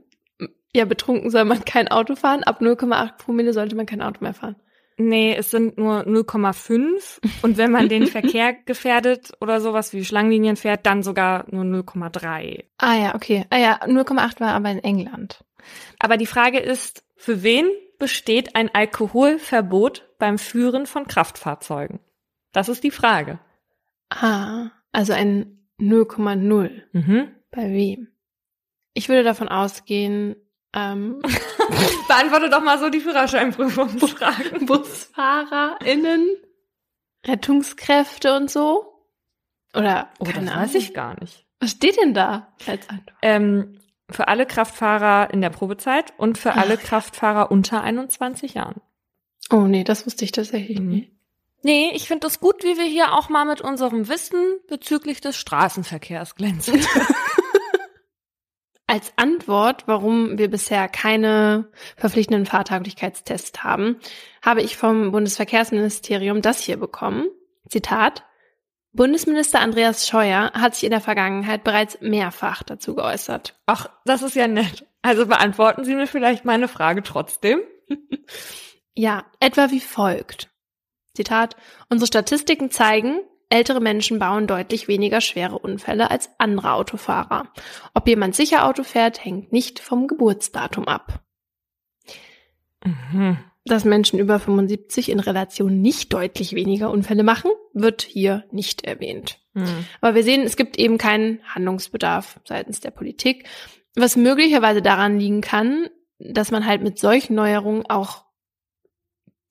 ja, 0.74 0.84
betrunken 0.84 1.30
soll 1.30 1.44
man 1.46 1.64
kein 1.64 1.88
Auto 1.88 2.14
fahren. 2.14 2.42
Ab 2.42 2.60
0,8 2.60 3.16
Promille 3.16 3.54
sollte 3.54 3.74
man 3.76 3.86
kein 3.86 4.02
Auto 4.02 4.22
mehr 4.22 4.34
fahren. 4.34 4.56
Nee, 4.98 5.34
es 5.34 5.50
sind 5.50 5.76
nur 5.76 6.06
0,5 6.06 7.42
und 7.42 7.58
wenn 7.58 7.70
man 7.70 7.88
den 7.88 8.06
Verkehr 8.06 8.54
gefährdet 8.54 9.32
oder 9.40 9.60
sowas 9.60 9.92
wie 9.92 10.04
Schlangenlinien 10.04 10.56
fährt, 10.56 10.86
dann 10.86 11.02
sogar 11.02 11.44
nur 11.50 11.64
0,3. 11.64 12.64
Ah 12.78 12.94
ja, 12.94 13.14
okay. 13.14 13.44
Ah 13.50 13.58
ja, 13.58 13.82
0,8 13.82 14.40
war 14.40 14.54
aber 14.54 14.70
in 14.70 14.82
England. 14.82 15.44
Aber 15.98 16.16
die 16.16 16.26
Frage 16.26 16.58
ist, 16.58 17.04
für 17.16 17.42
wen 17.42 17.66
besteht 17.98 18.56
ein 18.56 18.74
Alkoholverbot 18.74 20.08
beim 20.18 20.38
Führen 20.38 20.86
von 20.86 21.06
Kraftfahrzeugen? 21.06 22.00
Das 22.52 22.68
ist 22.68 22.84
die 22.84 22.90
Frage. 22.90 23.38
Ah, 24.08 24.70
also 24.92 25.12
ein 25.12 25.68
0,0. 25.78 26.82
Mhm. 26.92 27.28
Bei 27.50 27.70
wem? 27.70 28.08
Ich 28.94 29.10
würde 29.10 29.24
davon 29.24 29.48
ausgehen, 29.48 30.36
ähm, 30.74 31.20
Beantworte 32.08 32.50
doch 32.50 32.62
mal 32.62 32.78
so 32.78 32.88
die 32.90 33.00
Führerscheinprüfungsfragen. 33.00 34.66
BusfahrerInnen, 34.66 36.28
Rettungskräfte 37.26 38.36
und 38.36 38.50
so? 38.50 38.92
Oder, 39.74 40.08
Oh, 40.18 40.24
das 40.24 40.34
keine 40.34 40.50
weiß 40.50 40.56
Ahnung. 40.70 40.76
ich 40.76 40.94
gar 40.94 41.20
nicht. 41.20 41.44
Was 41.60 41.70
steht 41.72 41.96
denn 42.00 42.14
da 42.14 42.54
als 42.66 42.88
Antwort? 42.88 43.16
Ähm, 43.22 43.80
für 44.10 44.28
alle 44.28 44.46
Kraftfahrer 44.46 45.32
in 45.32 45.40
der 45.40 45.50
Probezeit 45.50 46.12
und 46.18 46.38
für 46.38 46.52
Ach. 46.52 46.56
alle 46.58 46.76
Kraftfahrer 46.76 47.50
unter 47.50 47.82
21 47.82 48.54
Jahren. 48.54 48.80
Oh 49.50 49.62
nee, 49.62 49.84
das 49.84 50.06
wusste 50.06 50.24
ich 50.24 50.32
tatsächlich 50.32 50.78
Mhm. 50.80 50.88
nicht. 50.88 51.12
Nee, 51.62 51.90
ich 51.94 52.06
finde 52.06 52.26
es 52.28 52.38
gut, 52.38 52.62
wie 52.62 52.76
wir 52.76 52.84
hier 52.84 53.12
auch 53.14 53.28
mal 53.28 53.44
mit 53.44 53.60
unserem 53.60 54.08
Wissen 54.08 54.58
bezüglich 54.68 55.20
des 55.20 55.36
Straßenverkehrs 55.36 56.36
glänzen. 56.36 56.80
Als 58.88 59.12
Antwort, 59.16 59.88
warum 59.88 60.38
wir 60.38 60.48
bisher 60.48 60.88
keine 60.88 61.68
verpflichtenden 61.96 62.46
Fahrtauglichkeitstests 62.46 63.64
haben, 63.64 63.96
habe 64.42 64.62
ich 64.62 64.76
vom 64.76 65.10
Bundesverkehrsministerium 65.10 66.40
das 66.40 66.60
hier 66.60 66.76
bekommen. 66.76 67.26
Zitat. 67.68 68.24
Bundesminister 68.92 69.60
Andreas 69.60 70.08
Scheuer 70.08 70.52
hat 70.54 70.74
sich 70.74 70.84
in 70.84 70.90
der 70.90 71.00
Vergangenheit 71.00 71.64
bereits 71.64 71.98
mehrfach 72.00 72.62
dazu 72.62 72.94
geäußert. 72.94 73.60
Ach, 73.66 73.88
das 74.04 74.22
ist 74.22 74.36
ja 74.36 74.46
nett. 74.46 74.86
Also 75.02 75.26
beantworten 75.26 75.84
Sie 75.84 75.94
mir 75.94 76.06
vielleicht 76.06 76.44
meine 76.44 76.68
Frage 76.68 77.02
trotzdem. 77.02 77.60
Ja, 78.94 79.26
etwa 79.40 79.70
wie 79.70 79.80
folgt. 79.80 80.48
Zitat. 81.14 81.56
Unsere 81.90 82.06
Statistiken 82.06 82.70
zeigen, 82.70 83.20
ältere 83.48 83.80
Menschen 83.80 84.18
bauen 84.18 84.46
deutlich 84.46 84.88
weniger 84.88 85.20
schwere 85.20 85.58
Unfälle 85.58 86.10
als 86.10 86.30
andere 86.38 86.72
Autofahrer. 86.72 87.52
Ob 87.94 88.08
jemand 88.08 88.34
sicher 88.34 88.66
Auto 88.66 88.82
fährt, 88.82 89.24
hängt 89.24 89.52
nicht 89.52 89.78
vom 89.78 90.06
Geburtsdatum 90.08 90.88
ab. 90.88 91.20
Mhm. 92.84 93.38
Dass 93.64 93.84
Menschen 93.84 94.18
über 94.18 94.38
75 94.38 95.10
in 95.10 95.18
Relation 95.20 95.80
nicht 95.80 96.12
deutlich 96.12 96.54
weniger 96.54 96.90
Unfälle 96.90 97.24
machen, 97.24 97.50
wird 97.72 98.02
hier 98.02 98.44
nicht 98.52 98.84
erwähnt. 98.84 99.40
Mhm. 99.54 99.86
Aber 100.00 100.14
wir 100.14 100.22
sehen, 100.22 100.42
es 100.42 100.56
gibt 100.56 100.78
eben 100.78 100.98
keinen 100.98 101.40
Handlungsbedarf 101.52 102.40
seitens 102.44 102.80
der 102.80 102.92
Politik, 102.92 103.48
was 103.96 104.16
möglicherweise 104.16 104.82
daran 104.82 105.18
liegen 105.18 105.40
kann, 105.40 105.88
dass 106.18 106.50
man 106.50 106.66
halt 106.66 106.82
mit 106.82 106.98
solchen 106.98 107.34
Neuerungen 107.34 107.86
auch 107.86 108.24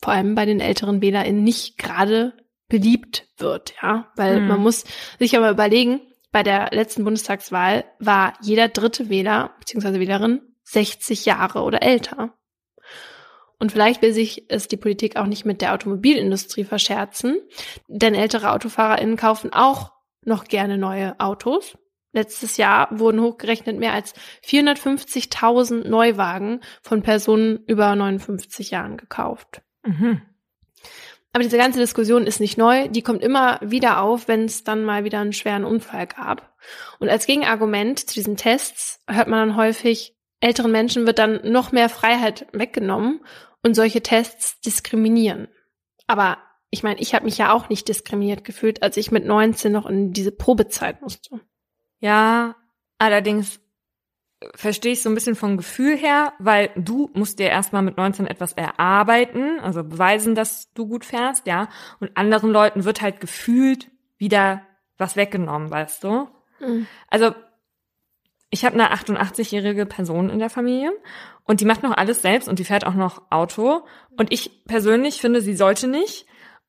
vor 0.02 0.14
allem 0.14 0.36
bei 0.36 0.46
den 0.46 0.60
älteren 0.60 1.02
WählerInnen 1.02 1.44
nicht 1.44 1.78
gerade 1.78 2.34
beliebt 2.68 3.28
wird, 3.38 3.74
ja, 3.82 4.12
weil 4.16 4.42
Mhm. 4.42 4.48
man 4.48 4.60
muss 4.60 4.84
sich 5.20 5.34
ja 5.34 5.40
mal 5.40 5.52
überlegen, 5.54 6.02
bei 6.32 6.44
der 6.44 6.70
letzten 6.72 7.04
Bundestagswahl 7.04 7.86
war 8.00 8.34
jeder 8.42 8.68
dritte 8.68 9.10
Wähler 9.10 9.56
bzw. 9.60 10.00
Wählerin 10.00 10.42
60 10.64 11.26
Jahre 11.26 11.62
oder 11.62 11.82
älter. 11.82 12.34
Und 13.58 13.72
vielleicht 13.72 14.02
will 14.02 14.12
sich 14.12 14.46
es 14.50 14.68
die 14.68 14.78
Politik 14.78 15.16
auch 15.16 15.28
nicht 15.28 15.46
mit 15.46 15.62
der 15.62 15.74
Automobilindustrie 15.74 16.66
verscherzen, 16.66 17.40
denn 17.88 18.14
ältere 18.14 18.52
AutofahrerInnen 18.52 19.16
kaufen 19.16 19.54
auch 19.54 19.94
noch 20.26 20.46
gerne 20.46 20.78
neue 20.78 21.18
Autos. 21.20 21.78
Letztes 22.12 22.58
Jahr 22.58 22.88
wurden 22.98 23.22
hochgerechnet 23.22 23.78
mehr 23.78 23.94
als 23.94 24.14
450.000 24.44 25.88
Neuwagen 25.88 26.62
von 26.82 27.02
Personen 27.02 27.60
über 27.68 27.96
59 27.96 28.72
Jahren 28.72 28.98
gekauft. 28.98 29.62
Mhm. 29.86 30.22
Aber 31.36 31.44
diese 31.44 31.58
ganze 31.58 31.80
Diskussion 31.80 32.28
ist 32.28 32.40
nicht 32.40 32.58
neu. 32.58 32.88
Die 32.88 33.02
kommt 33.02 33.22
immer 33.22 33.60
wieder 33.62 34.02
auf, 34.02 34.30
wenn 34.30 34.46
es 34.46 34.64
dann 34.64 34.86
mal 34.86 35.04
wieder 35.04 35.20
einen 35.20 35.34
schweren 35.34 35.66
Unfall 35.66 36.08
gab. 36.08 36.56
Und 37.00 37.10
als 37.10 37.26
Gegenargument 37.26 38.00
zu 38.00 38.14
diesen 38.14 38.38
Tests 38.38 39.04
hört 39.06 39.28
man 39.28 39.50
dann 39.50 39.58
häufig, 39.58 40.16
älteren 40.40 40.72
Menschen 40.72 41.06
wird 41.06 41.20
dann 41.20 41.42
noch 41.44 41.74
mehr 41.74 41.90
Freiheit 41.90 42.48
weggenommen 42.54 43.20
und 43.64 43.76
solche 43.76 44.02
Tests 44.02 44.62
diskriminieren. 44.62 45.50
Aber 46.08 46.38
ich 46.70 46.84
meine, 46.84 47.02
ich 47.02 47.14
habe 47.14 47.26
mich 47.26 47.38
ja 47.38 47.52
auch 47.52 47.68
nicht 47.68 47.90
diskriminiert 47.90 48.46
gefühlt, 48.46 48.82
als 48.82 48.96
ich 48.96 49.12
mit 49.12 49.26
19 49.26 49.74
noch 49.74 49.88
in 49.88 50.14
diese 50.14 50.32
Probezeit 50.32 51.02
musste. 51.02 51.42
Ja, 52.00 52.56
allerdings 52.98 53.60
verstehe 54.54 54.94
ich 54.94 55.02
so 55.02 55.10
ein 55.10 55.16
bisschen 55.16 55.36
vom 55.36 55.58
Gefühl 55.58 55.96
her, 55.96 56.34
weil 56.40 56.70
du 56.76 57.10
musst 57.14 57.40
dir 57.40 57.50
erstmal 57.50 57.82
mit 57.82 57.98
19 57.98 58.28
etwas 58.28 58.54
erarbeiten, 58.54 59.60
also 59.62 59.84
beweisen, 59.84 60.36
dass 60.36 60.72
du 60.74 60.88
gut 60.88 61.06
fährst, 61.06 61.48
ja. 61.48 61.70
Und 62.00 62.16
anderen 62.16 62.52
Leuten 62.52 62.86
wird 62.86 63.02
halt 63.02 63.20
gefühlt 63.20 63.90
wieder 64.18 64.62
was 64.98 65.16
weggenommen, 65.16 65.72
weißt 65.72 66.04
du? 66.04 66.28
Also 67.10 67.34
ich 68.50 68.64
habe 68.64 68.76
eine 68.76 68.94
88-jährige 68.94 69.86
Person 69.86 70.30
in 70.30 70.40
der 70.40 70.50
Familie 70.50 70.94
und 71.44 71.62
die 71.62 71.66
macht 71.66 71.84
noch 71.84 71.96
alles 71.96 72.22
selbst 72.22 72.48
und 72.48 72.60
die 72.60 72.64
fährt 72.64 72.86
auch 72.86 72.94
noch 72.94 73.24
Auto. 73.30 73.86
Und 74.18 74.32
ich 74.32 74.66
persönlich 74.66 75.20
finde, 75.20 75.42
sie 75.42 75.56
sollte 75.56 75.88
nicht. 75.88 76.26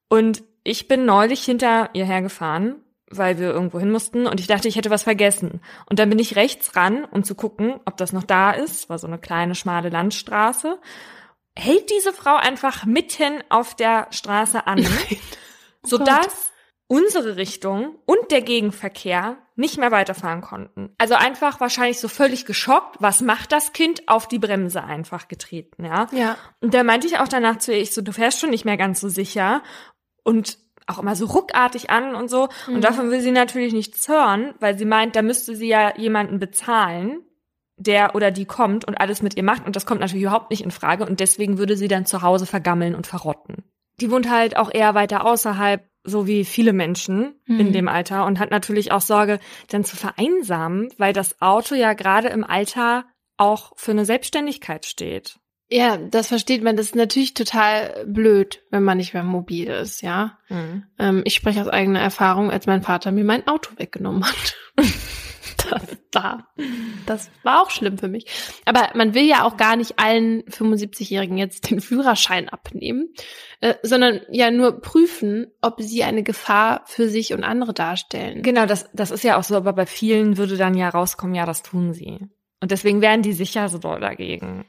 Und 0.09 0.43
ich 0.65 0.89
bin 0.89 1.05
neulich 1.05 1.45
hinter 1.45 1.91
ihr 1.93 2.05
hergefahren, 2.05 2.83
weil 3.11 3.39
wir 3.39 3.51
irgendwo 3.51 3.79
hin 3.79 3.91
mussten 3.93 4.27
und 4.27 4.41
ich 4.41 4.47
dachte, 4.47 4.69
ich 4.69 4.77
hätte 4.77 4.91
was 4.91 5.05
vergessen. 5.05 5.61
Und 5.89 5.99
dann 5.99 6.11
bin 6.11 6.19
ich 6.19 6.37
rechts 6.37 6.75
ran, 6.75 7.05
um 7.05 7.23
zu 7.25 7.35
gucken, 7.35 7.81
ob 7.85 7.97
das 7.97 8.13
noch 8.13 8.25
da 8.25 8.51
ist. 8.51 8.89
War 8.89 8.99
so 8.99 9.07
eine 9.07 9.19
kleine, 9.19 9.55
schmale 9.55 9.89
Landstraße. 9.89 10.79
hält 11.57 11.91
diese 11.91 12.13
Frau 12.13 12.37
einfach 12.37 12.85
mitten 12.85 13.43
auf 13.49 13.75
der 13.75 14.09
Straße 14.11 14.67
an, 14.67 14.87
sodass 15.83 16.53
unsere 16.89 17.37
Richtung 17.37 17.97
und 18.07 18.31
der 18.31 18.43
Gegenverkehr 18.43 19.39
nicht 19.57 19.79
mehr 19.79 19.91
weiterfahren 19.91 20.43
konnten. 20.43 20.95
Also 20.99 21.15
einfach 21.15 21.61
wahrscheinlich 21.61 21.99
so 21.99 22.09
völlig 22.09 22.45
geschockt, 22.45 22.97
was 23.01 23.23
macht 23.23 23.53
das 23.53 23.73
Kind? 23.73 24.09
Auf 24.09 24.29
die 24.29 24.39
Bremse 24.39 24.85
einfach 24.85 25.29
getreten, 25.29 25.85
ja. 25.85 26.09
Ja. 26.13 26.37
Und 26.61 26.75
da 26.75 26.85
meinte 26.85 27.07
ich 27.07 27.19
auch 27.19 27.29
danach 27.29 27.59
zu 27.59 27.73
ihr, 27.73 27.81
ich 27.81 27.93
so, 27.93 28.03
du 28.03 28.13
fährst 28.13 28.39
schon 28.39 28.51
nicht 28.51 28.65
mehr 28.65 28.77
ganz 28.77 29.01
so 29.01 29.09
sicher 29.09 29.63
und 30.23 30.59
auch 30.87 30.99
immer 30.99 31.17
so 31.17 31.27
ruckartig 31.27 31.91
an 31.91 32.15
und 32.15 32.29
so. 32.29 32.49
Mhm. 32.69 32.77
Und 32.77 32.85
davon 32.85 33.11
will 33.11 33.21
sie 33.21 33.33
natürlich 33.33 33.73
nichts 33.73 34.09
hören, 34.09 34.55
weil 34.61 34.79
sie 34.79 34.85
meint, 34.85 35.17
da 35.17 35.23
müsste 35.23 35.57
sie 35.57 35.69
ja 35.69 35.97
jemanden 35.97 36.39
bezahlen, 36.39 37.21
der 37.77 38.15
oder 38.15 38.31
die 38.31 38.47
kommt 38.47 38.85
und 38.87 39.01
alles 39.01 39.21
mit 39.23 39.37
ihr 39.37 39.43
macht. 39.43 39.67
Und 39.67 39.77
das 39.77 39.85
kommt 39.87 40.01
natürlich 40.01 40.23
überhaupt 40.23 40.51
nicht 40.51 40.63
in 40.63 40.71
Frage. 40.71 41.05
Und 41.05 41.21
deswegen 41.21 41.59
würde 41.59 41.77
sie 41.77 41.89
dann 41.89 42.07
zu 42.07 42.23
Hause 42.23 42.47
vergammeln 42.47 42.95
und 42.95 43.07
verrotten. 43.07 43.65
Die 44.01 44.11
wohnt 44.11 44.31
halt 44.31 44.57
auch 44.57 44.73
eher 44.73 44.95
weiter 44.95 45.25
außerhalb, 45.27 45.87
so 46.05 46.27
wie 46.27 46.45
viele 46.45 46.73
Menschen 46.73 47.41
Mhm. 47.47 47.61
in 47.61 47.73
dem 47.73 47.89
Alter 47.89 48.25
und 48.27 48.39
hat 48.39 48.51
natürlich 48.51 48.93
auch 48.93 49.01
Sorge, 49.01 49.41
dann 49.69 49.85
zu 49.85 49.97
vereinsamen, 49.97 50.89
weil 50.99 51.13
das 51.13 51.41
Auto 51.43 51.75
ja 51.75 51.95
gerade 51.95 52.29
im 52.29 52.45
Alter 52.45 53.07
auch 53.37 53.73
für 53.77 53.91
eine 53.91 54.05
Selbstständigkeit 54.05 54.87
steht. 54.87 55.39
Ja, 55.69 55.97
das 55.97 56.29
versteht 56.29 56.63
man. 56.63 56.77
Das 56.77 56.87
ist 56.87 56.95
natürlich 56.95 57.35
total 57.35 58.05
blöd, 58.07 58.63
wenn 58.71 58.85
man 58.85 58.99
nicht 58.99 59.15
mehr 59.15 59.25
mobil 59.25 59.67
ist, 59.67 60.01
ja. 60.01 60.39
Ähm, 60.99 61.23
ich 61.25 61.35
spreche 61.35 61.61
aus 61.61 61.69
eigener 61.69 62.01
Erfahrung, 62.01 62.51
als 62.51 62.67
mein 62.67 62.83
Vater 62.83 63.11
mir 63.11 63.25
mein 63.25 63.47
Auto 63.49 63.71
weggenommen 63.77 64.25
hat. 64.25 64.57
das, 65.71 65.83
da, 66.13 66.47
das 67.07 67.31
war 67.43 67.63
auch 67.63 67.71
schlimm 67.71 67.99
für 67.99 68.07
mich. 68.07 68.27
Aber 68.65 68.91
man 68.95 69.15
will 69.15 69.25
ja 69.25 69.45
auch 69.45 69.57
gar 69.57 69.75
nicht 69.75 69.99
allen 69.99 70.43
75-Jährigen 70.45 71.37
jetzt 71.37 71.69
den 71.71 71.81
Führerschein 71.81 72.49
abnehmen, 72.49 73.13
äh, 73.61 73.75
sondern 73.83 74.21
ja 74.31 74.53
nur 74.53 74.81
prüfen, 74.81 75.49
ob 75.63 75.81
sie 75.81 76.05
eine 76.05 76.23
Gefahr 76.23 76.83
für 76.87 77.09
sich 77.09 77.33
und 77.33 77.43
andere 77.43 77.75
darstellen. 77.75 78.43
Genau, 78.43 78.67
das, 78.67 78.89
das 78.93 79.11
ist 79.11 79.25
ja 79.25 79.37
auch 79.37 79.45
so, 79.45 79.57
aber 79.57 79.73
bei 79.73 79.87
vielen 79.87 80.37
würde 80.37 80.57
dann 80.57 80.75
ja 80.75 80.89
rauskommen, 80.89 81.35
ja, 81.35 81.45
das 81.45 81.63
tun 81.63 81.93
sie. 81.93 82.21
Und 82.61 82.71
deswegen 82.71 83.01
wären 83.01 83.23
die 83.23 83.33
sicher 83.33 83.69
so 83.69 83.79
doll 83.79 84.01
dagegen. 84.01 84.65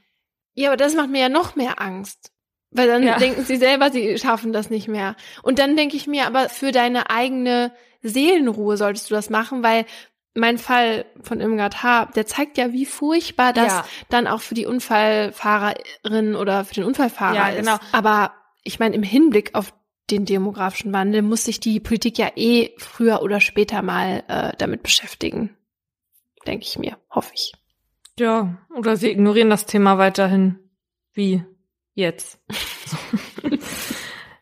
Ja, 0.58 0.70
aber 0.70 0.78
das 0.78 0.96
macht 0.96 1.10
mir 1.10 1.22
ja 1.22 1.30
noch 1.30 1.56
mehr 1.56 1.80
Angst. 1.82 2.32
Weil 2.72 2.88
dann 2.88 3.04
Ja. 3.04 3.18
denken 3.20 3.44
sie 3.46 3.58
selber, 3.58 3.92
sie 3.92 4.18
schaffen 4.18 4.52
das 4.54 4.70
nicht 4.70 4.88
mehr. 4.88 5.16
Und 5.44 5.60
dann 5.60 5.76
denke 5.78 5.96
ich 5.96 6.08
mir, 6.08 6.26
aber 6.26 6.50
für 6.50 6.72
deine 6.72 7.10
eigene 7.12 7.72
Seelenruhe 8.02 8.76
solltest 8.76 9.10
du 9.10 9.16
das 9.16 9.30
machen, 9.30 9.62
weil 9.64 9.86
mein 10.34 10.58
Fall 10.58 11.06
von 11.22 11.40
Irmgard 11.40 11.82
H., 11.84 12.06
der 12.16 12.26
zeigt 12.28 12.58
ja, 12.58 12.72
wie 12.74 12.86
furchtbar 12.86 13.54
das 13.54 13.72
Ja. 13.74 13.86
dann 14.10 14.28
auch 14.28 14.42
für 14.42 14.54
die 14.56 14.66
Unfallfahrerin 14.66 16.36
oder 16.36 16.66
für 16.66 16.76
den 16.76 16.84
Unfallfahrer 16.84 17.36
Ja, 17.36 17.50
ist. 17.50 17.58
genau. 17.66 17.78
Aber 17.92 18.34
ich 18.64 18.80
meine, 18.80 18.96
im 18.96 19.04
Hinblick 19.04 19.56
auf 19.56 19.74
den 20.10 20.26
demografischen 20.26 20.94
Wandel 20.94 21.22
muss 21.22 21.44
sich 21.46 21.60
die 21.60 21.80
Politik 21.80 22.18
ja 22.18 22.30
eh 22.36 22.72
früher 22.78 23.22
oder 23.22 23.40
später 23.42 23.82
mal 23.82 24.24
äh, 24.28 24.54
damit 24.58 24.84
beschäftigen. 24.84 25.56
Denke 26.46 26.66
ich 26.66 26.78
mir, 26.80 26.98
hoffe 27.10 27.32
ich. 27.34 27.54
Ja, 28.20 28.58
oder 28.76 28.98
sie 28.98 29.12
ignorieren 29.12 29.50
das 29.50 29.66
Thema 29.66 29.98
weiterhin. 29.98 30.60
Wie 31.14 31.44
jetzt. 31.94 32.40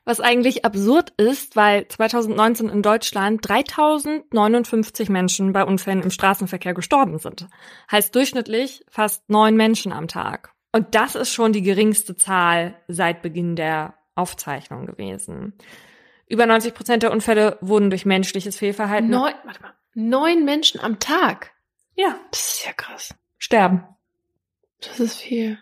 Was 0.06 0.20
eigentlich 0.20 0.66
absurd 0.66 1.14
ist, 1.18 1.56
weil 1.56 1.88
2019 1.88 2.70
in 2.70 2.84
Deutschland 2.84 3.48
3059 3.48 5.10
Menschen 5.10 5.52
bei 5.52 5.64
Unfällen 5.64 6.04
im 6.04 6.12
Straßenverkehr 6.12 6.76
gestorben 6.76 7.18
sind. 7.18 7.48
Heißt 7.92 8.14
durchschnittlich 8.14 8.86
fast 8.88 9.28
neun 9.30 9.56
Menschen 9.56 9.92
am 9.92 10.08
Tag. 10.08 10.54
Und 10.72 10.94
das 10.94 11.16
ist 11.16 11.34
schon 11.34 11.54
die 11.54 11.64
geringste 11.64 12.16
Zahl 12.16 12.76
seit 12.88 13.24
Beginn 13.24 13.56
der 13.56 13.96
Aufzeichnung 14.14 14.86
gewesen. 14.86 15.54
Über 16.28 16.46
90 16.46 16.76
Prozent 16.76 17.02
der 17.02 17.12
Unfälle 17.12 17.58
wurden 17.62 17.90
durch 17.90 18.06
menschliches 18.06 18.58
Fehlverhalten 18.58 19.10
Neun, 19.10 19.34
warte 19.44 19.62
mal, 19.62 19.74
neun 19.96 20.46
Menschen 20.46 20.80
am 20.82 21.00
Tag. 21.00 21.52
ja, 21.96 22.20
Das 22.30 22.54
ist 22.54 22.66
ja 22.66 22.74
krass. 22.74 23.16
Sterben. 23.46 23.84
Das 24.82 25.00
ist 25.00 25.18
viel. 25.18 25.60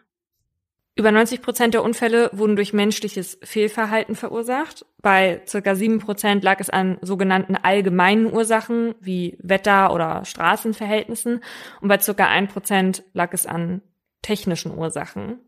Über 0.96 1.12
90 1.12 1.42
Prozent 1.42 1.74
der 1.74 1.84
Unfälle 1.84 2.30
wurden 2.34 2.56
durch 2.56 2.72
menschliches 2.72 3.38
Fehlverhalten 3.44 4.16
verursacht. 4.16 4.86
Bei 5.02 5.42
circa 5.48 5.76
7 5.76 6.00
Prozent 6.00 6.44
lag 6.44 6.60
es 6.60 6.70
an 6.70 6.98
sogenannten 7.02 7.56
allgemeinen 7.56 8.32
Ursachen 8.32 8.96
wie 9.00 9.38
Wetter- 9.42 9.92
oder 9.94 10.24
Straßenverhältnissen 10.24 11.44
und 11.82 11.88
bei 11.88 12.00
circa 12.00 12.28
1 12.28 12.54
Prozent 12.54 13.04
lag 13.14 13.34
es 13.34 13.46
an 13.46 13.82
technischen 14.22 14.78
Ursachen. 14.78 15.40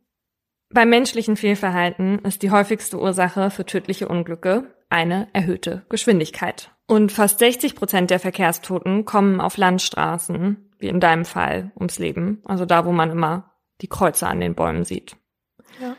Beim 0.72 0.90
menschlichen 0.90 1.38
Fehlverhalten 1.38 2.20
ist 2.20 2.42
die 2.42 2.52
häufigste 2.52 3.00
Ursache 3.00 3.50
für 3.52 3.66
tödliche 3.66 4.08
Unglücke 4.10 4.76
eine 4.90 5.28
erhöhte 5.32 5.86
Geschwindigkeit. 5.90 6.72
Und 6.88 7.12
fast 7.12 7.40
60 7.40 7.76
Prozent 7.76 8.10
der 8.10 8.20
Verkehrstoten 8.20 9.06
kommen 9.06 9.40
auf 9.40 9.58
Landstraßen, 9.58 10.65
wie 10.80 10.88
in 10.88 11.00
deinem 11.00 11.26
Fall, 11.26 11.72
ums 11.76 12.00
Leben. 12.00 12.42
Also 12.46 12.66
da, 12.66 12.86
wo 12.86 12.92
man 12.92 13.12
immer 13.12 13.52
die 13.82 13.88
Kreuze 13.88 14.28
an 14.28 14.40
den 14.40 14.56
Bäumen 14.56 14.86
sieht. 14.86 15.16
Ja. 15.82 15.96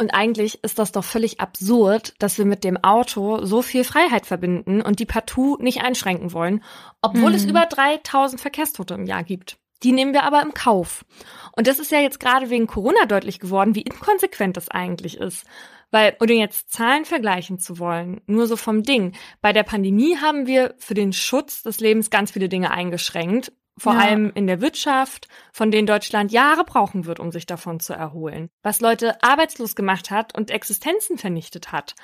Und 0.00 0.10
eigentlich 0.10 0.62
ist 0.62 0.78
das 0.78 0.92
doch 0.92 1.02
völlig 1.02 1.40
absurd, 1.40 2.14
dass 2.20 2.38
wir 2.38 2.44
mit 2.44 2.62
dem 2.62 2.76
Auto 2.76 3.44
so 3.44 3.62
viel 3.62 3.82
Freiheit 3.82 4.26
verbinden 4.26 4.80
und 4.80 5.00
die 5.00 5.06
partout 5.06 5.58
nicht 5.60 5.82
einschränken 5.82 6.32
wollen, 6.32 6.62
obwohl 7.02 7.30
Mhm. 7.30 7.34
es 7.36 7.44
über 7.44 7.66
3000 7.66 8.40
Verkehrstote 8.40 8.94
im 8.94 9.06
Jahr 9.06 9.24
gibt. 9.24 9.58
Die 9.82 9.92
nehmen 9.92 10.12
wir 10.12 10.22
aber 10.22 10.42
im 10.42 10.54
Kauf. 10.54 11.04
Und 11.56 11.66
das 11.66 11.78
ist 11.78 11.90
ja 11.90 12.00
jetzt 12.00 12.20
gerade 12.20 12.50
wegen 12.50 12.66
Corona 12.68 13.06
deutlich 13.06 13.40
geworden, 13.40 13.74
wie 13.74 13.82
inkonsequent 13.82 14.56
das 14.56 14.68
eigentlich 14.68 15.18
ist. 15.18 15.46
Weil, 15.90 16.16
ohne 16.20 16.34
jetzt 16.34 16.70
Zahlen 16.70 17.04
vergleichen 17.04 17.58
zu 17.58 17.78
wollen, 17.78 18.20
nur 18.26 18.46
so 18.46 18.56
vom 18.56 18.82
Ding. 18.82 19.14
Bei 19.40 19.52
der 19.52 19.62
Pandemie 19.62 20.16
haben 20.18 20.46
wir 20.46 20.74
für 20.78 20.94
den 20.94 21.12
Schutz 21.12 21.62
des 21.62 21.80
Lebens 21.80 22.10
ganz 22.10 22.32
viele 22.32 22.48
Dinge 22.48 22.70
eingeschränkt. 22.70 23.52
Vor 23.78 23.94
Ja. 23.94 24.00
allem 24.00 24.32
in 24.34 24.46
der 24.46 24.60
Wirtschaft, 24.60 25.28
von 25.52 25.70
denen 25.70 25.86
Deutschland 25.86 26.32
Jahre 26.32 26.64
brauchen 26.64 27.06
wird, 27.06 27.20
um 27.20 27.30
sich 27.32 27.46
davon 27.46 27.80
zu 27.80 27.92
erholen. 27.92 28.50
Was 28.62 28.80
Leute 28.80 29.22
arbeitslos 29.22 29.76
gemacht 29.76 30.10
hat 30.10 30.36
und 30.36 30.50
Existenzen 30.50 31.18
vernichtet 31.18 31.72
hat. 31.72 31.94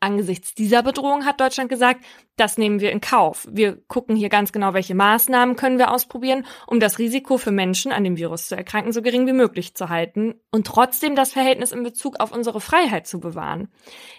Angesichts 0.00 0.54
dieser 0.54 0.82
Bedrohung 0.82 1.24
hat 1.26 1.40
Deutschland 1.40 1.68
gesagt, 1.68 2.04
das 2.36 2.58
nehmen 2.58 2.80
wir 2.80 2.90
in 2.90 3.00
Kauf. 3.00 3.46
Wir 3.50 3.76
gucken 3.86 4.16
hier 4.16 4.28
ganz 4.28 4.52
genau, 4.52 4.74
welche 4.74 4.94
Maßnahmen 4.94 5.56
können 5.56 5.78
wir 5.78 5.92
ausprobieren, 5.92 6.46
um 6.66 6.80
das 6.80 6.98
Risiko 6.98 7.38
für 7.38 7.52
Menschen 7.52 7.92
an 7.92 8.04
dem 8.04 8.16
Virus 8.16 8.48
zu 8.48 8.56
erkranken 8.56 8.92
so 8.92 9.02
gering 9.02 9.26
wie 9.26 9.32
möglich 9.32 9.74
zu 9.74 9.88
halten 9.88 10.34
und 10.50 10.66
trotzdem 10.66 11.14
das 11.14 11.32
Verhältnis 11.32 11.72
in 11.72 11.82
Bezug 11.82 12.20
auf 12.20 12.32
unsere 12.32 12.60
Freiheit 12.60 13.06
zu 13.06 13.20
bewahren. 13.20 13.68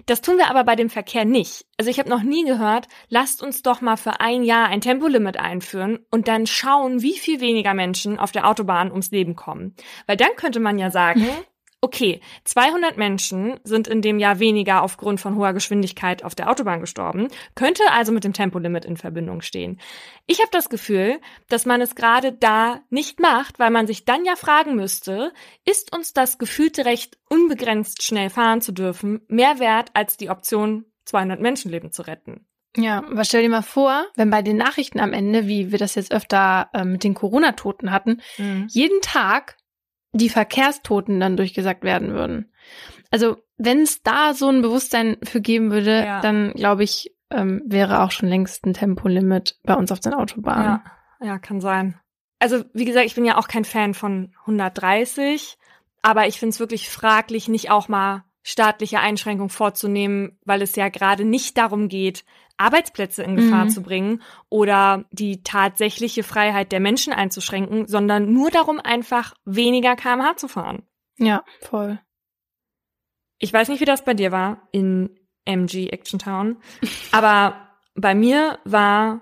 Das 0.05 0.21
tun 0.21 0.37
wir 0.37 0.49
aber 0.49 0.63
bei 0.63 0.75
dem 0.75 0.89
Verkehr 0.89 1.25
nicht. 1.25 1.65
Also 1.77 1.91
ich 1.91 1.99
habe 1.99 2.09
noch 2.09 2.23
nie 2.23 2.45
gehört, 2.45 2.87
lasst 3.09 3.43
uns 3.43 3.61
doch 3.61 3.81
mal 3.81 3.97
für 3.97 4.19
ein 4.19 4.43
Jahr 4.43 4.67
ein 4.67 4.81
Tempolimit 4.81 5.37
einführen 5.37 5.99
und 6.11 6.27
dann 6.27 6.47
schauen, 6.47 7.01
wie 7.01 7.17
viel 7.17 7.41
weniger 7.41 7.73
Menschen 7.73 8.17
auf 8.17 8.31
der 8.31 8.47
Autobahn 8.47 8.91
ums 8.91 9.11
Leben 9.11 9.35
kommen. 9.35 9.75
Weil 10.07 10.17
dann 10.17 10.35
könnte 10.37 10.59
man 10.59 10.77
ja 10.77 10.91
sagen, 10.91 11.27
okay, 11.81 12.19
200 12.45 12.97
Menschen 12.97 13.59
sind 13.63 13.87
in 13.87 14.01
dem 14.01 14.19
Jahr 14.19 14.39
weniger 14.39 14.81
aufgrund 14.81 15.19
von 15.19 15.35
hoher 15.35 15.53
Geschwindigkeit 15.53 16.23
auf 16.23 16.33
der 16.33 16.49
Autobahn 16.49 16.81
gestorben, 16.81 17.27
könnte 17.53 17.83
also 17.91 18.11
mit 18.11 18.23
dem 18.23 18.33
Tempolimit 18.33 18.85
in 18.85 18.97
Verbindung 18.97 19.41
stehen. 19.41 19.79
Ich 20.25 20.39
habe 20.39 20.49
das 20.51 20.69
Gefühl, 20.69 21.19
dass 21.47 21.65
man 21.65 21.81
es 21.81 21.95
gerade 21.95 22.33
da 22.33 22.81
nicht 22.89 23.19
macht, 23.19 23.59
weil 23.59 23.71
man 23.71 23.87
sich 23.87 24.05
dann 24.05 24.25
ja 24.25 24.35
fragen 24.35 24.75
müsste, 24.75 25.31
ist 25.63 25.95
uns 25.95 26.13
das 26.13 26.37
gefühlte 26.37 26.85
Recht, 26.85 27.17
unbegrenzt 27.29 28.03
schnell 28.03 28.29
fahren 28.29 28.61
zu 28.61 28.71
dürfen, 28.71 29.21
mehr 29.27 29.59
wert 29.59 29.89
als 29.93 30.17
die 30.17 30.29
Option, 30.29 30.85
200 31.05 31.39
Menschenleben 31.39 31.91
zu 31.91 32.01
retten? 32.01 32.47
Ja, 32.77 32.97
aber 32.97 33.23
stell 33.23 33.41
dir 33.41 33.49
mal 33.49 33.61
vor, 33.61 34.05
wenn 34.15 34.29
bei 34.29 34.41
den 34.41 34.57
Nachrichten 34.57 34.99
am 34.99 35.13
Ende, 35.13 35.47
wie 35.47 35.71
wir 35.71 35.79
das 35.79 35.95
jetzt 35.95 36.11
öfter 36.11 36.69
äh, 36.73 36.83
mit 36.83 37.03
den 37.03 37.13
Corona-Toten 37.13 37.91
hatten, 37.91 38.21
jeden 38.67 38.99
Tag 39.01 39.55
die 40.17 40.29
Verkehrstoten 40.29 41.19
dann 41.19 41.37
durchgesagt 41.37 41.83
werden 41.83 42.13
würden. 42.13 42.51
Also 43.11 43.37
wenn 43.57 43.81
es 43.81 44.01
da 44.01 44.33
so 44.33 44.49
ein 44.49 44.61
Bewusstsein 44.61 45.17
für 45.23 45.41
geben 45.41 45.71
würde, 45.71 46.03
Ja. 46.05 46.21
dann 46.21 46.53
glaube 46.53 46.83
ich, 46.83 47.13
ähm, 47.31 47.61
wäre 47.65 48.01
auch 48.01 48.11
schon 48.11 48.29
längst 48.29 48.65
ein 48.65 48.73
Tempolimit 48.73 49.57
bei 49.63 49.73
uns 49.73 49.91
auf 49.91 49.99
den 49.99 50.13
Autobahnen. 50.13 50.79
Ja, 51.19 51.27
ja, 51.27 51.39
kann 51.39 51.59
sein. 51.61 51.99
Also, 52.39 52.63
wie 52.73 52.85
gesagt, 52.85 53.05
ich 53.05 53.15
bin 53.15 53.25
ja 53.25 53.37
auch 53.37 53.47
kein 53.47 53.65
Fan 53.65 53.93
von 53.93 54.33
130, 54.45 55.57
aber 56.01 56.27
ich 56.27 56.37
finde 56.39 56.51
es 56.51 56.59
wirklich 56.59 56.89
fraglich, 56.89 57.47
nicht 57.47 57.71
auch 57.71 57.87
mal 57.87 58.23
staatliche 58.43 58.99
Einschränkungen 58.99 59.49
vorzunehmen, 59.49 60.37
weil 60.45 60.61
es 60.61 60.75
ja 60.75 60.89
gerade 60.89 61.25
nicht 61.25 61.57
darum 61.57 61.87
geht, 61.87 62.25
Arbeitsplätze 62.57 63.23
in 63.23 63.35
Gefahr 63.35 63.65
Mhm. 63.65 63.69
zu 63.69 63.81
bringen 63.83 64.21
oder 64.49 65.05
die 65.11 65.43
tatsächliche 65.43 66.23
Freiheit 66.23 66.71
der 66.71 66.79
Menschen 66.79 67.13
einzuschränken, 67.13 67.87
sondern 67.87 68.31
nur 68.31 68.49
darum, 68.51 68.79
einfach 68.79 69.33
weniger 69.45 69.95
kmh 69.95 70.37
zu 70.37 70.47
fahren. 70.47 70.83
Ja, 71.17 71.43
voll. 71.61 71.99
Ich 73.39 73.51
weiß 73.51 73.69
nicht, 73.69 73.81
wie 73.81 73.85
das 73.85 74.03
bei 74.05 74.13
dir 74.13 74.31
war 74.31 74.67
in 74.71 75.19
MG 75.45 75.89
Action 75.89 76.19
Town, 76.19 76.57
aber 77.11 77.69
bei 77.95 78.15
mir 78.15 78.59
war 78.65 79.21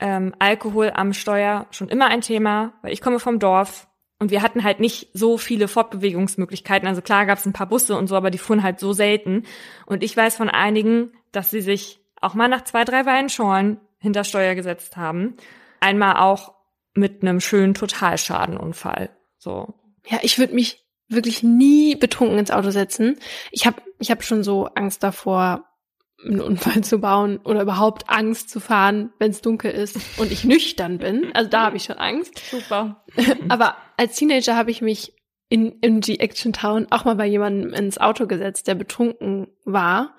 ähm, 0.00 0.34
Alkohol 0.38 0.92
am 0.94 1.12
Steuer 1.12 1.66
schon 1.70 1.88
immer 1.88 2.06
ein 2.06 2.20
Thema, 2.20 2.74
weil 2.82 2.92
ich 2.92 3.00
komme 3.00 3.18
vom 3.18 3.38
Dorf. 3.38 3.86
Und 4.20 4.32
wir 4.32 4.42
hatten 4.42 4.64
halt 4.64 4.80
nicht 4.80 5.10
so 5.12 5.38
viele 5.38 5.68
Fortbewegungsmöglichkeiten. 5.68 6.88
Also 6.88 7.02
klar 7.02 7.24
gab 7.24 7.38
es 7.38 7.46
ein 7.46 7.52
paar 7.52 7.68
Busse 7.68 7.96
und 7.96 8.08
so, 8.08 8.16
aber 8.16 8.30
die 8.30 8.38
fuhren 8.38 8.64
halt 8.64 8.80
so 8.80 8.92
selten. 8.92 9.44
Und 9.86 10.02
ich 10.02 10.16
weiß 10.16 10.36
von 10.36 10.48
einigen, 10.48 11.12
dass 11.30 11.50
sie 11.50 11.60
sich 11.60 12.00
auch 12.20 12.34
mal 12.34 12.48
nach 12.48 12.64
zwei, 12.64 12.84
drei 12.84 13.06
Weinschorlen 13.06 13.80
hinter 13.98 14.24
Steuer 14.24 14.54
gesetzt 14.54 14.96
haben. 14.96 15.36
Einmal 15.80 16.16
auch 16.16 16.54
mit 16.94 17.22
einem 17.22 17.40
schönen 17.40 17.74
Totalschadenunfall. 17.74 19.10
So. 19.38 19.74
Ja, 20.06 20.18
ich 20.22 20.38
würde 20.38 20.54
mich 20.54 20.84
wirklich 21.08 21.42
nie 21.42 21.94
betrunken 21.94 22.38
ins 22.38 22.50
Auto 22.50 22.70
setzen. 22.70 23.18
Ich 23.50 23.66
habe 23.66 23.80
ich 23.98 24.10
hab 24.10 24.22
schon 24.22 24.42
so 24.42 24.66
Angst 24.66 25.02
davor, 25.02 25.64
einen 26.24 26.40
Unfall 26.40 26.82
zu 26.82 26.98
bauen 26.98 27.38
oder 27.44 27.62
überhaupt 27.62 28.08
Angst 28.08 28.50
zu 28.50 28.60
fahren, 28.60 29.12
wenn 29.18 29.30
es 29.30 29.40
dunkel 29.40 29.70
ist 29.70 29.96
und 30.18 30.32
ich 30.32 30.44
nüchtern 30.44 30.98
bin. 30.98 31.30
Also 31.34 31.48
da 31.48 31.64
habe 31.66 31.76
ich 31.76 31.84
schon 31.84 31.98
Angst. 31.98 32.38
Super. 32.50 33.04
Aber 33.48 33.76
als 33.96 34.16
Teenager 34.16 34.56
habe 34.56 34.70
ich 34.70 34.82
mich 34.82 35.14
in, 35.48 36.00
die 36.00 36.20
Action 36.20 36.52
Town 36.52 36.86
auch 36.90 37.04
mal 37.04 37.14
bei 37.14 37.26
jemandem 37.26 37.72
ins 37.72 37.98
Auto 37.98 38.26
gesetzt, 38.26 38.66
der 38.66 38.74
betrunken 38.74 39.48
war. 39.64 40.16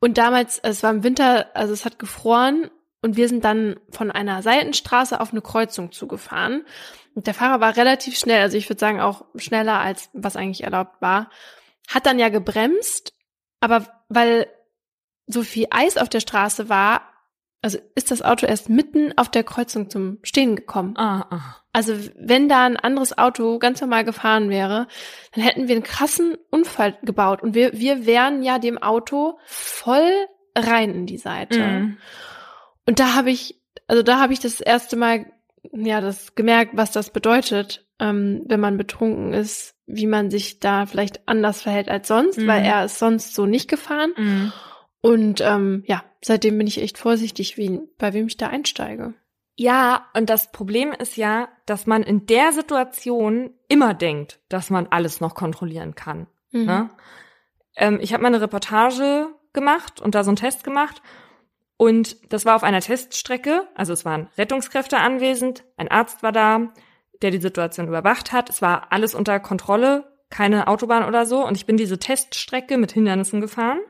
Und 0.00 0.18
damals, 0.18 0.58
es 0.58 0.82
war 0.82 0.90
im 0.90 1.04
Winter, 1.04 1.54
also 1.54 1.72
es 1.72 1.84
hat 1.84 1.98
gefroren 1.98 2.70
und 3.02 3.16
wir 3.16 3.28
sind 3.28 3.44
dann 3.44 3.78
von 3.90 4.10
einer 4.10 4.42
Seitenstraße 4.42 5.20
auf 5.20 5.30
eine 5.30 5.42
Kreuzung 5.42 5.92
zugefahren. 5.92 6.64
Und 7.14 7.26
der 7.26 7.34
Fahrer 7.34 7.60
war 7.60 7.76
relativ 7.76 8.18
schnell, 8.18 8.40
also 8.40 8.56
ich 8.56 8.68
würde 8.68 8.80
sagen 8.80 9.00
auch 9.00 9.24
schneller 9.36 9.78
als 9.78 10.10
was 10.12 10.36
eigentlich 10.36 10.64
erlaubt 10.64 11.00
war. 11.00 11.30
Hat 11.88 12.06
dann 12.06 12.18
ja 12.18 12.28
gebremst, 12.28 13.12
aber 13.60 13.86
weil 14.08 14.46
so 15.26 15.42
viel 15.42 15.66
Eis 15.70 15.96
auf 15.96 16.08
der 16.08 16.20
Straße 16.20 16.68
war, 16.68 17.02
also 17.62 17.78
ist 17.94 18.10
das 18.10 18.22
Auto 18.22 18.46
erst 18.46 18.68
mitten 18.68 19.16
auf 19.18 19.30
der 19.30 19.44
Kreuzung 19.44 19.90
zum 19.90 20.18
Stehen 20.22 20.56
gekommen. 20.56 20.96
Ah, 20.96 21.26
ah. 21.30 21.59
Also 21.72 21.94
wenn 22.16 22.48
da 22.48 22.64
ein 22.66 22.76
anderes 22.76 23.16
Auto 23.16 23.58
ganz 23.58 23.80
normal 23.80 24.04
gefahren 24.04 24.50
wäre, 24.50 24.88
dann 25.34 25.44
hätten 25.44 25.68
wir 25.68 25.76
einen 25.76 25.84
krassen 25.84 26.36
Unfall 26.50 26.98
gebaut 27.02 27.42
und 27.42 27.54
wir, 27.54 27.72
wir 27.74 28.06
wären 28.06 28.42
ja 28.42 28.58
dem 28.58 28.78
Auto 28.78 29.38
voll 29.44 30.10
rein 30.56 30.92
in 30.94 31.06
die 31.06 31.18
Seite. 31.18 31.60
Mhm. 31.60 31.98
Und 32.86 32.98
da 32.98 33.14
habe 33.14 33.30
ich, 33.30 33.60
also 33.86 34.02
da 34.02 34.18
habe 34.18 34.32
ich 34.32 34.40
das 34.40 34.60
erste 34.60 34.96
Mal 34.96 35.26
ja 35.72 36.00
das 36.00 36.34
gemerkt, 36.34 36.72
was 36.74 36.90
das 36.90 37.10
bedeutet, 37.10 37.86
ähm, 38.00 38.42
wenn 38.46 38.60
man 38.60 38.76
betrunken 38.76 39.32
ist, 39.32 39.76
wie 39.86 40.06
man 40.06 40.30
sich 40.30 40.58
da 40.58 40.86
vielleicht 40.86 41.28
anders 41.28 41.62
verhält 41.62 41.88
als 41.88 42.08
sonst, 42.08 42.38
Mhm. 42.38 42.46
weil 42.48 42.64
er 42.64 42.84
ist 42.84 42.98
sonst 42.98 43.34
so 43.34 43.46
nicht 43.46 43.68
gefahren. 43.68 44.12
Mhm. 44.16 44.52
Und 45.02 45.40
ähm, 45.40 45.84
ja, 45.86 46.02
seitdem 46.22 46.58
bin 46.58 46.66
ich 46.66 46.82
echt 46.82 46.98
vorsichtig, 46.98 47.56
wie, 47.56 47.80
bei 47.98 48.12
wem 48.12 48.26
ich 48.26 48.36
da 48.36 48.48
einsteige. 48.48 49.14
Ja, 49.56 50.06
und 50.14 50.30
das 50.30 50.52
Problem 50.52 50.92
ist 50.92 51.16
ja, 51.16 51.48
dass 51.66 51.86
man 51.86 52.02
in 52.02 52.26
der 52.26 52.52
Situation 52.52 53.50
immer 53.68 53.94
denkt, 53.94 54.40
dass 54.48 54.70
man 54.70 54.86
alles 54.88 55.20
noch 55.20 55.34
kontrollieren 55.34 55.94
kann. 55.94 56.26
Mhm. 56.50 56.64
Ne? 56.64 56.90
Ähm, 57.76 57.98
ich 58.00 58.12
habe 58.12 58.22
mal 58.22 58.28
eine 58.28 58.40
Reportage 58.40 59.28
gemacht 59.52 60.00
und 60.00 60.14
da 60.14 60.24
so 60.24 60.30
einen 60.30 60.36
Test 60.36 60.64
gemacht. 60.64 61.02
Und 61.76 62.32
das 62.32 62.44
war 62.44 62.56
auf 62.56 62.62
einer 62.62 62.80
Teststrecke. 62.80 63.66
Also 63.74 63.92
es 63.92 64.04
waren 64.04 64.28
Rettungskräfte 64.36 64.98
anwesend, 64.98 65.64
ein 65.76 65.88
Arzt 65.88 66.22
war 66.22 66.32
da, 66.32 66.68
der 67.22 67.30
die 67.30 67.40
Situation 67.40 67.88
überwacht 67.88 68.32
hat. 68.32 68.50
Es 68.50 68.62
war 68.62 68.92
alles 68.92 69.14
unter 69.14 69.40
Kontrolle, 69.40 70.04
keine 70.30 70.68
Autobahn 70.68 71.04
oder 71.04 71.26
so. 71.26 71.46
Und 71.46 71.56
ich 71.56 71.66
bin 71.66 71.76
diese 71.76 71.98
Teststrecke 71.98 72.78
mit 72.78 72.92
Hindernissen 72.92 73.40
gefahren. 73.40 73.80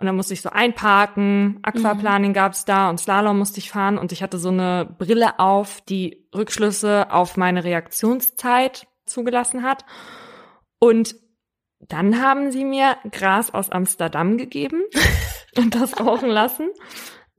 Und 0.00 0.06
dann 0.06 0.16
musste 0.16 0.32
ich 0.32 0.40
so 0.40 0.48
einparken, 0.48 1.58
Aquaplaning 1.62 2.32
gab's 2.32 2.64
da 2.64 2.88
und 2.88 2.98
Slalom 2.98 3.38
musste 3.38 3.58
ich 3.58 3.70
fahren. 3.70 3.98
Und 3.98 4.12
ich 4.12 4.22
hatte 4.22 4.38
so 4.38 4.48
eine 4.48 4.88
Brille 4.98 5.38
auf, 5.38 5.82
die 5.82 6.26
Rückschlüsse 6.34 7.12
auf 7.12 7.36
meine 7.36 7.64
Reaktionszeit 7.64 8.88
zugelassen 9.04 9.62
hat. 9.62 9.84
Und 10.78 11.16
dann 11.80 12.22
haben 12.22 12.50
sie 12.50 12.64
mir 12.64 12.96
Gras 13.12 13.52
aus 13.52 13.68
Amsterdam 13.68 14.38
gegeben 14.38 14.82
und 15.58 15.74
das 15.74 16.00
rauchen 16.00 16.30
lassen. 16.30 16.70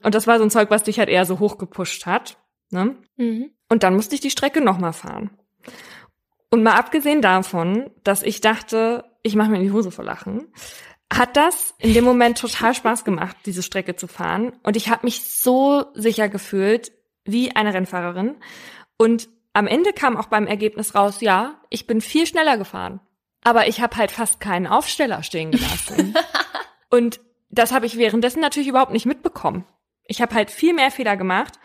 Und 0.04 0.14
das 0.14 0.28
war 0.28 0.38
so 0.38 0.44
ein 0.44 0.52
Zeug, 0.52 0.70
was 0.70 0.84
dich 0.84 1.00
halt 1.00 1.10
eher 1.10 1.26
so 1.26 1.40
hochgepusht 1.40 2.06
hat. 2.06 2.38
Ne? 2.70 2.96
Mhm. 3.18 3.50
Und 3.70 3.82
dann 3.82 3.96
musste 3.96 4.14
ich 4.14 4.22
die 4.22 4.30
Strecke 4.30 4.62
nochmal 4.62 4.94
fahren. 4.94 5.32
Und 6.52 6.62
mal 6.62 6.74
abgesehen 6.76 7.24
davon, 7.24 7.90
dass 8.04 8.22
ich 8.22 8.40
dachte, 8.40 9.06
ich 9.24 9.36
mache 9.36 9.50
mir 9.50 9.58
in 9.58 9.64
die 9.64 9.72
Hose 9.72 9.90
vor 9.90 10.06
Lachen, 10.06 10.54
hat 11.12 11.36
das 11.36 11.74
in 11.78 11.94
dem 11.94 12.06
Moment 12.06 12.38
total 12.38 12.74
Spaß 12.74 13.04
gemacht, 13.04 13.36
diese 13.46 13.64
Strecke 13.64 13.96
zu 13.96 14.08
fahren. 14.08 14.54
Und 14.64 14.78
ich 14.78 14.90
habe 14.90 15.06
mich 15.06 15.24
so 15.24 15.86
sicher 15.94 16.30
gefühlt 16.30 16.92
wie 17.26 17.56
eine 17.56 17.74
Rennfahrerin. 17.74 18.36
Und 18.98 19.28
am 19.54 19.68
Ende 19.68 19.92
kam 19.92 20.16
auch 20.16 20.28
beim 20.28 20.48
Ergebnis 20.48 20.96
raus, 20.96 21.20
ja, 21.20 21.60
ich 21.70 21.86
bin 21.86 22.00
viel 22.00 22.26
schneller 22.26 22.58
gefahren. 22.58 23.02
Aber 23.44 23.68
ich 23.68 23.82
habe 23.82 23.98
halt 23.98 24.12
fast 24.12 24.40
keinen 24.40 24.68
Aufsteller 24.68 25.24
stehen 25.24 25.52
gelassen. 25.52 26.14
Und 26.90 27.20
das 27.50 27.74
habe 27.74 27.86
ich 27.86 27.98
währenddessen 27.98 28.40
natürlich 28.40 28.70
überhaupt 28.70 28.94
nicht 28.94 29.06
mitbekommen. 29.06 29.66
Ich 30.06 30.22
habe 30.22 30.34
halt 30.36 30.50
viel 30.50 30.74
mehr 30.74 30.92
Fehler 30.92 31.18
gemacht. 31.18 31.60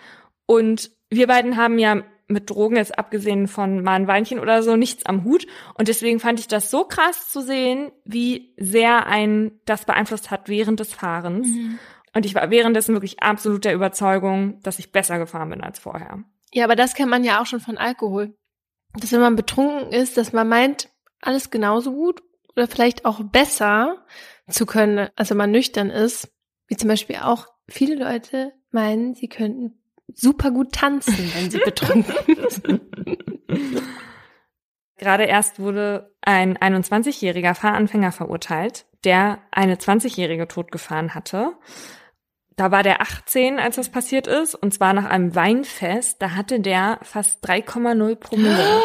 Und 0.47 0.91
wir 1.11 1.29
beiden 1.29 1.57
haben 1.57 1.79
ja 1.79 2.03
mit 2.29 2.51
Drogen 2.51 2.77
jetzt 2.77 2.99
abgesehen 2.99 3.47
von 3.47 3.83
mal 3.83 3.95
ein 3.95 4.09
Weinchen 4.09 4.41
oder 4.41 4.63
so 4.63 4.77
nichts 4.77 5.07
am 5.07 5.25
Hut. 5.25 5.47
Und 5.75 5.89
deswegen 5.89 6.21
fand 6.21 6.41
ich 6.41 6.49
das 6.49 6.71
so 6.71 6.85
krass 6.85 7.29
zu 7.29 7.41
sehen, 7.41 7.93
wie 8.05 8.55
sehr 8.57 9.07
ein 9.07 9.61
das 9.65 9.85
beeinflusst 9.85 10.31
hat 10.31 10.49
während 10.49 10.81
des 10.81 10.93
Fahrens. 10.93 11.49
Und 12.15 12.27
ich 12.27 12.35
war 12.35 12.51
währenddessen 12.51 12.95
wirklich 12.95 13.23
absolut 13.23 13.65
der 13.65 13.75
Überzeugung, 13.75 14.61
dass 14.63 14.79
ich 14.79 14.93
besser 14.93 15.19
gefahren 15.19 15.51
bin 15.51 15.63
als 15.63 15.79
vorher. 15.79 16.25
Ja, 16.53 16.65
aber 16.65 16.77
das 16.77 16.95
kennt 16.95 17.11
man 17.11 17.25
ja 17.25 17.41
auch 17.41 17.47
schon 17.47 17.61
von 17.61 17.79
Alkohol. 17.79 18.35
Dass 18.95 19.13
wenn 19.13 19.21
man 19.21 19.37
betrunken 19.37 19.93
ist, 19.93 20.17
dass 20.17 20.33
man 20.33 20.49
meint, 20.49 20.89
alles 21.21 21.51
genauso 21.51 21.93
gut 21.93 22.23
oder 22.55 22.67
vielleicht 22.67 23.05
auch 23.05 23.23
besser 23.23 24.05
zu 24.49 24.65
können, 24.65 25.09
als 25.17 25.31
wenn 25.31 25.37
man 25.37 25.51
nüchtern 25.51 25.91
ist. 25.91 26.33
Wie 26.67 26.77
zum 26.77 26.89
Beispiel 26.89 27.17
auch 27.17 27.47
viele 27.69 27.97
Leute 27.97 28.53
meinen, 28.71 29.15
sie 29.15 29.29
könnten 29.29 29.79
super 30.15 30.51
gut 30.51 30.73
tanzen, 30.73 31.31
wenn 31.35 31.51
sie 31.51 31.59
betrunken 31.59 32.15
sind. 32.49 32.83
Gerade 34.99 35.25
erst 35.25 35.59
wurde 35.61 36.15
ein 36.23 36.57
21-jähriger 36.57 37.55
Fahranfänger 37.55 38.13
verurteilt, 38.13 38.87
der 39.05 39.41
eine 39.51 39.77
20-jährige 39.77 40.49
totgefahren 40.49 41.15
hatte. 41.15 41.53
Da 42.57 42.71
war 42.71 42.83
der 42.83 43.03
18, 43.03 43.59
als 43.59 43.77
das 43.77 43.91
passiert 43.91 44.27
ist, 44.27 44.55
und 44.55 44.73
zwar 44.73 44.95
nach 44.95 45.05
einem 45.05 45.35
Weinfest. 45.35 46.23
Da 46.23 46.31
hatte 46.31 46.59
der 46.61 46.99
fast 47.03 47.47
3,0 47.47 48.15
Promille 48.17 48.81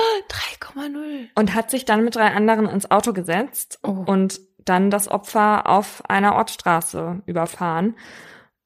3,0. 0.70 1.30
und 1.36 1.54
hat 1.56 1.72
sich 1.72 1.86
dann 1.86 2.04
mit 2.04 2.16
drei 2.16 2.28
anderen 2.32 2.68
ins 2.68 2.92
Auto 2.92 3.14
gesetzt 3.14 3.80
Oh. 3.84 4.04
und 4.06 4.42
dann 4.66 4.92
das 4.92 5.08
Opfer 5.08 5.68
auf 5.70 6.04
einer 6.10 6.36
Ortsstraße 6.36 7.22
überfahren. 7.26 7.96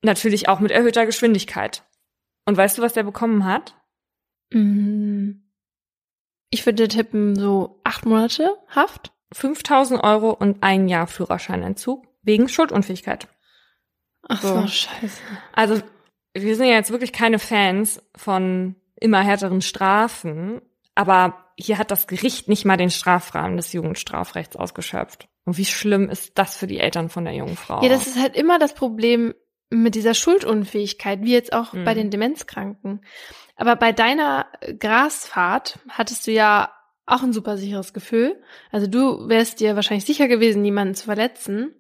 Natürlich 0.02 0.50
auch 0.50 0.60
mit 0.60 0.72
erhöhter 0.72 1.06
Geschwindigkeit. 1.06 1.84
Und 2.46 2.58
weißt 2.58 2.78
du, 2.78 2.82
was 2.82 2.94
der 2.94 3.04
bekommen 3.04 3.46
hat? 3.46 3.76
Mm. 4.52 5.32
Ich 6.50 6.66
würde 6.66 6.88
tippen, 6.88 7.36
so 7.36 7.82
acht 7.84 8.06
Monate 8.06 8.58
Haft. 8.70 9.12
5000 9.34 10.04
Euro 10.04 10.32
und 10.32 10.64
ein 10.64 10.88
Jahr 10.88 11.08
Führerscheinentzug 11.08 12.06
wegen 12.22 12.48
Schuldunfähigkeit. 12.48 13.28
Ach 14.28 14.42
So. 14.42 14.62
so, 14.62 14.68
scheiße. 14.68 15.20
Also 15.54 15.82
wir 16.34 16.56
sind 16.56 16.68
ja 16.68 16.76
jetzt 16.76 16.92
wirklich 16.92 17.12
keine 17.12 17.40
Fans 17.40 18.02
von 18.16 18.76
immer 18.96 19.22
härteren 19.22 19.62
Strafen, 19.62 20.62
aber 20.94 21.46
hier 21.58 21.78
hat 21.78 21.92
das 21.92 22.08
Gericht 22.08 22.48
nicht 22.48 22.66
mal 22.66 22.78
den 22.78 22.90
Strafrahmen 22.90 23.58
des 23.58 23.74
Jugendstrafrechts 23.74 24.56
ausgeschöpft. 24.56 25.28
Und 25.46 25.58
wie 25.58 25.66
schlimm 25.66 26.10
ist 26.10 26.38
das 26.38 26.58
für 26.58 26.68
die 26.68 26.80
Eltern 26.80 27.10
von 27.10 27.26
der 27.26 27.34
jungen 27.34 27.56
Frau? 27.56 27.82
Ja, 27.84 27.90
das 27.90 28.08
ist 28.08 28.20
halt 28.20 28.36
immer 28.36 28.60
das 28.60 28.74
Problem 28.74 29.34
mit 29.70 29.96
dieser 29.96 30.14
Schuldunfähigkeit, 30.14 31.22
wie 31.22 31.34
jetzt 31.34 31.54
auch 31.54 31.74
Mhm. 31.74 31.86
bei 31.86 31.94
den 31.94 32.12
Demenzkranken. 32.12 33.02
Aber 33.56 33.76
bei 33.76 33.92
deiner 33.92 34.48
Grasfahrt 34.80 35.80
hattest 35.90 36.28
du 36.28 36.32
ja 36.32 36.72
auch 37.06 37.22
ein 37.24 37.34
super 37.34 37.58
sicheres 37.58 37.94
Gefühl. 37.94 38.42
Also 38.72 38.88
du 38.88 39.28
wärst 39.30 39.60
dir 39.60 39.76
wahrscheinlich 39.76 40.06
sicher 40.06 40.28
gewesen, 40.28 40.62
niemanden 40.62 40.96
zu 40.96 41.06
verletzen. 41.06 41.76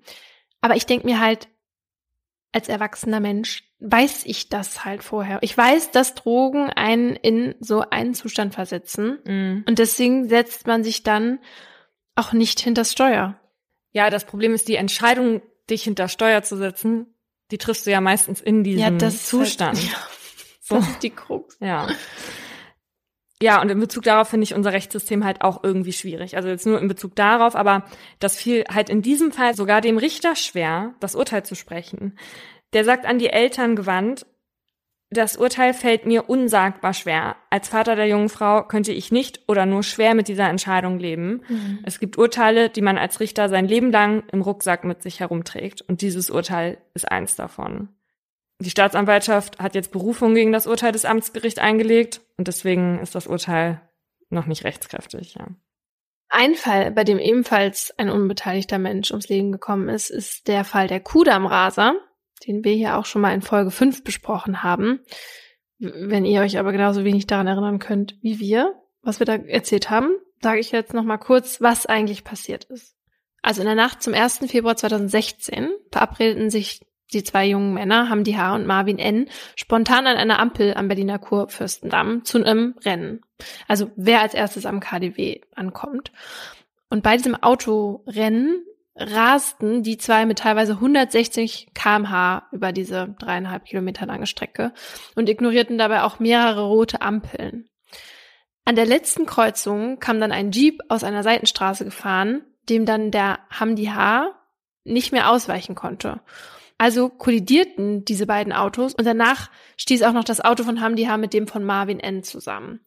Aber 0.62 0.76
ich 0.76 0.86
denke 0.86 1.06
mir 1.08 1.20
halt, 1.20 1.48
als 2.52 2.70
erwachsener 2.70 3.20
Mensch 3.20 3.64
weiß 3.80 4.26
ich 4.26 4.50
das 4.50 4.86
halt 4.86 5.04
vorher. 5.04 5.40
Ich 5.42 5.56
weiß, 5.58 5.92
dass 5.92 6.16
Drogen 6.16 6.70
einen 6.70 7.16
in 7.16 7.56
so 7.60 7.82
einen 7.90 8.14
Zustand 8.14 8.54
versetzen. 8.54 9.20
Mhm. 9.26 9.66
Und 9.68 9.80
deswegen 9.80 10.30
setzt 10.30 10.66
man 10.66 10.84
sich 10.84 11.04
dann 11.04 11.40
auch 12.16 12.32
nicht 12.32 12.60
hinters 12.62 12.92
Steuer. 12.94 13.40
Ja, 13.92 14.10
das 14.10 14.26
Problem 14.26 14.54
ist 14.54 14.68
die 14.68 14.76
Entscheidung, 14.76 15.42
dich 15.70 15.84
hinter 15.84 16.08
Steuer 16.08 16.44
zu 16.44 16.56
setzen, 16.56 17.15
die 17.52 17.58
triffst 17.58 17.86
du 17.86 17.92
ja 17.92 18.02
meistens 18.02 18.42
in 18.42 18.64
diesem 18.64 18.98
ist 18.98 19.28
Zustand. 19.28 19.78
Halt, 19.78 19.88
ja, 19.92 19.98
So. 20.62 20.76
das 20.76 20.90
ist 20.90 21.04
die 21.04 21.10
Krux. 21.12 21.58
Ja. 21.60 21.88
Ja, 23.42 23.62
und 23.62 23.70
in 23.70 23.80
Bezug 23.80 24.04
darauf 24.04 24.30
finde 24.30 24.46
ich 24.46 24.54
unser 24.54 24.72
Rechtssystem 24.72 25.26
halt 25.26 25.42
auch 25.42 25.64
irgendwie 25.64 25.92
schwierig. 25.92 26.38
Also 26.38 26.48
jetzt 26.48 26.66
nur 26.66 26.80
in 26.80 26.88
Bezug 26.88 27.16
darauf, 27.16 27.56
aber 27.56 27.86
das 28.20 28.38
fiel 28.38 28.64
halt 28.74 28.90
in 28.90 29.02
diesem 29.02 29.32
Fall 29.32 29.56
sogar 29.56 29.82
dem 29.82 29.98
Richter 29.98 30.36
schwer, 30.36 30.96
das 31.02 31.16
Urteil 31.16 31.44
zu 31.44 31.54
sprechen. 31.54 32.18
Der 32.74 32.86
sagt 32.86 33.06
an 33.06 33.20
die 33.20 33.30
Eltern 33.30 33.76
gewandt, 33.76 34.26
Das 35.16 35.38
Urteil 35.38 35.74
fällt 35.74 36.06
mir 36.06 36.30
unsagbar 36.30 36.94
schwer. 36.94 37.38
Als 37.50 37.70
Vater 37.70 37.96
der 37.96 38.08
jungen 38.08 38.28
Frau 38.28 38.64
könnte 38.64 38.92
ich 38.92 39.14
nicht 39.14 39.40
oder 39.48 39.66
nur 39.66 39.82
schwer 39.82 40.14
mit 40.14 40.28
dieser 40.28 40.50
Entscheidung 40.50 41.00
leben. 41.00 41.42
Mhm. 41.48 41.80
Es 41.84 42.02
gibt 42.02 42.18
Urteile, 42.18 42.70
die 42.70 42.82
man 42.82 42.98
als 42.98 43.22
Richter 43.22 43.48
sein 43.48 43.66
Leben 43.66 43.94
lang 43.94 44.24
im 44.34 44.42
Rucksack 44.42 44.84
mit 44.84 45.02
sich 45.02 45.22
herumträgt. 45.22 45.82
Und 45.82 46.02
dieses 46.02 46.30
Urteil 46.30 46.80
ist 46.94 47.10
eins 47.10 47.38
davon. 47.38 47.88
Die 48.60 48.70
Staatsanwaltschaft 48.70 49.60
hat 49.60 49.74
jetzt 49.74 49.94
Berufung 49.94 50.36
gegen 50.36 50.52
das 50.52 50.68
Urteil 50.68 50.92
des 50.92 51.06
Amtsgerichts 51.06 51.60
eingelegt 51.60 52.20
und 52.38 52.50
deswegen 52.50 53.00
ist 53.00 53.16
das 53.16 53.28
Urteil 53.28 53.80
noch 54.30 54.48
nicht 54.48 54.66
rechtskräftig. 54.66 55.36
Ja. 55.36 55.48
Ein 56.28 56.56
Fall, 56.56 56.92
bei 56.92 57.06
dem 57.06 57.20
ebenfalls 57.20 57.94
ein 57.98 58.10
unbeteiligter 58.10 58.80
Mensch 58.80 59.12
ums 59.12 59.30
Leben 59.30 59.54
gekommen 59.54 59.88
ist, 59.88 60.10
ist 60.10 60.50
der 60.50 60.66
Fall 60.66 60.88
der 60.88 61.00
Kudammraser 61.00 61.96
den 62.48 62.64
wir 62.64 62.74
hier 62.74 62.98
auch 62.98 63.06
schon 63.06 63.22
mal 63.22 63.34
in 63.34 63.42
Folge 63.42 63.72
5 63.72 64.04
besprochen 64.04 64.64
haben. 64.64 65.00
Wenn 65.78 66.26
ihr 66.26 66.42
euch 66.42 66.58
aber 66.58 66.72
genauso 66.72 67.04
wenig 67.04 67.28
daran 67.28 67.48
erinnern 67.48 67.80
könnt 67.80 68.18
wie 68.22 68.40
wir, 68.40 68.74
was 69.02 69.20
wir 69.20 69.26
da 69.26 69.36
erzählt 69.36 69.90
haben, 69.90 70.10
sage 70.42 70.60
ich 70.60 70.72
jetzt 70.72 70.94
noch 70.94 71.04
mal 71.04 71.18
kurz, 71.18 71.62
was 71.62 71.86
eigentlich 71.86 72.24
passiert 72.24 72.66
ist. 72.66 72.96
Also 73.42 73.62
in 73.62 73.68
der 73.68 73.76
Nacht 73.76 74.02
zum 74.02 74.14
1. 74.14 74.40
Februar 74.48 74.76
2016 74.76 75.70
verabredeten 75.92 76.50
sich 76.50 76.82
die 77.14 77.24
zwei 77.24 77.46
jungen 77.46 77.74
Männer, 77.74 78.10
Hamdi 78.10 78.34
H. 78.34 78.56
und 78.56 78.66
Marvin 78.66 78.98
N., 78.98 79.30
spontan 79.56 80.08
an 80.08 80.18
einer 80.18 80.40
Ampel 80.40 80.74
am 80.74 80.88
Berliner 80.88 81.20
Kurfürstendamm 81.20 82.24
zu 82.24 82.44
einem 82.44 82.76
Rennen. 82.84 83.22
Also 83.68 83.92
wer 83.96 84.22
als 84.22 84.34
erstes 84.34 84.66
am 84.66 84.80
KDW 84.80 85.42
ankommt. 85.54 86.12
Und 86.90 87.04
bei 87.04 87.18
diesem 87.18 87.36
Autorennen 87.36 88.66
rasten 88.96 89.84
die 89.84 89.98
zwei 89.98 90.26
mit 90.26 90.40
teilweise 90.40 90.74
160 90.74 91.68
kmh 91.74 92.44
über 92.52 92.72
diese 92.72 93.16
dreieinhalb 93.20 93.66
Kilometer 93.66 94.06
lange 94.06 94.26
Strecke 94.26 94.74
und 95.16 95.30
ignorierten 95.30 95.78
dabei 95.78 96.04
auch 96.04 96.20
mehrere 96.20 96.66
rote 96.66 97.02
Ampeln. 97.02 97.70
An 98.64 98.76
der 98.76 98.86
letzten 98.86 99.26
Kreuzung 99.26 100.00
kam 100.00 100.20
dann 100.20 100.32
ein 100.32 100.52
Jeep 100.52 100.82
aus 100.90 101.04
einer 101.04 101.24
Seitenstraße 101.24 101.86
gefahren, 101.86 102.44
dem 102.70 102.86
dann 102.86 103.12
der 103.12 103.40
Hamdi 103.52 103.86
H. 103.86 104.32
nicht 104.86 105.12
mehr 105.12 105.30
ausweichen 105.30 105.76
konnte. 105.76 106.22
Also 106.78 107.10
kollidierten 107.10 108.06
diese 108.06 108.26
beiden 108.26 108.54
Autos 108.54 108.94
und 108.96 109.06
danach 109.06 109.50
stieß 109.78 110.04
auch 110.04 110.14
noch 110.14 110.24
das 110.24 110.42
Auto 110.42 110.64
von 110.64 110.82
Hamdi 110.82 111.06
H. 111.06 111.18
mit 111.18 111.34
dem 111.34 111.48
von 111.48 111.64
Marvin 111.64 112.00
N. 112.00 112.24
zusammen. 112.24 112.80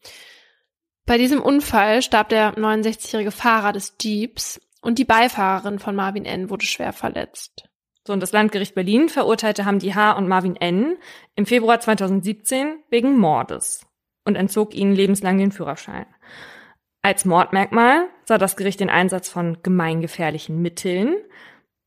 Bei 1.07 1.17
diesem 1.17 1.41
Unfall 1.41 2.03
starb 2.03 2.29
der 2.29 2.55
69-jährige 2.55 3.31
Fahrer 3.31 3.73
des 3.73 3.97
Jeeps 4.03 4.61
und 4.81 4.99
die 4.99 5.05
Beifahrerin 5.05 5.79
von 5.79 5.95
Marvin 5.97 6.25
N. 6.25 6.51
wurde 6.51 6.67
schwer 6.67 6.93
verletzt. 6.93 7.69
So, 8.07 8.13
und 8.13 8.21
das 8.21 8.33
Landgericht 8.33 8.75
Berlin 8.75 9.09
verurteilte 9.09 9.65
Hamdi 9.65 9.91
H. 9.91 10.13
und 10.13 10.29
Marvin 10.29 10.57
N. 10.57 10.97
im 11.35 11.47
Februar 11.47 11.79
2017 11.79 12.83
wegen 12.89 13.19
Mordes 13.19 13.87
und 14.25 14.37
entzog 14.37 14.75
ihnen 14.75 14.95
lebenslang 14.95 15.39
den 15.39 15.53
Führerschein. 15.53 16.07
Als 17.03 17.25
Mordmerkmal 17.25 18.09
sah 18.25 18.39
das 18.39 18.57
Gericht 18.57 18.81
den 18.81 18.91
Einsatz 18.91 19.29
von 19.29 19.59
gemeingefährlichen 19.63 20.61
Mitteln. 20.61 21.17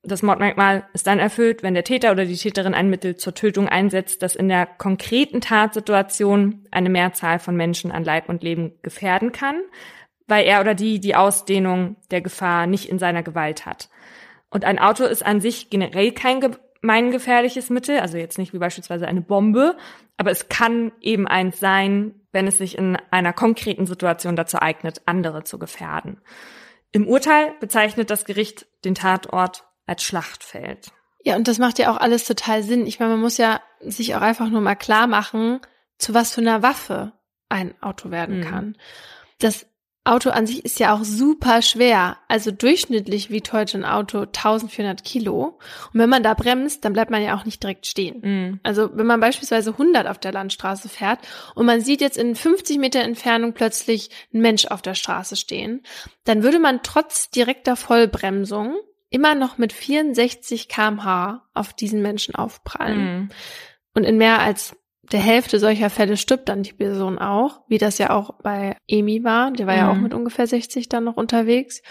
Das 0.04 0.24
Mordmerkmal 0.24 0.88
ist 0.94 1.06
dann 1.06 1.20
erfüllt, 1.20 1.64
wenn 1.64 1.74
der 1.74 1.84
Täter 1.84 2.12
oder 2.12 2.26
die 2.26 2.38
Täterin 2.38 2.74
ein 2.74 2.90
Mittel 2.90 3.18
zur 3.18 3.36
Tötung 3.36 3.68
einsetzt, 3.68 4.24
das 4.24 4.36
in 4.36 4.48
der 4.48 4.66
konkreten 4.66 5.42
Tatsituation 5.42 6.68
eine 6.72 6.90
Mehrzahl 6.90 7.40
von 7.40 7.56
Menschen 7.56 7.92
an 7.92 8.04
Leib 8.04 8.30
und 8.30 8.42
Leben 8.42 8.74
gefährden 8.82 9.32
kann, 9.32 9.62
weil 10.28 10.46
er 10.46 10.62
oder 10.62 10.76
die 10.76 11.00
die 11.00 11.16
Ausdehnung 11.16 11.98
der 12.12 12.22
Gefahr 12.22 12.68
nicht 12.68 12.90
in 12.90 13.00
seiner 13.00 13.24
Gewalt 13.24 13.66
hat. 13.66 13.90
Und 14.50 14.66
ein 14.66 14.80
Auto 14.80 15.06
ist 15.06 15.26
an 15.26 15.42
sich 15.42 15.70
generell 15.70 16.12
kein 16.12 16.42
gemeingefährliches 16.82 17.70
Mittel, 17.70 18.00
also 18.00 18.18
jetzt 18.18 18.38
nicht 18.38 18.54
wie 18.54 18.60
beispielsweise 18.60 19.08
eine 19.08 19.22
Bombe, 19.22 19.78
aber 20.18 20.32
es 20.32 20.50
kann 20.50 20.92
eben 21.00 21.28
eins 21.28 21.60
sein, 21.60 22.16
wenn 22.32 22.48
es 22.48 22.58
sich 22.58 22.78
in 22.78 22.98
einer 23.12 23.34
konkreten 23.34 23.86
Situation 23.86 24.36
dazu 24.36 24.62
eignet, 24.62 25.02
andere 25.06 25.44
zu 25.44 25.58
gefährden. 25.58 26.22
Im 26.92 27.08
Urteil 27.08 27.54
bezeichnet 27.60 28.10
das 28.10 28.26
Gericht 28.26 28.68
den 28.84 28.96
Tatort 28.96 29.64
als 29.86 30.04
Schlachtfeld. 30.04 30.92
Ja, 31.24 31.36
und 31.36 31.48
das 31.48 31.60
macht 31.60 31.80
ja 31.80 31.92
auch 31.92 31.98
alles 31.98 32.26
total 32.26 32.64
Sinn. 32.64 32.88
Ich 32.88 33.00
meine, 33.00 33.14
man 33.14 33.22
muss 33.22 33.38
ja 33.38 33.62
sich 33.80 34.16
auch 34.16 34.22
einfach 34.22 34.50
nur 34.50 34.62
mal 34.62 34.76
klar 34.76 35.08
machen, 35.08 35.60
zu 35.98 36.14
was 36.14 36.34
für 36.34 36.42
einer 36.42 36.64
Waffe 36.64 37.14
ein 37.48 37.74
Auto 37.82 38.12
werden 38.12 38.40
mhm. 38.40 38.44
kann. 38.44 38.78
Das 39.40 39.68
Auto 40.04 40.32
an 40.32 40.48
sich 40.48 40.66
ist 40.66 40.80
ja 40.80 40.96
auch 40.96 41.04
super 41.04 41.62
schwer. 41.62 42.18
Also 42.28 42.50
durchschnittlich 42.50 43.30
wiegt 43.30 43.54
heute 43.54 43.78
ein 43.78 43.86
Auto 43.86 44.22
1400 44.22 45.04
Kilo. 45.04 45.60
Und 45.94 46.00
wenn 46.00 46.10
man 46.10 46.24
da 46.24 46.34
bremst, 46.34 46.84
dann 46.84 46.94
bleibt 46.94 47.12
man 47.12 47.22
ja 47.22 47.38
auch 47.38 47.46
nicht 47.46 47.62
direkt 47.62 47.86
stehen. 47.86 48.22
Mhm. 48.22 48.60
Also 48.64 48.90
wenn 48.94 49.06
man 49.06 49.20
beispielsweise 49.20 49.72
100 49.72 50.08
auf 50.08 50.18
der 50.18 50.32
Landstraße 50.32 50.90
fährt 50.90 51.20
und 51.54 51.68
man 51.68 51.82
sieht 51.82 52.02
jetzt 52.02 52.18
in 52.18 52.36
50 52.36 52.80
Meter 52.80 53.02
Entfernung 53.02 53.54
plötzlich 53.54 54.10
ein 54.34 54.42
Mensch 54.42 54.66
auf 54.66 54.82
der 54.82 54.96
Straße 54.96 55.36
stehen, 55.36 55.84
dann 56.24 56.42
würde 56.42 56.58
man 56.58 56.82
trotz 56.82 57.30
direkter 57.30 57.76
Vollbremsung 57.76 58.76
immer 59.12 59.36
noch 59.36 59.60
mit 59.60 59.72
64 59.72 60.68
kmh 60.68 61.44
auf 61.54 61.74
diesen 61.74 62.02
Menschen 62.02 62.34
aufprallen. 62.34 63.04
Mhm. 63.04 63.30
Und 63.94 64.06
in 64.06 64.18
mehr 64.18 64.40
als 64.40 64.76
der 65.12 65.20
Hälfte 65.20 65.60
solcher 65.60 65.90
Fälle 65.90 66.18
stirbt 66.18 66.50
dann 66.50 66.64
die 66.64 66.74
Person 66.74 67.20
auch, 67.20 67.62
wie 67.68 67.78
das 67.78 67.98
ja 67.98 68.12
auch 68.12 68.36
bei 68.42 68.76
Emi 68.88 69.24
war. 69.24 69.52
Der 69.52 69.68
war 69.68 69.74
mhm. 69.74 69.80
ja 69.80 69.92
auch 69.92 69.96
mhm. 69.96 70.04
mit 70.04 70.14
ungefähr 70.14 70.48
60 70.48 70.90
dann 70.90 71.04
noch 71.04 71.18
unterwegs. 71.18 71.82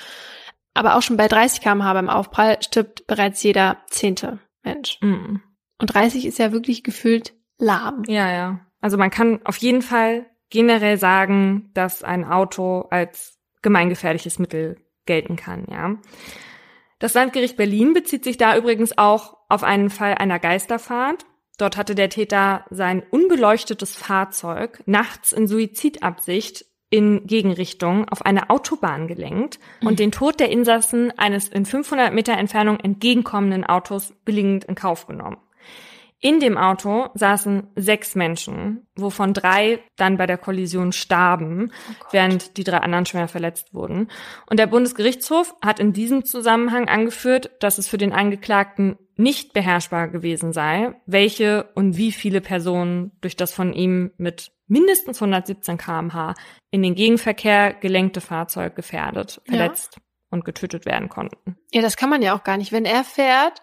Aber 0.74 0.96
auch 0.96 1.02
schon 1.02 1.16
bei 1.16 1.28
30 1.28 1.60
kmh 1.60 1.92
beim 1.92 2.08
Aufprall 2.08 2.62
stirbt 2.62 3.06
bereits 3.06 3.42
jeder 3.42 3.78
zehnte 3.88 4.38
Mensch. 4.62 4.98
Mhm. 5.00 5.42
Und 5.78 5.94
30 5.94 6.26
ist 6.26 6.38
ja 6.38 6.52
wirklich 6.52 6.82
gefühlt 6.82 7.34
lahm. 7.58 8.04
Ja, 8.06 8.30
ja. 8.30 8.60
Also 8.80 8.96
man 8.96 9.10
kann 9.10 9.40
auf 9.44 9.56
jeden 9.58 9.82
Fall 9.82 10.26
generell 10.48 10.98
sagen, 10.98 11.70
dass 11.74 12.02
ein 12.02 12.24
Auto 12.24 12.82
als 12.90 13.38
gemeingefährliches 13.62 14.38
Mittel 14.38 14.78
gelten 15.06 15.36
kann, 15.36 15.66
ja. 15.70 15.96
Das 16.98 17.14
Landgericht 17.14 17.56
Berlin 17.56 17.94
bezieht 17.94 18.24
sich 18.24 18.36
da 18.36 18.56
übrigens 18.56 18.96
auch 18.98 19.38
auf 19.48 19.64
einen 19.64 19.88
Fall 19.88 20.14
einer 20.14 20.38
Geisterfahrt. 20.38 21.24
Dort 21.58 21.76
hatte 21.76 21.94
der 21.94 22.08
Täter 22.08 22.64
sein 22.70 23.02
unbeleuchtetes 23.10 23.94
Fahrzeug 23.94 24.82
nachts 24.86 25.32
in 25.32 25.46
Suizidabsicht 25.46 26.64
in 26.90 27.26
Gegenrichtung 27.26 28.08
auf 28.08 28.26
eine 28.26 28.50
Autobahn 28.50 29.06
gelenkt 29.06 29.60
und 29.80 29.92
mhm. 29.92 29.96
den 29.96 30.12
Tod 30.12 30.40
der 30.40 30.50
Insassen 30.50 31.16
eines 31.16 31.48
in 31.48 31.64
500 31.64 32.12
Meter 32.12 32.32
Entfernung 32.32 32.80
entgegenkommenden 32.80 33.64
Autos 33.64 34.12
billigend 34.24 34.64
in 34.64 34.74
Kauf 34.74 35.06
genommen. 35.06 35.38
In 36.22 36.38
dem 36.38 36.58
Auto 36.58 37.08
saßen 37.14 37.68
sechs 37.76 38.14
Menschen, 38.14 38.86
wovon 38.94 39.32
drei 39.32 39.78
dann 39.96 40.18
bei 40.18 40.26
der 40.26 40.36
Kollision 40.36 40.92
starben, 40.92 41.72
oh 41.72 42.04
während 42.10 42.58
die 42.58 42.64
drei 42.64 42.78
anderen 42.78 43.06
schwer 43.06 43.26
verletzt 43.26 43.72
wurden. 43.72 44.08
Und 44.46 44.58
der 44.58 44.66
Bundesgerichtshof 44.66 45.54
hat 45.62 45.80
in 45.80 45.94
diesem 45.94 46.26
Zusammenhang 46.26 46.88
angeführt, 46.88 47.50
dass 47.60 47.78
es 47.78 47.88
für 47.88 47.96
den 47.96 48.12
Angeklagten 48.12 48.98
nicht 49.20 49.52
beherrschbar 49.52 50.08
gewesen 50.08 50.52
sei, 50.52 50.94
welche 51.06 51.64
und 51.74 51.96
wie 51.96 52.12
viele 52.12 52.40
Personen 52.40 53.12
durch 53.20 53.36
das 53.36 53.52
von 53.52 53.72
ihm 53.72 54.12
mit 54.16 54.52
mindestens 54.66 55.20
117 55.20 55.78
kmh 55.78 56.34
in 56.70 56.82
den 56.82 56.94
Gegenverkehr 56.94 57.74
gelenkte 57.74 58.20
Fahrzeug 58.20 58.76
gefährdet, 58.76 59.42
verletzt 59.44 59.96
ja. 59.96 60.02
und 60.30 60.44
getötet 60.44 60.86
werden 60.86 61.08
konnten. 61.08 61.56
Ja, 61.72 61.82
das 61.82 61.96
kann 61.96 62.10
man 62.10 62.22
ja 62.22 62.34
auch 62.34 62.44
gar 62.44 62.56
nicht. 62.56 62.72
Wenn 62.72 62.84
er 62.84 63.04
fährt 63.04 63.60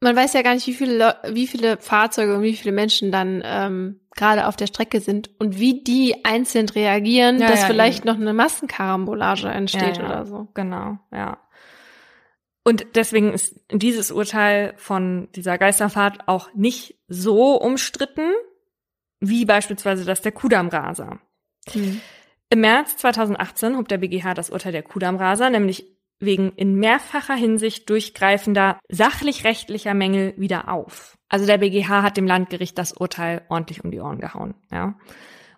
man 0.00 0.14
weiß 0.14 0.32
ja 0.34 0.42
gar 0.42 0.54
nicht, 0.54 0.66
wie 0.66 0.74
viele, 0.74 1.16
wie 1.28 1.46
viele 1.46 1.78
Fahrzeuge 1.78 2.36
und 2.36 2.42
wie 2.42 2.54
viele 2.54 2.72
Menschen 2.72 3.10
dann 3.10 3.42
ähm, 3.44 4.00
gerade 4.14 4.46
auf 4.46 4.56
der 4.56 4.66
Strecke 4.66 5.00
sind 5.00 5.30
und 5.38 5.58
wie 5.58 5.82
die 5.82 6.24
einzeln 6.24 6.68
reagieren, 6.68 7.40
ja, 7.40 7.48
dass 7.48 7.62
ja, 7.62 7.66
vielleicht 7.66 8.04
noch 8.04 8.16
eine 8.16 8.32
Massenkarambolage 8.32 9.48
entsteht 9.48 9.98
oder 9.98 10.24
so. 10.26 10.48
Genau, 10.54 10.98
ja. 11.12 11.38
Und 12.68 12.84
deswegen 12.96 13.32
ist 13.32 13.58
dieses 13.72 14.10
Urteil 14.10 14.74
von 14.76 15.28
dieser 15.34 15.56
Geisterfahrt 15.56 16.28
auch 16.28 16.52
nicht 16.52 16.98
so 17.08 17.54
umstritten, 17.54 18.30
wie 19.20 19.46
beispielsweise 19.46 20.04
das 20.04 20.20
der 20.20 20.32
Kudammraser. 20.32 21.18
Hm. 21.70 22.02
Im 22.50 22.60
März 22.60 22.98
2018 22.98 23.74
hob 23.74 23.88
der 23.88 23.96
BGH 23.96 24.34
das 24.34 24.50
Urteil 24.50 24.72
der 24.72 24.82
Kudammraser 24.82 25.48
nämlich 25.48 25.96
wegen 26.20 26.52
in 26.56 26.74
mehrfacher 26.74 27.36
Hinsicht 27.36 27.88
durchgreifender 27.88 28.78
sachlich-rechtlicher 28.90 29.94
Mängel 29.94 30.34
wieder 30.36 30.68
auf. 30.68 31.16
Also 31.30 31.46
der 31.46 31.56
BGH 31.56 32.02
hat 32.02 32.18
dem 32.18 32.26
Landgericht 32.26 32.76
das 32.76 32.92
Urteil 32.92 33.46
ordentlich 33.48 33.82
um 33.82 33.90
die 33.90 34.00
Ohren 34.00 34.20
gehauen. 34.20 34.52
Ja. 34.70 34.98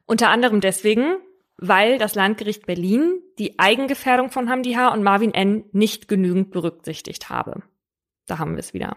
Unter 0.07 0.29
anderem 0.29 0.61
deswegen, 0.61 1.17
weil 1.61 1.99
das 1.99 2.15
Landgericht 2.15 2.67
Berlin 2.67 3.21
die 3.39 3.59
Eigengefährdung 3.59 4.31
von 4.31 4.49
Hamdi 4.49 4.73
H. 4.73 4.93
und 4.93 5.03
Marvin 5.03 5.35
N. 5.35 5.65
nicht 5.73 6.09
genügend 6.09 6.51
berücksichtigt 6.51 7.29
habe. 7.29 7.63
Da 8.27 8.39
haben 8.39 8.53
wir 8.53 8.61
es 8.61 8.75
wieder. 8.75 8.97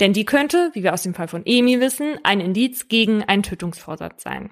Denn 0.00 0.12
die 0.12 0.24
könnte, 0.24 0.70
wie 0.74 0.82
wir 0.82 0.92
aus 0.92 1.02
dem 1.02 1.14
Fall 1.14 1.28
von 1.28 1.46
Emi 1.46 1.80
wissen, 1.80 2.18
ein 2.24 2.40
Indiz 2.40 2.88
gegen 2.88 3.22
einen 3.22 3.44
Tötungsvorsatz 3.44 4.22
sein. 4.22 4.50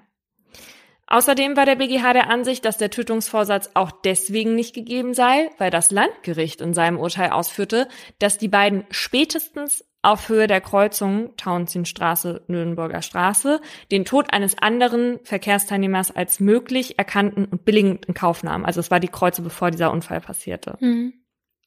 Außerdem 1.07 1.57
war 1.57 1.65
der 1.65 1.75
BGH 1.75 2.13
der 2.13 2.29
Ansicht, 2.29 2.63
dass 2.63 2.77
der 2.77 2.89
Tötungsvorsatz 2.89 3.71
auch 3.73 3.91
deswegen 3.91 4.55
nicht 4.55 4.73
gegeben 4.73 5.13
sei, 5.13 5.49
weil 5.57 5.69
das 5.69 5.91
Landgericht 5.91 6.61
in 6.61 6.73
seinem 6.73 6.97
Urteil 6.97 7.31
ausführte, 7.31 7.89
dass 8.19 8.37
die 8.37 8.47
beiden 8.47 8.85
spätestens 8.89 9.83
auf 10.03 10.29
Höhe 10.29 10.47
der 10.47 10.61
Kreuzung 10.61 11.35
Tauentzienstraße, 11.37 12.43
Nürnberger 12.47 13.01
Straße 13.01 13.61
den 13.91 14.05
Tod 14.05 14.31
eines 14.31 14.57
anderen 14.57 15.19
Verkehrsteilnehmers 15.23 16.15
als 16.15 16.39
möglich 16.39 16.99
erkannten 16.99 17.45
und 17.45 17.65
billigend 17.65 18.05
in 18.05 18.13
Kauf 18.13 18.43
nahm. 18.43 18.65
Also 18.65 18.79
es 18.81 18.91
war 18.91 18.99
die 18.99 19.07
Kreuze, 19.07 19.41
bevor 19.41 19.71
dieser 19.71 19.91
Unfall 19.91 20.21
passierte. 20.21 20.77
Mhm. 20.79 21.13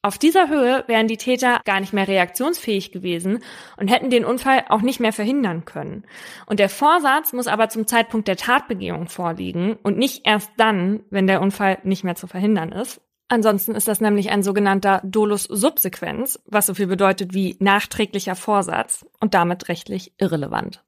Auf 0.03 0.17
dieser 0.19 0.47
Höhe 0.47 0.83
wären 0.87 1.07
die 1.07 1.17
Täter 1.17 1.59
gar 1.65 1.79
nicht 1.79 1.91
mehr 1.91 2.07
reaktionsfähig 2.07 2.91
gewesen 2.91 3.39
und 3.77 3.87
hätten 3.87 4.11
den 4.11 4.23
Unfall 4.23 4.63
auch 4.69 4.81
nicht 4.81 4.99
mehr 4.99 5.11
verhindern 5.11 5.65
können. 5.65 6.05
Und 6.45 6.59
der 6.59 6.69
Vorsatz 6.69 7.33
muss 7.33 7.47
aber 7.47 7.67
zum 7.69 7.87
Zeitpunkt 7.87 8.27
der 8.27 8.37
Tatbegehung 8.37 9.07
vorliegen 9.09 9.75
und 9.81 9.97
nicht 9.97 10.25
erst 10.25 10.51
dann, 10.57 11.01
wenn 11.09 11.27
der 11.27 11.41
Unfall 11.41 11.79
nicht 11.83 12.03
mehr 12.03 12.15
zu 12.15 12.27
verhindern 12.27 12.71
ist. 12.71 13.01
Ansonsten 13.29 13.75
ist 13.75 13.87
das 13.87 13.99
nämlich 13.99 14.29
ein 14.29 14.41
sogenannter 14.41 15.01
Dolus 15.03 15.43
subsequens, 15.43 16.41
was 16.45 16.65
so 16.65 16.73
viel 16.73 16.87
bedeutet 16.87 17.33
wie 17.33 17.57
nachträglicher 17.59 18.35
Vorsatz 18.35 19.05
und 19.19 19.33
damit 19.33 19.67
rechtlich 19.67 20.13
irrelevant. 20.17 20.83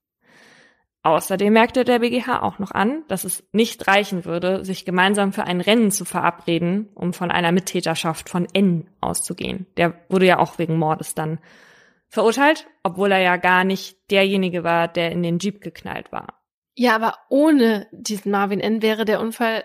Außerdem 1.02 1.53
merkte 1.53 1.86
der 1.86 1.99
BGH 1.99 2.41
auch 2.41 2.60
noch 2.60 2.72
an, 2.72 3.03
dass 3.07 3.24
es 3.24 3.48
nicht 3.53 3.88
reichen 3.88 4.26
würde, 4.26 4.66
sich 4.66 4.84
gemeinsam 4.84 5.32
für 5.32 5.45
ein 5.45 5.61
Rennen 5.61 5.91
zu 5.91 6.03
verabreden, 6.03 6.90
um 6.94 7.14
von 7.14 7.32
einer 7.32 7.53
Mittäterschaft 7.53 8.30
von 8.30 8.48
N 8.53 8.90
auszugehen. 8.99 9.66
Der 9.78 9.94
wurde 10.10 10.26
ja 10.26 10.40
auch 10.40 10.60
wegen 10.60 10.78
Mordes 10.78 11.16
dann 11.16 11.40
verurteilt, 12.10 12.68
obwohl 12.84 13.11
er 13.11 13.20
ja 13.20 13.38
gar 13.38 13.64
nicht 13.64 14.11
derjenige 14.11 14.64
war, 14.64 14.88
der 14.88 15.11
in 15.11 15.24
den 15.24 15.40
Jeep 15.40 15.61
geknallt 15.61 16.11
war. 16.11 16.41
Ja, 16.76 16.95
aber 16.95 17.18
ohne 17.30 17.88
diesen 17.91 18.32
Marvin 18.32 18.60
N 18.60 18.82
wäre 18.82 19.06
der 19.06 19.22
Unfall 19.22 19.64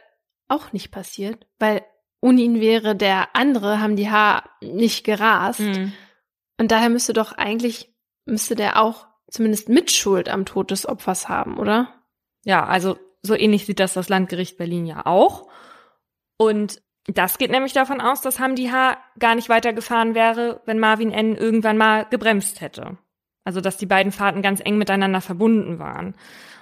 auch 0.48 0.72
nicht 0.72 0.92
passiert, 0.92 1.46
weil 1.58 1.82
ohne 2.24 2.40
ihn 2.40 2.58
wäre 2.58 2.96
der 2.96 3.36
andere 3.36 3.80
haben 3.80 3.96
die 3.96 4.10
Haar 4.10 4.44
nicht 4.62 5.04
gerast. 5.04 5.60
Mhm. 5.60 5.92
Und 6.58 6.72
daher 6.72 6.88
müsste 6.88 7.12
doch 7.12 7.32
eigentlich, 7.32 7.92
müsste 8.24 8.54
der 8.54 8.80
auch 8.80 9.06
zumindest 9.28 9.68
Mitschuld 9.68 10.30
am 10.30 10.46
Tod 10.46 10.70
des 10.70 10.88
Opfers 10.88 11.28
haben, 11.28 11.58
oder? 11.58 11.92
Ja, 12.46 12.64
also 12.64 12.96
so 13.22 13.34
ähnlich 13.34 13.66
sieht 13.66 13.78
das 13.78 13.92
das 13.92 14.08
Landgericht 14.08 14.56
Berlin 14.56 14.86
ja 14.86 15.04
auch. 15.04 15.50
Und 16.38 16.80
das 17.06 17.36
geht 17.36 17.50
nämlich 17.50 17.74
davon 17.74 18.00
aus, 18.00 18.22
dass 18.22 18.38
Hamdi 18.38 18.68
H. 18.68 18.96
gar 19.18 19.34
nicht 19.34 19.50
weitergefahren 19.50 20.14
wäre, 20.14 20.62
wenn 20.64 20.78
Marvin 20.78 21.12
N. 21.12 21.36
irgendwann 21.36 21.76
mal 21.76 22.06
gebremst 22.06 22.62
hätte. 22.62 22.96
Also 23.44 23.60
dass 23.60 23.76
die 23.76 23.84
beiden 23.84 24.12
Fahrten 24.12 24.40
ganz 24.40 24.62
eng 24.64 24.78
miteinander 24.78 25.20
verbunden 25.20 25.78
waren. 25.78 26.14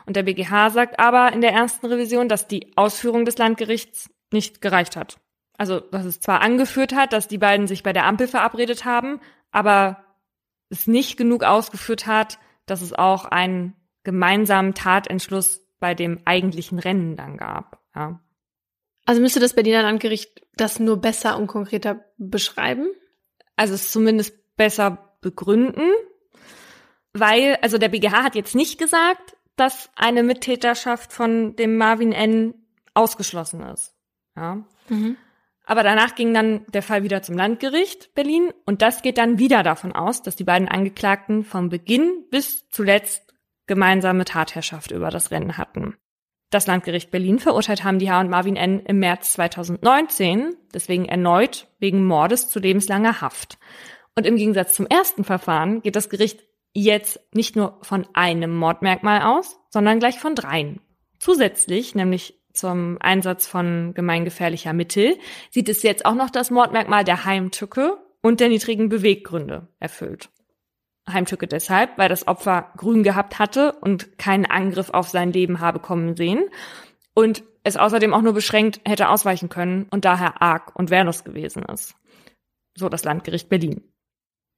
Und 0.06 0.16
der 0.16 0.24
BGH 0.24 0.70
sagt 0.70 0.98
aber 0.98 1.32
in 1.32 1.40
der 1.40 1.52
ersten 1.52 1.86
Revision, 1.86 2.28
dass 2.28 2.48
die 2.48 2.76
Ausführung 2.76 3.24
des 3.24 3.38
Landgerichts 3.38 4.10
nicht 4.32 4.60
gereicht 4.60 4.96
hat. 4.96 5.21
Also, 5.62 5.78
dass 5.78 6.04
es 6.04 6.18
zwar 6.18 6.40
angeführt 6.40 6.92
hat, 6.92 7.12
dass 7.12 7.28
die 7.28 7.38
beiden 7.38 7.68
sich 7.68 7.84
bei 7.84 7.92
der 7.92 8.06
Ampel 8.06 8.26
verabredet 8.26 8.84
haben, 8.84 9.20
aber 9.52 10.02
es 10.70 10.88
nicht 10.88 11.16
genug 11.16 11.44
ausgeführt 11.44 12.08
hat, 12.08 12.40
dass 12.66 12.82
es 12.82 12.92
auch 12.92 13.26
einen 13.26 13.76
gemeinsamen 14.02 14.74
Tatentschluss 14.74 15.64
bei 15.78 15.94
dem 15.94 16.18
eigentlichen 16.24 16.80
Rennen 16.80 17.14
dann 17.14 17.36
gab. 17.36 17.80
Ja. 17.94 18.18
Also 19.06 19.20
müsste 19.20 19.38
das 19.38 19.54
Berliner 19.54 19.82
Landgericht 19.82 20.44
das 20.56 20.80
nur 20.80 21.00
besser 21.00 21.38
und 21.38 21.46
konkreter 21.46 22.06
beschreiben? 22.16 22.88
Also 23.54 23.74
es 23.74 23.92
zumindest 23.92 24.56
besser 24.56 25.16
begründen, 25.20 25.92
weil, 27.12 27.56
also 27.62 27.78
der 27.78 27.90
BGH 27.90 28.24
hat 28.24 28.34
jetzt 28.34 28.56
nicht 28.56 28.80
gesagt, 28.80 29.36
dass 29.54 29.90
eine 29.94 30.24
Mittäterschaft 30.24 31.12
von 31.12 31.54
dem 31.54 31.76
Marvin 31.76 32.10
N. 32.10 32.52
ausgeschlossen 32.94 33.62
ist. 33.62 33.94
Ja. 34.34 34.64
Mhm. 34.88 35.16
Aber 35.64 35.82
danach 35.82 36.14
ging 36.14 36.34
dann 36.34 36.66
der 36.72 36.82
Fall 36.82 37.04
wieder 37.04 37.22
zum 37.22 37.36
Landgericht 37.36 38.14
Berlin 38.14 38.52
und 38.66 38.82
das 38.82 39.02
geht 39.02 39.18
dann 39.18 39.38
wieder 39.38 39.62
davon 39.62 39.92
aus, 39.92 40.22
dass 40.22 40.36
die 40.36 40.44
beiden 40.44 40.68
Angeklagten 40.68 41.44
vom 41.44 41.68
Beginn 41.68 42.24
bis 42.30 42.68
zuletzt 42.68 43.32
gemeinsame 43.66 44.24
Tatherrschaft 44.24 44.90
über 44.90 45.10
das 45.10 45.30
Rennen 45.30 45.56
hatten. 45.56 45.96
Das 46.50 46.66
Landgericht 46.66 47.10
Berlin 47.10 47.38
verurteilt 47.38 47.82
haben 47.84 47.98
die 47.98 48.10
H. 48.10 48.20
und 48.20 48.28
Marvin 48.28 48.56
N. 48.56 48.80
im 48.80 48.98
März 48.98 49.32
2019, 49.32 50.54
deswegen 50.74 51.06
erneut 51.06 51.68
wegen 51.78 52.04
Mordes 52.04 52.50
zu 52.50 52.58
lebenslanger 52.58 53.22
Haft. 53.22 53.58
Und 54.14 54.26
im 54.26 54.36
Gegensatz 54.36 54.74
zum 54.74 54.86
ersten 54.86 55.24
Verfahren 55.24 55.80
geht 55.80 55.96
das 55.96 56.10
Gericht 56.10 56.44
jetzt 56.74 57.20
nicht 57.32 57.56
nur 57.56 57.78
von 57.82 58.06
einem 58.12 58.54
Mordmerkmal 58.54 59.22
aus, 59.22 59.58
sondern 59.70 59.98
gleich 59.98 60.18
von 60.18 60.34
dreien. 60.34 60.80
Zusätzlich, 61.18 61.94
nämlich 61.94 62.41
zum 62.52 62.98
Einsatz 63.00 63.46
von 63.46 63.94
gemeingefährlicher 63.94 64.72
Mittel, 64.72 65.16
sieht 65.50 65.68
es 65.68 65.82
jetzt 65.82 66.04
auch 66.04 66.14
noch 66.14 66.30
das 66.30 66.50
Mordmerkmal 66.50 67.04
der 67.04 67.24
Heimtücke 67.24 67.98
und 68.22 68.40
der 68.40 68.48
niedrigen 68.48 68.88
Beweggründe 68.88 69.68
erfüllt. 69.80 70.30
Heimtücke 71.10 71.46
deshalb, 71.46 71.98
weil 71.98 72.08
das 72.08 72.28
Opfer 72.28 72.72
grün 72.76 73.02
gehabt 73.02 73.38
hatte 73.38 73.72
und 73.80 74.18
keinen 74.18 74.46
Angriff 74.46 74.90
auf 74.90 75.08
sein 75.08 75.32
Leben 75.32 75.60
habe 75.60 75.80
kommen 75.80 76.16
sehen 76.16 76.48
und 77.14 77.42
es 77.64 77.76
außerdem 77.76 78.14
auch 78.14 78.22
nur 78.22 78.34
beschränkt 78.34 78.80
hätte 78.84 79.08
ausweichen 79.08 79.48
können 79.48 79.86
und 79.90 80.04
daher 80.04 80.40
arg 80.42 80.74
und 80.76 80.90
wehrlos 80.90 81.24
gewesen 81.24 81.64
ist. 81.64 81.94
So 82.74 82.88
das 82.88 83.04
Landgericht 83.04 83.48
Berlin 83.48 83.91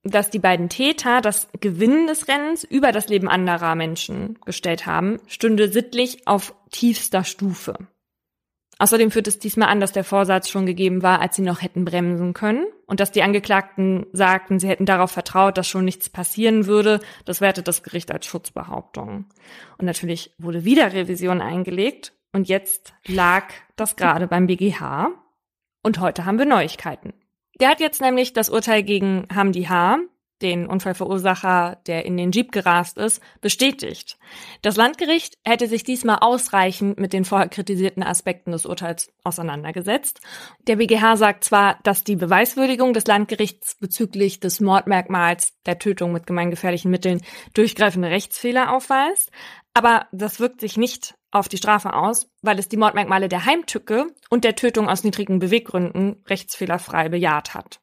dass 0.05 0.31
die 0.31 0.39
beiden 0.39 0.69
Täter 0.69 1.21
das 1.21 1.49
Gewinnen 1.61 2.07
des 2.07 2.29
Rennens 2.29 2.63
über 2.63 2.93
das 2.93 3.09
Leben 3.09 3.29
anderer 3.29 3.75
Menschen 3.75 4.39
gestellt 4.45 4.87
haben, 4.87 5.19
stünde 5.27 5.73
sittlich 5.73 6.29
auf 6.29 6.55
tiefster 6.71 7.25
Stufe. 7.25 7.75
Außerdem 8.79 9.11
führt 9.11 9.29
es 9.29 9.39
diesmal 9.39 9.69
an, 9.69 9.81
dass 9.81 9.93
der 9.93 10.05
Vorsatz 10.05 10.49
schon 10.49 10.67
gegeben 10.67 11.03
war, 11.03 11.21
als 11.21 11.37
sie 11.37 11.43
noch 11.43 11.63
hätten 11.63 11.85
bremsen 11.85 12.35
können 12.35 12.67
und 12.87 13.01
dass 13.01 13.13
die 13.13 13.23
Angeklagten 13.23 14.07
sagten, 14.13 14.59
sie 14.59 14.69
hätten 14.69 14.85
darauf 14.85 15.13
vertraut, 15.13 15.57
dass 15.57 15.69
schon 15.69 15.85
nichts 15.85 16.09
passieren 16.09 16.67
würde. 16.67 17.01
Das 17.25 17.41
wertet 17.41 17.69
das 17.69 17.83
Gericht 17.83 18.11
als 18.11 18.27
Schutzbehauptung. 18.27 19.27
Und 19.79 19.87
natürlich 19.87 20.35
wurde 20.39 20.65
wieder 20.65 20.93
Revision 20.93 21.41
eingelegt 21.41 22.13
und 22.33 22.49
jetzt 22.49 22.95
lag 23.07 23.45
das 23.77 23.97
gerade 23.97 24.27
beim 24.27 24.49
BGH. 24.49 25.11
Und 25.83 26.01
heute 26.01 26.25
haben 26.25 26.39
wir 26.39 26.47
Neuigkeiten. 26.47 27.15
Der 27.61 27.69
hat 27.69 27.81
jetzt 27.81 28.01
nämlich 28.01 28.33
das 28.33 28.49
Urteil 28.49 28.83
gegen 28.83 29.27
Hamdi 29.35 29.65
H., 29.65 29.99
den 30.43 30.67
Unfallverursacher, 30.67 31.79
der 31.87 32.05
in 32.05 32.17
den 32.17 32.33
Jeep 32.33 32.53
gerast 32.53 32.99
ist, 32.99 33.23
bestätigt. 33.41 34.19
Das 34.63 34.77
Landgericht 34.77 35.39
hätte 35.45 35.69
sich 35.69 35.85
diesmal 35.85 36.19
ausreichend 36.21 36.99
mit 36.99 37.13
den 37.13 37.25
vorher 37.25 37.49
kritisierten 37.49 38.03
Aspekten 38.03 38.53
des 38.53 38.67
Urteils 38.67 39.13
auseinandergesetzt. 39.23 40.21
Der 40.67 40.77
BGH 40.77 41.17
sagt 41.17 41.45
zwar, 41.45 41.79
dass 41.85 42.05
die 42.05 42.17
Beweiswürdigung 42.17 42.93
des 42.93 43.07
Landgerichts 43.07 43.77
bezüglich 43.77 44.41
des 44.41 44.61
Mordmerkmals 44.61 45.55
der 45.67 45.79
Tötung 45.79 46.13
mit 46.13 46.27
gemeingefährlichen 46.27 46.91
Mitteln 46.91 47.23
durchgreifende 47.55 48.11
Rechtsfehler 48.11 48.73
aufweist, 48.73 49.31
aber 49.75 50.07
das 50.13 50.39
wirkt 50.39 50.61
sich 50.61 50.77
nicht 50.77 51.15
auf 51.33 51.49
die 51.49 51.57
Strafe 51.57 51.95
aus, 51.95 52.31
weil 52.43 52.59
es 52.59 52.69
die 52.69 52.77
Mordmerkmale 52.77 53.29
der 53.29 53.45
Heimtücke 53.45 54.07
und 54.31 54.45
der 54.45 54.55
Tötung 54.55 54.89
aus 54.89 55.03
niedrigen 55.03 55.41
Beweggründen 55.41 56.23
rechtsfehlerfrei 56.27 57.09
bejaht 57.09 57.55
hat. 57.55 57.81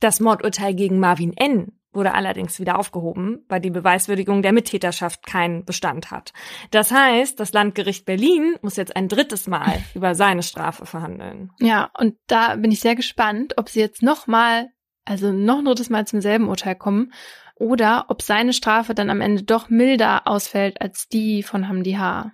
Das 0.00 0.18
Mordurteil 0.18 0.74
gegen 0.74 0.98
Marvin 0.98 1.32
N. 1.36 1.72
wurde 1.92 2.14
allerdings 2.14 2.58
wieder 2.58 2.78
aufgehoben, 2.78 3.44
weil 3.48 3.60
die 3.60 3.70
Beweiswürdigung 3.70 4.42
der 4.42 4.52
Mittäterschaft 4.52 5.26
keinen 5.26 5.64
Bestand 5.64 6.10
hat. 6.10 6.32
Das 6.72 6.90
heißt, 6.90 7.38
das 7.38 7.52
Landgericht 7.52 8.04
Berlin 8.04 8.56
muss 8.62 8.76
jetzt 8.76 8.96
ein 8.96 9.08
drittes 9.08 9.46
Mal 9.46 9.80
über 9.94 10.16
seine 10.16 10.42
Strafe 10.42 10.86
verhandeln. 10.86 11.52
Ja, 11.60 11.90
und 11.98 12.16
da 12.26 12.56
bin 12.56 12.72
ich 12.72 12.80
sehr 12.80 12.96
gespannt, 12.96 13.54
ob 13.58 13.68
sie 13.68 13.80
jetzt 13.80 14.02
nochmal, 14.02 14.68
also 15.04 15.30
noch 15.30 15.58
ein 15.58 15.64
drittes 15.66 15.90
Mal 15.90 16.06
zum 16.06 16.20
selben 16.20 16.48
Urteil 16.48 16.74
kommen 16.74 17.12
oder 17.60 18.06
ob 18.08 18.22
seine 18.22 18.54
Strafe 18.54 18.94
dann 18.94 19.10
am 19.10 19.20
Ende 19.20 19.42
doch 19.42 19.68
milder 19.68 20.26
ausfällt 20.26 20.80
als 20.80 21.08
die 21.08 21.42
von 21.42 21.68
Hamdi 21.68 21.92
H. 21.92 22.32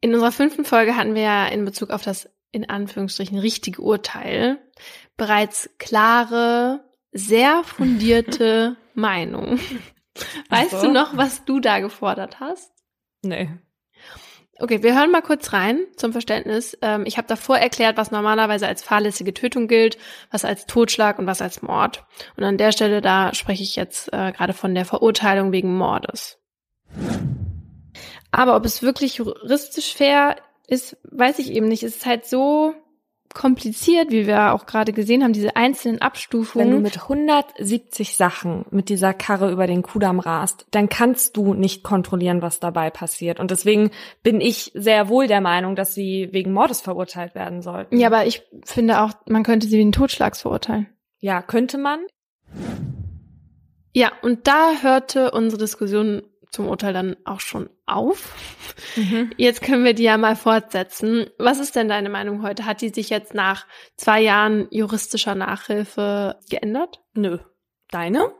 In 0.00 0.12
unserer 0.12 0.32
fünften 0.32 0.64
Folge 0.64 0.96
hatten 0.96 1.14
wir 1.14 1.22
ja 1.22 1.46
in 1.46 1.64
Bezug 1.64 1.90
auf 1.90 2.02
das 2.02 2.28
in 2.50 2.68
Anführungsstrichen 2.68 3.38
richtige 3.38 3.80
Urteil 3.80 4.58
bereits 5.16 5.70
klare, 5.78 6.84
sehr 7.12 7.62
fundierte 7.62 8.76
Meinung. 8.94 9.60
Weißt 10.48 10.72
so. 10.72 10.82
du 10.86 10.92
noch, 10.92 11.16
was 11.16 11.44
du 11.44 11.60
da 11.60 11.78
gefordert 11.78 12.40
hast? 12.40 12.72
Nee. 13.22 13.50
Okay, 14.58 14.82
wir 14.82 14.98
hören 14.98 15.10
mal 15.10 15.20
kurz 15.20 15.52
rein 15.52 15.80
zum 15.96 16.12
Verständnis. 16.12 16.78
Ähm, 16.80 17.04
ich 17.06 17.18
habe 17.18 17.28
davor 17.28 17.58
erklärt, 17.58 17.98
was 17.98 18.10
normalerweise 18.10 18.66
als 18.66 18.82
fahrlässige 18.82 19.34
Tötung 19.34 19.68
gilt, 19.68 19.98
was 20.30 20.46
als 20.46 20.64
Totschlag 20.64 21.18
und 21.18 21.26
was 21.26 21.42
als 21.42 21.60
Mord. 21.60 22.06
Und 22.36 22.44
an 22.44 22.56
der 22.56 22.72
Stelle, 22.72 23.02
da 23.02 23.34
spreche 23.34 23.62
ich 23.62 23.76
jetzt 23.76 24.12
äh, 24.14 24.32
gerade 24.32 24.54
von 24.54 24.74
der 24.74 24.86
Verurteilung 24.86 25.52
wegen 25.52 25.76
Mordes. 25.76 26.38
Aber 28.30 28.56
ob 28.56 28.64
es 28.64 28.82
wirklich 28.82 29.16
juristisch 29.16 29.94
fair 29.94 30.36
ist, 30.66 30.96
weiß 31.04 31.38
ich 31.38 31.52
eben 31.52 31.68
nicht. 31.68 31.82
Es 31.82 31.96
ist 31.96 32.06
halt 32.06 32.24
so 32.24 32.74
kompliziert, 33.36 34.10
wie 34.10 34.26
wir 34.26 34.54
auch 34.54 34.66
gerade 34.66 34.92
gesehen 34.92 35.22
haben, 35.22 35.34
diese 35.34 35.56
einzelnen 35.56 36.00
Abstufungen. 36.00 36.66
Wenn 36.66 36.74
du 36.74 36.80
mit 36.80 37.02
170 37.02 38.16
Sachen 38.16 38.64
mit 38.70 38.88
dieser 38.88 39.12
Karre 39.12 39.52
über 39.52 39.66
den 39.66 39.82
Kudamm 39.82 40.18
rast, 40.18 40.66
dann 40.70 40.88
kannst 40.88 41.36
du 41.36 41.52
nicht 41.52 41.84
kontrollieren, 41.84 42.40
was 42.40 42.60
dabei 42.60 42.90
passiert. 42.90 43.38
Und 43.38 43.50
deswegen 43.50 43.90
bin 44.22 44.40
ich 44.40 44.72
sehr 44.74 45.08
wohl 45.08 45.26
der 45.26 45.42
Meinung, 45.42 45.76
dass 45.76 45.94
sie 45.94 46.30
wegen 46.32 46.52
Mordes 46.52 46.80
verurteilt 46.80 47.34
werden 47.34 47.60
sollten. 47.60 47.98
Ja, 47.98 48.08
aber 48.08 48.26
ich 48.26 48.42
finde 48.64 49.02
auch, 49.02 49.12
man 49.26 49.42
könnte 49.42 49.66
sie 49.66 49.78
wegen 49.78 49.92
Totschlags 49.92 50.40
verurteilen. 50.40 50.88
Ja, 51.20 51.42
könnte 51.42 51.76
man. 51.76 52.00
Ja, 53.92 54.12
und 54.22 54.46
da 54.46 54.72
hörte 54.80 55.30
unsere 55.30 55.60
Diskussion 55.60 56.22
zum 56.50 56.68
Urteil 56.68 56.94
dann 56.94 57.16
auch 57.24 57.40
schon 57.40 57.68
auf. 57.86 58.34
Mhm. 58.96 59.30
Jetzt 59.36 59.62
können 59.62 59.84
wir 59.84 59.94
die 59.94 60.02
ja 60.02 60.18
mal 60.18 60.36
fortsetzen. 60.36 61.30
Was 61.38 61.58
ist 61.58 61.76
denn 61.76 61.88
deine 61.88 62.08
Meinung 62.08 62.42
heute? 62.42 62.66
Hat 62.66 62.80
die 62.80 62.90
sich 62.90 63.10
jetzt 63.10 63.34
nach 63.34 63.66
zwei 63.96 64.20
Jahren 64.20 64.66
juristischer 64.70 65.34
Nachhilfe 65.34 66.38
geändert? 66.50 67.00
Nö. 67.14 67.38
Deine? 67.90 68.32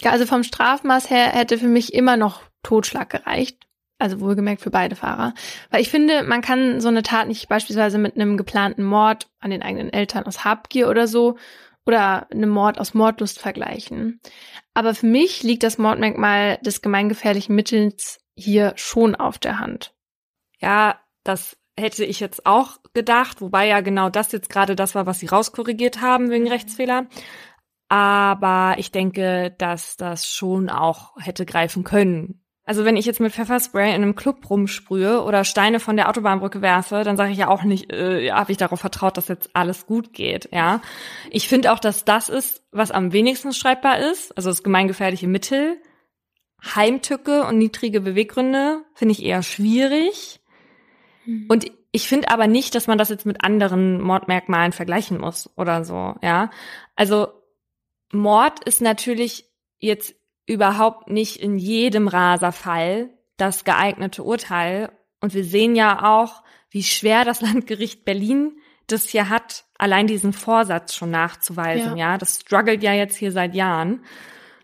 Ja, 0.00 0.10
also 0.10 0.26
vom 0.26 0.42
Strafmaß 0.42 1.10
her 1.10 1.28
hätte 1.28 1.58
für 1.58 1.68
mich 1.68 1.94
immer 1.94 2.16
noch 2.16 2.42
Totschlag 2.62 3.10
gereicht. 3.10 3.66
Also 3.98 4.20
wohlgemerkt 4.20 4.60
für 4.60 4.70
beide 4.70 4.94
Fahrer. 4.94 5.32
Weil 5.70 5.80
ich 5.80 5.88
finde, 5.88 6.22
man 6.22 6.42
kann 6.42 6.82
so 6.82 6.88
eine 6.88 7.02
Tat 7.02 7.28
nicht 7.28 7.48
beispielsweise 7.48 7.96
mit 7.96 8.16
einem 8.16 8.36
geplanten 8.36 8.84
Mord 8.84 9.30
an 9.40 9.50
den 9.50 9.62
eigenen 9.62 9.90
Eltern 9.90 10.24
aus 10.26 10.44
Habgier 10.44 10.90
oder 10.90 11.06
so 11.06 11.38
oder 11.86 12.30
einem 12.30 12.50
Mord 12.50 12.78
aus 12.78 12.92
Mordlust 12.92 13.38
vergleichen. 13.38 14.20
Aber 14.74 14.94
für 14.94 15.06
mich 15.06 15.42
liegt 15.42 15.62
das 15.62 15.78
Mordmerkmal 15.78 16.58
des 16.58 16.82
gemeingefährlichen 16.82 17.54
Mittels 17.54 18.18
hier 18.36 18.72
schon 18.76 19.14
auf 19.14 19.38
der 19.38 19.58
Hand. 19.58 19.94
Ja, 20.60 21.00
das 21.24 21.56
hätte 21.78 22.04
ich 22.04 22.20
jetzt 22.20 22.46
auch 22.46 22.78
gedacht, 22.94 23.40
wobei 23.40 23.66
ja 23.66 23.80
genau 23.80 24.08
das 24.08 24.32
jetzt 24.32 24.48
gerade 24.48 24.76
das 24.76 24.94
war, 24.94 25.06
was 25.06 25.18
sie 25.18 25.26
rauskorrigiert 25.26 26.00
haben 26.00 26.30
wegen 26.30 26.48
Rechtsfehler. 26.48 27.06
Aber 27.88 28.76
ich 28.78 28.90
denke, 28.90 29.54
dass 29.58 29.96
das 29.96 30.26
schon 30.26 30.70
auch 30.70 31.12
hätte 31.18 31.46
greifen 31.46 31.84
können. 31.84 32.42
Also 32.64 32.84
wenn 32.84 32.96
ich 32.96 33.06
jetzt 33.06 33.20
mit 33.20 33.32
Pfefferspray 33.32 33.90
in 33.90 34.02
einem 34.02 34.16
Club 34.16 34.50
rumsprühe 34.50 35.22
oder 35.22 35.44
Steine 35.44 35.78
von 35.78 35.96
der 35.96 36.08
Autobahnbrücke 36.08 36.62
werfe, 36.62 37.04
dann 37.04 37.16
sage 37.16 37.30
ich 37.30 37.38
ja 37.38 37.46
auch 37.46 37.62
nicht, 37.62 37.92
äh, 37.92 38.32
habe 38.32 38.50
ich 38.50 38.58
darauf 38.58 38.80
vertraut, 38.80 39.16
dass 39.16 39.28
jetzt 39.28 39.50
alles 39.54 39.86
gut 39.86 40.12
geht. 40.12 40.48
Ja, 40.52 40.80
ich 41.30 41.48
finde 41.48 41.72
auch, 41.72 41.78
dass 41.78 42.04
das 42.04 42.28
ist, 42.28 42.64
was 42.72 42.90
am 42.90 43.12
wenigsten 43.12 43.52
streitbar 43.52 44.00
ist. 44.00 44.36
Also 44.36 44.50
das 44.50 44.64
gemeingefährliche 44.64 45.28
Mittel, 45.28 45.80
Heimtücke 46.64 47.44
und 47.44 47.58
niedrige 47.58 48.00
Beweggründe 48.00 48.84
finde 48.94 49.12
ich 49.12 49.22
eher 49.22 49.42
schwierig. 49.42 50.40
Mhm. 51.24 51.46
Und 51.48 51.70
ich 51.92 52.08
finde 52.08 52.30
aber 52.30 52.46
nicht, 52.46 52.74
dass 52.74 52.86
man 52.86 52.98
das 52.98 53.08
jetzt 53.08 53.26
mit 53.26 53.42
anderen 53.42 54.00
Mordmerkmalen 54.00 54.72
vergleichen 54.72 55.18
muss 55.18 55.50
oder 55.56 55.84
so. 55.84 56.14
Ja, 56.22 56.50
also 56.94 57.28
Mord 58.12 58.64
ist 58.64 58.82
natürlich 58.82 59.50
jetzt 59.78 60.14
überhaupt 60.46 61.10
nicht 61.10 61.36
in 61.36 61.58
jedem 61.58 62.08
Raserfall 62.08 63.10
das 63.36 63.64
geeignete 63.64 64.22
Urteil. 64.22 64.90
Und 65.20 65.34
wir 65.34 65.44
sehen 65.44 65.76
ja 65.76 66.16
auch, 66.16 66.42
wie 66.70 66.82
schwer 66.82 67.24
das 67.24 67.40
Landgericht 67.42 68.04
Berlin 68.04 68.58
das 68.86 69.08
hier 69.08 69.28
hat, 69.28 69.64
allein 69.78 70.06
diesen 70.06 70.32
Vorsatz 70.32 70.94
schon 70.94 71.10
nachzuweisen. 71.10 71.96
Ja. 71.96 72.12
ja, 72.12 72.18
das 72.18 72.40
struggelt 72.40 72.82
ja 72.82 72.92
jetzt 72.92 73.16
hier 73.16 73.32
seit 73.32 73.54
Jahren, 73.54 74.04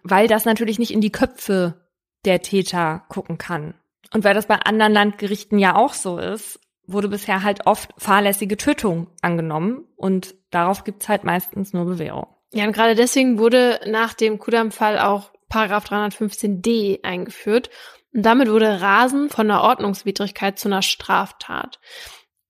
weil 0.04 0.28
das 0.28 0.44
natürlich 0.44 0.78
nicht 0.78 0.92
in 0.92 1.00
die 1.00 1.10
Köpfe 1.10 1.81
der 2.24 2.42
Täter 2.42 3.04
gucken 3.08 3.38
kann. 3.38 3.74
Und 4.12 4.24
weil 4.24 4.34
das 4.34 4.46
bei 4.46 4.56
anderen 4.56 4.92
Landgerichten 4.92 5.58
ja 5.58 5.74
auch 5.74 5.94
so 5.94 6.18
ist, 6.18 6.60
wurde 6.86 7.08
bisher 7.08 7.42
halt 7.42 7.66
oft 7.66 7.90
fahrlässige 7.96 8.56
Tötung 8.56 9.08
angenommen 9.22 9.86
und 9.96 10.34
darauf 10.50 10.84
gibt's 10.84 11.08
halt 11.08 11.24
meistens 11.24 11.72
nur 11.72 11.84
Bewährung. 11.84 12.26
Ja, 12.52 12.64
und 12.66 12.72
gerade 12.72 12.94
deswegen 12.94 13.38
wurde 13.38 13.80
nach 13.86 14.14
dem 14.14 14.38
Kudam-Fall 14.38 14.98
auch 14.98 15.30
Paragraph 15.48 15.86
315d 15.86 17.02
eingeführt. 17.04 17.70
Und 18.14 18.22
damit 18.22 18.50
wurde 18.50 18.80
Rasen 18.80 19.30
von 19.30 19.50
einer 19.50 19.62
Ordnungswidrigkeit 19.62 20.58
zu 20.58 20.68
einer 20.68 20.82
Straftat. 20.82 21.80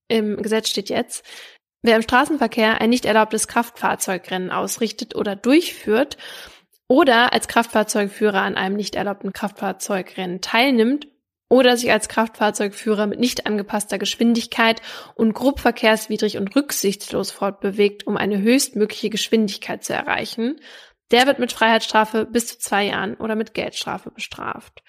Im 0.09 0.41
Gesetz 0.41 0.69
steht 0.69 0.89
jetzt, 0.89 1.25
wer 1.81 1.95
im 1.95 2.01
Straßenverkehr 2.01 2.81
ein 2.81 2.89
nicht 2.89 3.05
erlaubtes 3.05 3.47
Kraftfahrzeugrennen 3.47 4.51
ausrichtet 4.51 5.15
oder 5.15 5.35
durchführt 5.35 6.17
oder 6.87 7.33
als 7.33 7.47
Kraftfahrzeugführer 7.47 8.41
an 8.41 8.55
einem 8.55 8.75
nicht 8.75 8.95
erlaubten 8.95 9.33
Kraftfahrzeugrennen 9.33 10.41
teilnimmt 10.41 11.07
oder 11.49 11.77
sich 11.77 11.91
als 11.91 12.09
Kraftfahrzeugführer 12.09 13.05
mit 13.05 13.19
nicht 13.19 13.45
angepasster 13.45 13.99
Geschwindigkeit 13.99 14.81
und 15.15 15.33
grob 15.33 15.59
verkehrswidrig 15.59 16.37
und 16.37 16.55
rücksichtslos 16.55 17.31
fortbewegt, 17.31 18.07
um 18.07 18.17
eine 18.17 18.41
höchstmögliche 18.41 19.09
Geschwindigkeit 19.09 19.83
zu 19.83 19.93
erreichen, 19.93 20.59
der 21.11 21.27
wird 21.27 21.39
mit 21.39 21.51
Freiheitsstrafe 21.51 22.25
bis 22.25 22.47
zu 22.47 22.59
zwei 22.59 22.85
Jahren 22.85 23.15
oder 23.15 23.35
mit 23.35 23.53
Geldstrafe 23.53 24.09
bestraft. 24.09 24.81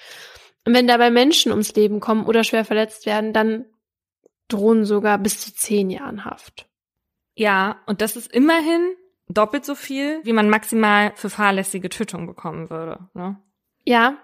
Und 0.64 0.74
wenn 0.74 0.86
dabei 0.86 1.10
Menschen 1.10 1.52
ums 1.52 1.74
Leben 1.74 2.00
kommen 2.00 2.24
oder 2.24 2.44
schwer 2.44 2.64
verletzt 2.64 3.04
werden, 3.04 3.34
dann 3.34 3.66
drohen 4.48 4.86
sogar 4.86 5.18
bis 5.18 5.40
zu 5.40 5.54
zehn 5.54 5.90
Jahren 5.90 6.24
Haft. 6.24 6.66
Ja, 7.34 7.82
und 7.86 8.00
das 8.00 8.16
ist 8.16 8.32
immerhin 8.32 8.94
doppelt 9.28 9.64
so 9.64 9.74
viel, 9.74 10.20
wie 10.24 10.32
man 10.32 10.50
maximal 10.50 11.12
für 11.14 11.30
fahrlässige 11.30 11.88
Tötung 11.88 12.26
bekommen 12.26 12.70
würde. 12.70 13.08
Ne? 13.14 13.40
Ja, 13.84 14.18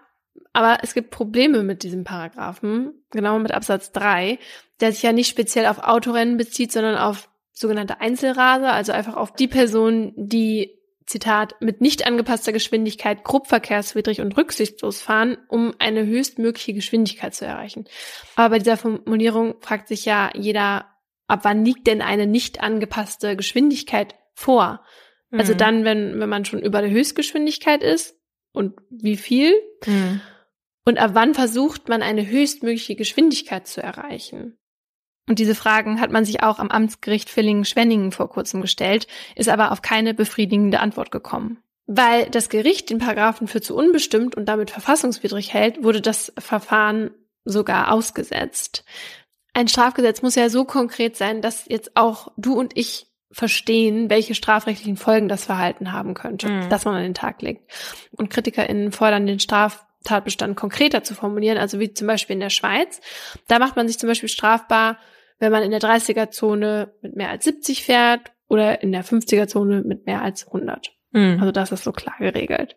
aber 0.53 0.79
es 0.83 0.95
gibt 0.95 1.11
Probleme 1.11 1.63
mit 1.63 1.83
diesem 1.83 2.05
Paragraphen, 2.05 2.93
genau 3.11 3.39
mit 3.39 3.53
Absatz 3.53 3.93
3, 3.93 4.39
der 4.81 4.93
sich 4.93 5.03
ja 5.03 5.13
nicht 5.13 5.29
speziell 5.29 5.67
auf 5.67 5.79
Autorennen 5.79 6.37
bezieht, 6.37 6.73
sondern 6.73 6.97
auf 6.97 7.29
sogenannte 7.53 8.01
Einzelraser, 8.01 8.73
also 8.73 8.93
einfach 8.93 9.17
auf 9.17 9.33
die 9.33 9.49
Personen, 9.49 10.13
die 10.17 10.77
Zitat, 11.07 11.57
mit 11.61 11.81
nicht 11.81 12.07
angepasster 12.07 12.53
Geschwindigkeit 12.53 13.25
grob 13.25 13.49
verkehrswidrig 13.49 14.21
und 14.21 14.37
rücksichtslos 14.37 15.01
fahren, 15.01 15.37
um 15.49 15.75
eine 15.79 16.07
höchstmögliche 16.07 16.73
Geschwindigkeit 16.73 17.35
zu 17.35 17.45
erreichen. 17.45 17.87
Aber 18.37 18.51
bei 18.51 18.59
dieser 18.61 18.77
Formulierung 18.77 19.57
fragt 19.61 19.89
sich 19.89 20.05
ja 20.05 20.31
jeder, 20.35 20.87
ab 21.27 21.41
wann 21.43 21.65
liegt 21.65 21.87
denn 21.87 22.01
eine 22.01 22.27
nicht 22.27 22.61
angepasste 22.61 23.37
Geschwindigkeit 23.37 24.15
vor? 24.41 24.63
Also 24.63 24.85
mhm. 25.31 25.41
Also 25.41 25.55
dann, 25.55 25.85
wenn, 25.85 26.21
wenn 26.21 26.29
man 26.29 26.45
schon 26.45 26.61
über 26.61 26.81
der 26.81 26.91
Höchstgeschwindigkeit 26.91 27.83
ist 27.83 28.17
und 28.53 28.75
wie 28.91 29.17
viel? 29.17 29.55
Mhm. 29.87 30.21
Und 30.85 30.99
ab 30.99 31.11
wann 31.15 31.35
versucht 31.35 31.89
man 31.89 32.03
eine 32.03 32.27
höchstmögliche 32.27 32.97
Geschwindigkeit 32.97 33.67
zu 33.67 33.83
erreichen? 33.83 34.57
Und 35.29 35.39
diese 35.39 35.55
Fragen 35.55 36.01
hat 36.01 36.11
man 36.11 36.25
sich 36.25 36.43
auch 36.43 36.59
am 36.59 36.71
Amtsgericht 36.71 37.31
Villingen-Schwenningen 37.31 38.11
vor 38.11 38.29
kurzem 38.31 38.63
gestellt, 38.63 39.07
ist 39.37 39.49
aber 39.49 39.71
auf 39.71 39.83
keine 39.83 40.15
befriedigende 40.15 40.81
Antwort 40.81 41.13
gekommen. 41.13 41.63
Weil 41.87 42.29
das 42.31 42.49
Gericht 42.49 42.91
den 42.91 42.99
Paragraphen 42.99 43.47
für 43.47 43.61
zu 43.61 43.77
unbestimmt 43.77 44.37
und 44.37 44.47
damit 44.47 44.71
verfassungswidrig 44.71 45.53
hält, 45.53 45.85
wurde 45.85 46.01
das 46.01 46.33
Verfahren 46.39 47.11
sogar 47.45 47.93
ausgesetzt. 47.93 48.85
Ein 49.53 49.69
Strafgesetz 49.69 50.23
muss 50.23 50.35
ja 50.35 50.49
so 50.49 50.65
konkret 50.65 51.17
sein, 51.17 51.43
dass 51.43 51.67
jetzt 51.69 51.97
auch 51.97 52.33
du 52.37 52.55
und 52.55 52.77
ich 52.77 53.10
verstehen, 53.33 54.11
welche 54.11 54.35
strafrechtlichen 54.35 54.97
Folgen 54.97 55.29
das 55.29 55.45
Verhalten 55.45 55.93
haben 55.93 56.15
könnte, 56.15 56.49
mhm. 56.49 56.69
dass 56.69 56.85
man 56.85 56.97
an 56.97 57.03
den 57.03 57.15
Tag 57.15 57.43
legt. 57.43 57.71
Und 58.13 58.31
KritikerInnen 58.31 58.93
fordern 58.93 59.27
den 59.27 59.39
Straftatbestand 59.39 60.57
konkreter 60.57 61.05
zu 61.05 61.15
formulieren, 61.15 61.59
also 61.59 61.79
wie 61.79 61.93
zum 61.93 62.07
Beispiel 62.07 62.35
in 62.35 62.41
der 62.41 62.51
Schweiz. 62.51 63.01
Da 63.47 63.59
macht 63.59 63.77
man 63.77 63.87
sich 63.87 63.99
zum 63.99 64.09
Beispiel 64.09 64.29
strafbar, 64.29 64.99
wenn 65.39 65.53
man 65.53 65.63
in 65.63 65.71
der 65.71 65.81
30er-Zone 65.81 66.93
mit 67.03 67.17
mehr 67.17 67.31
als 67.31 67.45
70 67.45 67.85
fährt 67.85 68.33
oder 68.49 68.83
in 68.83 68.93
der 68.93 69.05
50er-Zone 69.05 69.83
mit 69.83 70.07
mehr 70.07 70.23
als 70.23 70.47
100. 70.47 70.93
Mhm. 71.13 71.39
Also 71.41 71.53
das 71.53 71.73
ist 71.73 71.85
so 71.85 71.93
klar 71.93 72.17
geregelt. 72.19 72.77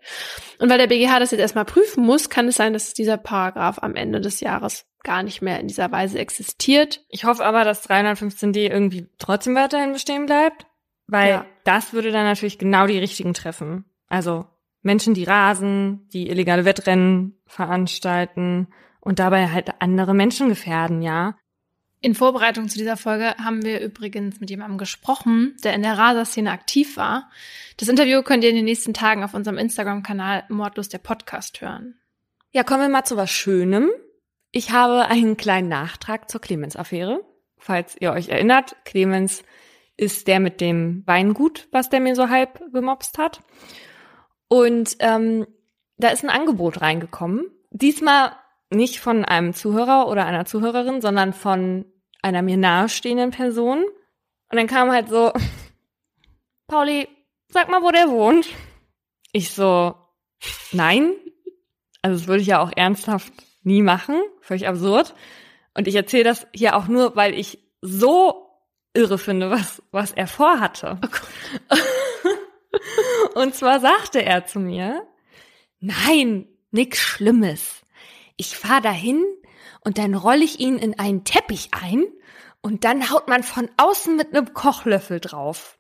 Und 0.59 0.69
weil 0.69 0.77
der 0.77 0.87
BGH 0.87 1.19
das 1.19 1.31
jetzt 1.31 1.41
erstmal 1.41 1.65
prüfen 1.65 2.03
muss, 2.05 2.29
kann 2.29 2.47
es 2.47 2.55
sein, 2.55 2.73
dass 2.73 2.93
dieser 2.93 3.17
Paragraph 3.17 3.79
am 3.81 3.95
Ende 3.95 4.21
des 4.21 4.39
Jahres 4.39 4.85
gar 5.03 5.23
nicht 5.23 5.41
mehr 5.41 5.59
in 5.59 5.67
dieser 5.67 5.91
Weise 5.91 6.19
existiert. 6.19 7.03
Ich 7.09 7.25
hoffe 7.25 7.45
aber, 7.45 7.63
dass 7.63 7.87
315d 7.87 8.69
irgendwie 8.69 9.07
trotzdem 9.17 9.55
weiterhin 9.55 9.93
bestehen 9.93 10.25
bleibt, 10.25 10.65
weil 11.07 11.29
ja. 11.29 11.45
das 11.63 11.93
würde 11.93 12.11
dann 12.11 12.25
natürlich 12.25 12.57
genau 12.57 12.87
die 12.87 12.99
richtigen 12.99 13.33
treffen. 13.33 13.85
Also 14.07 14.45
Menschen, 14.81 15.13
die 15.13 15.23
rasen, 15.23 16.07
die 16.13 16.29
illegale 16.29 16.65
Wettrennen 16.65 17.37
veranstalten 17.45 18.67
und 18.99 19.19
dabei 19.19 19.49
halt 19.49 19.81
andere 19.81 20.13
Menschen 20.13 20.49
gefährden, 20.49 21.01
ja. 21.01 21.37
In 21.99 22.15
Vorbereitung 22.15 22.67
zu 22.67 22.77
dieser 22.77 22.97
Folge 22.97 23.33
haben 23.37 23.63
wir 23.63 23.79
übrigens 23.79 24.41
mit 24.41 24.49
jemandem 24.49 24.77
gesprochen, 24.77 25.55
der 25.63 25.73
in 25.73 25.83
der 25.83 25.97
Raser-Szene 25.97 26.51
aktiv 26.51 26.97
war. 26.97 27.29
Das 27.77 27.87
Interview 27.87 28.23
könnt 28.23 28.43
ihr 28.43 28.49
in 28.49 28.57
den 28.57 28.65
nächsten 28.65 28.93
Tagen 28.93 29.23
auf 29.23 29.33
unserem 29.33 29.57
Instagram-Kanal 29.57 30.43
Mordlos 30.49 30.89
der 30.89 30.97
Podcast 30.97 31.61
hören. 31.61 31.95
Ja, 32.51 32.63
kommen 32.63 32.81
wir 32.81 32.89
mal 32.89 33.05
zu 33.05 33.15
was 33.15 33.31
Schönem. 33.31 33.89
Ich 34.55 34.69
habe 34.69 35.07
einen 35.07 35.35
kleinen 35.35 35.67
Nachtrag 35.67 36.29
zur 36.29 36.39
Clemens-Affäre. 36.39 37.25
Falls 37.57 37.97
ihr 37.99 38.11
euch 38.11 38.29
erinnert, 38.29 38.75
Clemens 38.85 39.43
ist 39.97 40.27
der 40.27 40.39
mit 40.39 40.61
dem 40.61 41.01
Weingut, 41.07 41.67
was 41.71 41.89
der 41.89 41.99
mir 41.99 42.15
so 42.15 42.29
halb 42.29 42.61
gemobst 42.71 43.17
hat. 43.17 43.41
Und 44.47 44.95
ähm, 44.99 45.47
da 45.97 46.09
ist 46.09 46.23
ein 46.23 46.29
Angebot 46.29 46.81
reingekommen. 46.81 47.49
Diesmal 47.71 48.33
nicht 48.69 48.99
von 48.99 49.25
einem 49.25 49.53
Zuhörer 49.53 50.07
oder 50.07 50.27
einer 50.27 50.45
Zuhörerin, 50.45 51.01
sondern 51.01 51.33
von 51.33 51.85
einer 52.21 52.43
mir 52.43 52.57
nahestehenden 52.57 53.31
Person. 53.31 53.83
Und 54.51 54.57
dann 54.57 54.67
kam 54.67 54.91
halt 54.91 55.09
so, 55.09 55.33
Pauli, 56.67 57.07
sag 57.47 57.69
mal, 57.69 57.81
wo 57.81 57.89
der 57.89 58.11
wohnt. 58.11 58.47
Ich 59.31 59.49
so, 59.49 59.95
nein. 60.71 61.11
Also 62.03 62.19
das 62.19 62.27
würde 62.27 62.41
ich 62.41 62.47
ja 62.47 62.61
auch 62.61 62.71
ernsthaft 62.75 63.33
nie 63.63 63.81
machen. 63.81 64.21
Völlig 64.41 64.67
absurd. 64.67 65.13
Und 65.73 65.87
ich 65.87 65.95
erzähle 65.95 66.25
das 66.25 66.47
hier 66.53 66.75
auch 66.75 66.87
nur, 66.87 67.15
weil 67.15 67.33
ich 67.33 67.59
so 67.81 68.49
irre 68.93 69.17
finde, 69.17 69.49
was, 69.49 69.81
was 69.91 70.11
er 70.11 70.27
vorhatte. 70.27 70.99
Oh 71.69 71.77
Und 73.39 73.55
zwar 73.55 73.79
sagte 73.79 74.23
er 74.23 74.45
zu 74.45 74.59
mir, 74.59 75.05
Nein, 75.85 76.47
nix 76.71 76.99
Schlimmes. 76.99 77.81
Ich 78.37 78.57
fahr 78.57 78.79
dahin 78.79 79.25
und 79.81 79.97
dann 79.97 80.15
rolle 80.15 80.45
ich 80.45 80.61
ihn 80.61 80.77
in 80.77 80.97
einen 80.97 81.25
Teppich 81.25 81.71
ein 81.71 82.05
und 82.61 82.85
dann 82.85 83.11
haut 83.11 83.27
man 83.27 83.43
von 83.43 83.69
außen 83.75 84.15
mit 84.15 84.33
einem 84.33 84.53
Kochlöffel 84.53 85.19
drauf. 85.19 85.77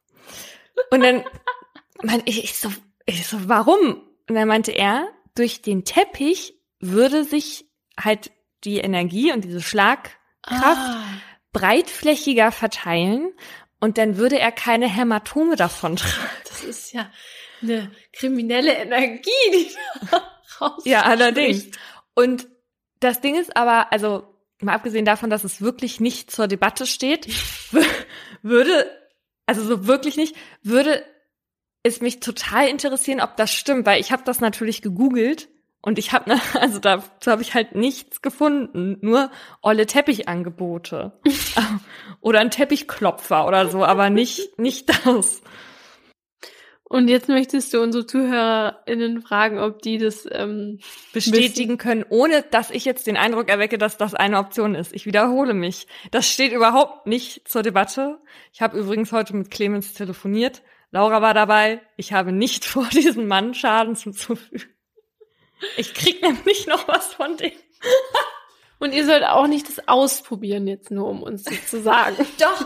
Und 0.91 1.01
dann 1.01 1.23
mein, 2.03 2.21
ich, 2.25 2.43
ich 2.43 2.57
so, 2.57 2.69
ich 3.05 3.25
so, 3.25 3.47
warum? 3.47 4.01
Und 4.27 4.35
dann 4.35 4.49
meinte 4.49 4.71
er, 4.71 5.07
durch 5.35 5.61
den 5.61 5.85
Teppich 5.85 6.59
würde 6.81 7.23
sich 7.23 7.65
halt 7.99 8.31
die 8.63 8.79
Energie 8.79 9.31
und 9.31 9.43
diese 9.43 9.61
Schlagkraft 9.61 10.15
ah. 10.63 11.03
breitflächiger 11.51 12.51
verteilen 12.51 13.31
und 13.79 13.97
dann 13.97 14.17
würde 14.17 14.39
er 14.39 14.51
keine 14.51 14.87
Hämatome 14.87 15.55
davon 15.55 15.97
tragen. 15.97 16.29
Das 16.47 16.63
ist 16.63 16.93
ja 16.93 17.11
eine 17.61 17.91
kriminelle 18.13 18.73
Energie, 18.73 19.31
die 19.51 19.71
da 20.09 20.77
Ja, 20.85 21.01
allerdings. 21.03 21.69
Und 22.13 22.47
das 22.99 23.21
Ding 23.21 23.35
ist 23.35 23.57
aber, 23.57 23.91
also 23.91 24.23
mal 24.61 24.73
abgesehen 24.73 25.05
davon, 25.05 25.29
dass 25.29 25.43
es 25.43 25.61
wirklich 25.61 25.99
nicht 25.99 26.31
zur 26.31 26.47
Debatte 26.47 26.87
steht, 26.87 27.27
würde, 28.41 28.89
also 29.45 29.63
so 29.63 29.87
wirklich 29.87 30.15
nicht, 30.15 30.35
würde 30.61 31.03
es 31.83 31.99
mich 31.99 32.21
total 32.21 32.69
interessieren, 32.69 33.19
ob 33.19 33.35
das 33.35 33.51
stimmt, 33.51 33.85
weil 33.85 33.99
ich 33.99 34.11
habe 34.11 34.23
das 34.23 34.39
natürlich 34.39 34.81
gegoogelt 34.81 35.49
und 35.83 35.99
ich 35.99 36.13
habe, 36.13 36.35
also 36.59 36.79
dazu 36.79 37.29
habe 37.29 37.43
ich 37.43 37.53
halt 37.53 37.75
nichts 37.75 38.21
gefunden, 38.21 38.97
nur 39.01 39.29
olle 39.61 39.85
Teppichangebote 39.85 41.11
oder 42.21 42.39
ein 42.39 42.49
Teppichklopfer 42.49 43.45
oder 43.45 43.69
so, 43.69 43.85
aber 43.85 44.09
nicht 44.09 44.57
nicht 44.57 44.89
das. 45.05 45.43
Und 46.85 47.07
jetzt 47.07 47.27
möchtest 47.27 47.73
du 47.73 47.81
unsere 47.81 48.05
ZuhörerInnen 48.05 49.23
fragen, 49.23 49.57
ob 49.57 49.81
die 49.81 49.97
das 49.97 50.27
ähm, 50.31 50.79
bestätigen 51.11 51.79
können, 51.79 52.05
ohne 52.07 52.43
dass 52.43 52.69
ich 52.69 52.85
jetzt 52.85 53.07
den 53.07 53.17
Eindruck 53.17 53.49
erwecke, 53.49 53.79
dass 53.79 53.97
das 53.97 54.13
eine 54.13 54.37
Option 54.37 54.75
ist. 54.75 54.93
Ich 54.93 55.07
wiederhole 55.07 55.55
mich. 55.55 55.87
Das 56.11 56.29
steht 56.29 56.51
überhaupt 56.51 57.07
nicht 57.07 57.47
zur 57.47 57.63
Debatte. 57.63 58.19
Ich 58.51 58.61
habe 58.61 58.77
übrigens 58.77 59.11
heute 59.11 59.35
mit 59.35 59.49
Clemens 59.49 59.93
telefoniert. 59.93 60.61
Laura 60.91 61.23
war 61.23 61.33
dabei. 61.33 61.81
Ich 61.97 62.13
habe 62.13 62.31
nicht 62.31 62.63
vor, 62.63 62.87
diesem 62.93 63.27
Mann 63.27 63.55
Schaden 63.55 63.95
zuzufügen. 63.95 64.73
Ich 65.77 65.93
krieg 65.93 66.21
nämlich 66.21 66.67
noch 66.67 66.87
was 66.87 67.13
von 67.13 67.37
dem. 67.37 67.51
Und 68.79 68.93
ihr 68.93 69.05
sollt 69.05 69.23
auch 69.23 69.47
nicht 69.47 69.69
das 69.69 69.87
ausprobieren 69.87 70.67
jetzt 70.67 70.91
nur, 70.91 71.07
um 71.07 71.23
uns 71.23 71.43
das 71.43 71.67
zu 71.67 71.81
sagen. 71.81 72.17
Doch. 72.39 72.65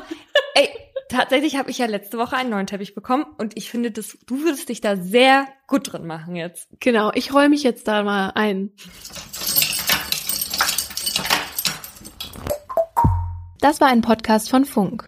Ey, 0.55 0.69
tatsächlich 1.09 1.57
habe 1.57 1.69
ich 1.69 1.77
ja 1.77 1.85
letzte 1.85 2.17
Woche 2.17 2.35
einen 2.35 2.49
neuen 2.49 2.65
Teppich 2.65 2.95
bekommen 2.95 3.25
und 3.37 3.55
ich 3.55 3.69
finde, 3.69 3.91
dass 3.91 4.17
du 4.25 4.41
würdest 4.41 4.69
dich 4.69 4.81
da 4.81 4.95
sehr 4.95 5.47
gut 5.67 5.91
drin 5.93 6.07
machen 6.07 6.35
jetzt. 6.35 6.69
Genau, 6.79 7.11
ich 7.13 7.33
räume 7.33 7.49
mich 7.49 7.61
jetzt 7.61 7.87
da 7.87 8.01
mal 8.01 8.31
ein. 8.31 8.71
Das 13.59 13.79
war 13.79 13.89
ein 13.89 14.01
Podcast 14.01 14.49
von 14.49 14.65
Funk. 14.65 15.07